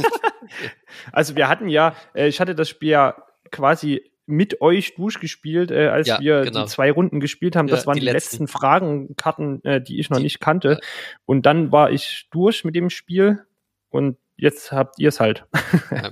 also 1.12 1.36
wir 1.36 1.48
hatten 1.48 1.70
ja, 1.70 1.96
äh, 2.16 2.28
ich 2.28 2.42
hatte 2.42 2.56
das 2.56 2.68
Spiel 2.68 2.90
ja 2.90 3.16
quasi 3.52 4.02
mit 4.26 4.60
euch 4.62 4.96
durchgespielt, 4.96 5.70
äh, 5.70 5.90
als 5.90 6.08
ja, 6.08 6.20
wir 6.20 6.42
genau. 6.42 6.64
die 6.64 6.68
zwei 6.68 6.92
Runden 6.92 7.20
gespielt 7.20 7.56
haben. 7.56 7.68
Das 7.68 7.82
ja, 7.82 7.86
waren 7.86 8.00
die, 8.00 8.06
letzten. 8.06 8.38
letzten 8.38 8.48
Fragenkarten, 8.48 9.64
äh, 9.66 9.82
die 9.84 10.00
ich 10.00 10.10
noch 10.10 10.18
die, 10.18 10.24
nicht 10.24 10.40
kannte. 10.40 10.80
Und 11.26 11.46
dann 11.46 11.72
war 11.72 11.92
ich 11.92 12.28
durch 12.32 12.66
mit 12.66 12.76
dem 12.76 12.90
Spiel 12.90 13.44
und 13.90 14.18
jetzt 14.36 14.72
habt 14.72 14.98
ihr 14.98 15.10
es 15.10 15.20
halt. 15.20 15.46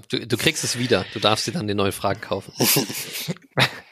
du, 0.10 0.28
du 0.28 0.38
kriegst 0.38 0.64
es 0.64 0.78
wieder. 0.78 1.06
Du 1.14 1.20
darfst 1.20 1.48
dir 1.48 1.54
dann 1.54 1.66
die 1.66 1.74
neuen 1.74 1.92
Fragen 1.92 2.22
kaufen. 2.22 2.54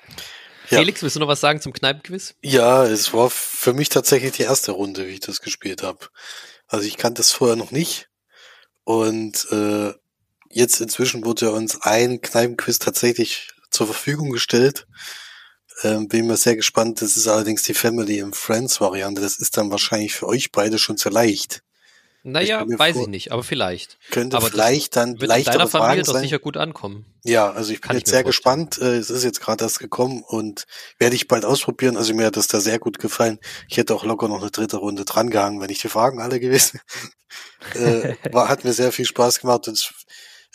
Felix, 0.77 1.01
willst 1.01 1.15
du 1.15 1.19
noch 1.19 1.27
was 1.27 1.41
sagen 1.41 1.61
zum 1.61 1.73
Kneipenquiz? 1.73 2.35
Ja, 2.41 2.85
es 2.85 3.13
war 3.13 3.29
für 3.29 3.73
mich 3.73 3.89
tatsächlich 3.89 4.33
die 4.33 4.43
erste 4.43 4.71
Runde, 4.71 5.07
wie 5.07 5.13
ich 5.13 5.19
das 5.19 5.41
gespielt 5.41 5.81
habe. 5.81 6.07
Also 6.67 6.85
ich 6.85 6.97
kannte 6.97 7.19
das 7.19 7.31
vorher 7.31 7.55
noch 7.55 7.71
nicht. 7.71 8.09
Und 8.83 9.47
äh, 9.51 9.93
jetzt 10.49 10.79
inzwischen 10.79 11.25
wurde 11.25 11.51
uns 11.51 11.81
ein 11.81 12.21
Kneipenquiz 12.21 12.77
tatsächlich 12.79 13.49
zur 13.71 13.87
Verfügung 13.87 14.29
gestellt. 14.29 14.87
Ähm, 15.81 16.07
bin 16.07 16.27
mir 16.27 16.37
sehr 16.37 16.55
gespannt. 16.55 17.01
Das 17.01 17.17
ist 17.17 17.27
allerdings 17.27 17.63
die 17.63 17.73
Family 17.73 18.21
and 18.21 18.35
Friends 18.35 18.79
Variante. 18.79 19.21
Das 19.21 19.37
ist 19.37 19.57
dann 19.57 19.71
wahrscheinlich 19.71 20.13
für 20.13 20.27
euch 20.27 20.51
beide 20.51 20.77
schon 20.77 20.97
zu 20.97 21.09
leicht. 21.09 21.63
Naja, 22.23 22.65
ich 22.69 22.77
weiß 22.77 22.95
vor, 22.95 23.03
ich 23.03 23.07
nicht, 23.07 23.31
aber 23.31 23.43
vielleicht. 23.43 23.97
Könnte 24.11 24.37
aber 24.37 24.47
vielleicht 24.47 24.95
dann 24.95 25.15
leichtere 25.15 25.57
deiner 25.57 25.69
Familie 25.69 26.03
doch 26.03 26.19
sicher 26.19 26.39
gut 26.39 26.57
ankommen. 26.57 27.05
Ja, 27.23 27.51
also 27.51 27.71
ich 27.71 27.79
bin 27.79 27.97
jetzt 27.97 28.09
sehr 28.09 28.23
gespannt. 28.23 28.77
Äh, 28.77 28.97
es 28.97 29.09
ist 29.09 29.23
jetzt 29.23 29.39
gerade 29.39 29.63
erst 29.63 29.79
gekommen 29.79 30.23
und 30.27 30.65
werde 30.97 31.15
ich 31.15 31.27
bald 31.27 31.45
ausprobieren. 31.45 31.95
Also 31.95 32.13
mir 32.13 32.25
hat 32.25 32.35
das 32.35 32.47
da 32.47 32.59
sehr 32.59 32.79
gut 32.79 32.99
gefallen. 32.99 33.39
Ich 33.69 33.77
hätte 33.77 33.95
auch 33.95 34.03
locker 34.03 34.27
noch 34.27 34.41
eine 34.41 34.51
dritte 34.51 34.77
Runde 34.77 35.05
drangehangen, 35.05 35.61
wenn 35.61 35.69
ich 35.69 35.79
die 35.79 35.87
Fragen 35.87 36.19
alle 36.19 36.39
gewesen. 36.39 36.81
äh, 37.75 38.15
war, 38.31 38.49
hat 38.49 38.65
mir 38.65 38.73
sehr 38.73 38.91
viel 38.91 39.05
Spaß 39.05 39.39
gemacht 39.39 39.67
und 39.69 39.93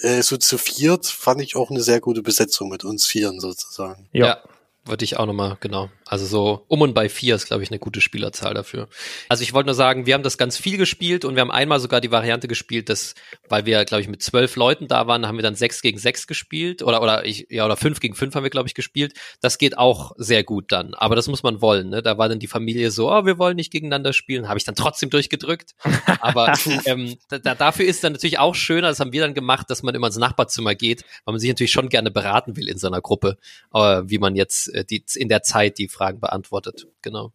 äh, 0.00 0.22
so 0.22 0.36
zu 0.36 0.58
viert 0.58 1.06
fand 1.06 1.40
ich 1.40 1.56
auch 1.56 1.70
eine 1.70 1.82
sehr 1.82 2.00
gute 2.00 2.22
Besetzung 2.22 2.68
mit 2.68 2.84
uns 2.84 3.06
Vieren 3.06 3.40
sozusagen. 3.40 4.08
Ja. 4.12 4.26
ja 4.26 4.42
würde 4.86 5.04
ich 5.04 5.16
auch 5.16 5.26
nochmal, 5.26 5.56
genau. 5.60 5.90
Also 6.06 6.26
so 6.26 6.64
um 6.68 6.82
und 6.82 6.94
bei 6.94 7.08
vier 7.08 7.34
ist, 7.34 7.46
glaube 7.46 7.62
ich, 7.62 7.70
eine 7.70 7.78
gute 7.78 8.00
Spielerzahl 8.00 8.52
dafür. 8.52 8.88
Also 9.28 9.42
ich 9.42 9.54
wollte 9.54 9.66
nur 9.66 9.74
sagen, 9.74 10.04
wir 10.04 10.14
haben 10.14 10.22
das 10.22 10.36
ganz 10.36 10.58
viel 10.58 10.76
gespielt 10.76 11.24
und 11.24 11.34
wir 11.34 11.40
haben 11.40 11.50
einmal 11.50 11.80
sogar 11.80 12.02
die 12.02 12.10
Variante 12.10 12.46
gespielt, 12.46 12.90
dass, 12.90 13.14
weil 13.48 13.64
wir, 13.64 13.84
glaube 13.86 14.02
ich, 14.02 14.08
mit 14.08 14.22
zwölf 14.22 14.56
Leuten 14.56 14.86
da 14.86 15.06
waren, 15.06 15.26
haben 15.26 15.36
wir 15.36 15.42
dann 15.42 15.54
sechs 15.54 15.80
gegen 15.80 15.98
sechs 15.98 16.26
gespielt 16.26 16.82
oder 16.82 17.00
oder 17.00 17.24
ich, 17.24 17.46
ja, 17.48 17.64
oder 17.64 17.76
fünf 17.76 18.00
gegen 18.00 18.14
fünf 18.14 18.34
haben 18.34 18.42
wir, 18.42 18.50
glaube 18.50 18.68
ich, 18.68 18.74
gespielt. 18.74 19.14
Das 19.40 19.56
geht 19.56 19.78
auch 19.78 20.12
sehr 20.16 20.44
gut 20.44 20.72
dann. 20.72 20.92
Aber 20.92 21.16
das 21.16 21.26
muss 21.26 21.42
man 21.42 21.62
wollen, 21.62 21.88
ne? 21.88 22.02
Da 22.02 22.18
war 22.18 22.28
dann 22.28 22.38
die 22.38 22.48
Familie 22.48 22.90
so, 22.90 23.10
oh, 23.10 23.24
wir 23.24 23.38
wollen 23.38 23.56
nicht 23.56 23.72
gegeneinander 23.72 24.12
spielen, 24.12 24.48
habe 24.48 24.58
ich 24.58 24.64
dann 24.64 24.74
trotzdem 24.74 25.08
durchgedrückt. 25.08 25.74
Aber 26.20 26.52
ähm, 26.84 27.16
da, 27.28 27.54
dafür 27.54 27.86
ist 27.86 28.04
dann 28.04 28.12
natürlich 28.12 28.38
auch 28.38 28.54
schöner, 28.54 28.88
das 28.88 29.00
haben 29.00 29.12
wir 29.12 29.22
dann 29.22 29.34
gemacht, 29.34 29.70
dass 29.70 29.82
man 29.82 29.94
immer 29.94 30.08
ins 30.08 30.18
Nachbarzimmer 30.18 30.74
geht, 30.74 31.02
weil 31.24 31.32
man 31.32 31.40
sich 31.40 31.48
natürlich 31.48 31.72
schon 31.72 31.88
gerne 31.88 32.10
beraten 32.10 32.56
will 32.56 32.68
in 32.68 32.76
seiner 32.76 33.00
Gruppe, 33.00 33.38
äh, 33.72 34.02
wie 34.04 34.18
man 34.18 34.36
jetzt 34.36 34.72
äh, 34.74 34.84
die, 34.84 35.02
in 35.14 35.28
der 35.28 35.42
Zeit 35.42 35.78
die 35.78 35.88
Fragen 35.94 36.20
beantwortet. 36.20 36.86
Genau. 37.02 37.32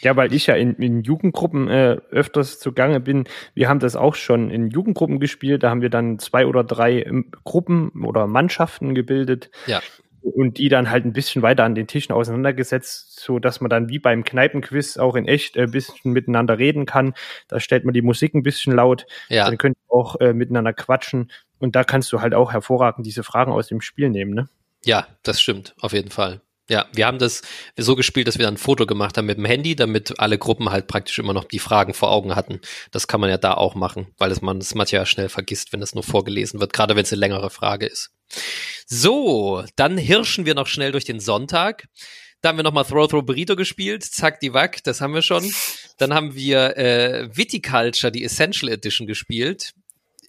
Ja, 0.00 0.16
weil 0.16 0.32
ich 0.32 0.46
ja 0.46 0.54
in, 0.54 0.74
in 0.76 1.02
Jugendgruppen 1.02 1.68
äh, 1.68 1.96
öfters 2.10 2.58
zugange 2.58 3.00
bin. 3.00 3.24
Wir 3.54 3.68
haben 3.68 3.80
das 3.80 3.96
auch 3.96 4.14
schon 4.14 4.50
in 4.50 4.68
Jugendgruppen 4.68 5.18
gespielt. 5.18 5.62
Da 5.62 5.70
haben 5.70 5.82
wir 5.82 5.90
dann 5.90 6.18
zwei 6.18 6.46
oder 6.46 6.62
drei 6.62 7.02
ähm, 7.02 7.32
Gruppen 7.44 8.04
oder 8.04 8.26
Mannschaften 8.26 8.94
gebildet. 8.94 9.50
Ja. 9.66 9.80
Und 10.20 10.58
die 10.58 10.68
dann 10.68 10.90
halt 10.90 11.04
ein 11.04 11.12
bisschen 11.12 11.42
weiter 11.42 11.64
an 11.64 11.74
den 11.74 11.86
Tischen 11.86 12.12
auseinandergesetzt, 12.12 13.18
so 13.20 13.38
dass 13.38 13.60
man 13.60 13.70
dann 13.70 13.88
wie 13.88 13.98
beim 13.98 14.24
Kneipenquiz 14.24 14.98
auch 14.98 15.16
in 15.16 15.26
echt 15.26 15.56
ein 15.56 15.64
äh, 15.64 15.70
bisschen 15.70 16.12
miteinander 16.12 16.58
reden 16.58 16.86
kann. 16.86 17.14
Da 17.48 17.60
stellt 17.60 17.84
man 17.84 17.94
die 17.94 18.02
Musik 18.02 18.34
ein 18.34 18.42
bisschen 18.42 18.74
laut. 18.74 19.06
Ja. 19.28 19.46
Dann 19.46 19.58
könnt 19.58 19.76
ihr 19.76 19.94
auch 19.94 20.20
äh, 20.20 20.32
miteinander 20.32 20.72
quatschen. 20.72 21.30
Und 21.58 21.74
da 21.74 21.82
kannst 21.82 22.12
du 22.12 22.20
halt 22.20 22.34
auch 22.34 22.52
hervorragend 22.52 23.04
diese 23.04 23.24
Fragen 23.24 23.50
aus 23.50 23.66
dem 23.66 23.80
Spiel 23.80 24.10
nehmen, 24.10 24.32
ne? 24.32 24.48
Ja, 24.84 25.08
das 25.24 25.40
stimmt, 25.40 25.74
auf 25.80 25.92
jeden 25.92 26.10
Fall. 26.10 26.40
Ja, 26.70 26.86
wir 26.92 27.06
haben 27.06 27.18
das 27.18 27.42
so 27.78 27.96
gespielt, 27.96 28.28
dass 28.28 28.36
wir 28.36 28.44
dann 28.44 28.54
ein 28.54 28.58
Foto 28.58 28.84
gemacht 28.84 29.16
haben 29.16 29.24
mit 29.24 29.38
dem 29.38 29.46
Handy, 29.46 29.74
damit 29.74 30.18
alle 30.20 30.36
Gruppen 30.36 30.70
halt 30.70 30.86
praktisch 30.86 31.18
immer 31.18 31.32
noch 31.32 31.44
die 31.44 31.58
Fragen 31.58 31.94
vor 31.94 32.10
Augen 32.10 32.36
hatten. 32.36 32.60
Das 32.90 33.08
kann 33.08 33.20
man 33.20 33.30
ja 33.30 33.38
da 33.38 33.54
auch 33.54 33.74
machen, 33.74 34.08
weil 34.18 34.30
es 34.30 34.42
man 34.42 34.58
es 34.58 34.74
manchmal 34.74 35.06
schnell 35.06 35.30
vergisst, 35.30 35.72
wenn 35.72 35.80
es 35.80 35.94
nur 35.94 36.04
vorgelesen 36.04 36.60
wird, 36.60 36.74
gerade 36.74 36.94
wenn 36.94 37.04
es 37.04 37.12
eine 37.12 37.20
längere 37.20 37.48
Frage 37.48 37.86
ist. 37.86 38.10
So, 38.86 39.64
dann 39.76 39.96
hirschen 39.96 40.44
wir 40.44 40.54
noch 40.54 40.66
schnell 40.66 40.92
durch 40.92 41.04
den 41.04 41.20
Sonntag. 41.20 41.88
Da 42.42 42.50
haben 42.50 42.58
wir 42.58 42.62
nochmal 42.62 42.84
Throw 42.84 43.08
Throw 43.08 43.24
Burrito 43.24 43.56
gespielt, 43.56 44.04
zack 44.04 44.38
die 44.40 44.52
Wack, 44.52 44.84
das 44.84 45.00
haben 45.00 45.14
wir 45.14 45.22
schon. 45.22 45.50
Dann 45.96 46.14
haben 46.14 46.34
wir 46.34 46.76
äh, 46.76 47.28
Viticulture, 47.34 48.12
die 48.12 48.22
Essential 48.24 48.70
Edition 48.70 49.06
gespielt 49.06 49.72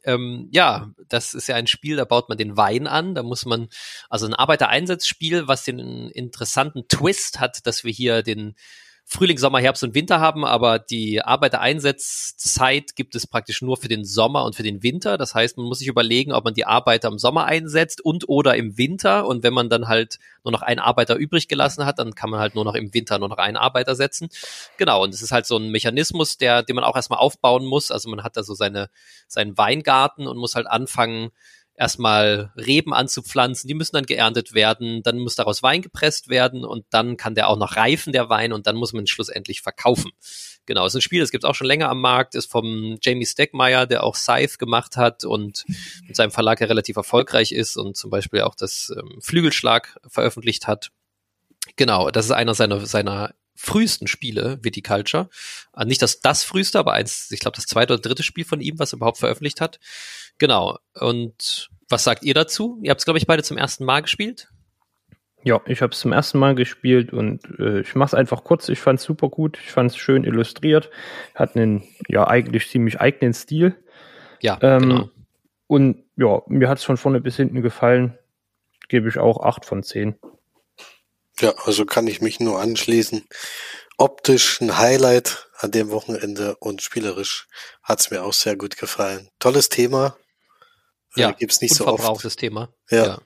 ähm, 0.04 0.48
ja, 0.52 0.92
das 1.08 1.34
ist 1.34 1.48
ja 1.48 1.56
ein 1.56 1.68
Spiel, 1.68 1.96
da 1.96 2.06
baut 2.06 2.30
man 2.30 2.38
den 2.38 2.58
Wein 2.58 2.88
an, 2.88 3.16
da 3.16 3.24
muss 3.24 3.46
man, 3.46 3.70
also 4.10 4.26
ein 4.26 4.34
Arbeitereinsatzspiel, 4.34 5.48
was 5.48 5.64
den 5.64 6.10
interessanten 6.10 6.88
Twist 6.88 7.40
hat, 7.40 7.66
dass 7.66 7.84
wir 7.84 7.92
hier 7.92 8.24
den 8.24 8.56
Frühling, 9.12 9.40
Sommer, 9.40 9.60
Herbst 9.60 9.84
und 9.84 9.96
Winter 9.96 10.20
haben, 10.20 10.46
aber 10.46 10.78
die 10.78 11.24
Arbeitereinsatzzeit 11.24 12.96
gibt 12.96 13.16
es 13.16 13.26
praktisch 13.26 13.64
nur 13.64 13.76
für 13.76 13.88
den 13.88 14.06
Sommer 14.06 14.46
und 14.46 14.56
für 14.56 14.62
den 14.62 14.84
Winter. 14.84 15.18
Das 15.18 15.34
heißt, 15.34 15.58
man 15.58 15.66
muss 15.66 15.80
sich 15.80 15.88
überlegen, 15.88 16.32
ob 16.32 16.46
man 16.46 16.54
die 16.54 16.68
Arbeiter 16.68 17.08
im 17.08 17.18
Sommer 17.18 17.46
einsetzt 17.46 18.02
und 18.02 18.30
oder 18.30 18.56
im 18.56 18.78
Winter. 18.78 19.26
Und 19.26 19.42
wenn 19.42 19.52
man 19.52 19.68
dann 19.68 19.88
halt 19.88 20.20
nur 20.44 20.52
noch 20.52 20.62
einen 20.62 20.80
Arbeiter 20.80 21.16
übrig 21.16 21.48
gelassen 21.48 21.88
hat, 21.88 21.98
dann 21.98 22.14
kann 22.14 22.30
man 22.30 22.40
halt 22.40 22.54
nur 22.54 22.66
noch 22.66 22.76
im 22.76 22.94
Winter 22.94 23.18
nur 23.18 23.30
noch 23.30 23.40
einen 23.40 23.58
Arbeiter 23.58 23.96
setzen. 23.96 24.30
Genau. 24.78 25.04
Und 25.04 25.12
es 25.12 25.24
ist 25.24 25.32
halt 25.32 25.48
so 25.48 25.58
ein 25.58 25.72
Mechanismus, 25.72 26.38
der, 26.38 26.62
den 26.62 26.76
man 26.76 26.84
auch 26.84 26.96
erstmal 26.96 27.18
aufbauen 27.18 27.66
muss. 27.66 27.90
Also 27.90 28.12
man 28.12 28.24
hat 28.24 28.38
da 28.38 28.44
so 28.44 28.54
seine, 28.54 28.92
seinen 29.28 29.58
Weingarten 29.58 30.28
und 30.28 30.38
muss 30.38 30.54
halt 30.54 30.68
anfangen, 30.68 31.32
erstmal 31.80 32.52
Reben 32.58 32.94
anzupflanzen, 32.94 33.68
die 33.70 33.74
müssen 33.74 33.96
dann 33.96 34.06
geerntet 34.06 34.54
werden, 34.54 35.02
dann 35.02 35.18
muss 35.18 35.36
daraus 35.36 35.64
Wein 35.64 35.82
gepresst 35.82 36.28
werden 36.28 36.66
und 36.66 36.86
dann 36.90 37.16
kann 37.16 37.36
der 37.36 37.48
auch 37.48 37.58
noch 37.58 37.78
reifen, 37.78 38.12
der 38.12 38.30
Wein, 38.30 38.52
und 38.52 38.68
dann 38.68 38.76
muss 38.76 38.92
man 38.92 39.04
ihn 39.06 39.08
schlussendlich 39.08 39.62
verkaufen. 39.62 40.12
Genau, 40.66 40.86
ist 40.86 40.96
ein 40.96 41.02
Spiel, 41.02 41.22
das 41.22 41.32
gibt 41.32 41.46
es 41.46 41.50
auch 41.50 41.56
schon 41.56 41.68
länger 41.68 41.90
am 41.90 42.02
Markt, 42.02 42.36
ist 42.36 42.52
vom 42.52 42.98
Jamie 43.02 43.26
Steckmeyer, 43.26 43.88
der 43.88 44.04
auch 44.04 44.16
Scythe 44.16 44.58
gemacht 44.58 44.98
hat 44.98 45.24
und 45.24 45.64
mit 46.06 46.18
seinem 46.18 46.32
Verlag 46.32 46.60
ja 46.60 46.68
relativ 46.68 46.98
erfolgreich 46.98 47.54
ist 47.54 47.78
und 47.78 47.96
zum 47.96 48.10
Beispiel 48.10 48.42
auch 48.42 48.56
das 48.56 48.94
ähm, 48.96 49.22
Flügelschlag 49.22 49.98
veröffentlicht 50.06 50.68
hat. 50.68 50.92
Genau, 51.78 52.12
das 52.12 52.26
ist 52.26 52.32
einer 52.32 52.56
seiner, 52.56 52.86
seiner 52.86 53.34
frühesten 53.62 54.08
Spiele, 54.08 54.58
Viticulture. 54.62 55.30
Äh, 55.76 55.86
nicht 55.86 56.02
das, 56.02 56.22
das 56.22 56.44
früheste, 56.44 56.80
aber 56.80 56.94
eins, 56.94 57.30
ich 57.32 57.42
glaube, 57.42 57.56
das 57.56 57.66
zweite 57.66 57.94
oder 57.94 58.02
dritte 58.02 58.24
Spiel 58.24 58.46
von 58.46 58.62
ihm, 58.62 58.80
was 58.80 58.94
er 58.94 58.98
überhaupt 58.98 59.18
veröffentlicht 59.18 59.60
hat. 59.60 59.80
Genau. 60.38 60.80
Und 60.94 61.70
was 61.90 62.06
sagt 62.06 62.24
ihr 62.24 62.34
dazu? 62.34 62.80
Ihr 62.82 62.92
habt 62.92 63.02
es, 63.02 63.06
glaube 63.06 63.18
ich, 63.18 63.28
beide 63.28 63.44
zum 63.44 63.58
ersten 63.58 63.84
Mal 63.84 64.02
gespielt. 64.02 64.50
Ja, 65.44 65.62
ich 65.66 65.82
habe 65.82 65.92
es 65.92 66.00
zum 66.00 66.14
ersten 66.14 66.40
Mal 66.40 66.56
gespielt 66.56 67.12
und 67.12 67.44
äh, 67.60 67.82
ich 67.82 67.96
mache 67.96 68.08
es 68.08 68.14
einfach 68.14 68.44
kurz. 68.44 68.70
Ich 68.70 68.80
fand 68.80 69.00
es 69.00 69.06
super 69.06 69.30
gut. 69.30 69.60
Ich 69.62 69.72
fand 69.72 69.92
es 69.92 69.98
schön 69.98 70.24
illustriert. 70.24 70.90
Hat 71.36 71.56
einen 71.56 71.84
ja 72.08 72.28
eigentlich 72.28 72.70
ziemlich 72.70 73.00
eigenen 73.02 73.34
Stil. 73.34 73.76
Ja, 74.42 74.58
ähm, 74.62 74.82
genau. 74.82 75.10
Und 75.68 76.04
ja, 76.16 76.42
mir 76.48 76.70
hat 76.70 76.78
es 76.78 76.84
von 76.84 76.98
vorne 76.98 77.22
bis 77.22 77.36
hinten 77.36 77.62
gefallen. 77.62 78.18
Gebe 78.88 79.10
ich 79.10 79.18
auch 79.18 79.44
acht 79.44 79.66
von 79.66 79.84
zehn. 79.84 80.16
Ja, 81.40 81.54
also 81.66 81.86
kann 81.86 82.08
ich 82.08 82.22
mich 82.22 82.40
nur 82.40 82.60
anschließen. 82.60 83.28
Optisch 83.98 84.62
ein 84.62 84.78
Highlight 84.78 85.48
an 85.58 85.72
dem 85.72 85.90
Wochenende 85.92 86.56
und 86.58 86.82
spielerisch 86.82 87.48
hat's 87.84 88.12
mir 88.12 88.24
auch 88.24 88.34
sehr 88.34 88.56
gut 88.56 88.78
gefallen. 88.78 89.30
Tolles 89.40 89.70
Thema. 89.70 90.18
Ja, 91.16 91.30
äh, 91.30 91.34
gibt's 91.34 91.62
nicht 91.62 91.76
so 91.76 91.88
oft. 91.88 92.38
Thema. 92.38 92.74
Ja. 92.90 93.06
ja. 93.06 93.22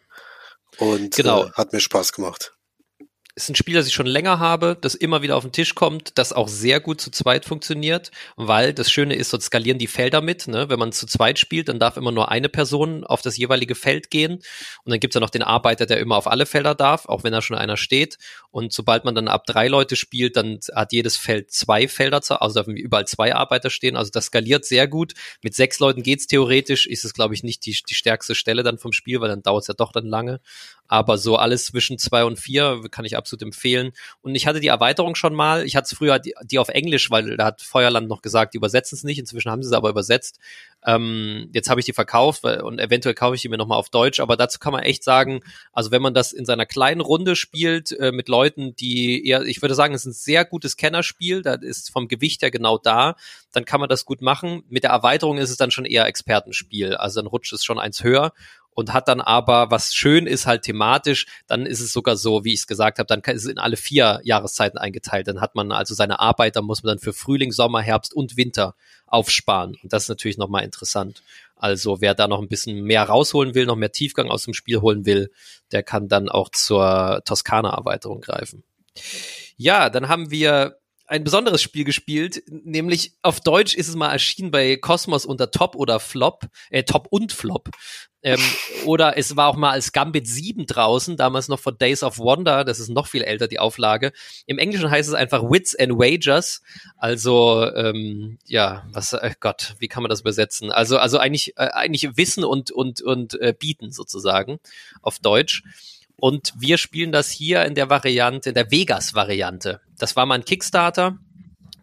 Und 0.77 1.15
genau. 1.15 1.45
Äh, 1.45 1.51
hat 1.53 1.73
mir 1.73 1.79
Spaß 1.79 2.13
gemacht 2.13 2.52
ist 3.35 3.49
ein 3.49 3.55
Spiel, 3.55 3.73
das 3.73 3.87
ich 3.87 3.93
schon 3.93 4.05
länger 4.05 4.37
habe, 4.39 4.77
das 4.79 4.93
immer 4.93 5.23
wieder 5.23 5.35
auf 5.35 5.43
den 5.43 5.51
Tisch 5.51 5.73
kommt, 5.73 6.17
das 6.19 6.33
auch 6.33 6.47
sehr 6.47 6.79
gut 6.79 7.01
zu 7.01 7.09
zweit 7.09 7.45
funktioniert, 7.45 8.11
weil 8.35 8.73
das 8.73 8.91
Schöne 8.91 9.15
ist, 9.15 9.33
dort 9.33 9.41
skalieren 9.41 9.79
die 9.79 9.87
Felder 9.87 10.21
mit. 10.21 10.47
Ne? 10.47 10.69
Wenn 10.69 10.77
man 10.77 10.91
zu 10.91 11.07
zweit 11.07 11.39
spielt, 11.39 11.67
dann 11.67 11.79
darf 11.79 11.97
immer 11.97 12.11
nur 12.11 12.29
eine 12.29 12.47
Person 12.47 13.03
auf 13.03 13.23
das 13.23 13.35
jeweilige 13.35 13.73
Feld 13.73 14.11
gehen. 14.11 14.33
Und 14.33 14.91
dann 14.91 14.99
gibt's 14.99 15.15
ja 15.15 15.21
noch 15.21 15.31
den 15.31 15.41
Arbeiter, 15.41 15.87
der 15.87 15.99
immer 15.99 16.15
auf 16.15 16.27
alle 16.27 16.45
Felder 16.45 16.75
darf, 16.75 17.07
auch 17.07 17.23
wenn 17.23 17.33
da 17.33 17.41
schon 17.41 17.57
einer 17.57 17.75
steht. 17.75 18.19
Und 18.51 18.71
sobald 18.71 19.03
man 19.03 19.15
dann 19.15 19.27
ab 19.27 19.47
drei 19.47 19.67
Leute 19.67 19.95
spielt, 19.95 20.37
dann 20.37 20.59
hat 20.75 20.93
jedes 20.93 21.17
Feld 21.17 21.51
zwei 21.51 21.87
Felder, 21.87 22.21
also 22.39 22.53
dürfen 22.53 22.77
überall 22.77 23.07
zwei 23.07 23.33
Arbeiter 23.33 23.71
stehen. 23.71 23.95
Also 23.95 24.11
das 24.11 24.25
skaliert 24.25 24.63
sehr 24.65 24.87
gut. 24.87 25.13
Mit 25.41 25.55
sechs 25.55 25.79
Leuten 25.79 26.03
geht's 26.03 26.27
theoretisch, 26.27 26.85
ist 26.85 27.03
es, 27.03 27.15
glaube 27.15 27.33
ich, 27.33 27.41
nicht 27.41 27.65
die, 27.65 27.75
die 27.89 27.95
stärkste 27.95 28.35
Stelle 28.35 28.61
dann 28.61 28.77
vom 28.77 28.93
Spiel, 28.93 29.21
weil 29.21 29.29
dann 29.29 29.41
dauert's 29.41 29.67
ja 29.67 29.73
doch 29.73 29.91
dann 29.91 30.05
lange. 30.05 30.39
Aber 30.87 31.17
so 31.17 31.37
alles 31.37 31.65
zwischen 31.65 31.97
zwei 31.97 32.23
und 32.25 32.37
vier 32.37 32.81
kann 32.91 33.05
ich 33.05 33.17
absolut 33.23 33.41
empfehlen. 33.41 33.93
Und 34.21 34.35
ich 34.35 34.45
hatte 34.45 34.59
die 34.59 34.67
Erweiterung 34.67 35.15
schon 35.15 35.33
mal. 35.33 35.65
Ich 35.65 35.75
hatte 35.75 35.85
es 35.85 35.97
früher 35.97 36.19
die, 36.19 36.33
die, 36.43 36.59
auf 36.59 36.67
Englisch, 36.69 37.09
weil 37.09 37.37
da 37.37 37.45
hat 37.45 37.61
Feuerland 37.61 38.09
noch 38.09 38.21
gesagt, 38.21 38.53
die 38.53 38.57
übersetzen 38.57 38.97
es 38.97 39.03
nicht. 39.03 39.17
Inzwischen 39.17 39.49
haben 39.49 39.63
sie 39.63 39.69
es 39.69 39.73
aber 39.73 39.89
übersetzt. 39.89 40.39
Ähm, 40.85 41.49
jetzt 41.53 41.69
habe 41.69 41.79
ich 41.79 41.85
die 41.85 41.93
verkauft 41.93 42.43
weil, 42.43 42.61
und 42.61 42.79
eventuell 42.79 43.15
kaufe 43.15 43.35
ich 43.35 43.41
die 43.41 43.49
mir 43.49 43.57
nochmal 43.57 43.77
auf 43.77 43.89
Deutsch. 43.89 44.19
Aber 44.19 44.35
dazu 44.35 44.59
kann 44.59 44.73
man 44.73 44.83
echt 44.83 45.03
sagen, 45.03 45.39
also 45.71 45.91
wenn 45.91 46.01
man 46.01 46.13
das 46.13 46.33
in 46.33 46.45
seiner 46.45 46.65
kleinen 46.65 47.01
Runde 47.01 47.35
spielt 47.37 47.91
äh, 47.93 48.11
mit 48.11 48.27
Leuten, 48.27 48.75
die 48.75 49.25
eher, 49.25 49.43
ich 49.43 49.61
würde 49.61 49.75
sagen, 49.75 49.93
es 49.93 50.01
ist 50.01 50.07
ein 50.07 50.13
sehr 50.13 50.45
gutes 50.45 50.75
Kennerspiel. 50.75 51.41
Da 51.41 51.53
ist 51.53 51.91
vom 51.91 52.09
Gewicht 52.09 52.41
her 52.41 52.51
genau 52.51 52.77
da. 52.77 53.15
Dann 53.53 53.63
kann 53.63 53.79
man 53.79 53.89
das 53.89 54.03
gut 54.03 54.21
machen. 54.21 54.63
Mit 54.67 54.83
der 54.83 54.91
Erweiterung 54.91 55.37
ist 55.37 55.49
es 55.49 55.57
dann 55.57 55.71
schon 55.71 55.85
eher 55.85 56.05
Expertenspiel. 56.05 56.95
Also 56.95 57.21
dann 57.21 57.27
rutscht 57.27 57.53
es 57.53 57.63
schon 57.63 57.79
eins 57.79 58.03
höher 58.03 58.33
und 58.75 58.93
hat 58.93 59.07
dann 59.07 59.21
aber, 59.21 59.71
was 59.71 59.93
schön 59.93 60.27
ist 60.27 60.45
halt 60.45 60.63
thematisch, 60.63 61.27
dann 61.47 61.65
ist 61.65 61.79
es 61.79 61.93
sogar 61.93 62.15
so, 62.17 62.43
wie 62.43 62.53
ich 62.53 62.61
es 62.61 62.67
gesagt 62.67 62.99
habe, 62.99 63.07
dann 63.07 63.21
ist 63.21 63.45
es 63.45 63.51
in 63.51 63.57
alle 63.57 63.77
vier 63.77 64.19
Jahreszeiten 64.23 64.77
eingeteilt. 64.77 65.27
Dann 65.27 65.41
hat 65.41 65.55
man 65.55 65.71
also 65.71 65.93
seine 65.93 66.19
Arbeit, 66.19 66.55
da 66.55 66.61
muss 66.61 66.83
man 66.83 66.91
dann 66.95 66.99
für 66.99 67.13
Frühling, 67.13 67.51
Sommer, 67.51 67.81
Herbst 67.81 68.13
und 68.13 68.37
Winter 68.37 68.75
aufsparen. 69.07 69.77
Und 69.81 69.93
das 69.93 70.03
ist 70.03 70.09
natürlich 70.09 70.37
nochmal 70.37 70.63
interessant. 70.63 71.21
Also 71.55 72.01
wer 72.01 72.13
da 72.13 72.27
noch 72.27 72.41
ein 72.41 72.49
bisschen 72.49 72.81
mehr 72.83 73.03
rausholen 73.03 73.55
will, 73.55 73.65
noch 73.65 73.75
mehr 73.75 73.91
Tiefgang 73.91 74.29
aus 74.29 74.43
dem 74.43 74.53
Spiel 74.53 74.81
holen 74.81 75.05
will, 75.05 75.31
der 75.71 75.83
kann 75.83 76.07
dann 76.07 76.27
auch 76.27 76.49
zur 76.49 77.21
Toskana-Erweiterung 77.25 78.21
greifen. 78.21 78.63
Ja, 79.55 79.89
dann 79.89 80.09
haben 80.09 80.29
wir 80.29 80.77
ein 81.05 81.23
besonderes 81.23 81.61
Spiel 81.61 81.83
gespielt, 81.83 82.43
nämlich 82.47 83.13
auf 83.21 83.41
Deutsch 83.41 83.75
ist 83.75 83.89
es 83.89 83.95
mal 83.95 84.11
erschienen 84.11 84.51
bei 84.51 84.77
Cosmos 84.77 85.25
unter 85.25 85.51
Top 85.51 85.75
oder 85.75 85.99
Flop, 85.99 86.47
äh, 86.69 86.83
Top 86.83 87.07
und 87.09 87.33
Flop. 87.33 87.69
Ähm, 88.21 88.39
oder 88.85 89.17
es 89.17 89.35
war 89.35 89.49
auch 89.49 89.57
mal 89.57 89.71
als 89.71 89.91
Gambit 89.91 90.27
7 90.27 90.65
draußen, 90.65 91.17
damals 91.17 91.49
noch 91.49 91.59
von 91.59 91.77
Days 91.77 92.03
of 92.03 92.19
Wonder, 92.19 92.63
das 92.63 92.79
ist 92.79 92.89
noch 92.89 93.07
viel 93.07 93.21
älter, 93.21 93.47
die 93.47 93.59
Auflage. 93.59 94.13
Im 94.45 94.57
Englischen 94.57 94.89
heißt 94.89 95.09
es 95.09 95.15
einfach 95.15 95.43
Wits 95.43 95.75
and 95.75 95.93
Wagers, 95.93 96.61
also 96.97 97.69
ähm, 97.75 98.39
ja, 98.45 98.87
was, 98.91 99.11
äh 99.11 99.33
Gott, 99.39 99.75
wie 99.79 99.89
kann 99.89 100.03
man 100.03 100.09
das 100.09 100.21
übersetzen? 100.21 100.71
Also, 100.71 100.97
also 100.97 101.17
eigentlich, 101.17 101.57
äh, 101.57 101.67
eigentlich 101.73 102.15
Wissen 102.15 102.45
und, 102.45 102.71
und, 102.71 103.01
und 103.01 103.39
äh, 103.41 103.53
Bieten 103.57 103.91
sozusagen 103.91 104.59
auf 105.01 105.19
Deutsch. 105.19 105.63
Und 106.23 106.53
wir 106.55 106.77
spielen 106.77 107.11
das 107.11 107.29
hier 107.31 107.65
in 107.65 107.75
der 107.75 107.89
Variante, 107.89 108.47
in 108.47 108.55
der 108.55 108.71
Vegas-Variante. 108.71 109.81
Das 109.97 110.15
war 110.15 110.25
mal 110.25 110.35
ein 110.35 110.45
Kickstarter. 110.45 111.17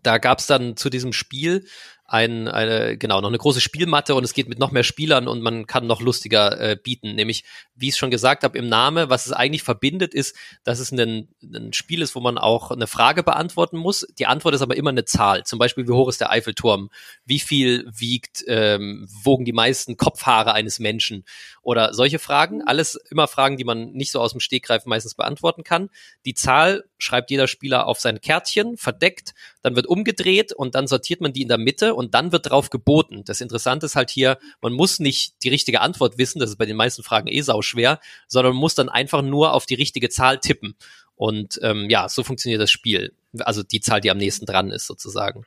Da 0.03 0.17
gab 0.17 0.39
es 0.39 0.47
dann 0.47 0.79
zu 0.79 0.89
diesem 0.89 1.13
Spiel 1.13 1.67
ein, 2.11 2.49
eine, 2.49 2.99
genau, 2.99 3.21
noch 3.21 3.29
eine 3.29 3.39
große 3.39 3.61
Spielmatte 3.61 4.17
und 4.17 4.25
es 4.25 4.35
geht 4.35 4.49
mit 4.49 4.59
noch 4.59 4.73
mehr 4.73 4.83
Spielern 4.83 5.29
und 5.29 5.43
man 5.43 5.69
kann 5.69 5.87
noch 5.87 6.01
lustiger 6.01 6.61
äh, 6.61 6.77
bieten. 6.77 7.15
Nämlich, 7.15 7.45
wie 7.77 7.87
ich 7.87 7.95
es 7.95 7.99
schon 7.99 8.11
gesagt 8.11 8.43
habe, 8.43 8.59
im 8.59 8.69
Name, 8.69 9.11
was 9.11 9.27
es 9.27 9.33
eigentlich 9.33 9.63
verbindet, 9.63 10.13
ist, 10.13 10.35
dass 10.65 10.81
es 10.81 10.91
ein, 10.91 11.29
ein 11.41 11.73
Spiel 11.73 12.03
ist, 12.03 12.17
wo 12.17 12.21
man 12.21 12.37
auch 12.37 12.73
eine 12.73 12.89
Frage 12.89 13.23
beantworten 13.23 13.79
muss. 13.79 14.05
Die 14.19 14.27
Antwort 14.27 14.57
ist 14.57 14.63
aber 14.63 14.77
immer 14.77 14.91
eine 14.91 15.05
Zahl. 15.05 15.45
Zum 15.45 15.61
Beispiel, 15.61 15.87
wie 15.87 15.93
hoch 15.93 16.09
ist 16.09 16.21
der 16.21 16.33
Eiffelturm? 16.33 16.91
Wie 17.25 17.39
viel 17.39 17.89
wiegt, 17.97 18.43
ähm, 18.49 19.07
wogen 19.23 19.45
die 19.45 19.53
meisten 19.53 19.97
Kopfhaare 19.97 20.53
eines 20.53 20.81
Menschen? 20.81 21.25
Oder 21.63 21.95
solche 21.95 22.19
Fragen. 22.19 22.63
Alles 22.67 22.97
immer 23.11 23.29
Fragen, 23.29 23.57
die 23.57 23.65
man 23.65 23.93
nicht 23.93 24.11
so 24.11 24.21
aus 24.21 24.33
dem 24.33 24.41
Stegreif 24.41 24.85
meistens 24.85 25.15
beantworten 25.15 25.63
kann. 25.63 25.91
Die 26.25 26.35
Zahl 26.35 26.90
schreibt 27.03 27.31
jeder 27.31 27.47
Spieler 27.47 27.87
auf 27.87 28.01
sein 28.01 28.21
Kärtchen, 28.21 28.77
verdeckt, 28.77 29.35
dann 29.63 29.77
wird 29.77 29.87
umgedreht 29.87 30.53
und 30.53 30.75
dann 30.75 30.87
sortiert 30.87 31.21
man 31.21 31.33
die 31.33 31.43
in 31.43 31.49
der 31.49 31.59
Mitte 31.59 31.95
und 31.95 32.15
dann 32.15 32.33
wird 32.33 32.51
drauf 32.51 32.71
geboten. 32.71 33.23
Das 33.25 33.41
Interessante 33.41 33.87
ist 33.87 33.97
halt 33.97 34.11
hier, 34.11 34.39
man 34.61 34.73
muss 34.73 35.01
nicht 35.01 35.35
die 35.43 35.49
richtige 35.49 35.81
Antwort 35.81 36.19
wissen, 36.19 36.39
das 36.39 36.51
ist 36.51 36.57
bei 36.57 36.67
den 36.67 36.77
meisten 36.77 37.03
Fragen 37.03 37.29
eh 37.29 37.41
sau 37.43 37.63
schwer, 37.63 38.01
sondern 38.29 38.53
man 38.53 38.61
muss 38.61 38.75
dann 38.75 38.89
einfach 38.89 39.23
nur 39.23 39.53
auf 39.53 39.67
die 39.67 39.75
richtige 39.75 40.09
Zahl 40.09 40.39
tippen. 40.39 40.77
Und 41.17 41.61
ähm, 41.63 41.91
ja, 41.91 42.09
so 42.09 42.23
funktioniert 42.23 42.63
das 42.63 42.71
Spiel. 42.71 43.13
Also 43.41 43.63
die 43.63 43.81
Zahl, 43.81 44.01
die 44.01 44.11
am 44.11 44.17
nächsten 44.17 44.47
dran 44.47 44.71
ist, 44.71 44.87
sozusagen. 44.87 45.45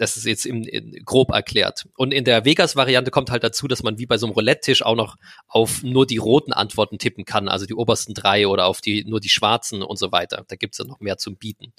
Das 0.00 0.16
ist 0.16 0.24
jetzt 0.24 0.46
im, 0.46 0.62
in, 0.62 1.04
grob 1.04 1.30
erklärt. 1.30 1.86
Und 1.94 2.14
in 2.14 2.24
der 2.24 2.46
Vegas-Variante 2.46 3.10
kommt 3.10 3.30
halt 3.30 3.44
dazu, 3.44 3.68
dass 3.68 3.82
man 3.82 3.98
wie 3.98 4.06
bei 4.06 4.16
so 4.16 4.24
einem 4.24 4.32
Roulette-Tisch 4.32 4.82
auch 4.82 4.96
noch 4.96 5.16
auf 5.46 5.82
nur 5.82 6.06
die 6.06 6.16
roten 6.16 6.54
Antworten 6.54 6.96
tippen 6.96 7.26
kann, 7.26 7.48
also 7.48 7.66
die 7.66 7.74
obersten 7.74 8.14
drei 8.14 8.46
oder 8.46 8.64
auf 8.64 8.80
die 8.80 9.04
nur 9.04 9.20
die 9.20 9.28
schwarzen 9.28 9.82
und 9.82 9.98
so 9.98 10.10
weiter. 10.10 10.46
Da 10.48 10.56
gibt's 10.56 10.78
ja 10.78 10.86
noch 10.86 11.00
mehr 11.00 11.18
zum 11.18 11.36
Bieten. 11.36 11.74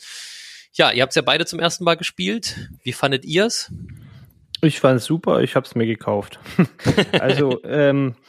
Ja, 0.71 0.91
ihr 0.91 1.01
habt 1.01 1.15
ja 1.15 1.23
beide 1.23 1.47
zum 1.47 1.59
ersten 1.59 1.83
Mal 1.83 1.95
gespielt. 1.95 2.69
Wie 2.83 2.93
fandet 2.93 3.25
ihr's? 3.25 3.71
Ich 4.61 4.79
fand 4.79 4.97
es 4.97 5.05
super, 5.05 5.41
ich 5.41 5.55
habe 5.55 5.65
es 5.65 5.73
mir 5.73 5.87
gekauft. 5.87 6.39
also 7.13 7.63
ähm, 7.63 8.13
äh, 8.13 8.21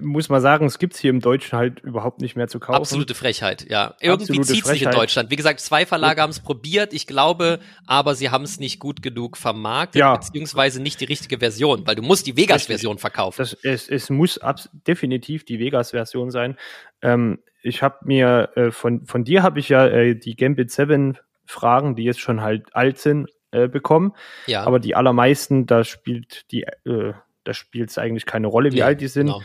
muss 0.00 0.28
man 0.28 0.40
sagen, 0.40 0.66
es 0.66 0.78
gibt's 0.78 0.98
hier 0.98 1.10
im 1.10 1.20
Deutschen 1.20 1.56
halt 1.58 1.80
überhaupt 1.80 2.20
nicht 2.20 2.36
mehr 2.36 2.48
zu 2.48 2.58
kaufen. 2.58 2.76
Absolute 2.76 3.14
Frechheit, 3.14 3.66
ja. 3.68 3.94
Irgendwie 4.00 4.40
zieht 4.40 4.64
sich 4.64 4.82
in 4.82 4.90
Deutschland. 4.90 5.30
Wie 5.30 5.36
gesagt, 5.36 5.60
zwei 5.60 5.84
Verlage 5.84 6.22
haben 6.22 6.30
es 6.30 6.40
probiert, 6.40 6.92
ich 6.94 7.06
glaube, 7.06 7.60
aber 7.86 8.14
sie 8.14 8.30
haben 8.30 8.44
es 8.44 8.58
nicht 8.58 8.80
gut 8.80 9.02
genug 9.02 9.36
vermarktet, 9.36 10.00
ja. 10.00 10.16
beziehungsweise 10.16 10.82
nicht 10.82 11.00
die 11.00 11.04
richtige 11.04 11.38
Version, 11.38 11.86
weil 11.86 11.94
du 11.94 12.02
musst 12.02 12.26
die 12.26 12.36
Vegas-Version 12.36 12.98
verkaufen. 12.98 13.42
Das, 13.42 13.52
es, 13.62 13.88
es 13.88 14.10
muss 14.10 14.40
definitiv 14.86 15.44
die 15.44 15.58
Vegas-Version 15.58 16.30
sein. 16.30 16.56
Ähm, 17.02 17.38
ich 17.62 17.82
habe 17.82 17.98
mir 18.04 18.50
äh, 18.54 18.70
von, 18.70 19.04
von 19.04 19.24
dir 19.24 19.42
habe 19.42 19.60
ich 19.60 19.68
ja 19.68 19.86
äh, 19.86 20.14
die 20.14 20.34
Gambit 20.34 20.70
7 20.70 21.18
Fragen, 21.44 21.94
die 21.94 22.04
jetzt 22.04 22.20
schon 22.20 22.40
halt 22.40 22.74
alt 22.74 22.98
sind, 22.98 23.28
äh, 23.50 23.68
bekommen. 23.68 24.12
Ja. 24.46 24.64
Aber 24.64 24.78
die 24.78 24.94
allermeisten, 24.94 25.66
da 25.66 25.84
spielt 25.84 26.50
die, 26.52 26.64
äh, 26.84 27.14
da 27.48 27.54
spielt 27.54 27.88
es 27.88 27.96
eigentlich 27.96 28.26
keine 28.26 28.46
Rolle, 28.46 28.72
wie 28.72 28.78
ja, 28.78 28.86
alt 28.86 29.00
die 29.00 29.08
sind. 29.08 29.28
Genau. 29.28 29.42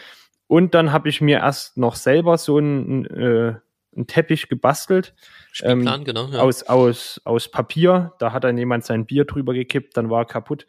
Und 0.47 0.75
dann 0.75 0.91
habe 0.91 1.07
ich 1.07 1.21
mir 1.21 1.37
erst 1.37 1.77
noch 1.77 1.95
selber 1.95 2.37
so 2.37 2.57
einen, 2.57 3.05
äh, 3.05 3.55
einen 3.95 4.07
Teppich 4.07 4.49
gebastelt. 4.49 5.15
Spielplan, 5.53 6.01
ähm, 6.01 6.05
genau. 6.05 6.27
Ja. 6.27 6.39
Aus, 6.39 6.63
aus, 6.63 7.21
aus 7.23 7.49
Papier. 7.49 8.11
Da 8.19 8.33
hat 8.33 8.43
dann 8.43 8.57
jemand 8.57 8.83
sein 8.83 9.05
Bier 9.05 9.23
drüber 9.23 9.53
gekippt, 9.53 9.95
dann 9.95 10.09
war 10.09 10.23
er 10.23 10.25
kaputt. 10.25 10.67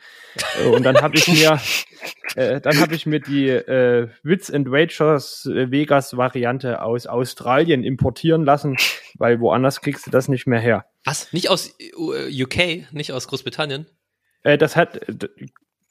Äh, 0.63 0.69
und 0.69 0.85
dann 0.85 1.03
habe 1.03 1.17
ich 1.17 1.27
mir, 1.27 1.61
äh, 2.37 2.61
dann 2.61 2.79
habe 2.81 2.95
ich 2.95 3.05
mir 3.05 3.19
die 3.19 3.49
äh, 3.49 4.09
Wits 4.23 4.49
and 4.49 4.71
Wagers 4.71 5.47
äh, 5.47 5.73
Vegas 5.73 6.17
Variante 6.17 6.83
aus 6.83 7.09
Australien 7.09 7.83
importieren 7.83 8.45
lassen, 8.45 8.77
weil 9.15 9.41
woanders 9.41 9.81
kriegst 9.81 10.07
du 10.07 10.13
das 10.13 10.29
nicht 10.29 10.47
mehr 10.47 10.61
her. 10.61 10.87
Was? 11.05 11.33
Nicht 11.33 11.51
aus 11.51 11.77
UK, 11.99 12.59
äh, 12.59 12.85
nicht 12.93 13.13
aus 13.13 13.27
Großbritannien? 13.27 13.87
Äh, 14.45 14.57
das 14.57 14.77
hat, 14.77 15.01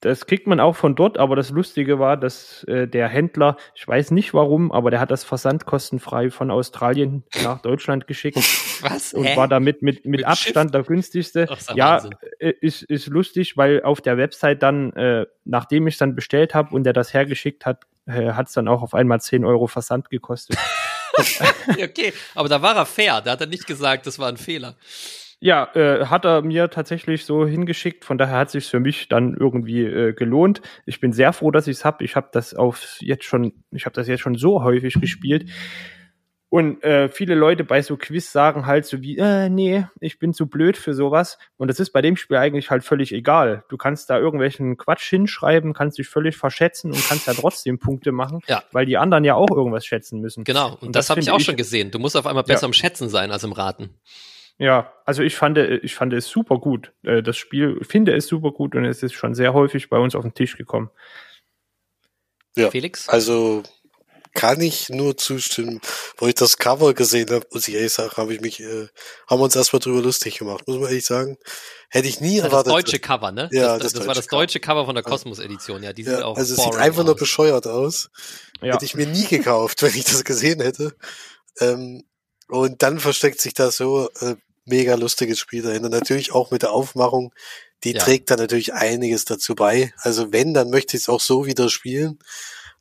das 0.04 0.26
kriegt 0.26 0.48
man 0.48 0.60
auch 0.60 0.76
von 0.76 0.96
dort, 0.96 1.18
aber 1.18 1.38
das 1.38 1.50
Lustige 1.50 1.98
war, 1.98 2.18
dass 2.18 2.66
äh, 2.66 2.88
der 2.88 3.08
Händler, 3.08 3.56
ich 3.74 3.88
weiß 3.88 4.12
nicht 4.12 4.34
warum, 4.34 4.72
aber 4.74 4.92
der 4.92 5.00
hat 5.00 5.12
das 5.12 5.24
versandkostenfrei 5.24 6.30
von 6.30 6.52
Australien 6.52 7.24
nach 7.42 7.62
Deutschland 7.62 8.06
geschickt. 8.06 8.38
Was? 8.82 9.14
Und 9.14 9.24
Hä? 9.24 9.38
war 9.38 9.48
damit 9.48 9.82
mit, 9.82 10.04
mit, 10.04 10.20
mit 10.20 10.26
Abstand 10.26 10.72
Schiff? 10.72 10.72
der 10.72 10.84
günstigste. 10.84 11.48
Ach, 11.50 11.76
ja, 11.76 12.04
äh, 12.40 12.52
ist, 12.60 12.84
ist 12.84 13.08
lustig, 13.08 13.56
weil 13.56 13.82
auf 13.84 14.02
der 14.02 14.18
Website 14.18 14.62
dann, 14.62 14.92
äh, 14.94 15.26
nachdem 15.46 15.88
ich 15.88 15.94
es 15.94 16.00
dann 16.00 16.16
bestellt 16.16 16.54
habe 16.54 16.76
und 16.76 16.84
der 16.84 16.92
das 16.92 17.14
hergeschickt 17.14 17.66
hat, 17.66 17.84
äh, 18.06 18.34
hat 18.34 18.48
es 18.48 18.54
dann 18.54 18.68
auch 18.68 18.82
auf 18.82 18.94
einmal 18.94 19.22
10 19.22 19.46
Euro 19.46 19.68
Versand 19.68 20.10
gekostet. 20.10 20.58
okay, 21.82 22.12
aber 22.36 22.50
da 22.50 22.62
war 22.62 22.76
er 22.76 22.86
fair, 22.86 23.22
da 23.22 23.32
hat 23.32 23.42
er 23.42 23.48
nicht 23.48 23.68
gesagt, 23.68 24.06
das 24.06 24.20
war 24.20 24.28
ein 24.28 24.38
Fehler. 24.38 24.76
Ja, 25.44 25.70
äh, 25.76 26.06
hat 26.06 26.24
er 26.24 26.42
mir 26.42 26.70
tatsächlich 26.70 27.26
so 27.26 27.46
hingeschickt. 27.46 28.06
Von 28.06 28.18
daher 28.18 28.38
hat 28.38 28.50
sich 28.50 28.66
für 28.66 28.80
mich 28.80 29.10
dann 29.10 29.36
irgendwie 29.38 29.84
äh, 29.84 30.14
gelohnt. 30.14 30.62
Ich 30.86 31.02
bin 31.02 31.12
sehr 31.12 31.34
froh, 31.34 31.52
dass 31.52 31.68
ich 31.68 31.76
es 31.76 31.84
habe. 31.84 32.06
Ich 32.06 32.16
habe 32.16 32.30
das 32.32 32.54
auf 32.54 32.96
jetzt 33.02 33.26
schon, 33.26 33.52
ich 33.72 33.86
habe 33.86 33.94
das 33.94 34.08
jetzt 34.08 34.22
schon 34.22 34.36
so 34.36 34.64
häufig 34.64 34.94
gespielt. 35.02 35.50
Und 36.48 36.82
äh, 36.86 37.10
viele 37.10 37.36
Leute 37.36 37.66
bei 37.66 37.82
so 37.82 37.98
Quiz 37.98 38.32
sagen 38.32 38.68
halt 38.68 38.86
so 38.86 39.02
wie, 39.02 39.18
äh, 39.18 39.50
nee, 39.50 39.86
ich 40.00 40.18
bin 40.18 40.32
zu 40.32 40.48
blöd 40.48 40.78
für 40.78 40.94
sowas. 40.94 41.38
Und 41.58 41.68
das 41.68 41.82
ist 41.82 41.90
bei 41.90 42.02
dem 42.02 42.16
Spiel 42.16 42.38
eigentlich 42.38 42.70
halt 42.70 42.86
völlig 42.86 43.12
egal. 43.12 43.66
Du 43.68 43.76
kannst 43.76 44.10
da 44.10 44.18
irgendwelchen 44.18 44.78
Quatsch 44.78 45.10
hinschreiben, 45.10 45.74
kannst 45.74 45.98
dich 45.98 46.08
völlig 46.08 46.38
verschätzen 46.38 46.92
und 46.94 47.06
kannst 47.10 47.28
ja 47.28 47.34
trotzdem 47.34 47.80
Punkte 47.80 48.14
machen, 48.14 48.40
ja. 48.48 48.64
weil 48.72 48.86
die 48.86 48.96
anderen 48.96 49.26
ja 49.26 49.36
auch 49.36 49.52
irgendwas 49.52 49.86
schätzen 49.86 50.22
müssen. 50.22 50.46
Genau, 50.46 50.76
und, 50.76 50.84
und 50.84 50.96
das, 50.96 51.08
das 51.08 51.10
habe 51.10 51.20
ich 51.20 51.32
auch 51.32 51.40
ich, 51.40 51.46
schon 51.46 51.58
gesehen. 51.58 51.92
Du 51.92 52.00
musst 52.00 52.16
auf 52.16 52.28
einmal 52.28 52.44
besser 52.46 52.62
ja. 52.62 52.68
im 52.68 52.74
Schätzen 52.74 53.10
sein 53.10 53.32
als 53.32 53.44
im 53.44 53.52
Raten. 53.52 53.90
Ja, 54.58 54.94
also 55.06 55.24
ich 55.24 55.36
fand, 55.36 55.58
ich 55.58 55.96
fand 55.96 56.14
es 56.14 56.28
super 56.28 56.60
gut. 56.60 56.94
Äh, 57.04 57.24
das 57.24 57.38
Spiel 57.38 57.80
finde 57.84 58.16
es 58.16 58.28
super 58.28 58.52
gut 58.52 58.76
und 58.76 58.86
es 58.86 59.04
ist 59.04 59.14
schon 59.14 59.34
sehr 59.34 59.54
häufig 59.54 59.90
bei 59.90 59.98
uns 59.98 60.16
auf 60.16 60.24
den 60.24 60.34
Tisch 60.34 60.58
gekommen. 60.58 60.90
Ja, 62.56 62.70
Felix? 62.70 63.10
Also 63.10 63.64
kann 64.34 64.62
ich 64.62 64.90
nur 64.90 65.16
zustimmen. 65.16 65.80
Wo 66.18 66.28
ich 66.28 66.36
das 66.36 66.58
Cover 66.58 66.94
gesehen 66.94 67.30
habe, 67.30 67.46
muss 67.52 67.68
ich 67.68 67.76
ehrlich 67.76 67.94
sagen, 67.94 68.12
habe 68.18 68.34
ich 68.34 68.42
mich, 68.42 68.60
äh, 68.60 68.88
haben 69.30 69.40
wir 69.40 69.44
uns 69.44 69.56
erstmal 69.56 69.80
drüber 69.80 70.02
lustig 70.02 70.40
gemacht, 70.40 70.68
muss 70.68 70.78
man 70.78 70.88
ehrlich 70.88 71.06
sagen. 71.06 71.38
Hätte 71.90 72.08
ich 72.08 72.20
nie 72.20 72.38
das 72.38 72.46
erwartet. 72.46 72.68
Das 72.68 72.74
deutsche 72.74 73.00
Cover, 73.00 73.32
ne? 73.32 73.50
Ja, 73.52 73.78
das, 73.78 73.94
das, 73.94 73.94
das 73.94 74.08
war 74.08 74.16
das 74.16 74.28
deutsche 74.28 74.60
Cover 74.60 74.86
von 74.86 74.96
der 74.96 75.04
Kosmos-Edition, 75.04 75.84
ja. 75.84 75.94
Die 75.94 76.04
sind 76.04 76.20
ja, 76.20 76.26
auch 76.26 76.36
also 76.36 76.56
es 76.56 76.64
sieht 76.64 76.76
einfach 76.76 77.02
aus. 77.02 77.06
nur 77.06 77.16
bescheuert 77.16 77.68
aus. 77.68 78.10
Ja. 78.62 78.74
Hätte 78.74 78.86
ich 78.86 78.96
mir 78.96 79.06
nie 79.06 79.26
gekauft, 79.26 79.82
wenn 79.84 79.94
ich 79.96 80.06
das 80.06 80.24
gesehen 80.24 80.62
hätte. 80.62 80.96
Ähm, 81.60 82.04
und 82.54 82.84
dann 82.84 83.00
versteckt 83.00 83.42
sich 83.42 83.56
da 83.56 83.72
so 83.72 84.12
äh, 84.22 84.36
mega 84.66 84.94
lustiges 84.94 85.40
Spiel 85.40 85.64
dahinter. 85.64 85.90
Natürlich 85.90 86.34
auch 86.34 86.52
mit 86.52 86.62
der 86.62 86.72
Aufmachung, 86.72 87.34
die 87.84 87.94
ja. 87.94 88.00
trägt 88.00 88.30
da 88.30 88.36
natürlich 88.36 88.76
einiges 88.76 89.26
dazu 89.26 89.56
bei. 89.56 89.92
Also 89.98 90.32
wenn, 90.32 90.54
dann 90.54 90.70
möchte 90.70 90.96
ich 90.96 91.04
es 91.04 91.10
auch 91.10 91.20
so 91.20 91.48
wieder 91.48 91.70
spielen. 91.70 92.20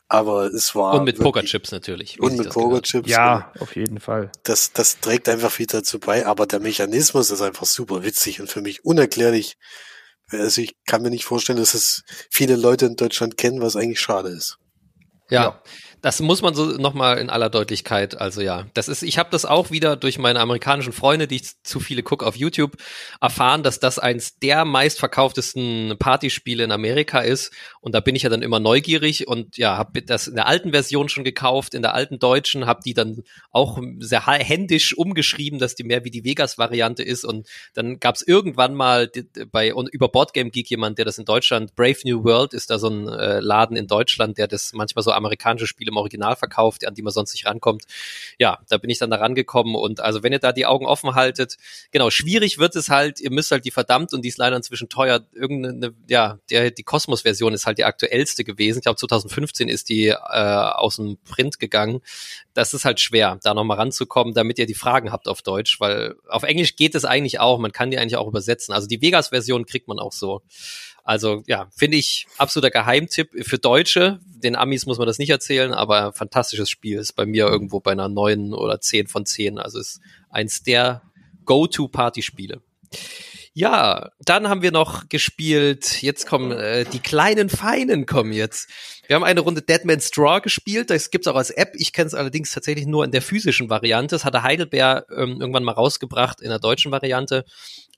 Aber 0.08 0.44
es 0.44 0.74
war. 0.74 0.92
Und 0.92 1.04
mit 1.04 1.18
Pokerchips 1.18 1.72
natürlich. 1.72 2.20
Und 2.20 2.36
mit 2.36 2.50
Pokerchips. 2.50 3.08
Ja, 3.08 3.50
genau. 3.54 3.62
auf 3.62 3.74
jeden 3.74 3.98
Fall. 3.98 4.30
Das, 4.42 4.74
das 4.74 5.00
trägt 5.00 5.26
einfach 5.30 5.50
viel 5.50 5.66
dazu 5.66 5.98
bei. 5.98 6.26
Aber 6.26 6.46
der 6.46 6.60
Mechanismus 6.60 7.30
ist 7.30 7.40
einfach 7.40 7.64
super 7.64 8.04
witzig 8.04 8.42
und 8.42 8.50
für 8.50 8.60
mich 8.60 8.84
unerklärlich. 8.84 9.56
Also 10.28 10.60
ich 10.60 10.76
kann 10.84 11.00
mir 11.00 11.08
nicht 11.08 11.24
vorstellen, 11.24 11.58
dass 11.58 11.72
es 11.72 12.02
viele 12.30 12.56
Leute 12.56 12.84
in 12.84 12.96
Deutschland 12.96 13.38
kennen, 13.38 13.62
was 13.62 13.74
eigentlich 13.74 14.00
schade 14.00 14.28
ist. 14.28 14.58
Ja. 15.30 15.42
ja. 15.44 15.62
Das 16.02 16.20
muss 16.20 16.42
man 16.42 16.52
so 16.52 16.66
nochmal 16.66 17.18
in 17.18 17.30
aller 17.30 17.48
Deutlichkeit, 17.48 18.20
also 18.20 18.40
ja, 18.40 18.66
das 18.74 18.88
ist, 18.88 19.04
ich 19.04 19.18
habe 19.18 19.30
das 19.30 19.44
auch 19.44 19.70
wieder 19.70 19.94
durch 19.94 20.18
meine 20.18 20.40
amerikanischen 20.40 20.92
Freunde, 20.92 21.28
die 21.28 21.36
ich 21.36 21.62
zu 21.62 21.78
viele 21.78 22.02
gucke 22.02 22.26
auf 22.26 22.34
YouTube, 22.34 22.76
erfahren, 23.20 23.62
dass 23.62 23.78
das 23.78 24.00
eins 24.00 24.36
der 24.40 24.64
meistverkauftesten 24.64 25.94
Partyspiele 26.00 26.64
in 26.64 26.72
Amerika 26.72 27.20
ist. 27.20 27.52
Und 27.80 27.94
da 27.94 28.00
bin 28.00 28.16
ich 28.16 28.24
ja 28.24 28.30
dann 28.30 28.42
immer 28.42 28.58
neugierig 28.58 29.28
und 29.28 29.56
ja, 29.56 29.76
habe 29.76 30.02
das 30.02 30.26
in 30.26 30.34
der 30.34 30.48
alten 30.48 30.72
Version 30.72 31.08
schon 31.08 31.22
gekauft, 31.22 31.72
in 31.72 31.82
der 31.82 31.94
alten 31.94 32.18
deutschen, 32.18 32.66
habe 32.66 32.80
die 32.84 32.94
dann 32.94 33.22
auch 33.52 33.80
sehr 34.00 34.26
händisch 34.26 34.96
umgeschrieben, 34.96 35.60
dass 35.60 35.76
die 35.76 35.84
mehr 35.84 36.04
wie 36.04 36.10
die 36.10 36.24
Vegas-Variante 36.24 37.04
ist. 37.04 37.24
Und 37.24 37.46
dann 37.74 38.00
gab 38.00 38.16
es 38.16 38.22
irgendwann 38.22 38.74
mal 38.74 39.08
bei 39.52 39.72
über 39.92 40.08
Boardgame 40.08 40.50
Geek 40.50 40.68
jemand, 40.68 40.98
der 40.98 41.04
das 41.04 41.18
in 41.18 41.26
Deutschland, 41.26 41.76
Brave 41.76 41.98
New 42.04 42.24
World 42.24 42.54
ist 42.54 42.70
da 42.70 42.80
so 42.80 42.88
ein 42.88 43.06
äh, 43.06 43.38
Laden 43.38 43.76
in 43.76 43.86
Deutschland, 43.86 44.36
der 44.36 44.48
das 44.48 44.72
manchmal 44.72 45.04
so 45.04 45.12
amerikanische 45.12 45.68
Spiele 45.68 45.91
im 45.92 45.96
Original 45.96 46.36
verkauft, 46.36 46.86
an 46.86 46.94
die 46.94 47.02
man 47.02 47.12
sonst 47.12 47.32
nicht 47.32 47.46
rankommt. 47.46 47.84
Ja, 48.38 48.58
da 48.68 48.78
bin 48.78 48.90
ich 48.90 48.98
dann 48.98 49.10
da 49.10 49.16
rangekommen 49.16 49.76
und 49.76 50.00
also 50.00 50.22
wenn 50.22 50.32
ihr 50.32 50.38
da 50.38 50.52
die 50.52 50.66
Augen 50.66 50.86
offen 50.86 51.14
haltet, 51.14 51.56
genau, 51.90 52.10
schwierig 52.10 52.58
wird 52.58 52.74
es 52.76 52.88
halt, 52.88 53.20
ihr 53.20 53.30
müsst 53.30 53.50
halt 53.50 53.64
die 53.64 53.70
verdammt 53.70 54.12
und 54.12 54.22
die 54.22 54.28
ist 54.28 54.38
leider 54.38 54.56
inzwischen 54.56 54.88
teuer, 54.88 55.20
irgendeine, 55.32 55.94
ja, 56.08 56.38
der, 56.50 56.70
die 56.70 56.82
Kosmos-Version 56.82 57.54
ist 57.54 57.66
halt 57.66 57.78
die 57.78 57.84
aktuellste 57.84 58.44
gewesen. 58.44 58.78
Ich 58.78 58.84
glaube 58.84 58.96
2015 58.98 59.68
ist 59.68 59.88
die 59.88 60.08
äh, 60.08 60.16
aus 60.16 60.96
dem 60.96 61.18
Print 61.24 61.58
gegangen. 61.58 62.00
Das 62.54 62.74
ist 62.74 62.84
halt 62.84 63.00
schwer, 63.00 63.38
da 63.42 63.54
nochmal 63.54 63.78
ranzukommen, 63.78 64.34
damit 64.34 64.58
ihr 64.58 64.66
die 64.66 64.74
Fragen 64.74 65.12
habt 65.12 65.28
auf 65.28 65.42
Deutsch, 65.42 65.80
weil 65.80 66.16
auf 66.28 66.42
Englisch 66.42 66.76
geht 66.76 66.94
es 66.94 67.04
eigentlich 67.04 67.40
auch, 67.40 67.58
man 67.58 67.72
kann 67.72 67.90
die 67.90 67.98
eigentlich 67.98 68.16
auch 68.16 68.28
übersetzen. 68.28 68.74
Also 68.74 68.86
die 68.86 69.00
Vegas-Version 69.00 69.66
kriegt 69.66 69.88
man 69.88 69.98
auch 69.98 70.12
so. 70.12 70.42
Also 71.04 71.42
ja, 71.46 71.68
finde 71.76 71.96
ich 71.96 72.26
absoluter 72.38 72.70
Geheimtipp 72.70 73.30
für 73.44 73.58
Deutsche. 73.58 74.20
Den 74.24 74.56
Amis 74.56 74.86
muss 74.86 74.98
man 74.98 75.06
das 75.06 75.18
nicht 75.18 75.30
erzählen, 75.30 75.74
aber 75.74 76.12
fantastisches 76.12 76.70
Spiel 76.70 76.98
ist 76.98 77.14
bei 77.14 77.26
mir 77.26 77.46
irgendwo 77.46 77.80
bei 77.80 77.92
einer 77.92 78.08
neun 78.08 78.54
oder 78.54 78.80
zehn 78.80 79.08
von 79.08 79.26
zehn. 79.26 79.58
Also 79.58 79.80
ist 79.80 80.00
eins 80.30 80.62
der 80.62 81.02
Go-To-Party-Spiele. 81.44 82.60
Ja, 83.54 84.12
dann 84.24 84.48
haben 84.48 84.62
wir 84.62 84.72
noch 84.72 85.10
gespielt, 85.10 86.00
jetzt 86.00 86.26
kommen 86.26 86.52
äh, 86.52 86.86
die 86.86 87.00
kleinen 87.00 87.50
Feinen 87.50 88.06
kommen 88.06 88.32
jetzt. 88.32 88.70
Wir 89.06 89.16
haben 89.16 89.24
eine 89.24 89.40
Runde 89.40 89.60
Deadman's 89.60 90.10
Draw 90.10 90.40
gespielt, 90.40 90.88
das 90.88 91.10
gibt's 91.10 91.28
auch 91.28 91.36
als 91.36 91.50
App. 91.50 91.74
Ich 91.74 91.92
kenne 91.92 92.06
es 92.06 92.14
allerdings 92.14 92.50
tatsächlich 92.50 92.86
nur 92.86 93.04
in 93.04 93.10
der 93.10 93.20
physischen 93.20 93.68
Variante. 93.68 94.14
Das 94.14 94.24
hatte 94.24 94.42
Heidelberg 94.42 95.06
ähm, 95.14 95.38
irgendwann 95.38 95.64
mal 95.64 95.72
rausgebracht 95.72 96.40
in 96.40 96.48
der 96.48 96.60
deutschen 96.60 96.92
Variante 96.92 97.44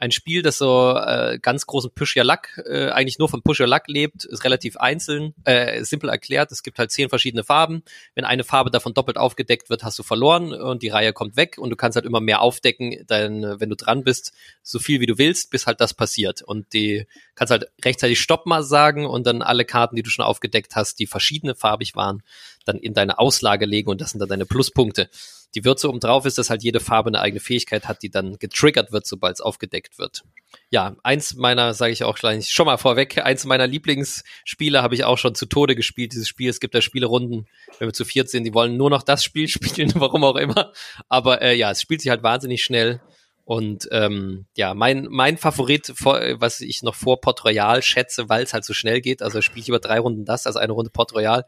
ein 0.04 0.12
Spiel, 0.12 0.42
das 0.42 0.58
so 0.58 0.96
äh, 0.98 1.38
ganz 1.40 1.64
großen 1.64 1.90
Push 1.90 2.16
Your 2.16 2.24
Luck, 2.24 2.58
äh, 2.66 2.90
eigentlich 2.90 3.18
nur 3.18 3.30
von 3.30 3.42
Push 3.42 3.60
Your 3.60 3.66
Luck 3.66 3.88
lebt, 3.88 4.26
ist 4.26 4.44
relativ 4.44 4.76
einzeln, 4.76 5.34
äh, 5.44 5.82
simpel 5.82 6.10
erklärt. 6.10 6.52
Es 6.52 6.62
gibt 6.62 6.78
halt 6.78 6.90
zehn 6.90 7.08
verschiedene 7.08 7.42
Farben. 7.42 7.82
Wenn 8.14 8.26
eine 8.26 8.44
Farbe 8.44 8.70
davon 8.70 8.92
doppelt 8.92 9.16
aufgedeckt 9.16 9.70
wird, 9.70 9.82
hast 9.82 9.98
du 9.98 10.02
verloren 10.02 10.52
und 10.52 10.82
die 10.82 10.90
Reihe 10.90 11.14
kommt 11.14 11.36
weg 11.36 11.56
und 11.56 11.70
du 11.70 11.76
kannst 11.76 11.96
halt 11.96 12.04
immer 12.04 12.20
mehr 12.20 12.42
aufdecken, 12.42 13.02
dann, 13.06 13.58
wenn 13.58 13.70
du 13.70 13.76
dran 13.76 14.04
bist, 14.04 14.34
so 14.62 14.78
viel 14.78 15.00
wie 15.00 15.06
du 15.06 15.16
willst, 15.16 15.50
bis 15.50 15.66
halt 15.66 15.80
das 15.80 15.94
passiert. 15.94 16.42
Und 16.42 16.74
die 16.74 17.06
kannst 17.34 17.50
halt 17.50 17.70
rechtzeitig 17.82 18.20
Stopp 18.20 18.44
mal 18.44 18.62
sagen 18.62 19.06
und 19.06 19.26
dann 19.26 19.40
alle 19.40 19.64
Karten, 19.64 19.96
die 19.96 20.02
du 20.02 20.10
schon 20.10 20.24
aufgedeckt 20.24 20.76
hast, 20.76 20.98
die 20.98 21.06
verschiedene 21.06 21.54
farbig 21.54 21.96
waren, 21.96 22.22
dann 22.64 22.78
in 22.78 22.94
deine 22.94 23.18
Auslage 23.18 23.66
legen 23.66 23.90
und 23.90 24.00
das 24.00 24.10
sind 24.10 24.20
dann 24.20 24.28
deine 24.28 24.46
Pluspunkte. 24.46 25.08
Die 25.54 25.64
Würze 25.64 25.88
oben 25.88 26.00
drauf 26.00 26.26
ist, 26.26 26.36
dass 26.36 26.50
halt 26.50 26.64
jede 26.64 26.80
Farbe 26.80 27.08
eine 27.08 27.20
eigene 27.20 27.40
Fähigkeit 27.40 27.86
hat, 27.86 28.02
die 28.02 28.10
dann 28.10 28.38
getriggert 28.38 28.90
wird, 28.90 29.06
sobald 29.06 29.34
es 29.34 29.40
aufgedeckt 29.40 29.98
wird. 29.98 30.24
Ja, 30.70 30.96
eins 31.04 31.34
meiner, 31.34 31.74
sage 31.74 31.92
ich 31.92 32.02
auch 32.02 32.18
gleich 32.18 32.50
schon 32.50 32.66
mal 32.66 32.76
vorweg, 32.76 33.24
eins 33.24 33.44
meiner 33.44 33.66
Lieblingsspiele 33.66 34.82
habe 34.82 34.96
ich 34.96 35.04
auch 35.04 35.18
schon 35.18 35.36
zu 35.36 35.46
Tode 35.46 35.76
gespielt, 35.76 36.12
dieses 36.12 36.26
Spiel. 36.26 36.50
Es 36.50 36.58
gibt 36.58 36.74
da 36.74 36.80
Spielerunden, 36.80 37.46
wenn 37.78 37.88
wir 37.88 37.92
zu 37.92 38.04
viert 38.04 38.28
sind, 38.30 38.44
die 38.44 38.54
wollen 38.54 38.76
nur 38.76 38.90
noch 38.90 39.04
das 39.04 39.22
Spiel 39.22 39.46
spielen, 39.48 39.92
warum 39.94 40.24
auch 40.24 40.36
immer. 40.36 40.72
Aber 41.08 41.40
äh, 41.40 41.54
ja, 41.54 41.70
es 41.70 41.80
spielt 41.80 42.00
sich 42.00 42.10
halt 42.10 42.22
wahnsinnig 42.24 42.64
schnell. 42.64 43.00
Und 43.44 43.88
ähm, 43.92 44.46
ja, 44.56 44.72
mein, 44.72 45.06
mein 45.10 45.36
Favorit, 45.36 45.92
was 46.00 46.62
ich 46.62 46.82
noch 46.82 46.94
vor 46.94 47.20
Port 47.20 47.44
Royal 47.44 47.82
schätze, 47.82 48.30
weil 48.30 48.42
es 48.42 48.54
halt 48.54 48.64
so 48.64 48.72
schnell 48.72 49.02
geht, 49.02 49.20
also 49.20 49.42
spiele 49.42 49.60
ich 49.60 49.68
über 49.68 49.80
drei 49.80 49.98
Runden 49.98 50.24
das, 50.24 50.46
also 50.46 50.58
eine 50.58 50.72
Runde 50.72 50.90
Port 50.90 51.14
Royal, 51.14 51.44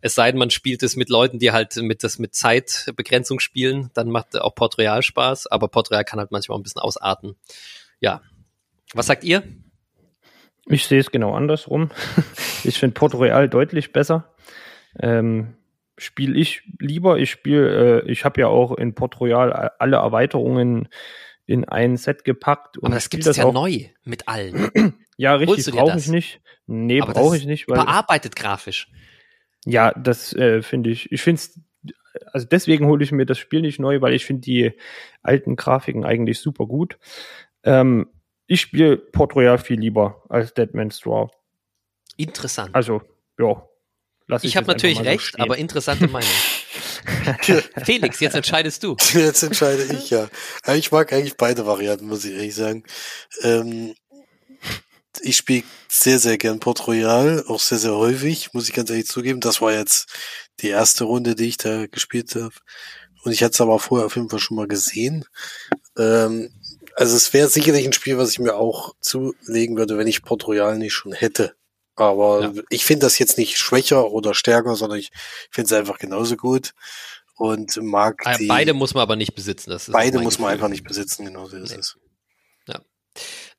es 0.00 0.14
sei 0.14 0.30
denn, 0.30 0.38
man 0.38 0.50
spielt 0.50 0.82
es 0.82 0.96
mit 0.96 1.08
Leuten, 1.08 1.38
die 1.38 1.52
halt 1.52 1.76
mit 1.76 2.04
das 2.04 2.18
mit 2.18 2.34
Zeitbegrenzung 2.34 3.40
spielen, 3.40 3.90
dann 3.94 4.10
macht 4.10 4.38
auch 4.38 4.54
Port 4.54 4.78
Royal 4.78 5.02
Spaß, 5.02 5.46
aber 5.48 5.68
Port 5.68 5.90
Royal 5.90 6.04
kann 6.04 6.18
halt 6.18 6.30
manchmal 6.30 6.54
auch 6.54 6.60
ein 6.60 6.62
bisschen 6.62 6.82
ausarten. 6.82 7.36
Ja. 8.00 8.20
Was 8.92 9.06
sagt 9.06 9.24
ihr? 9.24 9.42
Ich 10.66 10.86
sehe 10.86 11.00
es 11.00 11.10
genau 11.10 11.34
andersrum. 11.34 11.90
ich 12.64 12.78
finde 12.78 12.94
Port 12.94 13.14
Royal 13.14 13.48
deutlich 13.48 13.92
besser. 13.92 14.34
Ähm, 15.00 15.54
spiele 15.96 16.38
ich 16.38 16.62
lieber. 16.78 17.18
Ich 17.18 17.30
spiele, 17.30 18.02
äh, 18.02 18.10
ich 18.10 18.24
habe 18.24 18.40
ja 18.40 18.48
auch 18.48 18.76
in 18.76 18.94
Port 18.94 19.20
Royal 19.20 19.72
alle 19.78 19.96
Erweiterungen 19.96 20.88
in 21.46 21.64
ein 21.64 21.96
Set 21.96 22.24
gepackt. 22.24 22.78
Aber 22.82 22.94
das 22.94 23.08
gibt 23.08 23.26
es 23.26 23.36
ja 23.36 23.44
auch. 23.44 23.52
neu 23.52 23.86
mit 24.04 24.28
allen. 24.28 24.70
ja, 25.16 25.34
richtig, 25.36 25.74
brauche 25.74 25.98
ich 25.98 26.08
nicht. 26.08 26.40
Nee, 26.66 27.00
brauche 27.00 27.36
ich 27.36 27.46
nicht. 27.46 27.68
Weil 27.68 27.84
bearbeitet 27.84 28.34
grafisch. 28.34 28.88
Ja, 29.66 29.92
das 29.92 30.32
äh, 30.32 30.62
finde 30.62 30.90
ich. 30.90 31.10
Ich 31.12 31.20
finde 31.20 31.40
es, 31.40 31.60
also 32.32 32.46
deswegen 32.46 32.86
hole 32.86 33.02
ich 33.04 33.12
mir 33.12 33.26
das 33.26 33.38
Spiel 33.38 33.60
nicht 33.60 33.78
neu, 33.78 34.00
weil 34.00 34.14
ich 34.14 34.24
finde 34.24 34.42
die 34.42 34.72
alten 35.22 35.56
Grafiken 35.56 36.04
eigentlich 36.04 36.38
super 36.38 36.66
gut. 36.66 36.98
Ähm, 37.64 38.08
ich 38.46 38.60
spiele 38.60 38.96
Port 38.96 39.34
Royal 39.34 39.58
viel 39.58 39.80
lieber 39.80 40.22
als 40.28 40.54
Deadman's 40.54 41.00
Draw. 41.00 41.28
Interessant. 42.16 42.74
Also, 42.74 43.02
ja. 43.38 43.68
Lass 44.28 44.42
ich 44.42 44.50
ich 44.50 44.56
habe 44.56 44.66
natürlich 44.66 45.00
recht, 45.00 45.34
so 45.36 45.42
aber 45.42 45.56
interessante 45.56 46.08
Meinung. 46.08 46.28
Felix, 47.84 48.18
jetzt 48.20 48.34
entscheidest 48.34 48.82
du. 48.82 48.96
Jetzt 49.14 49.42
entscheide 49.42 49.84
ich, 49.84 50.10
ja. 50.10 50.28
Ich 50.74 50.90
mag 50.90 51.12
eigentlich 51.12 51.36
beide 51.36 51.66
Varianten, 51.66 52.06
muss 52.06 52.24
ich 52.24 52.32
ehrlich 52.32 52.54
sagen. 52.54 52.84
Ähm, 53.42 53.94
ich 55.22 55.36
spiele 55.36 55.64
sehr, 55.88 56.18
sehr 56.18 56.38
gern 56.38 56.60
Port 56.60 56.86
Royal, 56.86 57.44
auch 57.48 57.60
sehr, 57.60 57.78
sehr 57.78 57.94
häufig, 57.94 58.52
muss 58.52 58.68
ich 58.68 58.74
ganz 58.74 58.90
ehrlich 58.90 59.06
zugeben. 59.06 59.40
Das 59.40 59.60
war 59.60 59.72
jetzt 59.72 60.08
die 60.60 60.68
erste 60.68 61.04
Runde, 61.04 61.34
die 61.34 61.48
ich 61.48 61.56
da 61.56 61.86
gespielt 61.86 62.34
habe. 62.34 62.54
Und 63.24 63.32
ich 63.32 63.42
hatte 63.42 63.54
es 63.54 63.60
aber 63.60 63.78
vorher 63.78 64.06
auf 64.06 64.16
jeden 64.16 64.30
Fall 64.30 64.38
schon 64.38 64.56
mal 64.56 64.68
gesehen. 64.68 65.24
Ähm, 65.96 66.50
also 66.94 67.16
es 67.16 67.32
wäre 67.32 67.48
sicherlich 67.48 67.84
ein 67.84 67.92
Spiel, 67.92 68.18
was 68.18 68.30
ich 68.30 68.38
mir 68.38 68.54
auch 68.54 68.94
zulegen 69.00 69.76
würde, 69.76 69.98
wenn 69.98 70.06
ich 70.06 70.22
Port 70.22 70.46
Royal 70.46 70.78
nicht 70.78 70.94
schon 70.94 71.12
hätte. 71.12 71.54
Aber 71.94 72.52
ja. 72.54 72.62
ich 72.68 72.84
finde 72.84 73.06
das 73.06 73.18
jetzt 73.18 73.38
nicht 73.38 73.58
schwächer 73.58 74.10
oder 74.10 74.34
stärker, 74.34 74.76
sondern 74.76 74.98
ich 74.98 75.10
finde 75.50 75.66
es 75.66 75.72
einfach 75.72 75.98
genauso 75.98 76.36
gut 76.36 76.72
und 77.36 77.76
mag 77.82 78.22
ah, 78.24 78.36
die. 78.36 78.46
Beide 78.46 78.74
muss 78.74 78.94
man 78.94 79.02
aber 79.02 79.16
nicht 79.16 79.34
besitzen. 79.34 79.70
Das 79.70 79.90
beide 79.90 80.20
muss 80.20 80.38
man 80.38 80.50
einfach 80.52 80.68
nicht 80.68 80.84
besitzen, 80.84 81.24
genau 81.24 81.46
so 81.48 81.56
ist 81.56 81.72
nee. 81.72 81.78
es. 81.78 81.96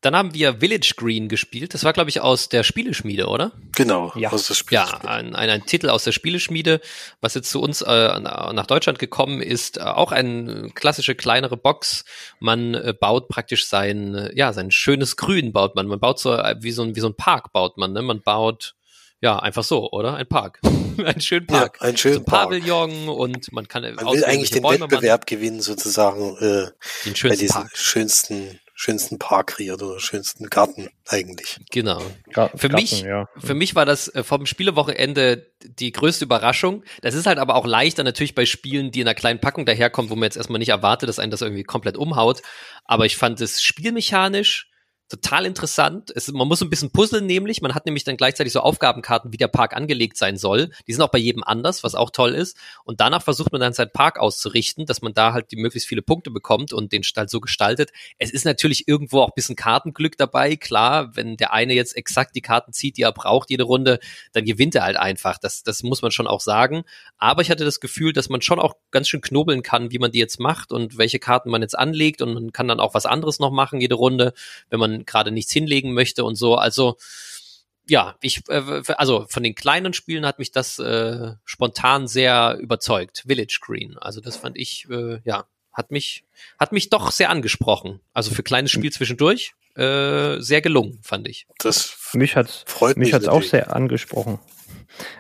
Dann 0.02 0.16
haben 0.16 0.34
wir 0.36 0.60
Village 0.60 0.94
Green 0.96 1.28
gespielt. 1.28 1.74
Das 1.74 1.84
war, 1.84 1.92
glaube 1.92 2.10
ich, 2.10 2.22
aus 2.22 2.50
der 2.50 2.64
Spieleschmiede, 2.64 3.28
oder? 3.28 3.52
Genau, 3.76 4.14
ja. 4.16 4.32
aus 4.32 4.48
der 4.48 4.54
Spieleschmiede. 4.54 5.04
Ja, 5.04 5.10
ein, 5.10 5.36
ein, 5.36 5.50
ein 5.50 5.66
Titel 5.66 5.90
aus 5.90 6.04
der 6.04 6.12
Spieleschmiede, 6.12 6.82
was 7.20 7.34
jetzt 7.34 7.50
zu 7.50 7.62
uns 7.62 7.82
äh, 7.82 8.20
nach 8.20 8.68
Deutschland 8.68 9.00
gekommen 9.00 9.42
ist. 9.42 9.78
Äh, 9.78 9.82
auch 9.82 10.12
eine 10.12 10.70
klassische 10.76 11.16
kleinere 11.16 11.58
Box. 11.58 12.06
Man 12.40 12.76
äh, 12.76 12.94
baut 13.00 13.28
praktisch 13.28 13.66
sein, 13.66 14.14
äh, 14.14 14.32
ja, 14.36 14.54
sein 14.54 14.70
schönes 14.70 15.18
Grün 15.18 15.52
baut 15.52 15.76
man. 15.76 15.88
Man 15.88 16.00
baut 16.00 16.20
so 16.20 16.34
äh, 16.34 16.56
wie 16.60 16.72
so 16.72 16.84
ein, 16.84 16.96
wie 16.96 17.00
so 17.00 17.08
ein 17.08 17.16
Park 17.16 17.52
baut 17.52 17.78
man. 17.78 17.94
Ne? 17.94 18.04
Man 18.04 18.22
baut 18.22 18.76
ja, 19.20 19.40
einfach 19.40 19.64
so, 19.64 19.90
oder? 19.90 20.16
Ein 20.16 20.28
Park. 20.28 20.60
ein 21.04 21.22
schönen 21.22 21.48
Park. 21.48 21.80
Ja, 21.82 21.88
ein 21.88 21.98
schönen 21.98 22.16
so 22.16 22.20
ein 22.20 22.26
Pavillon 22.26 23.10
und 23.10 23.52
man 23.52 23.68
kann 23.68 23.82
Man 23.82 24.14
will 24.14 24.24
eigentlich 24.26 24.52
den 24.52 24.62
Bäume 24.62 24.82
Wettbewerb 24.82 25.26
gewinnen, 25.26 25.62
sozusagen, 25.62 26.38
äh, 26.38 26.68
den 27.06 27.16
schönsten 27.16 27.30
bei 27.30 27.36
diesen 27.36 27.54
Park. 27.54 27.78
schönsten 27.78 28.60
schönsten 28.80 29.18
Park 29.18 29.48
kreiert 29.48 29.82
oder 29.82 30.00
schönsten 30.00 30.52
Garten 30.52 30.88
eigentlich. 31.08 31.60
Genau. 31.72 32.00
Garten, 32.32 32.60
für 32.60 32.70
mich, 32.70 33.02
ja. 33.02 33.28
für 33.36 33.56
mich 33.56 33.74
war 33.74 33.88
das 33.88 34.08
äh, 34.14 34.24
vom 34.24 34.46
Spielewochenende 34.46 35.48
die 35.64 35.92
größte 35.92 36.26
Überraschung. 36.26 36.84
Das 37.02 37.16
ist 37.16 37.26
halt 37.26 37.40
aber 37.40 37.56
auch 37.56 37.66
leichter 37.66 38.04
natürlich 38.04 38.36
bei 38.36 38.46
Spielen, 38.46 38.92
die 38.92 39.02
in 39.02 39.08
einer 39.08 39.16
kleinen 39.16 39.42
Packung 39.42 39.66
daherkommen, 39.66 40.12
wo 40.12 40.16
man 40.16 40.26
jetzt 40.26 40.38
erstmal 40.38 40.60
nicht 40.60 40.70
erwartet, 40.70 41.10
dass 41.10 41.18
einen 41.18 41.32
das 41.32 41.42
irgendwie 41.42 41.64
komplett 41.64 41.98
umhaut. 41.98 42.44
Aber 42.86 43.08
ich 43.08 43.18
fand 43.18 43.42
es 43.42 43.64
spielmechanisch 43.64 44.70
total 45.10 45.46
interessant. 45.46 46.12
Es, 46.16 46.32
man 46.32 46.48
muss 46.48 46.62
ein 46.62 46.70
bisschen 46.70 46.92
puzzeln 46.92 47.26
nämlich. 47.26 47.62
Man 47.62 47.74
hat 47.74 47.86
nämlich 47.86 48.04
dann 48.04 48.18
gleichzeitig 48.18 48.52
so 48.52 48.60
Aufgabenkarten, 48.60 49.32
wie 49.32 49.38
der 49.38 49.48
Park 49.48 49.76
angelegt 49.76 50.18
sein 50.18 50.38
soll. 50.38 50.70
Die 50.88 50.94
sind 50.94 51.02
auch 51.02 51.12
bei 51.12 51.18
jedem 51.18 51.44
anders, 51.44 51.84
was 51.84 51.96
auch 51.96 52.10
toll 52.10 52.34
ist. 52.34 52.58
Und 52.84 53.00
danach 53.00 53.24
versucht 53.24 53.52
man 53.52 53.62
dann 53.62 53.74
seinen 53.74 53.92
Park 53.92 54.20
auszurichten, 54.20 54.86
dass 54.86 55.02
man 55.02 55.14
da 55.14 55.34
halt 55.34 55.52
die 55.52 55.56
möglichst 55.56 55.88
viele 55.88 56.02
Punkte 56.02 56.30
bekommt 56.32 56.74
und 56.74 56.92
den 56.92 57.04
halt 57.16 57.30
so 57.30 57.40
gestaltet. 57.40 57.92
Es 58.18 58.32
ist 58.32 58.46
natürlich 58.46 58.88
irgendwo 58.88 59.22
auch 59.22 59.30
ein 59.30 59.36
bisschen 59.36 59.56
Kartenglück 59.56 60.18
dabei. 60.18 60.56
Klar, 60.58 61.16
wenn 61.16 61.38
der 61.38 61.54
eine 61.54 61.74
jetzt 61.74 61.96
exakt 61.96 62.36
die 62.36 62.42
Karten 62.42 62.74
zieht, 62.74 62.98
die 62.98 63.04
er 63.04 63.14
braucht 63.14 63.50
jede 63.50 63.64
Runde, 63.64 64.00
dann 64.34 64.44
gewinnt 64.44 64.76
er 64.76 64.84
halt 64.84 64.98
einfach. 64.98 65.38
Das, 65.38 65.64
das 65.64 65.84
muss 65.84 66.02
man 66.02 66.12
schon 66.12 66.28
auch 66.28 66.42
sagen. 66.42 66.84
Aber 67.18 67.42
ich 67.42 67.50
hatte 67.50 67.64
das 67.64 67.80
Gefühl, 67.80 68.12
dass 68.12 68.30
man 68.30 68.42
schon 68.42 68.60
auch 68.60 68.76
ganz 68.92 69.08
schön 69.08 69.22
knobeln 69.22 69.64
kann, 69.64 69.92
wie 69.92 70.00
man 70.00 70.12
die 70.12 70.20
jetzt 70.20 70.40
macht 70.40 70.72
und 70.72 70.98
welche 70.98 71.20
Karten 71.20 71.50
man 71.50 71.62
jetzt 71.62 71.78
anlegt. 71.78 72.22
Und 72.22 72.34
man 72.34 72.52
kann 72.52 72.68
dann 72.68 72.82
auch 72.82 72.94
was 72.94 73.06
anderes 73.06 73.40
noch 73.40 73.52
machen 73.52 73.80
jede 73.80 73.96
Runde, 73.96 74.34
wenn 74.70 74.80
man 74.80 74.97
gerade 75.06 75.32
nichts 75.32 75.52
hinlegen 75.52 75.94
möchte 75.94 76.24
und 76.24 76.36
so. 76.36 76.56
Also 76.56 76.98
ja, 77.90 78.16
ich, 78.22 78.44
äh, 78.50 78.82
also 78.98 79.26
von 79.30 79.44
den 79.44 79.56
kleinen 79.56 79.94
Spielen 79.94 80.26
hat 80.26 80.40
mich 80.40 80.52
das 80.52 80.80
äh, 80.80 81.34
spontan 81.46 82.08
sehr 82.08 82.58
überzeugt. 82.60 83.24
Village 83.28 83.60
Green. 83.62 83.98
Also 83.98 84.22
das 84.22 84.38
fand 84.38 84.58
ich, 84.58 84.88
äh, 84.90 85.20
ja, 85.24 85.46
hat 85.72 85.92
mich, 85.92 86.26
hat 86.60 86.72
mich 86.72 86.90
doch 86.90 87.12
sehr 87.12 87.30
angesprochen. 87.30 88.02
Also 88.14 88.32
für 88.32 88.44
kleines 88.44 88.72
Spiel 88.72 88.92
zwischendurch 88.92 89.54
äh, 89.76 90.40
sehr 90.40 90.62
gelungen, 90.62 91.00
fand 91.04 91.28
ich. 91.28 91.48
Das 91.60 91.98
mich 92.14 92.36
hat's, 92.36 92.64
freut 92.68 92.98
mich, 92.98 93.08
mich 93.08 93.14
hat's 93.14 93.28
auch 93.28 93.44
sehr 93.44 93.76
angesprochen. 93.76 94.40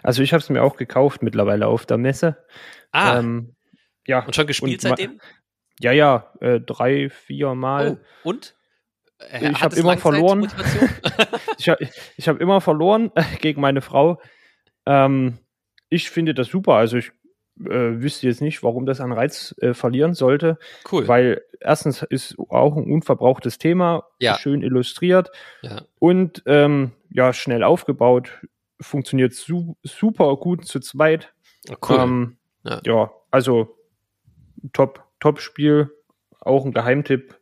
Also 0.03 0.23
ich 0.23 0.33
habe 0.33 0.41
es 0.41 0.49
mir 0.49 0.63
auch 0.63 0.75
gekauft 0.75 1.21
mittlerweile 1.21 1.67
auf 1.67 1.85
der 1.85 1.97
Messe. 1.97 2.43
Ah. 2.91 3.19
Ähm, 3.19 3.55
ja. 4.05 4.25
Und 4.25 4.35
schon 4.35 4.47
gespielt 4.47 4.83
und 4.83 4.89
seitdem? 4.89 5.21
Ja, 5.79 5.91
ja, 5.91 6.33
äh, 6.41 6.59
drei, 6.59 7.09
vier 7.09 7.53
Mal. 7.53 7.99
Oh, 8.23 8.29
und? 8.29 8.55
Äh, 9.19 9.51
ich 9.51 9.61
habe 9.61 9.75
immer 9.75 9.97
verloren. 9.97 10.47
ich 11.57 11.69
habe 11.69 11.87
ich 12.17 12.27
hab 12.27 12.39
immer 12.39 12.61
verloren 12.61 13.11
gegen 13.41 13.61
meine 13.61 13.81
Frau. 13.81 14.21
Ähm, 14.85 15.39
ich 15.89 16.09
finde 16.09 16.33
das 16.33 16.47
super. 16.47 16.73
Also 16.73 16.97
ich 16.97 17.11
äh, 17.59 18.01
wüsste 18.01 18.27
jetzt 18.27 18.41
nicht, 18.41 18.63
warum 18.63 18.85
das 18.85 19.01
an 19.01 19.11
Reiz 19.11 19.55
äh, 19.61 19.73
verlieren 19.73 20.13
sollte. 20.13 20.57
Cool. 20.91 21.07
Weil 21.07 21.41
erstens 21.59 22.03
ist 22.03 22.37
auch 22.49 22.75
ein 22.75 22.91
unverbrauchtes 22.91 23.57
Thema, 23.57 24.03
ja. 24.19 24.37
schön 24.37 24.61
illustriert 24.61 25.31
ja. 25.61 25.81
und 25.99 26.43
ähm, 26.45 26.91
ja, 27.09 27.33
schnell 27.33 27.63
aufgebaut, 27.63 28.29
funktioniert 28.79 29.33
su 29.33 29.75
super 29.83 30.35
gut 30.37 30.65
zu 30.65 30.79
zweit. 30.79 31.33
Cool. 31.87 31.99
Ähm, 31.99 32.37
ja. 32.63 32.81
ja, 32.85 33.11
also 33.31 33.75
top, 34.73 35.03
top 35.19 35.39
Spiel, 35.39 35.89
auch 36.39 36.65
ein 36.65 36.73
Geheimtipp. 36.73 37.36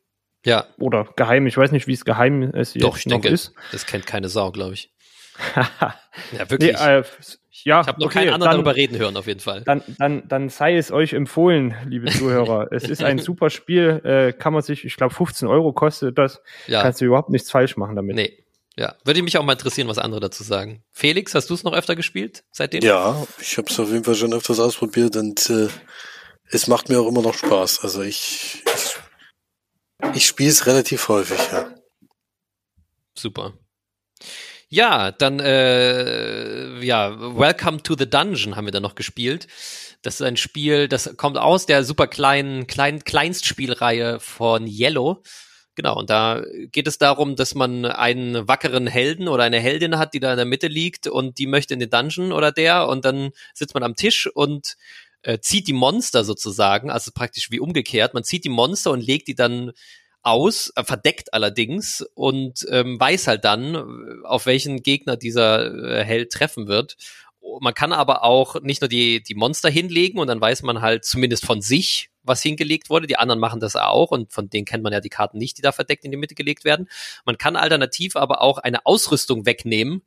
Ja. 0.46 0.66
Oder 0.78 1.08
geheim, 1.16 1.48
ich 1.48 1.58
weiß 1.58 1.72
nicht, 1.72 1.88
wie 1.88 1.94
es 1.94 2.06
geheim 2.06 2.44
ist. 2.44 2.82
Doch, 2.82 2.98
ich 2.98 3.04
denke, 3.04 3.28
ist. 3.28 3.54
das 3.72 3.86
kennt 3.86 4.06
keine 4.06 4.30
Sau, 4.30 4.52
glaube 4.52 4.76
ich. 4.76 4.92
ja, 5.56 6.50
wirklich. 6.50 6.80
Nee, 6.80 6.98
äh, 6.98 7.04
ja, 7.64 7.82
ich 7.82 7.88
habe 7.88 8.00
noch 8.00 8.08
okay, 8.08 8.20
keinen 8.20 8.34
anderen 8.34 8.52
dann, 8.52 8.52
darüber 8.58 8.76
reden 8.76 8.98
hören, 8.98 9.18
auf 9.18 9.28
jeden 9.28 9.40
Fall. 9.40 9.64
Dann, 9.64 9.82
dann, 9.98 10.28
dann 10.28 10.50
sei 10.50 10.78
es 10.78 10.92
euch 10.92 11.14
empfohlen, 11.14 11.74
liebe 11.88 12.12
Zuhörer. 12.12 12.68
es 12.72 12.84
ist 12.84 13.04
ein 13.04 13.18
super 13.18 13.50
Spiel, 13.50 14.02
äh, 14.04 14.34
kann 14.34 14.54
man 14.54 14.62
sich, 14.62 14.86
ich 14.86 14.96
glaube, 14.96 15.14
15 15.14 15.48
Euro 15.48 15.74
kostet 15.74 16.18
das. 16.18 16.42
Ja. 16.68 16.84
Kannst 16.84 17.02
du 17.02 17.06
überhaupt 17.06 17.32
nichts 17.32 17.50
falsch 17.50 17.76
machen 17.76 17.96
damit. 17.96 18.16
Nee. 18.16 18.38
Ja, 18.78 18.96
würde 19.06 19.24
mich 19.24 19.38
auch 19.38 19.44
mal 19.44 19.54
interessieren, 19.54 19.88
was 19.88 19.98
andere 19.98 20.20
dazu 20.20 20.44
sagen. 20.44 20.84
Felix, 20.92 21.34
hast 21.34 21.50
du 21.50 21.54
es 21.54 21.64
noch 21.64 21.74
öfter 21.74 21.96
gespielt 21.96 22.44
seitdem? 22.52 22.84
Ja, 22.84 23.26
ich 23.40 23.58
habe 23.58 23.68
es 23.70 23.80
auf 23.80 23.90
jeden 23.90 24.04
Fall 24.04 24.16
schon 24.16 24.34
öfters 24.34 24.60
ausprobiert 24.60 25.16
und 25.16 25.50
äh, 25.50 25.70
es 26.50 26.68
macht 26.68 26.90
mir 26.90 27.00
auch 27.00 27.08
immer 27.08 27.22
noch 27.22 27.34
Spaß. 27.34 27.80
Also 27.84 28.02
ich, 28.02 28.64
ich, 28.66 28.95
ich 30.14 30.26
spiele 30.26 30.50
es 30.50 30.66
relativ 30.66 31.08
häufig, 31.08 31.40
ja. 31.52 31.74
Super. 33.18 33.54
Ja, 34.70 35.12
dann 35.12 35.40
äh, 35.40 36.84
ja, 36.84 37.18
Welcome 37.20 37.84
to 37.84 37.96
the 37.98 38.10
Dungeon 38.10 38.56
haben 38.56 38.66
wir 38.66 38.72
dann 38.72 38.84
noch 38.84 38.96
gespielt. 38.96 39.48
Das 40.02 40.16
ist 40.16 40.22
ein 40.22 40.38
Spiel, 40.38 40.88
das 40.88 41.16
kommt 41.18 41.38
aus 41.38 41.66
der 41.66 41.84
super 41.84 42.08
kleinen 42.08 42.68
klein, 42.68 43.04
Kleinstspielreihe 43.04 44.20
von 44.20 44.68
Yellow. 44.68 45.24
Genau, 45.76 45.98
und 45.98 46.10
da 46.10 46.42
geht 46.72 46.88
es 46.88 46.98
darum, 46.98 47.36
dass 47.36 47.54
man 47.54 47.86
einen 47.86 48.48
wackeren 48.48 48.88
Helden 48.88 49.28
oder 49.28 49.44
eine 49.44 49.60
Heldin 49.60 49.98
hat, 49.98 50.14
die 50.14 50.22
da 50.22 50.32
in 50.32 50.38
der 50.38 50.46
Mitte 50.46 50.68
liegt 50.68 51.08
und 51.08 51.38
die 51.38 51.48
möchte 51.48 51.74
in 51.74 51.82
den 51.82 51.90
Dungeon 51.90 52.32
oder 52.32 52.54
der 52.54 52.88
und 52.88 53.04
dann 53.04 53.32
sitzt 53.54 53.74
man 53.74 53.84
am 53.84 53.96
Tisch 53.96 54.30
und 54.34 54.78
äh, 55.26 55.40
zieht 55.40 55.68
die 55.68 55.74
Monster 55.74 56.24
sozusagen, 56.24 56.92
also 56.92 57.12
praktisch 57.12 57.50
wie 57.50 57.60
umgekehrt. 57.60 58.14
Man 58.14 58.24
zieht 58.24 58.46
die 58.46 58.50
Monster 58.50 58.92
und 58.92 59.02
legt 59.02 59.28
die 59.28 59.36
dann 59.36 59.72
aus, 60.22 60.72
äh, 60.76 60.84
verdeckt 60.84 61.34
allerdings 61.34 62.06
und 62.14 62.66
ähm, 62.70 63.00
weiß 63.00 63.28
halt 63.28 63.44
dann, 63.44 64.24
auf 64.24 64.46
welchen 64.46 64.84
Gegner 64.84 65.18
dieser 65.18 65.74
äh, 65.74 66.04
Held 66.04 66.32
treffen 66.32 66.68
wird. 66.68 66.96
Man 67.60 67.74
kann 67.74 67.92
aber 67.92 68.24
auch 68.24 68.62
nicht 68.62 68.82
nur 68.82 68.88
die, 68.88 69.22
die 69.22 69.36
Monster 69.36 69.70
hinlegen 69.70 70.20
und 70.20 70.28
dann 70.28 70.42
weiß 70.42 70.64
man 70.64 70.82
halt 70.82 71.06
zumindest 71.06 71.46
von 71.46 71.62
sich, 71.62 72.10
was 72.24 72.42
hingelegt 72.42 72.90
wurde. 72.90 73.08
Die 73.08 73.18
anderen 73.18 73.40
machen 73.40 73.60
das 73.60 73.76
auch 73.76 74.12
und 74.12 74.32
von 74.32 74.50
denen 74.50 74.66
kennt 74.66 74.84
man 74.84 74.94
ja 74.94 75.00
die 75.00 75.10
Karten 75.10 75.38
nicht, 75.38 75.58
die 75.58 75.62
da 75.62 75.72
verdeckt 75.72 76.06
in 76.06 76.12
die 76.12 76.18
Mitte 76.18 76.36
gelegt 76.36 76.66
werden. 76.66 76.88
Man 77.24 77.38
kann 77.38 77.56
alternativ 77.56 78.16
aber 78.16 78.42
auch 78.42 78.58
eine 78.60 78.86
Ausrüstung 78.86 79.46
wegnehmen 79.46 80.02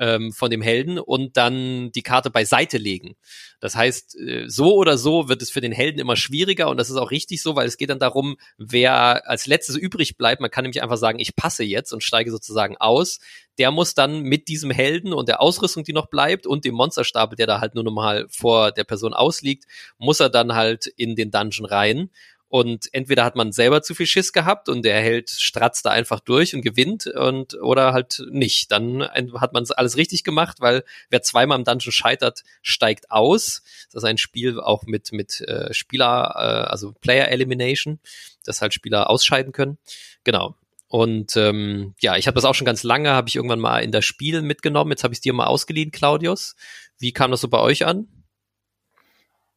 ähm, 0.00 0.32
von 0.32 0.50
dem 0.50 0.62
Helden 0.62 0.98
und 0.98 1.36
dann 1.36 1.92
die 1.92 2.02
Karte 2.02 2.30
beiseite 2.30 2.78
legen. 2.78 3.14
Das 3.60 3.76
heißt, 3.76 4.18
äh, 4.18 4.48
so 4.48 4.74
oder 4.74 4.96
so 4.98 5.28
wird 5.28 5.42
es 5.42 5.50
für 5.50 5.60
den 5.60 5.72
Helden 5.72 6.00
immer 6.00 6.16
schwieriger 6.16 6.70
und 6.70 6.78
das 6.78 6.90
ist 6.90 6.96
auch 6.96 7.10
richtig 7.10 7.42
so, 7.42 7.54
weil 7.54 7.68
es 7.68 7.76
geht 7.76 7.90
dann 7.90 7.98
darum, 7.98 8.36
wer 8.56 9.28
als 9.28 9.46
letztes 9.46 9.76
übrig 9.76 10.16
bleibt. 10.16 10.40
Man 10.40 10.50
kann 10.50 10.64
nämlich 10.64 10.82
einfach 10.82 10.96
sagen, 10.96 11.20
ich 11.20 11.36
passe 11.36 11.62
jetzt 11.62 11.92
und 11.92 12.02
steige 12.02 12.30
sozusagen 12.30 12.78
aus. 12.78 13.20
Der 13.58 13.70
muss 13.70 13.94
dann 13.94 14.22
mit 14.22 14.48
diesem 14.48 14.70
Helden 14.70 15.12
und 15.12 15.28
der 15.28 15.42
Ausrüstung, 15.42 15.84
die 15.84 15.92
noch 15.92 16.06
bleibt 16.06 16.46
und 16.46 16.64
dem 16.64 16.74
Monsterstapel, 16.74 17.36
der 17.36 17.46
da 17.46 17.60
halt 17.60 17.74
nur 17.74 17.84
nochmal 17.84 18.26
vor 18.30 18.72
der 18.72 18.84
Person 18.84 19.12
ausliegt, 19.12 19.66
muss 19.98 20.20
er 20.20 20.30
dann 20.30 20.54
halt 20.54 20.86
in 20.86 21.14
den 21.14 21.30
Dungeon 21.30 21.66
rein. 21.66 22.10
Und 22.50 22.92
entweder 22.92 23.24
hat 23.24 23.36
man 23.36 23.52
selber 23.52 23.80
zu 23.80 23.94
viel 23.94 24.06
Schiss 24.06 24.32
gehabt 24.32 24.68
und 24.68 24.84
der 24.84 25.00
Held 25.00 25.30
stratzt 25.30 25.86
da 25.86 25.90
einfach 25.90 26.18
durch 26.18 26.52
und 26.52 26.62
gewinnt 26.62 27.06
und 27.06 27.54
oder 27.54 27.92
halt 27.92 28.24
nicht. 28.28 28.72
Dann 28.72 29.04
hat 29.04 29.52
man 29.52 29.64
alles 29.76 29.96
richtig 29.96 30.24
gemacht, 30.24 30.56
weil 30.58 30.82
wer 31.10 31.22
zweimal 31.22 31.56
im 31.56 31.64
Dungeon 31.64 31.92
scheitert, 31.92 32.42
steigt 32.60 33.12
aus. 33.12 33.62
Das 33.92 34.02
ist 34.02 34.08
ein 34.08 34.18
Spiel 34.18 34.58
auch 34.58 34.82
mit 34.82 35.12
mit 35.12 35.40
äh, 35.42 35.72
Spieler, 35.72 36.34
äh, 36.34 36.70
also 36.70 36.92
Player 37.00 37.28
Elimination, 37.28 38.00
dass 38.44 38.60
halt 38.60 38.74
Spieler 38.74 39.08
ausscheiden 39.10 39.52
können. 39.52 39.78
Genau. 40.24 40.56
Und 40.88 41.36
ähm, 41.36 41.94
ja, 42.00 42.16
ich 42.16 42.26
habe 42.26 42.34
das 42.34 42.44
auch 42.44 42.56
schon 42.56 42.64
ganz 42.64 42.82
lange, 42.82 43.10
habe 43.10 43.28
ich 43.28 43.36
irgendwann 43.36 43.60
mal 43.60 43.78
in 43.78 43.92
das 43.92 44.04
Spiel 44.04 44.42
mitgenommen. 44.42 44.90
Jetzt 44.90 45.04
habe 45.04 45.14
ich 45.14 45.20
dir 45.20 45.32
mal 45.32 45.46
ausgeliehen, 45.46 45.92
Claudius. 45.92 46.56
Wie 46.98 47.12
kam 47.12 47.30
das 47.30 47.42
so 47.42 47.48
bei 47.48 47.60
euch 47.60 47.86
an? 47.86 48.08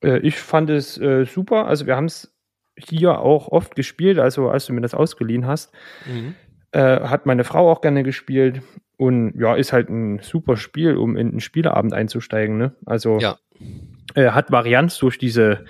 Äh, 0.04 0.20
ich 0.20 0.36
fand 0.36 0.70
es 0.70 1.00
äh, 1.00 1.26
super. 1.26 1.66
Also 1.66 1.88
wir 1.88 1.96
haben 1.96 2.06
es 2.06 2.33
hier 2.78 3.20
auch 3.20 3.48
oft 3.50 3.76
gespielt, 3.76 4.20
also 4.20 4.50
als 4.50 4.66
du 4.66 4.74
mir 4.74 4.82
das 4.82 4.94
ausgeliehen 4.94 5.46
hast. 5.46 5.72
Mhm. 6.06 6.36
Äh, 6.72 7.02
hat 7.02 7.26
meine 7.26 7.44
Frau 7.44 7.72
auch 7.72 7.82
gerne 7.82 8.04
gespielt 8.04 8.62
und 8.98 9.34
ja, 9.40 9.56
ist 9.56 9.74
halt 9.74 9.90
ein 9.90 10.20
super 10.20 10.58
Spiel, 10.58 10.96
um 10.96 11.18
in 11.18 11.30
einen 11.30 11.40
Spieleabend 11.40 11.94
einzusteigen. 11.94 12.58
Ne? 12.58 12.76
Also 12.86 13.20
ja. 13.20 13.38
äh, 14.16 14.32
hat 14.32 14.52
Varianz 14.52 14.98
durch 14.98 15.18
diese 15.18 15.66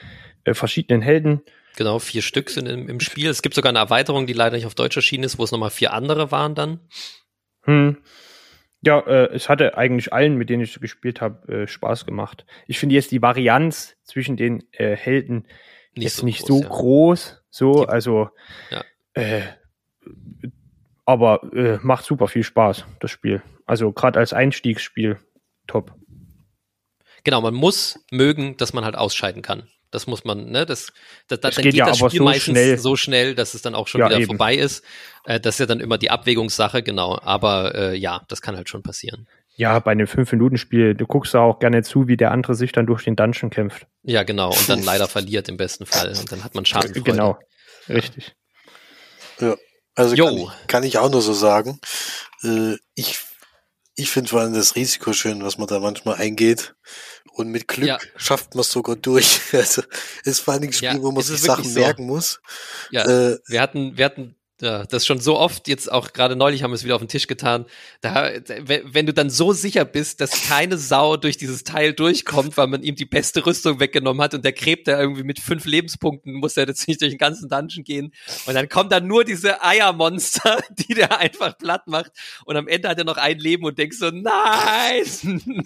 äh, 0.45 0.53
verschiedenen 0.53 1.01
Helden. 1.01 1.41
Genau, 1.75 1.99
vier 1.99 2.21
Stück 2.21 2.49
sind 2.49 2.67
im, 2.67 2.87
im, 2.87 2.99
Spiel. 2.99 3.29
Es 3.29 3.41
gibt 3.41 3.55
sogar 3.55 3.69
eine 3.69 3.79
Erweiterung, 3.79 4.27
die 4.27 4.33
leider 4.33 4.55
nicht 4.55 4.65
auf 4.65 4.75
Deutsch 4.75 4.95
erschienen 4.95 5.23
ist, 5.23 5.39
wo 5.39 5.43
es 5.43 5.51
nochmal 5.51 5.71
vier 5.71 5.93
andere 5.93 6.31
waren 6.31 6.53
dann. 6.53 6.79
Hm. 7.63 7.97
Ja, 8.85 8.99
äh, 8.99 9.33
es 9.33 9.49
hatte 9.49 9.77
eigentlich 9.77 10.13
allen, 10.13 10.35
mit 10.35 10.49
denen 10.49 10.61
ich 10.61 10.79
gespielt 10.79 11.21
habe, 11.21 11.63
äh, 11.63 11.67
Spaß 11.67 12.05
gemacht. 12.05 12.45
Ich 12.67 12.79
finde 12.79 12.95
jetzt 12.95 13.11
die 13.11 13.21
Varianz 13.21 13.95
zwischen 14.03 14.37
den 14.37 14.63
äh, 14.73 14.95
Helden 14.95 15.47
nicht 15.95 16.05
ist 16.07 16.17
so 16.17 16.25
nicht 16.25 16.41
groß, 16.41 16.47
so 16.47 16.61
ja. 16.61 16.67
groß, 16.67 17.43
so, 17.49 17.85
also, 17.85 18.29
ja. 18.71 18.83
äh, 19.13 19.43
aber 21.05 21.43
äh, 21.53 21.77
macht 21.81 22.05
super 22.05 22.27
viel 22.27 22.43
Spaß, 22.43 22.85
das 22.99 23.11
Spiel. 23.11 23.41
Also 23.65 23.91
gerade 23.91 24.19
als 24.19 24.33
Einstiegsspiel, 24.33 25.19
top. 25.67 25.93
Genau, 27.23 27.41
man 27.41 27.53
muss 27.53 27.99
mögen, 28.11 28.57
dass 28.57 28.73
man 28.73 28.83
halt 28.83 28.95
ausscheiden 28.95 29.41
kann. 29.41 29.69
Das 29.91 30.07
muss 30.07 30.25
man, 30.25 30.49
ne, 30.49 30.65
das, 30.65 30.91
das, 31.27 31.39
das 31.39 31.55
dann 31.55 31.63
geht, 31.63 31.75
ja 31.75 31.85
das 31.85 31.99
Spiel 31.99 32.09
so 32.09 32.23
meistens 32.23 32.57
schnell. 32.57 32.77
so 32.79 32.95
schnell, 32.95 33.35
dass 33.35 33.53
es 33.53 33.61
dann 33.61 33.75
auch 33.75 33.87
schon 33.87 34.01
ja, 34.01 34.07
wieder 34.07 34.17
eben. 34.17 34.25
vorbei 34.25 34.55
ist. 34.55 34.83
Äh, 35.25 35.39
das 35.39 35.55
ist 35.55 35.59
ja 35.59 35.65
dann 35.67 35.79
immer 35.79 35.99
die 35.99 36.09
Abwägungssache, 36.09 36.81
genau. 36.81 37.19
Aber 37.21 37.75
äh, 37.75 37.95
ja, 37.95 38.23
das 38.27 38.41
kann 38.41 38.55
halt 38.55 38.69
schon 38.69 38.81
passieren. 38.81 39.27
Ja, 39.55 39.77
bei 39.79 39.91
einem 39.91 40.07
5-Minuten-Spiel, 40.07 40.95
du 40.95 41.05
guckst 41.05 41.33
da 41.33 41.41
auch 41.41 41.59
gerne 41.59 41.83
zu, 41.83 42.07
wie 42.07 42.17
der 42.17 42.31
andere 42.31 42.55
sich 42.55 42.71
dann 42.71 42.87
durch 42.87 43.03
den 43.03 43.15
Dungeon 43.15 43.51
kämpft. 43.51 43.85
Ja, 44.01 44.23
genau, 44.23 44.49
und 44.49 44.67
dann 44.67 44.81
leider 44.83 45.07
verliert 45.07 45.47
im 45.49 45.57
besten 45.57 45.85
Fall. 45.85 46.09
Und 46.09 46.31
dann 46.31 46.43
hat 46.43 46.55
man 46.55 46.65
Schadenfreude. 46.65 47.03
Genau, 47.03 47.37
richtig. 47.87 48.35
Ja, 49.39 49.55
also 49.95 50.15
kann 50.15 50.37
ich, 50.37 50.67
kann 50.67 50.83
ich, 50.83 50.97
auch 50.97 51.11
nur 51.11 51.21
so 51.21 51.33
sagen. 51.33 51.79
Äh, 52.43 52.77
ich 52.95 53.19
ich 53.95 54.09
finde 54.09 54.29
vor 54.29 54.41
allem 54.41 54.53
das 54.53 54.75
Risiko 54.75 55.13
schön, 55.13 55.43
was 55.43 55.57
man 55.57 55.67
da 55.67 55.79
manchmal 55.79 56.15
eingeht. 56.15 56.75
Und 57.33 57.49
mit 57.49 57.67
Glück 57.67 57.87
ja. 57.87 57.99
schafft 58.15 58.55
man 58.55 58.61
es 58.61 58.71
sogar 58.71 58.95
durch. 58.95 59.41
Also 59.53 59.83
ist 60.23 60.39
vor 60.39 60.53
allem 60.53 60.63
ein 60.63 60.73
Spiel, 60.73 60.87
ja, 60.87 61.01
wo 61.01 61.11
man 61.11 61.23
sich 61.23 61.41
Sachen 61.41 61.63
so. 61.65 61.79
merken 61.79 62.05
muss. 62.05 62.41
Ja, 62.91 63.05
äh, 63.05 63.39
wir 63.47 63.61
hatten, 63.61 63.97
wir 63.97 64.05
hatten 64.05 64.35
ja, 64.63 64.85
das 64.85 65.05
schon 65.05 65.19
so 65.19 65.37
oft, 65.37 65.67
jetzt 65.67 65.91
auch 65.91 66.13
gerade 66.13 66.37
neulich 66.37 66.63
haben 66.63 66.71
wir 66.71 66.75
es 66.75 66.85
wieder 66.85 66.95
auf 66.95 67.01
den 67.01 67.09
Tisch 67.09 67.27
getan. 67.27 67.65
Da, 67.99 68.31
wenn 68.55 69.05
du 69.05 69.13
dann 69.13 69.29
so 69.29 69.51
sicher 69.51 69.83
bist, 69.83 70.21
dass 70.21 70.47
keine 70.47 70.77
Sau 70.77 71.17
durch 71.17 71.35
dieses 71.35 71.65
Teil 71.65 71.91
durchkommt, 71.91 72.55
weil 72.55 72.67
man 72.67 72.81
ihm 72.81 72.95
die 72.95 73.05
beste 73.05 73.45
Rüstung 73.45 73.81
weggenommen 73.81 74.23
hat 74.23 74.33
und 74.33 74.45
der 74.45 74.53
gräbt 74.53 74.87
da 74.87 74.97
irgendwie 74.97 75.23
mit 75.23 75.41
fünf 75.41 75.65
Lebenspunkten, 75.65 76.35
muss 76.35 76.55
er 76.55 76.65
jetzt 76.65 76.87
nicht 76.87 77.01
durch 77.01 77.11
den 77.11 77.17
ganzen 77.17 77.49
Dungeon 77.49 77.83
gehen. 77.83 78.13
Und 78.45 78.53
dann 78.53 78.69
kommt 78.69 78.93
dann 78.93 79.05
nur 79.05 79.25
diese 79.25 79.61
Eiermonster, 79.61 80.61
die 80.69 80.93
der 80.93 81.19
einfach 81.19 81.57
platt 81.57 81.87
macht. 81.87 82.13
Und 82.45 82.55
am 82.55 82.69
Ende 82.69 82.87
hat 82.87 82.97
er 82.97 83.03
noch 83.03 83.17
ein 83.17 83.39
Leben 83.39 83.65
und 83.65 83.77
denkst 83.77 83.97
so, 83.97 84.11
nein, 84.11 85.03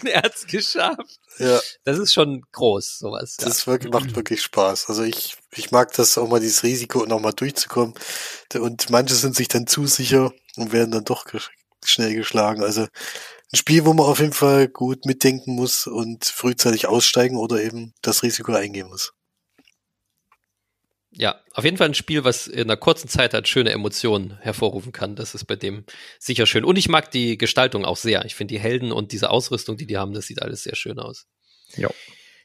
er 0.06 0.22
hat's 0.24 0.44
geschafft. 0.48 1.20
Ja. 1.38 1.60
Das 1.84 1.98
ist 1.98 2.12
schon 2.12 2.42
groß, 2.50 2.98
sowas. 2.98 3.36
Das 3.36 3.66
ja. 3.66 3.72
wirklich, 3.72 3.92
macht 3.92 4.16
wirklich 4.16 4.42
Spaß. 4.42 4.88
Also 4.88 5.04
ich, 5.04 5.36
ich 5.54 5.70
mag 5.70 5.92
das 5.94 6.18
auch 6.18 6.28
mal, 6.28 6.40
dieses 6.40 6.62
Risiko 6.62 7.06
nochmal 7.06 7.32
durchzukommen. 7.32 7.94
Und 8.54 8.90
manche 8.90 9.14
sind 9.14 9.34
sich 9.34 9.48
dann 9.48 9.66
zu 9.66 9.86
sicher 9.86 10.32
und 10.56 10.72
werden 10.72 10.90
dann 10.90 11.04
doch 11.04 11.26
schnell 11.84 12.14
geschlagen. 12.14 12.62
Also 12.62 12.82
ein 12.82 13.56
Spiel, 13.56 13.84
wo 13.86 13.94
man 13.94 14.06
auf 14.06 14.20
jeden 14.20 14.32
Fall 14.32 14.68
gut 14.68 15.06
mitdenken 15.06 15.54
muss 15.54 15.86
und 15.86 16.26
frühzeitig 16.26 16.86
aussteigen 16.86 17.36
oder 17.36 17.62
eben 17.62 17.94
das 18.02 18.22
Risiko 18.22 18.52
eingehen 18.52 18.88
muss. 18.88 19.14
Ja, 21.10 21.40
auf 21.54 21.64
jeden 21.64 21.78
Fall 21.78 21.88
ein 21.88 21.94
Spiel, 21.94 22.24
was 22.24 22.46
in 22.46 22.64
einer 22.64 22.76
kurzen 22.76 23.08
Zeit 23.08 23.32
halt 23.32 23.48
schöne 23.48 23.72
Emotionen 23.72 24.38
hervorrufen 24.40 24.92
kann. 24.92 25.16
Das 25.16 25.34
ist 25.34 25.46
bei 25.46 25.56
dem 25.56 25.84
sicher 26.18 26.46
schön. 26.46 26.64
Und 26.64 26.76
ich 26.76 26.88
mag 26.88 27.10
die 27.10 27.38
Gestaltung 27.38 27.84
auch 27.84 27.96
sehr. 27.96 28.24
Ich 28.26 28.34
finde 28.34 28.54
die 28.54 28.60
Helden 28.60 28.92
und 28.92 29.12
diese 29.12 29.30
Ausrüstung, 29.30 29.78
die 29.78 29.86
die 29.86 29.96
haben, 29.96 30.12
das 30.12 30.26
sieht 30.26 30.42
alles 30.42 30.62
sehr 30.62 30.76
schön 30.76 30.98
aus. 30.98 31.26
Ja. 31.76 31.88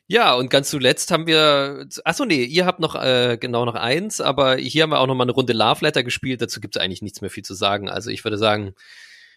Ja, 0.08 0.34
und 0.34 0.50
ganz 0.50 0.70
zuletzt 0.70 1.12
haben 1.12 1.28
wir, 1.28 1.88
achso, 2.04 2.26
nee, 2.26 2.44
ihr 2.44 2.66
habt 2.66 2.80
noch 2.80 2.96
äh, 2.96 3.38
genau 3.40 3.64
noch 3.64 3.76
eins, 3.76 4.20
aber 4.20 4.58
hier 4.58 4.84
haben 4.84 4.90
wir 4.90 5.00
auch 5.00 5.08
noch 5.08 5.16
mal 5.16 5.24
eine 5.24 5.32
Runde 5.32 5.54
Love 5.54 5.86
Letter 5.86 6.04
gespielt. 6.04 6.42
Dazu 6.42 6.60
gibt 6.60 6.76
es 6.76 6.82
eigentlich 6.82 7.02
nichts 7.02 7.22
mehr 7.22 7.30
viel 7.30 7.44
zu 7.44 7.54
sagen. 7.54 7.90
Also 7.90 8.10
ich 8.10 8.24
würde 8.26 8.38
sagen, 8.38 8.76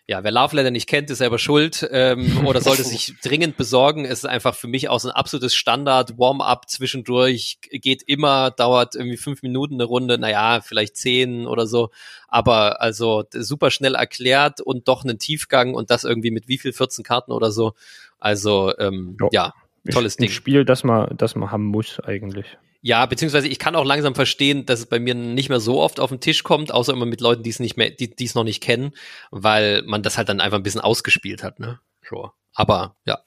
ja, 0.09 0.23
wer 0.23 0.31
Love 0.31 0.55
Letter 0.55 0.71
nicht 0.71 0.89
kennt, 0.89 1.11
ist 1.11 1.19
selber 1.19 1.39
schuld 1.39 1.87
ähm, 1.91 2.47
oder 2.47 2.61
sollte 2.61 2.85
sich 2.85 3.15
dringend 3.23 3.57
besorgen. 3.57 4.05
Es 4.05 4.21
ist 4.21 4.25
einfach 4.25 4.55
für 4.55 4.69
mich 4.69 4.89
auch 4.89 5.01
so 5.01 5.09
ein 5.09 5.15
absolutes 5.15 5.55
Standard 5.55 6.19
Warm-up 6.19 6.69
zwischendurch. 6.69 7.59
Geht 7.71 8.03
immer, 8.03 8.51
dauert 8.51 8.95
irgendwie 8.95 9.17
fünf 9.17 9.43
Minuten 9.43 9.75
eine 9.75 9.85
Runde, 9.85 10.19
naja, 10.19 10.61
vielleicht 10.61 10.97
zehn 10.97 11.47
oder 11.47 11.67
so. 11.67 11.91
Aber 12.29 12.81
also 12.81 13.25
super 13.33 13.71
schnell 13.71 13.95
erklärt 13.95 14.61
und 14.61 14.89
doch 14.89 15.05
einen 15.05 15.19
Tiefgang 15.19 15.75
und 15.75 15.91
das 15.91 16.05
irgendwie 16.05 16.31
mit 16.31 16.49
wie 16.49 16.59
viel 16.59 16.73
14 16.73 17.05
Karten 17.05 17.33
oder 17.33 17.51
so. 17.51 17.75
Also 18.19 18.77
ähm, 18.79 19.17
ja, 19.33 19.55
tolles 19.93 20.17
Ding. 20.17 20.29
Ein 20.29 20.33
Spiel, 20.33 20.65
das 20.65 20.85
man, 20.85 21.17
das 21.17 21.35
man 21.35 21.51
haben 21.51 21.65
muss 21.65 22.01
eigentlich. 22.01 22.47
Ja, 22.83 23.05
beziehungsweise 23.07 23.49
ich 23.49 23.59
kann 23.59 23.75
auch 23.75 23.85
langsam 23.85 24.15
verstehen, 24.15 24.65
dass 24.67 24.81
es 24.81 24.87
bei 24.87 25.01
mir 25.01 25.15
nicht 25.15 25.49
mehr 25.49 25.61
so 25.61 25.81
oft 25.81 25.99
auf 25.99 26.11
den 26.11 26.21
Tisch 26.21 26.45
kommt, 26.45 26.71
außer 26.73 26.93
immer 26.93 27.07
mit 27.07 27.21
Leuten, 27.21 27.43
die 27.43 27.51
es 27.51 27.59
nicht 27.59 27.77
mehr, 27.77 27.91
die 27.91 28.15
es 28.25 28.35
noch 28.35 28.45
nicht 28.45 28.63
kennen, 28.63 28.93
weil 29.31 29.83
man 29.83 30.03
das 30.03 30.17
halt 30.17 30.29
dann 30.29 30.41
einfach 30.41 30.59
ein 30.59 30.63
bisschen 30.63 30.81
ausgespielt 30.81 31.43
hat, 31.43 31.59
ne? 31.59 31.81
So. 32.09 32.31
Aber 32.55 32.97
ja. 33.05 33.19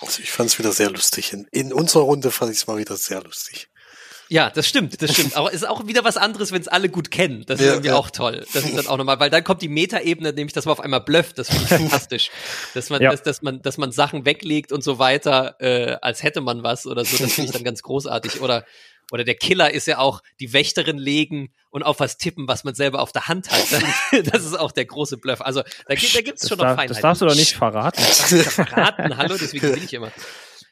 Also 0.00 0.22
ich 0.22 0.30
fand 0.30 0.50
es 0.50 0.58
wieder 0.58 0.72
sehr 0.72 0.90
lustig. 0.90 1.32
In, 1.32 1.46
in 1.52 1.72
unserer 1.72 2.02
Runde 2.02 2.30
fand 2.30 2.52
ich 2.52 2.58
es 2.58 2.66
mal 2.66 2.78
wieder 2.78 2.96
sehr 2.96 3.22
lustig. 3.22 3.68
Ja, 4.28 4.50
das 4.50 4.66
stimmt, 4.66 5.00
das 5.02 5.12
stimmt. 5.12 5.36
Aber 5.36 5.48
es 5.48 5.56
ist 5.62 5.68
auch 5.68 5.86
wieder 5.86 6.04
was 6.04 6.16
anderes, 6.16 6.52
wenn 6.52 6.60
es 6.60 6.68
alle 6.68 6.88
gut 6.88 7.10
kennen. 7.10 7.44
Das 7.46 7.60
ist 7.60 7.66
ja, 7.66 7.72
irgendwie 7.72 7.88
ja. 7.88 7.96
auch 7.96 8.10
toll. 8.10 8.44
Das 8.52 8.64
ist 8.64 8.76
dann 8.76 8.86
auch 8.86 8.96
nochmal, 8.96 9.20
weil 9.20 9.30
dann 9.30 9.44
kommt 9.44 9.62
die 9.62 9.68
Metaebene, 9.68 10.32
nämlich, 10.32 10.52
dass 10.52 10.64
man 10.64 10.72
auf 10.72 10.80
einmal 10.80 11.00
blufft. 11.00 11.38
Das 11.38 11.48
finde 11.48 11.64
ich 11.64 11.68
fantastisch. 11.90 12.30
Dass 12.74 12.90
man, 12.90 13.02
ja. 13.02 13.10
dass, 13.10 13.22
dass 13.22 13.42
man, 13.42 13.62
dass 13.62 13.78
man 13.78 13.92
Sachen 13.92 14.24
weglegt 14.24 14.72
und 14.72 14.82
so 14.82 14.98
weiter, 14.98 15.56
äh, 15.60 15.96
als 16.02 16.22
hätte 16.22 16.40
man 16.40 16.62
was 16.62 16.86
oder 16.86 17.04
so. 17.04 17.16
Das 17.16 17.32
finde 17.32 17.48
ich 17.48 17.52
dann 17.52 17.64
ganz 17.64 17.82
großartig. 17.82 18.40
Oder 18.40 18.64
oder 19.12 19.22
der 19.22 19.36
Killer 19.36 19.72
ist 19.72 19.86
ja 19.86 19.98
auch 19.98 20.22
die 20.40 20.52
Wächterin 20.52 20.98
legen 20.98 21.52
und 21.70 21.84
auf 21.84 22.00
was 22.00 22.18
tippen, 22.18 22.48
was 22.48 22.64
man 22.64 22.74
selber 22.74 23.00
auf 23.00 23.12
der 23.12 23.28
Hand 23.28 23.50
hat. 23.50 23.64
Das 24.32 24.44
ist 24.44 24.58
auch 24.58 24.72
der 24.72 24.84
große 24.84 25.16
Bluff. 25.16 25.40
Also 25.40 25.62
da, 25.86 25.94
gibt, 25.94 26.14
da 26.14 26.20
gibt's 26.22 26.48
schon 26.48 26.58
noch 26.58 26.64
Feinheiten. 26.64 26.88
Das 26.88 27.02
darfst 27.02 27.22
du 27.22 27.26
doch 27.26 27.36
nicht 27.36 27.54
verraten. 27.54 28.00
Das 28.00 28.18
darfst 28.18 28.32
du 28.32 28.42
verraten, 28.42 29.16
hallo, 29.16 29.36
deswegen 29.40 29.72
bin 29.74 29.84
ich 29.84 29.94
immer. 29.94 30.10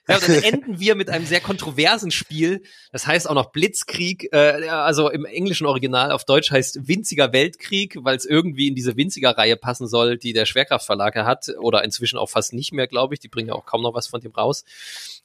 Ja, 0.06 0.16
und 0.16 0.28
dann 0.28 0.42
enden 0.42 0.80
wir 0.80 0.94
mit 0.96 1.08
einem 1.08 1.24
sehr 1.24 1.40
kontroversen 1.40 2.10
Spiel. 2.10 2.62
Das 2.92 3.06
heißt 3.06 3.28
auch 3.28 3.34
noch 3.34 3.52
Blitzkrieg. 3.52 4.28
Äh, 4.32 4.68
also 4.68 5.08
im 5.08 5.24
englischen 5.24 5.66
Original 5.66 6.12
auf 6.12 6.24
Deutsch 6.24 6.50
heißt 6.50 6.86
Winziger 6.86 7.32
Weltkrieg, 7.32 7.96
weil 8.00 8.16
es 8.16 8.26
irgendwie 8.26 8.68
in 8.68 8.74
diese 8.74 8.96
Winziger-Reihe 8.96 9.56
passen 9.56 9.88
soll, 9.88 10.18
die 10.18 10.34
der 10.34 10.44
Schwerkraftverlag 10.44 11.14
hat. 11.16 11.46
Oder 11.58 11.84
inzwischen 11.84 12.18
auch 12.18 12.28
fast 12.28 12.52
nicht 12.52 12.72
mehr, 12.72 12.86
glaube 12.86 13.14
ich. 13.14 13.20
Die 13.20 13.28
bringen 13.28 13.48
ja 13.48 13.54
auch 13.54 13.64
kaum 13.64 13.82
noch 13.82 13.94
was 13.94 14.06
von 14.06 14.20
dem 14.20 14.32
raus. 14.32 14.64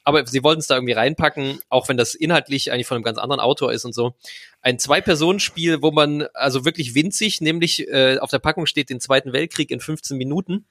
Aber 0.02 0.26
sie 0.26 0.42
wollten 0.42 0.60
es 0.60 0.66
da 0.66 0.76
irgendwie 0.76 0.94
reinpacken, 0.94 1.60
auch 1.68 1.88
wenn 1.90 1.98
das 1.98 2.14
inhaltlich 2.14 2.72
eigentlich 2.72 2.86
von 2.86 2.96
einem 2.96 3.04
ganz 3.04 3.18
anderen 3.18 3.40
Autor 3.40 3.72
ist 3.72 3.84
und 3.84 3.94
so. 3.94 4.14
Ein 4.62 4.78
Zwei-Personen-Spiel, 4.78 5.82
wo 5.82 5.90
man 5.90 6.22
also 6.32 6.64
wirklich 6.64 6.94
winzig, 6.94 7.42
nämlich 7.42 7.86
äh, 7.88 8.18
auf 8.18 8.30
der 8.30 8.38
Packung 8.38 8.64
steht 8.64 8.88
den 8.88 9.00
Zweiten 9.00 9.34
Weltkrieg 9.34 9.70
in 9.70 9.80
15 9.80 10.16
Minuten 10.16 10.64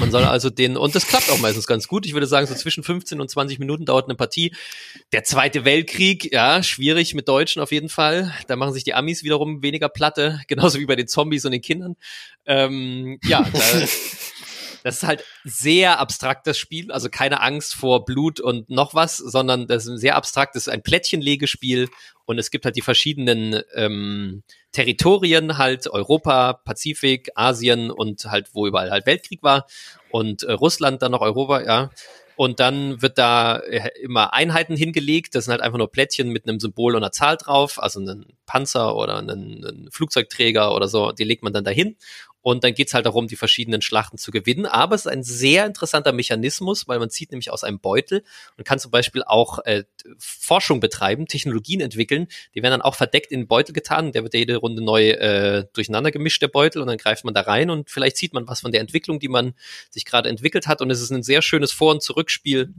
man 0.00 0.10
soll 0.10 0.24
also 0.24 0.50
den, 0.50 0.76
und 0.76 0.94
das 0.94 1.06
klappt 1.06 1.30
auch 1.30 1.38
meistens 1.38 1.66
ganz 1.66 1.86
gut. 1.86 2.06
Ich 2.06 2.14
würde 2.14 2.26
sagen, 2.26 2.46
so 2.46 2.54
zwischen 2.54 2.82
15 2.82 3.20
und 3.20 3.30
20 3.30 3.58
Minuten 3.58 3.84
dauert 3.84 4.06
eine 4.06 4.16
Partie. 4.16 4.54
Der 5.12 5.24
Zweite 5.24 5.64
Weltkrieg, 5.64 6.32
ja, 6.32 6.62
schwierig 6.62 7.14
mit 7.14 7.28
Deutschen 7.28 7.62
auf 7.62 7.70
jeden 7.70 7.88
Fall. 7.88 8.34
Da 8.48 8.56
machen 8.56 8.72
sich 8.72 8.84
die 8.84 8.94
Amis 8.94 9.22
wiederum 9.22 9.62
weniger 9.62 9.88
Platte, 9.88 10.40
genauso 10.48 10.78
wie 10.80 10.86
bei 10.86 10.96
den 10.96 11.06
Zombies 11.06 11.44
und 11.44 11.52
den 11.52 11.62
Kindern. 11.62 11.96
Ähm, 12.46 13.18
ja, 13.24 13.46
da, 13.52 13.60
das 14.82 14.96
ist 14.96 15.02
halt 15.02 15.24
sehr 15.44 15.98
abstraktes 15.98 16.58
Spiel, 16.58 16.90
also 16.92 17.08
keine 17.08 17.40
Angst 17.40 17.74
vor 17.74 18.04
Blut 18.04 18.40
und 18.40 18.70
noch 18.70 18.94
was, 18.94 19.16
sondern 19.16 19.66
das 19.66 19.84
ist 19.84 19.90
ein 19.90 19.98
sehr 19.98 20.16
abstraktes, 20.16 20.68
ein 20.68 20.82
Plättchenlegespiel 20.82 21.88
und 22.24 22.38
es 22.38 22.50
gibt 22.50 22.64
halt 22.64 22.76
die 22.76 22.82
verschiedenen 22.82 23.62
ähm, 23.74 24.42
Territorien, 24.72 25.58
halt 25.58 25.88
Europa, 25.88 26.52
Pazifik, 26.52 27.30
Asien 27.34 27.90
und 27.90 28.24
halt, 28.26 28.50
wo 28.52 28.66
überall 28.66 28.90
halt 28.90 29.06
Weltkrieg 29.06 29.42
war 29.42 29.66
und 30.10 30.42
äh, 30.44 30.52
Russland 30.52 31.02
dann 31.02 31.12
noch 31.12 31.22
Europa, 31.22 31.62
ja. 31.62 31.90
Und 32.36 32.58
dann 32.58 33.02
wird 33.02 33.18
da 33.18 33.58
äh, 33.58 33.90
immer 34.00 34.32
Einheiten 34.32 34.74
hingelegt. 34.74 35.34
Das 35.34 35.44
sind 35.44 35.52
halt 35.52 35.60
einfach 35.60 35.76
nur 35.76 35.90
Plättchen 35.90 36.30
mit 36.30 36.48
einem 36.48 36.58
Symbol 36.58 36.94
und 36.94 37.02
einer 37.02 37.12
Zahl 37.12 37.36
drauf, 37.36 37.82
also 37.82 38.00
einen 38.00 38.24
Panzer 38.46 38.96
oder 38.96 39.18
einen, 39.18 39.62
einen 39.62 39.90
Flugzeugträger 39.90 40.74
oder 40.74 40.88
so. 40.88 41.12
Die 41.12 41.24
legt 41.24 41.42
man 41.42 41.52
dann 41.52 41.64
dahin. 41.64 41.96
Und 42.42 42.64
dann 42.64 42.74
geht's 42.74 42.94
halt 42.94 43.06
darum, 43.06 43.26
die 43.26 43.36
verschiedenen 43.36 43.82
Schlachten 43.82 44.16
zu 44.16 44.30
gewinnen. 44.30 44.66
Aber 44.66 44.94
es 44.94 45.02
ist 45.02 45.12
ein 45.12 45.22
sehr 45.22 45.66
interessanter 45.66 46.12
Mechanismus, 46.12 46.88
weil 46.88 46.98
man 46.98 47.10
zieht 47.10 47.30
nämlich 47.32 47.50
aus 47.50 47.64
einem 47.64 47.80
Beutel 47.80 48.24
und 48.56 48.64
kann 48.64 48.78
zum 48.78 48.90
Beispiel 48.90 49.22
auch 49.24 49.58
äh, 49.66 49.84
Forschung 50.18 50.80
betreiben, 50.80 51.26
Technologien 51.26 51.80
entwickeln. 51.80 52.28
Die 52.54 52.62
werden 52.62 52.72
dann 52.72 52.82
auch 52.82 52.94
verdeckt 52.94 53.30
in 53.30 53.40
den 53.40 53.46
Beutel 53.46 53.72
getan. 53.72 54.12
Der 54.12 54.22
wird 54.22 54.34
jede 54.34 54.56
Runde 54.56 54.82
neu 54.82 55.10
äh, 55.10 55.66
durcheinander 55.72 56.10
gemischt, 56.10 56.40
der 56.40 56.48
Beutel, 56.48 56.80
und 56.80 56.88
dann 56.88 56.98
greift 56.98 57.24
man 57.24 57.34
da 57.34 57.42
rein 57.42 57.70
und 57.70 57.90
vielleicht 57.90 58.16
sieht 58.16 58.32
man 58.32 58.48
was 58.48 58.60
von 58.60 58.72
der 58.72 58.80
Entwicklung, 58.80 59.20
die 59.20 59.28
man 59.28 59.54
sich 59.90 60.04
gerade 60.04 60.28
entwickelt 60.28 60.66
hat. 60.66 60.80
Und 60.80 60.90
es 60.90 61.00
ist 61.00 61.10
ein 61.10 61.22
sehr 61.22 61.42
schönes 61.42 61.72
Vor- 61.72 61.92
und 61.92 62.02
Zurückspiel 62.02 62.72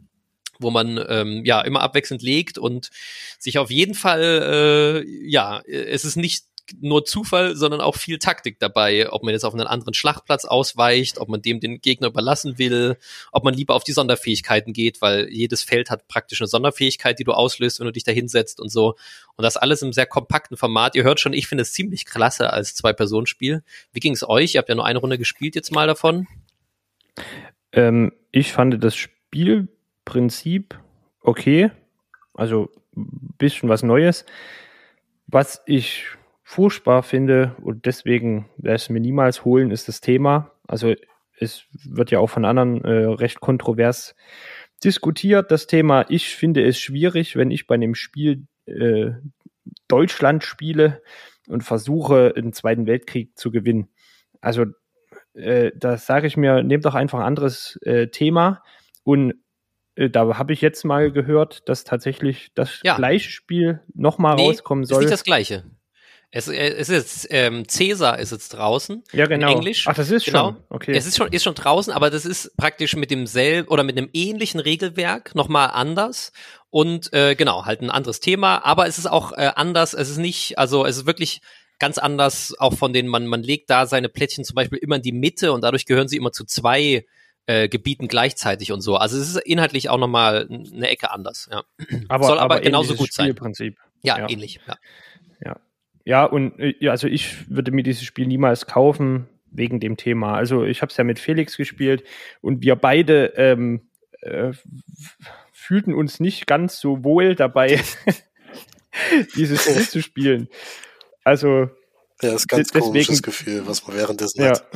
wo 0.62 0.70
man 0.70 1.04
ähm, 1.10 1.44
ja 1.44 1.62
immer 1.62 1.82
abwechselnd 1.82 2.22
legt 2.22 2.58
und 2.58 2.92
sich 3.40 3.58
auf 3.58 3.72
jeden 3.72 3.96
Fall 3.96 5.04
äh, 5.04 5.28
ja 5.28 5.62
es 5.62 6.06
ist 6.06 6.18
nicht 6.18 6.46
nur 6.80 7.06
Zufall, 7.06 7.56
sondern 7.56 7.82
auch 7.82 7.96
viel 7.96 8.20
Taktik 8.20 8.60
dabei, 8.60 9.12
ob 9.12 9.24
man 9.24 9.34
jetzt 9.34 9.44
auf 9.44 9.54
einen 9.54 9.68
anderen 9.68 9.94
Schlachtplatz 9.94 10.46
ausweicht, 10.46 11.18
ob 11.18 11.30
man 11.30 11.42
dem 11.42 11.60
den 11.60 11.82
Gegner 11.82 12.08
überlassen 12.08 12.58
will, 12.58 12.98
ob 13.32 13.44
man 13.44 13.54
lieber 13.54 13.76
auf 13.76 13.84
die 13.84 13.92
Sonderfähigkeiten 13.92 14.74
geht, 14.74 15.02
weil 15.02 15.30
jedes 15.30 15.64
Feld 15.64 15.90
hat 15.90 16.08
praktisch 16.08 16.42
eine 16.42 16.48
Sonderfähigkeit, 16.48 17.20
die 17.20 17.24
du 17.24 17.34
auslöst, 17.34 17.80
wenn 17.80 17.88
du 17.88 17.92
dich 17.92 18.04
da 18.04 18.12
hinsetzt 18.12 18.60
und 18.60 18.70
so. 18.70 18.96
Und 19.36 19.44
das 19.44 19.58
alles 19.58 19.82
im 19.82 19.94
sehr 19.94 20.06
kompakten 20.06 20.58
Format. 20.58 20.96
Ihr 20.96 21.04
hört 21.04 21.20
schon, 21.20 21.34
ich 21.34 21.48
finde 21.48 21.64
es 21.64 21.74
ziemlich 21.74 22.06
klasse 22.06 22.52
als 22.52 22.76
Zwei-Personen-Spiel. 22.76 23.64
Wie 23.92 24.00
ging 24.00 24.14
es 24.14 24.28
euch? 24.28 24.56
Ihr 24.56 24.60
habt 24.60 24.70
ja 24.70 24.76
nur 24.76 24.86
eine 24.86 25.00
Runde 25.00 25.18
gespielt 25.18 25.56
jetzt 25.56 25.72
mal 25.72 25.88
davon. 25.88 26.28
Ähm, 27.74 28.12
ich 28.32 28.52
fand 28.54 28.84
das 28.84 28.96
Spielprinzip 28.96 30.80
okay. 31.22 31.72
Also 32.34 32.70
bisschen 33.38 33.70
was 33.70 33.84
Neues. 33.84 34.26
Was 35.28 35.62
ich 35.66 36.06
furchtbar 36.52 37.02
finde 37.02 37.56
und 37.62 37.86
deswegen 37.86 38.50
werde 38.58 38.76
ich 38.76 38.82
es 38.82 38.90
mir 38.90 39.00
niemals 39.00 39.46
holen, 39.46 39.72
ist 39.72 39.88
das 39.88 40.02
Thema. 40.02 40.52
Also 40.68 40.94
es 41.40 41.64
wird 41.86 42.12
ja 42.12 42.20
auch 42.20 42.30
von 42.30 42.44
anderen 42.44 42.84
äh, 42.84 43.06
recht 43.06 43.40
kontrovers 43.40 44.16
diskutiert, 44.84 45.50
das 45.50 45.66
Thema. 45.66 46.06
Ich 46.10 46.36
finde 46.36 46.68
es 46.68 46.78
schwierig, 46.78 47.38
wenn 47.38 47.52
ich 47.52 47.68
bei 47.68 47.76
einem 47.76 47.96
Spiel 47.96 48.48
äh, 48.66 49.12
Deutschland 49.88 50.44
spiele 50.44 51.02
und 51.48 51.64
versuche, 51.64 52.34
einen 52.36 52.52
Zweiten 52.52 52.86
Weltkrieg 52.86 53.38
zu 53.38 53.50
gewinnen. 53.50 53.88
Also 54.42 54.66
äh, 55.34 55.72
da 55.74 55.96
sage 55.96 56.28
ich 56.28 56.36
mir, 56.36 56.64
nehmt 56.64 56.84
doch 56.84 56.96
einfach 56.96 57.20
ein 57.20 57.26
anderes 57.26 57.80
äh, 57.84 58.08
Thema 58.08 58.62
und 59.04 59.36
äh, 59.96 60.10
da 60.10 60.38
habe 60.38 60.52
ich 60.52 60.60
jetzt 60.60 60.84
mal 60.84 61.14
gehört, 61.14 61.70
dass 61.70 61.86
tatsächlich 61.86 62.52
das 62.56 62.82
ja. 62.84 62.98
gleiche 62.98 63.30
Spiel 63.30 63.80
nochmal 63.94 64.36
nee, 64.36 64.48
rauskommen 64.48 64.84
soll. 64.84 64.98
Ist 64.98 65.06
nicht 65.06 65.14
das 65.14 65.24
gleiche. 65.24 65.64
Es, 66.32 66.48
äh, 66.48 66.70
es 66.70 66.90
ist 66.90 66.98
jetzt, 66.98 67.28
ähm, 67.30 67.68
Cäsar 67.68 68.18
ist 68.20 68.32
jetzt 68.32 68.50
draußen. 68.50 69.04
Ja, 69.12 69.28
genau. 69.28 69.52
In 69.52 69.58
Englisch. 69.58 69.86
Ach, 69.88 69.94
das 69.94 70.10
ist 70.10 70.26
genau. 70.26 70.52
schon. 70.52 70.64
Okay. 70.70 70.94
Es 70.96 71.06
ist 71.06 71.18
schon, 71.18 71.28
ist 71.28 71.44
schon 71.44 71.56
draußen, 71.56 71.92
aber 71.92 72.10
das 72.10 72.26
ist 72.26 72.56
praktisch 72.56 72.96
mit 72.96 73.12
demselben 73.12 73.68
oder 73.68 73.84
mit 73.84 73.98
einem 73.98 74.10
ähnlichen 74.14 74.62
Regelwerk 74.62 75.36
nochmal 75.36 75.72
anders. 75.74 76.32
Und 76.70 77.12
äh, 77.12 77.36
genau, 77.36 77.66
halt 77.66 77.82
ein 77.82 77.92
anderes 77.92 78.22
Thema, 78.22 78.64
aber 78.64 78.88
es 78.88 78.98
ist 78.98 79.08
auch 79.08 79.34
äh, 79.34 79.52
anders. 79.56 79.94
Es 79.94 80.10
ist 80.10 80.18
nicht, 80.18 80.58
also 80.58 80.86
es 80.86 80.98
ist 80.98 81.06
wirklich 81.06 81.42
ganz 81.80 81.98
anders, 81.98 82.56
auch 82.60 82.76
von 82.76 82.94
denen 82.94 83.10
man, 83.10 83.28
man 83.28 83.44
legt 83.44 83.70
da 83.70 83.86
seine 83.86 84.08
Plättchen 84.08 84.46
zum 84.46 84.56
Beispiel 84.56 84.78
immer 84.78 84.98
in 84.98 85.02
die 85.02 85.12
Mitte 85.12 85.52
und 85.52 85.62
dadurch 85.62 85.86
gehören 85.86 86.08
sie 86.08 86.16
immer 86.16 86.32
zu 86.32 86.46
zwei 86.46 87.06
äh, 87.48 87.68
Gebieten 87.68 88.08
gleichzeitig 88.08 88.72
und 88.72 88.80
so. 88.80 88.96
Also 88.96 89.18
es 89.18 89.30
ist 89.30 89.38
inhaltlich 89.38 89.90
auch 89.90 89.98
nochmal 89.98 90.48
eine 90.50 90.90
Ecke 90.90 91.12
anders. 91.12 91.50
Ja. 91.52 91.64
Aber, 92.08 92.26
Soll 92.26 92.40
aber, 92.40 92.56
aber 92.56 92.62
genauso 92.62 92.96
gut 92.96 93.12
sein. 93.12 93.36
Ja, 94.04 94.20
ja, 94.20 94.30
ähnlich. 94.30 94.60
Ja. 94.68 94.78
Ja, 96.06 96.26
und 96.26 96.60
äh, 96.60 96.90
also 96.90 97.08
ich 97.08 97.50
würde 97.50 97.72
mir 97.72 97.84
dieses 97.84 98.04
Spiel 98.04 98.28
niemals 98.28 98.68
kaufen 98.68 99.28
wegen 99.52 99.80
dem 99.80 99.98
Thema. 99.98 100.36
Also 100.36 100.64
ich 100.64 100.82
habe 100.82 100.90
es 100.90 100.98
ja 100.98 101.04
mit 101.04 101.20
Felix 101.20 101.58
gespielt 101.58 102.04
und 102.42 102.62
wir 102.62 102.76
beide 102.76 103.34
ähm, 103.36 103.90
äh, 104.22 104.52
fühlten 105.52 105.94
uns 105.94 106.20
nicht 106.20 106.48
ganz 106.48 106.80
so 106.80 107.04
wohl 107.04 107.36
dabei, 107.36 107.82
dieses 109.36 109.64
Spiel 109.64 109.88
zu 109.88 110.02
spielen. 110.02 110.48
Also 111.24 111.70
ja, 112.22 112.34
ist 112.34 112.48
ganz 112.48 112.70
deswegen, 112.70 112.94
komisches 112.94 113.24
Gefühl, 113.24 113.68
was 113.68 113.86
man 113.88 113.98
währenddessen 113.98 114.44
ja. 114.44 114.50
hat. 114.52 114.68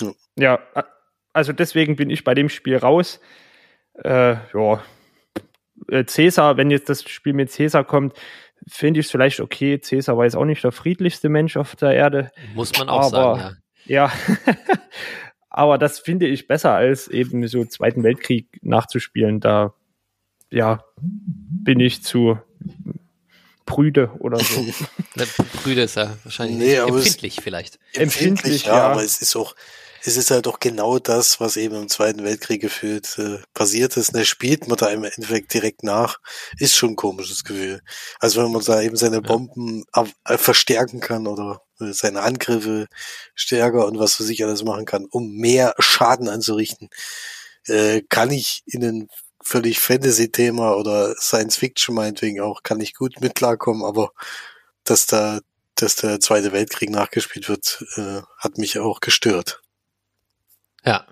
Ja. 0.00 0.12
ja, 0.36 0.84
also 1.32 1.52
deswegen 1.52 1.96
bin 1.96 2.10
ich 2.10 2.24
bei 2.24 2.34
dem 2.34 2.48
Spiel 2.48 2.76
raus. 2.76 3.20
Äh, 4.02 4.36
ja, 4.52 4.82
äh, 5.88 6.04
Cäsar, 6.04 6.56
wenn 6.56 6.70
jetzt 6.70 6.88
das 6.88 7.02
Spiel 7.02 7.32
mit 7.32 7.50
Cäsar 7.50 7.84
kommt, 7.84 8.14
finde 8.68 9.00
ich 9.00 9.06
es 9.06 9.12
vielleicht 9.12 9.40
okay. 9.40 9.80
Cäsar 9.80 10.16
war 10.16 10.24
jetzt 10.24 10.36
auch 10.36 10.44
nicht 10.44 10.64
der 10.64 10.72
friedlichste 10.72 11.28
Mensch 11.28 11.56
auf 11.56 11.76
der 11.76 11.92
Erde. 11.92 12.30
Muss 12.54 12.76
man 12.78 12.88
auch 12.88 13.00
aber, 13.00 13.10
sagen, 13.10 13.56
ja. 13.86 14.06
Ja. 14.06 14.12
aber 15.50 15.78
das 15.78 15.98
finde 15.98 16.26
ich 16.26 16.46
besser, 16.46 16.72
als 16.72 17.08
eben 17.08 17.46
so 17.48 17.64
Zweiten 17.64 18.02
Weltkrieg 18.02 18.48
nachzuspielen. 18.62 19.40
Da, 19.40 19.74
ja, 20.50 20.84
bin 21.00 21.80
ich 21.80 22.02
zu, 22.02 22.38
prüde 23.66 24.10
oder 24.18 24.38
so. 24.38 24.64
prüde 25.62 25.82
ist 25.82 25.96
ja 25.96 26.16
wahrscheinlich 26.24 26.58
nee, 26.58 26.74
empfindlich 26.74 27.40
vielleicht. 27.42 27.78
Empfindlich, 27.94 28.66
ja, 28.66 28.76
ja, 28.76 28.86
aber 28.88 29.02
es 29.02 29.20
ist 29.20 29.34
auch, 29.36 29.54
es 30.06 30.18
ist 30.18 30.30
halt 30.30 30.46
auch 30.46 30.60
genau 30.60 30.98
das, 30.98 31.40
was 31.40 31.56
eben 31.56 31.76
im 31.76 31.88
Zweiten 31.88 32.24
Weltkrieg 32.24 32.60
gefühlt 32.60 33.18
äh, 33.18 33.38
passiert 33.54 33.96
ist. 33.96 34.10
Und 34.10 34.18
er 34.18 34.26
spielt 34.26 34.68
man 34.68 34.76
da 34.76 34.90
im 34.90 35.04
Endeffekt 35.04 35.54
direkt 35.54 35.82
nach. 35.82 36.18
Ist 36.58 36.74
schon 36.76 36.90
ein 36.90 36.96
komisches 36.96 37.42
Gefühl. 37.42 37.80
Also 38.20 38.42
wenn 38.42 38.52
man 38.52 38.62
da 38.62 38.82
eben 38.82 38.96
seine 38.96 39.22
Bomben 39.22 39.84
ja. 39.96 40.06
Äh, 40.26 40.36
verstärken 40.36 41.00
kann 41.00 41.26
oder 41.26 41.62
äh, 41.80 41.92
seine 41.92 42.20
Angriffe 42.20 42.86
stärker 43.34 43.86
und 43.86 43.98
was 43.98 44.14
für 44.16 44.24
sich 44.24 44.44
alles 44.44 44.62
machen 44.62 44.84
kann, 44.84 45.06
um 45.10 45.36
mehr 45.36 45.74
Schaden 45.78 46.28
anzurichten, 46.28 46.90
äh, 47.66 48.02
kann 48.10 48.30
ich 48.30 48.62
in 48.66 48.84
ein 48.84 49.08
völlig 49.42 49.80
Fantasy-Thema 49.80 50.76
oder 50.76 51.14
Science-Fiction 51.16 51.94
meinetwegen 51.94 52.40
auch, 52.42 52.62
kann 52.62 52.80
ich 52.80 52.94
gut 52.94 53.20
mit 53.20 53.34
klarkommen, 53.34 53.84
aber 53.84 54.10
dass 54.84 55.06
da 55.06 55.40
dass 55.76 55.96
der 55.96 56.20
Zweite 56.20 56.52
Weltkrieg 56.52 56.90
nachgespielt 56.90 57.48
wird, 57.48 57.84
äh, 57.96 58.22
hat 58.38 58.58
mich 58.58 58.78
auch 58.78 59.00
gestört. 59.00 59.63
Ja. 60.84 61.06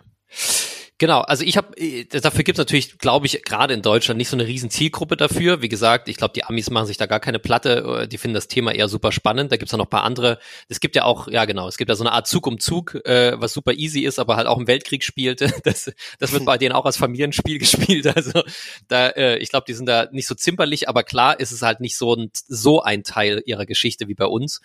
Genau, 1.02 1.22
also 1.22 1.42
ich 1.42 1.56
habe, 1.56 1.76
äh, 1.78 2.04
dafür 2.04 2.44
gibt 2.44 2.58
es 2.58 2.62
natürlich, 2.62 2.96
glaube 2.98 3.26
ich, 3.26 3.42
gerade 3.42 3.74
in 3.74 3.82
Deutschland 3.82 4.18
nicht 4.18 4.28
so 4.28 4.36
eine 4.36 4.46
riesen 4.46 4.70
Zielgruppe 4.70 5.16
dafür. 5.16 5.60
Wie 5.60 5.68
gesagt, 5.68 6.08
ich 6.08 6.16
glaube, 6.16 6.32
die 6.32 6.44
Amis 6.44 6.70
machen 6.70 6.86
sich 6.86 6.96
da 6.96 7.06
gar 7.06 7.18
keine 7.18 7.40
Platte, 7.40 8.02
äh, 8.02 8.06
die 8.06 8.18
finden 8.18 8.36
das 8.36 8.46
Thema 8.46 8.72
eher 8.72 8.88
super 8.88 9.10
spannend. 9.10 9.50
Da 9.50 9.56
gibt 9.56 9.72
es 9.72 9.76
noch 9.76 9.90
paar 9.90 10.04
andere. 10.04 10.38
Es 10.68 10.78
gibt 10.78 10.94
ja 10.94 11.02
auch, 11.02 11.26
ja 11.26 11.44
genau, 11.44 11.66
es 11.66 11.76
gibt 11.76 11.88
ja 11.88 11.96
so 11.96 12.04
eine 12.04 12.12
Art 12.12 12.28
Zug 12.28 12.46
um 12.46 12.60
Zug, 12.60 13.04
äh, 13.04 13.32
was 13.34 13.52
super 13.52 13.72
easy 13.72 14.02
ist, 14.02 14.20
aber 14.20 14.36
halt 14.36 14.46
auch 14.46 14.58
im 14.58 14.68
Weltkrieg 14.68 15.02
spielt. 15.02 15.40
Das, 15.64 15.90
das 16.18 16.32
wird 16.32 16.44
bei 16.44 16.56
denen 16.56 16.72
auch 16.72 16.84
als 16.84 16.96
Familienspiel 16.96 17.58
gespielt. 17.58 18.06
Also 18.06 18.42
da, 18.86 19.08
äh, 19.08 19.38
ich 19.38 19.48
glaube, 19.50 19.64
die 19.66 19.74
sind 19.74 19.86
da 19.86 20.08
nicht 20.12 20.28
so 20.28 20.36
zimperlich, 20.36 20.88
aber 20.88 21.02
klar 21.02 21.40
ist 21.40 21.50
es 21.50 21.62
halt 21.62 21.80
nicht 21.80 21.96
so 21.96 22.14
ein, 22.14 22.30
so 22.32 22.82
ein 22.82 23.02
Teil 23.02 23.42
ihrer 23.44 23.66
Geschichte 23.66 24.06
wie 24.06 24.14
bei 24.14 24.26
uns. 24.26 24.60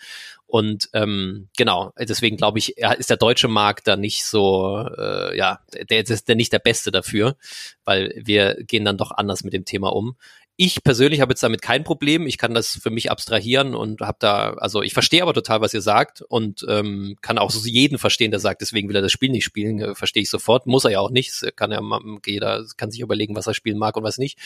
Und 0.48 0.88
ähm, 0.94 1.50
genau, 1.58 1.92
deswegen 1.98 2.38
glaube 2.38 2.58
ich, 2.58 2.78
ist 2.78 3.10
der 3.10 3.18
deutsche 3.18 3.48
Markt 3.48 3.86
da 3.86 3.96
nicht 3.96 4.24
so, 4.24 4.82
äh, 4.96 5.36
ja, 5.36 5.60
der, 5.90 6.08
ist 6.08 6.26
der 6.26 6.36
nicht 6.36 6.54
der 6.54 6.58
beste 6.58 6.90
dafür, 6.90 7.36
weil 7.84 8.14
wir 8.16 8.56
gehen 8.64 8.86
dann 8.86 8.96
doch 8.96 9.10
anders 9.10 9.44
mit 9.44 9.52
dem 9.52 9.66
Thema 9.66 9.92
um. 9.92 10.16
Ich 10.60 10.82
persönlich 10.82 11.20
habe 11.20 11.30
jetzt 11.30 11.42
damit 11.44 11.62
kein 11.62 11.84
Problem. 11.84 12.26
Ich 12.26 12.36
kann 12.36 12.52
das 12.52 12.80
für 12.82 12.90
mich 12.90 13.12
abstrahieren 13.12 13.76
und 13.76 14.00
habe 14.00 14.16
da, 14.18 14.54
also 14.54 14.82
ich 14.82 14.92
verstehe 14.92 15.22
aber 15.22 15.32
total, 15.32 15.60
was 15.60 15.72
ihr 15.72 15.82
sagt 15.82 16.20
und 16.22 16.66
ähm, 16.68 17.16
kann 17.20 17.38
auch 17.38 17.52
so 17.52 17.64
jeden 17.68 17.96
verstehen, 17.96 18.32
der 18.32 18.40
sagt, 18.40 18.60
deswegen 18.60 18.88
will 18.88 18.96
er 18.96 19.02
das 19.02 19.12
Spiel 19.12 19.30
nicht 19.30 19.44
spielen. 19.44 19.78
Äh, 19.78 19.94
verstehe 19.94 20.24
ich 20.24 20.30
sofort. 20.30 20.66
Muss 20.66 20.84
er 20.84 20.90
ja 20.90 20.98
auch 20.98 21.10
nicht. 21.10 21.32
Kann 21.54 21.70
ja 21.70 21.80
jeder 22.26 22.64
kann 22.76 22.90
sich 22.90 23.02
überlegen, 23.02 23.36
was 23.36 23.46
er 23.46 23.54
spielen 23.54 23.78
mag 23.78 23.96
und 23.96 24.02
was 24.02 24.18
nicht. 24.18 24.36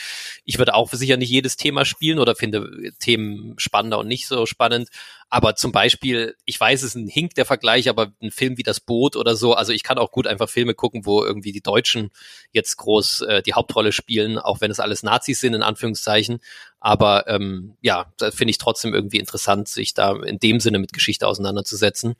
Ich 0.45 0.59
würde 0.59 0.75
auch 0.75 0.93
sicher 0.93 1.17
nicht 1.17 1.31
jedes 1.31 1.57
Thema 1.57 1.83
spielen 1.83 2.19
oder 2.19 2.35
finde 2.35 2.91
Themen 2.99 3.55
spannender 3.57 3.97
und 3.97 4.07
nicht 4.07 4.27
so 4.27 4.45
spannend. 4.45 4.89
Aber 5.33 5.55
zum 5.55 5.71
Beispiel, 5.71 6.35
ich 6.45 6.59
weiß, 6.59 6.83
es 6.83 6.89
ist 6.89 6.95
ein 6.95 7.07
Hink 7.07 7.33
der 7.33 7.45
Vergleich, 7.45 7.89
aber 7.89 8.13
ein 8.21 8.29
Film 8.29 8.59
wie 8.59 8.61
Das 8.61 8.79
Boot 8.79 9.15
oder 9.15 9.35
so, 9.35 9.55
also 9.55 9.73
ich 9.73 9.81
kann 9.81 9.97
auch 9.97 10.11
gut 10.11 10.27
einfach 10.27 10.47
Filme 10.47 10.75
gucken, 10.75 11.07
wo 11.07 11.23
irgendwie 11.23 11.51
die 11.51 11.63
Deutschen 11.63 12.11
jetzt 12.51 12.77
groß 12.77 13.21
äh, 13.21 13.41
die 13.41 13.55
Hauptrolle 13.55 13.93
spielen, 13.93 14.37
auch 14.37 14.61
wenn 14.61 14.69
es 14.69 14.79
alles 14.79 15.01
Nazis 15.01 15.39
sind, 15.39 15.55
in 15.55 15.63
Anführungszeichen. 15.63 16.39
Aber 16.79 17.27
ähm, 17.27 17.77
ja, 17.81 18.13
da 18.19 18.29
finde 18.29 18.51
ich 18.51 18.59
trotzdem 18.59 18.93
irgendwie 18.93 19.17
interessant, 19.17 19.67
sich 19.67 19.95
da 19.95 20.15
in 20.17 20.37
dem 20.37 20.59
Sinne 20.59 20.77
mit 20.77 20.93
Geschichte 20.93 21.25
auseinanderzusetzen 21.25 22.13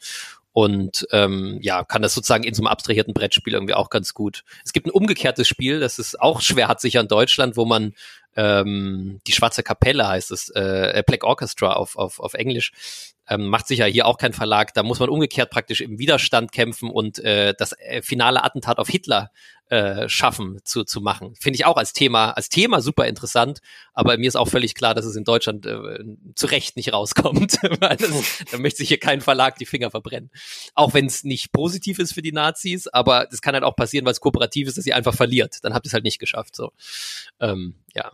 und 0.53 1.07
ähm, 1.11 1.57
ja, 1.61 1.83
kann 1.83 2.03
das 2.03 2.13
sozusagen 2.13 2.43
in 2.43 2.53
so 2.53 2.61
einem 2.61 2.67
abstrahierten 2.67 3.13
Brettspiel 3.13 3.53
irgendwie 3.53 3.73
auch 3.73 3.89
ganz 3.89 4.13
gut. 4.13 4.43
Es 4.63 4.71
gibt 4.71 4.87
ein 4.87 4.91
umgekehrtes 4.91 5.47
Spiel, 5.47 5.79
das 5.79 5.99
ist 5.99 6.19
auch 6.19 6.41
schwer 6.41 6.67
hat 6.67 6.79
sicher 6.79 7.01
in 7.01 7.07
Deutschland, 7.07 7.57
wo 7.57 7.65
man 7.65 7.93
ähm, 8.35 9.19
die 9.27 9.31
Schwarze 9.31 9.63
Kapelle 9.63 10.07
heißt 10.07 10.31
es, 10.31 10.49
äh, 10.49 11.03
Black 11.05 11.23
Orchestra 11.23 11.73
auf, 11.73 11.97
auf, 11.97 12.19
auf 12.19 12.33
Englisch, 12.33 12.71
ähm, 13.29 13.47
macht 13.47 13.67
sicher 13.67 13.85
hier 13.85 14.05
auch 14.05 14.17
kein 14.17 14.33
Verlag. 14.33 14.73
Da 14.73 14.83
muss 14.83 14.99
man 14.99 15.09
umgekehrt 15.09 15.49
praktisch 15.49 15.81
im 15.81 15.97
Widerstand 15.97 16.51
kämpfen 16.51 16.89
und 16.89 17.19
äh, 17.19 17.53
das 17.57 17.73
äh, 17.79 18.01
finale 18.01 18.43
Attentat 18.43 18.79
auf 18.79 18.89
Hitler 18.89 19.31
äh, 19.69 20.09
schaffen 20.09 20.59
zu, 20.65 20.83
zu 20.83 20.99
machen. 20.99 21.35
Finde 21.39 21.55
ich 21.55 21.65
auch 21.65 21.77
als 21.77 21.93
Thema, 21.93 22.31
als 22.31 22.49
Thema 22.49 22.81
super 22.81 23.07
interessant, 23.07 23.59
aber 23.93 24.17
mir 24.17 24.27
ist 24.27 24.35
auch 24.35 24.49
völlig 24.49 24.75
klar, 24.75 24.93
dass 24.93 25.05
es 25.05 25.15
in 25.15 25.23
Deutschland 25.23 25.65
äh, 25.65 25.99
zu 26.35 26.47
Recht 26.47 26.75
nicht 26.75 26.91
rauskommt. 26.91 27.57
das, 27.79 28.43
da 28.51 28.57
möchte 28.57 28.77
sich 28.77 28.89
hier 28.89 28.99
kein 28.99 29.21
Verlag 29.21 29.57
die 29.57 29.65
Finger 29.65 29.89
verbrennen. 29.89 30.29
Auch 30.75 30.93
wenn 30.93 31.05
es 31.05 31.23
nicht 31.23 31.53
positiv 31.53 31.99
ist 31.99 32.13
für 32.13 32.21
die 32.21 32.33
Nazis, 32.33 32.87
aber 32.87 33.25
das 33.31 33.41
kann 33.41 33.53
halt 33.53 33.63
auch 33.63 33.75
passieren, 33.75 34.05
weil 34.05 34.11
es 34.11 34.19
kooperativ 34.19 34.67
ist, 34.67 34.77
dass 34.77 34.85
ihr 34.85 34.97
einfach 34.97 35.15
verliert. 35.15 35.59
Dann 35.63 35.73
habt 35.73 35.85
ihr 35.85 35.89
es 35.89 35.93
halt 35.93 36.03
nicht 36.03 36.19
geschafft. 36.19 36.55
So. 36.55 36.73
Ähm, 37.39 37.75
ja, 37.95 38.11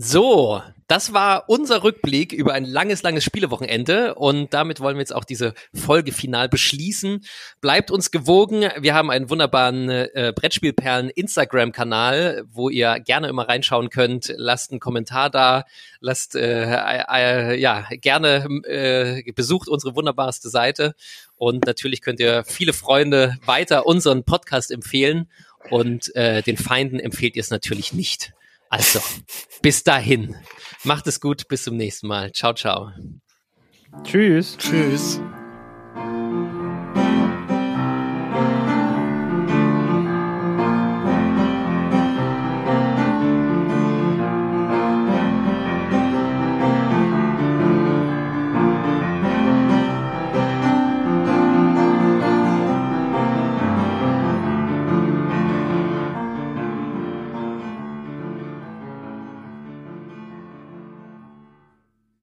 so, 0.00 0.62
das 0.86 1.12
war 1.12 1.48
unser 1.48 1.82
Rückblick 1.82 2.32
über 2.32 2.54
ein 2.54 2.64
langes, 2.64 3.02
langes 3.02 3.24
Spielewochenende 3.24 4.14
und 4.14 4.54
damit 4.54 4.78
wollen 4.78 4.94
wir 4.94 5.00
jetzt 5.00 5.14
auch 5.14 5.24
diese 5.24 5.54
Folge 5.74 6.12
final 6.12 6.48
beschließen. 6.48 7.24
Bleibt 7.60 7.90
uns 7.90 8.12
gewogen. 8.12 8.70
Wir 8.78 8.94
haben 8.94 9.10
einen 9.10 9.28
wunderbaren 9.28 9.90
äh, 9.90 10.32
Brettspielperlen 10.34 11.10
Instagram-Kanal, 11.10 12.44
wo 12.48 12.68
ihr 12.70 13.00
gerne 13.00 13.26
immer 13.26 13.48
reinschauen 13.48 13.90
könnt. 13.90 14.32
Lasst 14.36 14.70
einen 14.70 14.78
Kommentar 14.78 15.30
da, 15.30 15.64
lasst 15.98 16.36
äh, 16.36 16.62
äh, 16.62 17.60
ja 17.60 17.88
gerne 17.90 18.46
äh, 18.68 19.32
besucht 19.32 19.68
unsere 19.68 19.96
wunderbarste 19.96 20.48
Seite 20.48 20.94
und 21.34 21.66
natürlich 21.66 22.02
könnt 22.02 22.20
ihr 22.20 22.44
viele 22.44 22.72
Freunde 22.72 23.36
weiter 23.44 23.84
unseren 23.84 24.22
Podcast 24.22 24.70
empfehlen 24.70 25.28
und 25.70 26.14
äh, 26.14 26.40
den 26.42 26.56
Feinden 26.56 27.00
empfehlt 27.00 27.34
ihr 27.34 27.42
es 27.42 27.50
natürlich 27.50 27.92
nicht. 27.92 28.32
Also, 28.70 29.00
bis 29.62 29.82
dahin. 29.82 30.36
Macht 30.84 31.06
es 31.06 31.20
gut, 31.20 31.48
bis 31.48 31.64
zum 31.64 31.76
nächsten 31.76 32.06
Mal. 32.06 32.32
Ciao, 32.32 32.54
ciao. 32.54 32.92
Tschüss. 34.04 34.56
Tschüss. 34.58 35.20